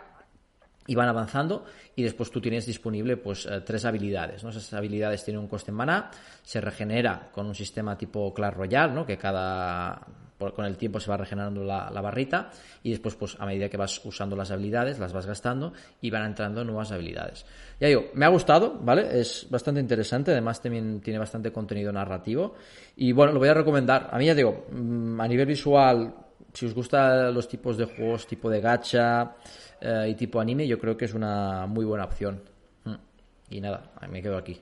y 0.85 0.93
van 0.93 1.07
avanzando 1.07 1.63
y 1.95 2.03
después 2.03 2.29
tú 2.29 2.41
tienes 2.41 2.65
disponible 2.65 3.15
pues 3.15 3.45
eh, 3.45 3.61
tres 3.61 3.85
habilidades, 3.85 4.43
¿no? 4.43 4.49
Esas 4.49 4.73
habilidades 4.73 5.23
tienen 5.23 5.39
un 5.39 5.47
coste 5.47 5.71
en 5.71 5.77
maná, 5.77 6.11
se 6.43 6.59
regenera 6.59 7.29
con 7.31 7.45
un 7.47 7.55
sistema 7.55 7.97
tipo 7.97 8.33
Clash 8.33 8.53
Royale, 8.53 8.91
¿no? 8.91 9.05
Que 9.05 9.17
cada 9.17 10.05
con 10.37 10.65
el 10.65 10.77
tiempo 10.77 10.99
se 10.99 11.09
va 11.09 11.17
regenerando 11.17 11.63
la, 11.63 11.89
barrita 12.01 12.49
y 12.83 12.91
después 12.91 13.15
pues 13.15 13.37
a 13.39 13.45
medida 13.45 13.69
que 13.69 13.77
vas 13.77 14.03
usando 14.05 14.35
las 14.35 14.51
habilidades 14.51 14.99
las 14.99 15.13
vas 15.13 15.25
gastando 15.25 15.73
y 16.01 16.09
van 16.09 16.25
entrando 16.25 16.63
nuevas 16.63 16.91
habilidades. 16.91 17.45
Ya 17.79 17.87
digo, 17.87 18.05
me 18.13 18.25
ha 18.25 18.29
gustado, 18.29 18.77
¿vale? 18.81 19.19
Es 19.19 19.47
bastante 19.49 19.79
interesante, 19.79 20.31
además 20.31 20.61
también 20.61 21.01
tiene 21.01 21.19
bastante 21.19 21.51
contenido 21.51 21.91
narrativo 21.91 22.55
y 22.95 23.11
bueno, 23.11 23.33
lo 23.33 23.39
voy 23.39 23.49
a 23.49 23.53
recomendar. 23.53 24.09
A 24.11 24.17
mí 24.17 24.25
ya 24.25 24.35
digo, 24.35 24.65
mm, 24.71 25.21
a 25.21 25.27
nivel 25.27 25.45
visual 25.45 26.13
si 26.53 26.65
os 26.65 26.73
gustan 26.73 27.33
los 27.33 27.47
tipos 27.47 27.77
de 27.77 27.85
juegos 27.85 28.25
tipo 28.25 28.49
de 28.49 28.61
gacha 28.61 29.35
eh, 29.81 30.07
y 30.09 30.15
tipo 30.15 30.39
anime, 30.39 30.65
yo 30.67 30.79
creo 30.79 30.95
que 30.95 31.05
es 31.05 31.13
una 31.13 31.65
muy 31.65 31.85
buena 31.85 32.05
opción. 32.05 32.41
Mm. 32.85 32.95
Y 33.49 33.61
nada, 33.61 33.91
me 34.09 34.21
quedo 34.21 34.37
aquí. 34.37 34.59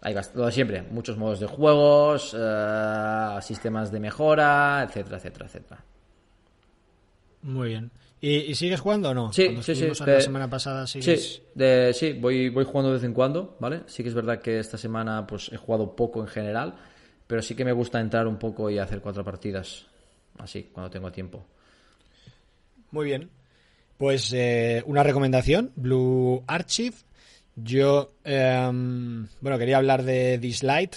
Hay 0.00 0.14
lo 0.34 0.46
de 0.46 0.52
siempre, 0.52 0.82
muchos 0.82 1.16
modos 1.16 1.40
de 1.40 1.46
juegos, 1.46 2.34
eh, 2.38 3.38
sistemas 3.42 3.90
de 3.90 3.98
mejora, 4.00 4.84
etcétera, 4.88 5.16
etcétera, 5.16 5.46
etcétera. 5.46 5.84
Muy 7.42 7.68
bien. 7.68 7.90
¿Y, 8.20 8.30
y 8.36 8.54
sigues 8.54 8.80
jugando 8.80 9.10
o 9.10 9.14
no? 9.14 9.32
Sí, 9.32 9.44
Cuando 9.44 9.62
sí, 9.62 9.74
sí. 9.74 9.86
de- 10.04 10.12
La 10.12 10.20
semana 10.20 10.50
pasada 10.50 10.86
sigues. 10.86 11.34
Sí, 11.36 11.42
de- 11.54 11.92
sí 11.94 12.12
voy, 12.14 12.48
voy 12.48 12.64
jugando 12.64 12.88
de 12.90 12.94
vez 12.96 13.04
en 13.04 13.12
cuando, 13.14 13.56
¿vale? 13.60 13.82
Sí 13.86 14.02
que 14.02 14.08
es 14.08 14.14
verdad 14.14 14.40
que 14.40 14.58
esta 14.58 14.76
semana 14.78 15.26
pues 15.26 15.50
he 15.52 15.56
jugado 15.56 15.94
poco 15.94 16.20
en 16.20 16.26
general, 16.28 16.74
pero 17.26 17.42
sí 17.42 17.54
que 17.54 17.64
me 17.64 17.72
gusta 17.72 18.00
entrar 18.00 18.26
un 18.26 18.38
poco 18.38 18.70
y 18.70 18.78
hacer 18.78 19.00
cuatro 19.00 19.24
partidas, 19.24 19.86
así, 20.38 20.70
cuando 20.72 20.90
tengo 20.90 21.12
tiempo. 21.12 21.44
Muy 22.90 23.06
bien. 23.06 23.30
Pues 23.98 24.32
eh, 24.32 24.82
una 24.86 25.02
recomendación, 25.02 25.72
Blue 25.76 26.42
Archive. 26.46 26.96
Yo, 27.64 28.12
em, 28.24 29.26
bueno, 29.40 29.58
quería 29.58 29.78
hablar 29.78 30.04
de 30.04 30.38
Dislight. 30.38 30.94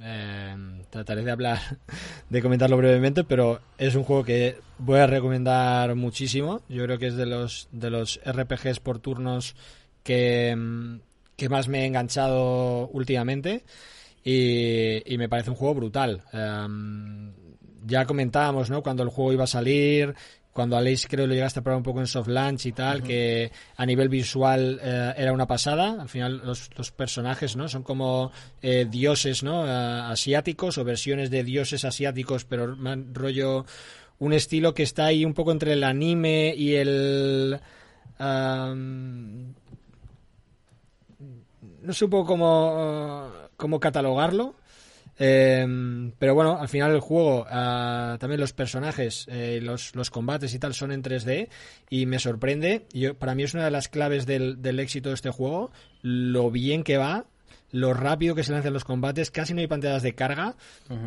Em, 0.00 0.82
trataré 0.88 1.22
de 1.22 1.30
hablar, 1.30 1.58
de 2.30 2.42
comentarlo 2.42 2.76
brevemente, 2.76 3.24
pero 3.24 3.60
es 3.76 3.94
un 3.94 4.04
juego 4.04 4.24
que 4.24 4.56
voy 4.78 5.00
a 5.00 5.06
recomendar 5.06 5.94
muchísimo. 5.96 6.62
Yo 6.68 6.84
creo 6.84 6.98
que 6.98 7.08
es 7.08 7.16
de 7.16 7.26
los, 7.26 7.68
de 7.72 7.90
los 7.90 8.20
RPGs 8.24 8.80
por 8.80 9.00
turnos 9.00 9.56
que, 10.02 10.50
em, 10.50 11.00
que 11.36 11.48
más 11.48 11.68
me 11.68 11.82
he 11.82 11.86
enganchado 11.86 12.88
últimamente. 12.88 13.64
Y, 14.24 15.02
y 15.12 15.18
me 15.18 15.28
parece 15.28 15.50
un 15.50 15.56
juego 15.56 15.74
brutal. 15.74 16.22
Ya 17.84 18.04
comentábamos, 18.06 18.70
¿no? 18.70 18.82
Cuando 18.82 19.04
el 19.04 19.10
juego 19.10 19.32
iba 19.32 19.44
a 19.44 19.48
salir, 19.48 20.14
cuando 20.56 20.76
Aleix 20.76 21.06
creo 21.06 21.28
lo 21.28 21.34
llegaste 21.34 21.60
a 21.60 21.62
probar 21.62 21.76
un 21.76 21.84
poco 21.84 22.00
en 22.00 22.08
soft 22.08 22.26
launch 22.28 22.66
y 22.66 22.72
tal, 22.72 23.02
que 23.04 23.52
a 23.76 23.86
nivel 23.86 24.08
visual 24.08 24.80
eh, 24.82 25.12
era 25.16 25.32
una 25.32 25.46
pasada. 25.46 26.00
Al 26.00 26.08
final 26.08 26.40
los, 26.44 26.70
los 26.76 26.90
personajes, 26.90 27.54
¿no? 27.54 27.68
Son 27.68 27.84
como 27.84 28.32
eh, 28.62 28.86
dioses, 28.90 29.42
¿no? 29.44 29.66
Eh, 29.66 29.70
asiáticos 29.70 30.78
o 30.78 30.84
versiones 30.84 31.30
de 31.30 31.44
dioses 31.44 31.84
asiáticos, 31.84 32.44
pero 32.44 32.74
man- 32.76 33.14
rollo 33.14 33.66
un 34.18 34.32
estilo 34.32 34.72
que 34.74 34.82
está 34.82 35.04
ahí 35.04 35.24
un 35.24 35.34
poco 35.34 35.52
entre 35.52 35.74
el 35.74 35.84
anime 35.84 36.54
y 36.56 36.74
el 36.74 37.60
am, 38.18 39.52
no 41.82 41.92
sé 41.92 42.04
un 42.06 42.10
poco 42.10 42.26
cómo, 42.26 43.30
cómo 43.56 43.78
catalogarlo. 43.78 44.54
Eh, 45.18 46.12
pero 46.18 46.34
bueno, 46.34 46.58
al 46.58 46.68
final 46.68 46.92
el 46.92 47.00
juego, 47.00 47.46
ah, 47.48 48.16
también 48.20 48.40
los 48.40 48.52
personajes, 48.52 49.26
eh, 49.30 49.60
los, 49.62 49.94
los 49.94 50.10
combates 50.10 50.52
y 50.54 50.58
tal 50.58 50.74
son 50.74 50.92
en 50.92 51.02
3D 51.02 51.48
y 51.90 52.06
me 52.06 52.18
sorprende. 52.18 52.86
Yo, 52.92 53.14
para 53.14 53.34
mí 53.34 53.42
es 53.42 53.54
una 53.54 53.64
de 53.64 53.70
las 53.70 53.88
claves 53.88 54.26
del, 54.26 54.60
del 54.60 54.80
éxito 54.80 55.08
de 55.10 55.14
este 55.14 55.30
juego, 55.30 55.70
lo 56.02 56.50
bien 56.50 56.84
que 56.84 56.98
va, 56.98 57.26
lo 57.72 57.94
rápido 57.94 58.34
que 58.34 58.44
se 58.44 58.52
lanzan 58.52 58.72
los 58.72 58.84
combates, 58.84 59.30
casi 59.30 59.54
no 59.54 59.60
hay 59.60 59.66
pantallas 59.66 60.02
de 60.02 60.14
carga 60.14 60.54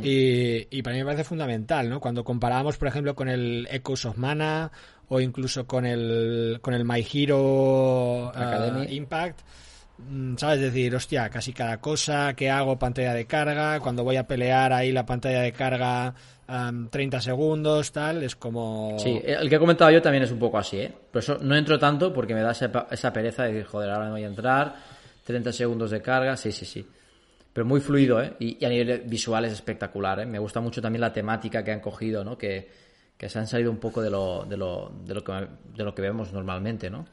y, 0.03 0.67
y 0.75 0.81
para 0.81 0.95
mí 0.95 0.99
me 1.01 1.05
parece 1.05 1.23
fundamental, 1.23 1.89
¿no? 1.89 1.99
Cuando 1.99 2.23
comparamos, 2.23 2.77
por 2.77 2.87
ejemplo, 2.87 3.15
con 3.15 3.29
el 3.29 3.67
Echoes 3.71 4.05
of 4.05 4.17
Mana 4.17 4.71
o 5.07 5.19
incluso 5.19 5.65
con 5.65 5.85
el, 5.85 6.59
con 6.61 6.73
el 6.73 6.85
My 6.85 7.05
Hero 7.11 8.29
Academy. 8.29 8.95
Impact, 8.95 9.39
¿sabes? 10.37 10.61
decir, 10.61 10.95
hostia, 10.95 11.29
casi 11.29 11.53
cada 11.53 11.79
cosa 11.79 12.33
que 12.35 12.49
hago 12.49 12.77
pantalla 12.77 13.13
de 13.13 13.25
carga, 13.25 13.79
cuando 13.79 14.03
voy 14.03 14.17
a 14.17 14.27
pelear 14.27 14.73
ahí 14.73 14.91
la 14.91 15.05
pantalla 15.05 15.41
de 15.41 15.51
carga 15.51 16.13
am, 16.47 16.89
30 16.89 17.21
segundos, 17.21 17.91
tal, 17.91 18.23
es 18.23 18.35
como... 18.35 18.97
Sí, 18.99 19.21
el 19.23 19.49
que 19.49 19.55
he 19.55 19.59
comentado 19.59 19.91
yo 19.91 20.01
también 20.01 20.23
es 20.23 20.31
un 20.31 20.39
poco 20.39 20.57
así, 20.57 20.77
¿eh? 20.79 20.93
Por 21.11 21.21
eso 21.21 21.37
no 21.41 21.55
entro 21.55 21.77
tanto 21.77 22.13
porque 22.13 22.33
me 22.33 22.41
da 22.41 22.51
esa, 22.51 22.87
esa 22.91 23.13
pereza 23.13 23.43
de 23.43 23.53
decir, 23.53 23.67
joder, 23.67 23.91
ahora 23.91 24.05
me 24.05 24.11
voy 24.11 24.23
a 24.23 24.27
entrar, 24.27 24.75
30 25.25 25.51
segundos 25.51 25.91
de 25.91 26.01
carga, 26.01 26.35
sí, 26.37 26.51
sí, 26.51 26.65
sí. 26.65 26.85
Pero 27.53 27.65
muy 27.65 27.81
fluido, 27.81 28.21
¿eh? 28.21 28.33
Y, 28.39 28.57
y 28.61 28.65
a 28.65 28.69
nivel 28.69 29.03
visual 29.05 29.45
es 29.45 29.53
espectacular, 29.53 30.19
¿eh? 30.21 30.25
Me 30.25 30.39
gusta 30.39 30.61
mucho 30.61 30.81
también 30.81 31.01
la 31.01 31.13
temática 31.13 31.63
que 31.63 31.71
han 31.71 31.79
cogido, 31.79 32.23
¿no? 32.23 32.37
Que, 32.37 32.69
que 33.17 33.27
se 33.27 33.37
han 33.37 33.47
salido 33.47 33.69
un 33.69 33.77
poco 33.79 34.01
de 34.01 34.09
lo, 34.09 34.45
de 34.45 34.55
lo, 34.55 34.91
de 35.03 35.13
lo, 35.13 35.23
que, 35.23 35.31
de 35.75 35.83
lo 35.83 35.93
que 35.93 36.01
vemos 36.01 36.31
normalmente, 36.31 36.89
¿no? 36.89 37.05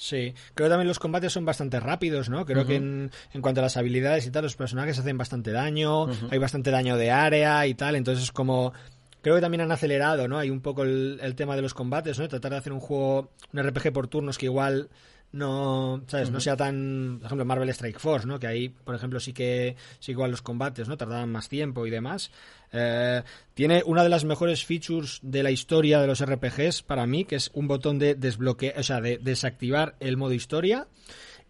Sí, 0.00 0.32
creo 0.54 0.68
que 0.68 0.70
también 0.70 0.86
los 0.86 1.00
combates 1.00 1.32
son 1.32 1.44
bastante 1.44 1.80
rápidos, 1.80 2.28
¿no? 2.28 2.46
Creo 2.46 2.64
que 2.64 2.76
en, 2.76 3.10
en 3.34 3.42
cuanto 3.42 3.60
a 3.60 3.64
las 3.64 3.76
habilidades 3.76 4.24
y 4.26 4.30
tal, 4.30 4.44
los 4.44 4.54
personajes 4.54 4.96
hacen 4.96 5.18
bastante 5.18 5.50
daño, 5.50 6.06
hay 6.30 6.38
bastante 6.38 6.70
daño 6.70 6.96
de 6.96 7.10
área 7.10 7.66
y 7.66 7.74
tal, 7.74 7.96
entonces 7.96 8.24
es 8.24 8.32
como... 8.32 8.72
Creo 9.20 9.34
que 9.34 9.40
también 9.40 9.62
han 9.62 9.72
acelerado, 9.72 10.28
¿no? 10.28 10.38
Hay 10.38 10.50
un 10.50 10.60
poco 10.60 10.84
el, 10.84 11.18
el 11.20 11.34
tema 11.34 11.56
de 11.56 11.62
los 11.62 11.74
combates, 11.74 12.16
¿no? 12.20 12.28
Tratar 12.28 12.52
de 12.52 12.58
hacer 12.58 12.72
un 12.72 12.78
juego, 12.78 13.32
un 13.52 13.60
RPG 13.60 13.92
por 13.92 14.06
turnos 14.06 14.38
que 14.38 14.46
igual 14.46 14.88
no, 15.32 16.02
¿sabes? 16.06 16.30
No 16.30 16.40
sea 16.40 16.56
tan, 16.56 17.16
por 17.18 17.26
ejemplo, 17.26 17.44
Marvel 17.44 17.68
Strike 17.68 17.98
Force, 17.98 18.26
¿no? 18.26 18.38
Que 18.38 18.46
ahí, 18.46 18.68
por 18.70 18.94
ejemplo, 18.94 19.20
sí 19.20 19.32
que, 19.32 19.76
sí 20.00 20.12
igual 20.12 20.30
los 20.30 20.40
combates, 20.42 20.88
¿no? 20.88 20.96
Tardaban 20.96 21.30
más 21.30 21.48
tiempo 21.48 21.86
y 21.86 21.90
demás. 21.90 22.30
Eh, 22.72 23.22
tiene 23.54 23.82
una 23.84 24.02
de 24.02 24.08
las 24.08 24.24
mejores 24.24 24.64
features 24.64 25.18
de 25.22 25.42
la 25.42 25.50
historia 25.50 26.00
de 26.00 26.06
los 26.06 26.20
RPGs 26.22 26.82
para 26.82 27.06
mí, 27.06 27.24
que 27.24 27.36
es 27.36 27.50
un 27.54 27.68
botón 27.68 27.98
de 27.98 28.14
desbloquear, 28.14 28.78
o 28.78 28.82
sea, 28.82 29.00
de 29.00 29.18
desactivar 29.18 29.96
el 30.00 30.16
modo 30.16 30.32
historia 30.32 30.86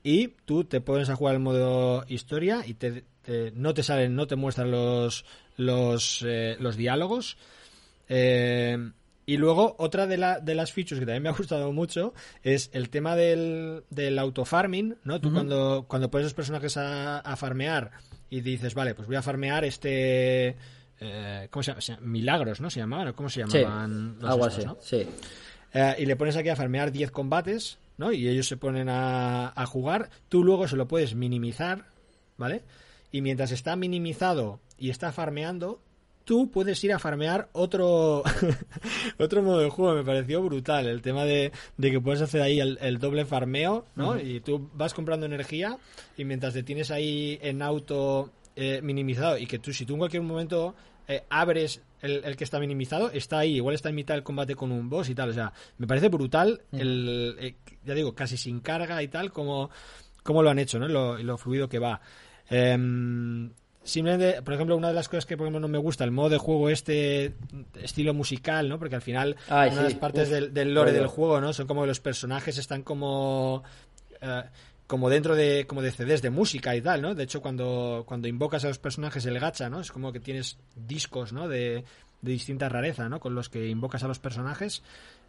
y 0.02 0.28
tú 0.44 0.64
te 0.64 0.80
pones 0.80 1.08
a 1.10 1.16
jugar 1.16 1.34
el 1.34 1.40
modo 1.40 2.04
historia 2.08 2.64
y 2.66 2.74
te, 2.74 3.04
te- 3.22 3.52
no 3.54 3.74
te 3.74 3.82
salen, 3.82 4.14
no 4.16 4.26
te 4.26 4.36
muestran 4.36 4.70
los 4.70 5.24
los, 5.56 6.24
eh, 6.26 6.56
los 6.60 6.76
diálogos. 6.76 7.36
Eh, 8.08 8.90
Y 9.28 9.36
luego, 9.36 9.76
otra 9.78 10.06
de, 10.06 10.16
la, 10.16 10.40
de 10.40 10.54
las 10.54 10.72
features 10.72 10.98
que 10.98 11.04
también 11.04 11.22
me 11.22 11.28
ha 11.28 11.32
gustado 11.32 11.70
mucho 11.70 12.14
es 12.42 12.70
el 12.72 12.88
tema 12.88 13.14
del, 13.14 13.84
del 13.90 14.18
autofarming, 14.18 14.96
¿no? 15.04 15.20
Tú 15.20 15.30
cuando, 15.30 15.84
cuando 15.86 16.10
pones 16.10 16.24
los 16.24 16.32
personajes 16.32 16.78
a, 16.78 17.18
a, 17.18 17.36
farmear 17.36 17.90
y 18.30 18.40
dices, 18.40 18.72
vale, 18.72 18.94
pues 18.94 19.06
voy 19.06 19.16
a 19.16 19.22
farmear 19.22 19.66
este... 19.66 20.56
Eh, 20.98 21.48
¿Cómo 21.50 21.62
se 21.62 21.74
llama? 21.78 22.00
Milagros, 22.00 22.62
¿no? 22.62 22.70
Se 22.70 22.80
llamaban, 22.80 23.12
¿cómo 23.12 23.28
se 23.28 23.40
llamaban? 23.40 24.16
Sí, 24.18 24.26
algo 24.26 24.44
así, 24.46 24.62
sí. 24.80 25.06
Eh, 25.74 25.96
y 25.98 26.06
le 26.06 26.16
pones 26.16 26.34
aquí 26.34 26.48
a 26.48 26.56
farmear 26.56 26.90
10 26.90 27.10
combates, 27.10 27.76
¿no? 27.98 28.12
Y 28.12 28.28
ellos 28.28 28.48
se 28.48 28.56
ponen 28.56 28.88
a, 28.88 29.52
a 29.54 29.66
jugar. 29.66 30.08
Tú 30.30 30.42
luego 30.42 30.66
se 30.68 30.76
lo 30.76 30.88
puedes 30.88 31.14
minimizar, 31.14 31.84
¿vale? 32.38 32.62
Y 33.12 33.20
mientras 33.20 33.52
está 33.52 33.76
minimizado 33.76 34.60
y 34.78 34.88
está 34.88 35.12
farmeando, 35.12 35.82
tú 36.28 36.50
puedes 36.50 36.84
ir 36.84 36.92
a 36.92 36.98
farmear 36.98 37.48
otro 37.54 38.22
otro 39.18 39.42
modo 39.42 39.60
de 39.60 39.70
juego. 39.70 39.94
Me 39.94 40.04
pareció 40.04 40.42
brutal 40.42 40.86
el 40.86 41.00
tema 41.00 41.24
de, 41.24 41.50
que 41.80 42.00
puedes 42.00 42.20
hacer 42.20 42.42
ahí 42.42 42.60
el, 42.60 42.98
doble 42.98 43.24
farmeo, 43.24 43.86
¿no? 43.96 44.20
Y 44.20 44.40
tú 44.40 44.68
vas 44.74 44.92
comprando 44.92 45.24
energía 45.24 45.78
y 46.18 46.26
mientras 46.26 46.52
te 46.52 46.62
tienes 46.62 46.90
ahí 46.90 47.38
en 47.40 47.62
auto 47.62 48.30
eh, 48.56 48.80
minimizado 48.82 49.38
y 49.38 49.46
que 49.46 49.58
tú, 49.58 49.72
si 49.72 49.86
tú 49.86 49.94
en 49.94 50.00
cualquier 50.00 50.22
momento 50.22 50.74
eh, 51.06 51.24
abres 51.30 51.80
el, 52.02 52.36
que 52.36 52.44
está 52.44 52.60
minimizado, 52.60 53.10
está 53.10 53.38
ahí, 53.38 53.56
igual 53.56 53.74
está 53.74 53.88
en 53.88 53.94
mitad 53.94 54.12
del 54.12 54.22
combate 54.22 54.54
con 54.54 54.70
un 54.70 54.90
boss 54.90 55.08
y 55.08 55.14
tal. 55.14 55.30
O 55.30 55.32
sea, 55.32 55.50
me 55.78 55.86
parece 55.86 56.10
brutal, 56.10 56.60
el, 56.72 57.36
eh, 57.40 57.54
ya 57.86 57.94
digo, 57.94 58.14
casi 58.14 58.36
sin 58.36 58.60
carga 58.60 59.02
y 59.02 59.08
tal, 59.08 59.32
como, 59.32 59.70
como 60.22 60.42
lo 60.42 60.50
han 60.50 60.58
hecho, 60.58 60.78
¿no? 60.78 60.88
Lo, 60.88 61.16
lo 61.16 61.38
fluido 61.38 61.70
que 61.70 61.78
va. 61.78 62.02
Em, 62.50 63.50
simplemente, 63.88 64.42
por 64.42 64.54
ejemplo, 64.54 64.76
una 64.76 64.88
de 64.88 64.94
las 64.94 65.08
cosas 65.08 65.26
que 65.26 65.36
por 65.36 65.46
ejemplo 65.46 65.60
no 65.60 65.68
me 65.68 65.78
gusta, 65.78 66.04
el 66.04 66.10
modo 66.10 66.28
de 66.28 66.38
juego 66.38 66.68
este 66.68 67.34
estilo 67.82 68.14
musical, 68.14 68.68
¿no? 68.68 68.78
Porque 68.78 68.94
al 68.94 69.02
final 69.02 69.36
una 69.48 69.74
de 69.74 69.82
las 69.82 69.94
partes 69.94 70.30
del, 70.30 70.74
lore 70.74 70.92
del 70.92 71.06
juego, 71.06 71.40
¿no? 71.40 71.52
Son 71.52 71.66
como 71.66 71.86
los 71.86 72.00
personajes 72.00 72.58
están 72.58 72.82
como 72.82 73.62
eh, 74.20 74.42
como 74.86 75.10
dentro 75.10 75.34
de 75.34 75.66
como 75.66 75.82
de 75.82 75.90
CDs 75.90 76.22
de 76.22 76.30
música 76.30 76.76
y 76.76 76.82
tal, 76.82 77.02
¿no? 77.02 77.14
De 77.14 77.24
hecho, 77.24 77.40
cuando 77.40 78.04
cuando 78.06 78.28
invocas 78.28 78.64
a 78.64 78.68
los 78.68 78.78
personajes 78.78 79.24
el 79.26 79.40
gacha, 79.40 79.68
¿no? 79.68 79.80
Es 79.80 79.90
como 79.90 80.12
que 80.12 80.20
tienes 80.20 80.58
discos, 80.76 81.32
¿no? 81.32 81.48
De, 81.48 81.84
de 82.20 82.32
distinta 82.32 82.68
rareza, 82.68 83.08
¿no? 83.08 83.20
Con 83.20 83.34
los 83.34 83.48
que 83.48 83.68
invocas 83.68 84.02
a 84.04 84.08
los 84.08 84.18
personajes. 84.18 84.82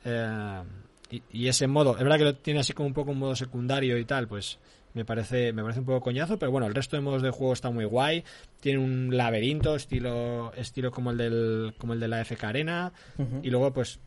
Eh, 0.03 0.63
y, 1.11 1.23
y, 1.31 1.47
ese 1.47 1.65
modo, 1.65 1.97
es 1.97 2.03
verdad 2.03 2.17
que 2.17 2.23
lo 2.23 2.35
tiene 2.35 2.59
así 2.59 2.73
como 2.73 2.87
un 2.87 2.93
poco 2.93 3.11
un 3.11 3.17
modo 3.17 3.35
secundario 3.35 3.97
y 3.97 4.05
tal, 4.05 4.27
pues 4.27 4.59
me 4.99 5.05
parece, 5.05 5.53
me 5.53 5.61
parece 5.61 5.79
un 5.79 5.85
poco 5.85 6.01
coñazo, 6.01 6.37
pero 6.37 6.51
bueno, 6.51 6.67
el 6.67 6.75
resto 6.75 6.97
de 6.97 7.01
modos 7.01 7.21
de 7.21 7.29
juego 7.29 7.53
está 7.53 7.69
muy 7.69 7.85
guay. 7.85 8.25
Tiene 8.59 8.79
un 8.79 9.15
laberinto, 9.15 9.77
estilo, 9.77 10.51
estilo 10.57 10.91
como 10.91 11.11
el 11.11 11.17
del, 11.17 11.73
como 11.77 11.93
el 11.93 12.01
de 12.01 12.09
la 12.09 12.25
FK 12.25 12.43
Arena. 12.43 12.91
Y 13.41 13.49
luego, 13.49 13.71
pues, 13.71 14.01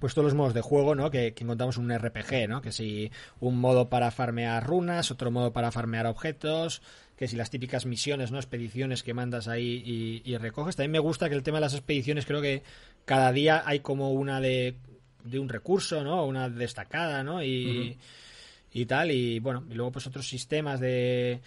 pues 0.00 0.14
todos 0.14 0.24
los 0.24 0.34
modos 0.34 0.54
de 0.54 0.60
juego, 0.60 0.96
¿no? 0.96 1.08
Que, 1.12 1.28
encontramos 1.38 1.76
en 1.76 1.84
un 1.84 1.96
RPG, 1.96 2.48
¿no? 2.48 2.60
Que 2.60 2.72
si 2.72 3.12
un 3.38 3.60
modo 3.60 3.88
para 3.88 4.10
farmear 4.10 4.66
runas, 4.66 5.12
otro 5.12 5.30
modo 5.30 5.52
para 5.52 5.70
farmear 5.70 6.06
objetos, 6.06 6.82
que 7.16 7.28
si 7.28 7.36
las 7.36 7.50
típicas 7.50 7.86
misiones, 7.86 8.32
¿no? 8.32 8.38
Expediciones 8.38 9.04
que 9.04 9.14
mandas 9.14 9.46
ahí 9.46 10.20
y, 10.24 10.36
recoges. 10.38 10.74
También 10.74 10.90
me 10.90 10.98
gusta 10.98 11.28
que 11.28 11.36
el 11.36 11.44
tema 11.44 11.58
de 11.58 11.62
las 11.62 11.74
expediciones, 11.74 12.26
creo 12.26 12.42
que 12.42 12.64
cada 13.04 13.30
día 13.30 13.62
hay 13.64 13.78
como 13.80 14.10
una 14.10 14.40
de, 14.40 14.74
de 15.22 15.38
un 15.38 15.48
recurso, 15.48 16.02
¿no? 16.02 16.26
Una 16.26 16.48
destacada, 16.48 17.22
¿no? 17.22 17.40
Y 17.40 17.98
y 18.72 18.86
tal. 18.86 19.10
Y 19.10 19.38
bueno, 19.40 19.64
y 19.70 19.74
luego 19.74 19.92
pues 19.92 20.06
otros 20.06 20.28
sistemas 20.28 20.80
de 20.80 21.40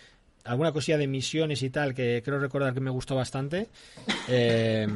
alguna 0.43 0.71
cosilla 0.71 0.97
de 0.97 1.07
misiones 1.07 1.61
y 1.63 1.69
tal 1.69 1.93
que 1.93 2.21
creo 2.23 2.39
recordar 2.39 2.73
que 2.73 2.79
me 2.79 2.91
gustó 2.91 3.15
bastante. 3.15 3.69
Eh, 4.33 4.87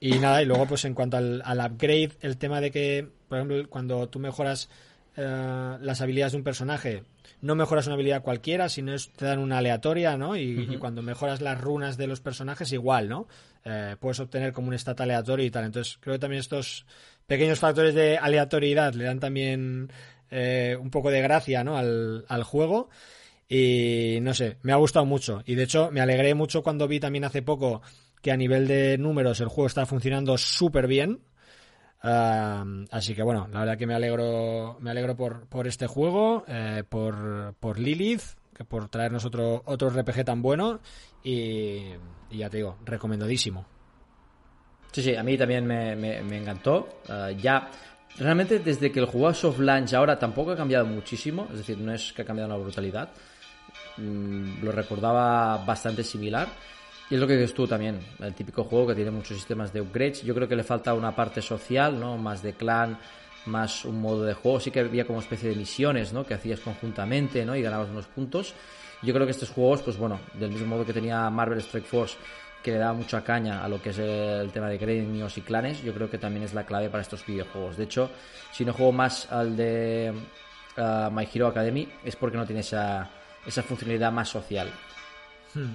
y 0.00 0.18
nada, 0.18 0.42
y 0.42 0.46
luego 0.46 0.66
pues 0.66 0.84
en 0.84 0.94
cuanto 0.94 1.16
al, 1.16 1.42
upgrade, 1.46 2.12
el 2.22 2.36
tema 2.38 2.60
de 2.60 2.70
que, 2.70 3.08
por 3.28 3.38
ejemplo, 3.38 3.68
cuando 3.68 4.08
tú 4.08 4.18
mejoras 4.18 4.68
eh, 5.16 5.76
las 5.80 6.00
habilidades 6.00 6.32
de 6.32 6.38
un 6.38 6.44
personaje, 6.44 7.04
no 7.40 7.54
mejoras 7.54 7.86
una 7.86 7.94
habilidad 7.94 8.22
cualquiera, 8.22 8.68
sino 8.68 8.94
te 9.16 9.26
dan 9.26 9.38
una 9.38 9.58
aleatoria, 9.58 10.16
¿no? 10.16 10.36
Y, 10.36 10.76
cuando 10.78 11.02
mejoras 11.02 11.40
las 11.40 11.60
runas 11.60 11.96
de 11.96 12.06
los 12.06 12.20
personajes, 12.20 12.72
igual, 12.72 13.08
¿no? 13.08 13.28
Eh, 13.64 13.96
puedes 14.00 14.18
obtener 14.20 14.52
como 14.52 14.68
un 14.68 14.74
stat 14.74 15.00
aleatorio 15.00 15.46
y 15.46 15.50
tal. 15.50 15.64
Entonces, 15.64 15.98
creo 16.00 16.14
que 16.16 16.20
también 16.20 16.40
estos 16.40 16.86
pequeños 17.26 17.58
factores 17.58 17.94
de 17.94 18.18
aleatoriedad 18.18 18.94
le 18.94 19.04
dan 19.04 19.20
también 19.20 19.90
eh, 20.30 20.76
un 20.80 20.90
poco 20.90 21.10
de 21.10 21.22
gracia 21.22 21.64
¿no? 21.64 21.76
al, 21.76 22.42
juego. 22.44 22.88
Y 23.48 24.18
no 24.22 24.34
sé, 24.34 24.58
me 24.62 24.72
ha 24.72 24.76
gustado 24.76 25.04
mucho. 25.04 25.42
Y 25.46 25.54
de 25.54 25.64
hecho, 25.64 25.90
me 25.90 26.00
alegré 26.00 26.34
mucho 26.34 26.62
cuando 26.62 26.88
vi 26.88 27.00
también 27.00 27.24
hace 27.24 27.42
poco 27.42 27.82
que 28.22 28.32
a 28.32 28.36
nivel 28.36 28.66
de 28.66 28.96
números 28.96 29.40
el 29.40 29.48
juego 29.48 29.66
está 29.66 29.84
funcionando 29.86 30.38
súper 30.38 30.86
bien. 30.86 31.20
así 32.02 33.14
que 33.14 33.22
bueno, 33.22 33.48
la 33.52 33.60
verdad 33.60 33.78
que 33.78 33.86
me 33.86 33.94
alegro, 33.94 34.78
me 34.80 34.90
alegro 34.90 35.16
por, 35.16 35.46
por 35.46 35.66
este 35.66 35.86
juego, 35.86 36.44
eh, 36.48 36.84
por, 36.88 37.54
por 37.60 37.78
Lilith, 37.78 38.22
que 38.54 38.64
por 38.64 38.88
traernos 38.88 39.24
otro, 39.24 39.62
otro 39.66 39.90
RPG 39.90 40.24
tan 40.24 40.40
bueno. 40.40 40.80
Y, 41.22 41.90
ya 42.30 42.48
te 42.48 42.58
digo, 42.58 42.78
recomendadísimo. 42.84 43.66
Sí, 44.92 45.02
sí, 45.02 45.16
a 45.16 45.22
mí 45.22 45.36
también 45.36 45.66
me, 45.66 46.18
encantó. 46.36 47.00
Ah, 47.08 47.30
ya 47.30 47.68
Realmente 48.18 48.60
desde 48.60 48.92
que 48.92 49.00
el 49.00 49.06
juego 49.06 49.34
soft 49.34 49.58
launch 49.58 49.92
ahora 49.94 50.18
tampoco 50.18 50.52
ha 50.52 50.56
cambiado 50.56 50.86
muchísimo, 50.86 51.48
es 51.50 51.58
decir, 51.58 51.78
no 51.78 51.92
es 51.92 52.12
que 52.12 52.22
ha 52.22 52.24
cambiado 52.24 52.54
una 52.54 52.62
brutalidad. 52.62 53.08
Mm, 53.96 54.62
lo 54.62 54.72
recordaba 54.72 55.58
bastante 55.64 56.04
similar. 56.04 56.48
Y 57.10 57.14
es 57.14 57.20
lo 57.20 57.26
que 57.26 57.34
dices 57.34 57.52
tú 57.52 57.66
también, 57.66 58.00
el 58.20 58.34
típico 58.34 58.64
juego 58.64 58.88
que 58.88 58.94
tiene 58.94 59.10
muchos 59.10 59.36
sistemas 59.36 59.72
de 59.72 59.80
upgrades. 59.80 60.22
Yo 60.22 60.34
creo 60.34 60.48
que 60.48 60.56
le 60.56 60.64
falta 60.64 60.94
una 60.94 61.14
parte 61.14 61.42
social, 61.42 62.00
¿no? 62.00 62.16
Más 62.16 62.42
de 62.42 62.54
clan, 62.54 62.98
más 63.46 63.84
un 63.84 64.00
modo 64.00 64.24
de 64.24 64.32
juego. 64.32 64.58
Sí 64.58 64.70
que 64.70 64.80
había 64.80 65.06
como 65.06 65.20
especie 65.20 65.50
de 65.50 65.56
misiones, 65.56 66.12
¿no? 66.12 66.24
Que 66.24 66.34
hacías 66.34 66.60
conjuntamente, 66.60 67.44
¿no? 67.44 67.54
Y 67.56 67.62
ganabas 67.62 67.90
unos 67.90 68.06
puntos. 68.06 68.54
Yo 69.02 69.12
creo 69.12 69.26
que 69.26 69.32
estos 69.32 69.50
juegos, 69.50 69.82
pues 69.82 69.98
bueno, 69.98 70.18
del 70.34 70.50
mismo 70.50 70.66
modo 70.66 70.86
que 70.86 70.94
tenía 70.94 71.28
Marvel 71.28 71.58
Strike 71.58 71.86
Force 71.86 72.16
que 72.64 72.72
le 72.72 72.78
da 72.78 72.94
mucha 72.94 73.22
caña 73.22 73.62
a 73.62 73.68
lo 73.68 73.80
que 73.80 73.90
es 73.90 73.98
el 73.98 74.50
tema 74.50 74.70
de 74.70 74.78
gremios 74.78 75.36
y 75.36 75.42
clanes, 75.42 75.82
yo 75.82 75.92
creo 75.92 76.10
que 76.10 76.16
también 76.16 76.44
es 76.44 76.54
la 76.54 76.64
clave 76.64 76.88
para 76.88 77.02
estos 77.02 77.24
videojuegos. 77.26 77.76
De 77.76 77.84
hecho, 77.84 78.10
si 78.52 78.64
no 78.64 78.72
juego 78.72 78.90
más 78.90 79.30
al 79.30 79.54
de 79.54 80.14
uh, 80.78 81.10
My 81.10 81.28
Hero 81.32 81.48
Academy 81.48 81.86
es 82.02 82.16
porque 82.16 82.38
no 82.38 82.46
tiene 82.46 82.60
esa, 82.60 83.10
esa 83.46 83.62
funcionalidad 83.62 84.10
más 84.10 84.30
social. 84.30 84.70
Hmm. 85.52 85.74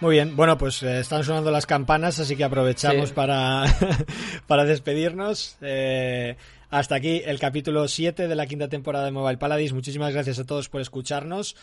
Muy 0.00 0.16
bien, 0.16 0.36
bueno, 0.36 0.58
pues 0.58 0.82
eh, 0.82 1.00
están 1.00 1.24
sonando 1.24 1.50
las 1.50 1.64
campanas, 1.64 2.18
así 2.20 2.36
que 2.36 2.44
aprovechamos 2.44 3.12
para, 3.12 3.64
para 4.46 4.66
despedirnos. 4.66 5.56
Eh, 5.62 6.36
hasta 6.68 6.94
aquí 6.94 7.22
el 7.24 7.38
capítulo 7.38 7.88
7 7.88 8.28
de 8.28 8.34
la 8.34 8.46
quinta 8.46 8.68
temporada 8.68 9.06
de 9.06 9.12
Mobile 9.12 9.38
Paladins. 9.38 9.72
Muchísimas 9.72 10.12
gracias 10.12 10.38
a 10.38 10.44
todos 10.44 10.68
por 10.68 10.82
escucharnos. 10.82 11.56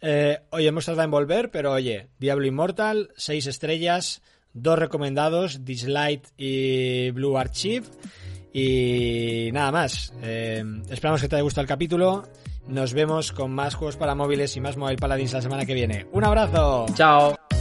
Eh, 0.00 0.38
oye, 0.50 0.68
hemos 0.68 0.86
tardado 0.86 1.04
en 1.04 1.10
volver, 1.10 1.50
pero 1.50 1.72
oye, 1.72 2.08
Diablo 2.18 2.46
Immortal, 2.46 3.10
6 3.16 3.46
estrellas, 3.46 4.22
dos 4.52 4.78
recomendados, 4.78 5.64
Dislight 5.64 6.26
y 6.36 7.10
Blue 7.10 7.38
Archive. 7.38 7.86
Y 8.52 9.50
nada 9.52 9.70
más. 9.72 10.12
Eh, 10.22 10.64
esperamos 10.90 11.20
que 11.20 11.28
te 11.28 11.36
haya 11.36 11.42
gustado 11.42 11.62
el 11.62 11.68
capítulo. 11.68 12.24
Nos 12.66 12.92
vemos 12.92 13.32
con 13.32 13.52
más 13.52 13.74
juegos 13.74 13.96
para 13.96 14.14
móviles 14.14 14.56
y 14.56 14.60
más 14.60 14.76
Mobile 14.76 14.98
Paladins 14.98 15.32
la 15.32 15.42
semana 15.42 15.64
que 15.64 15.74
viene. 15.74 16.06
¡Un 16.12 16.24
abrazo! 16.24 16.86
¡Chao! 16.94 17.57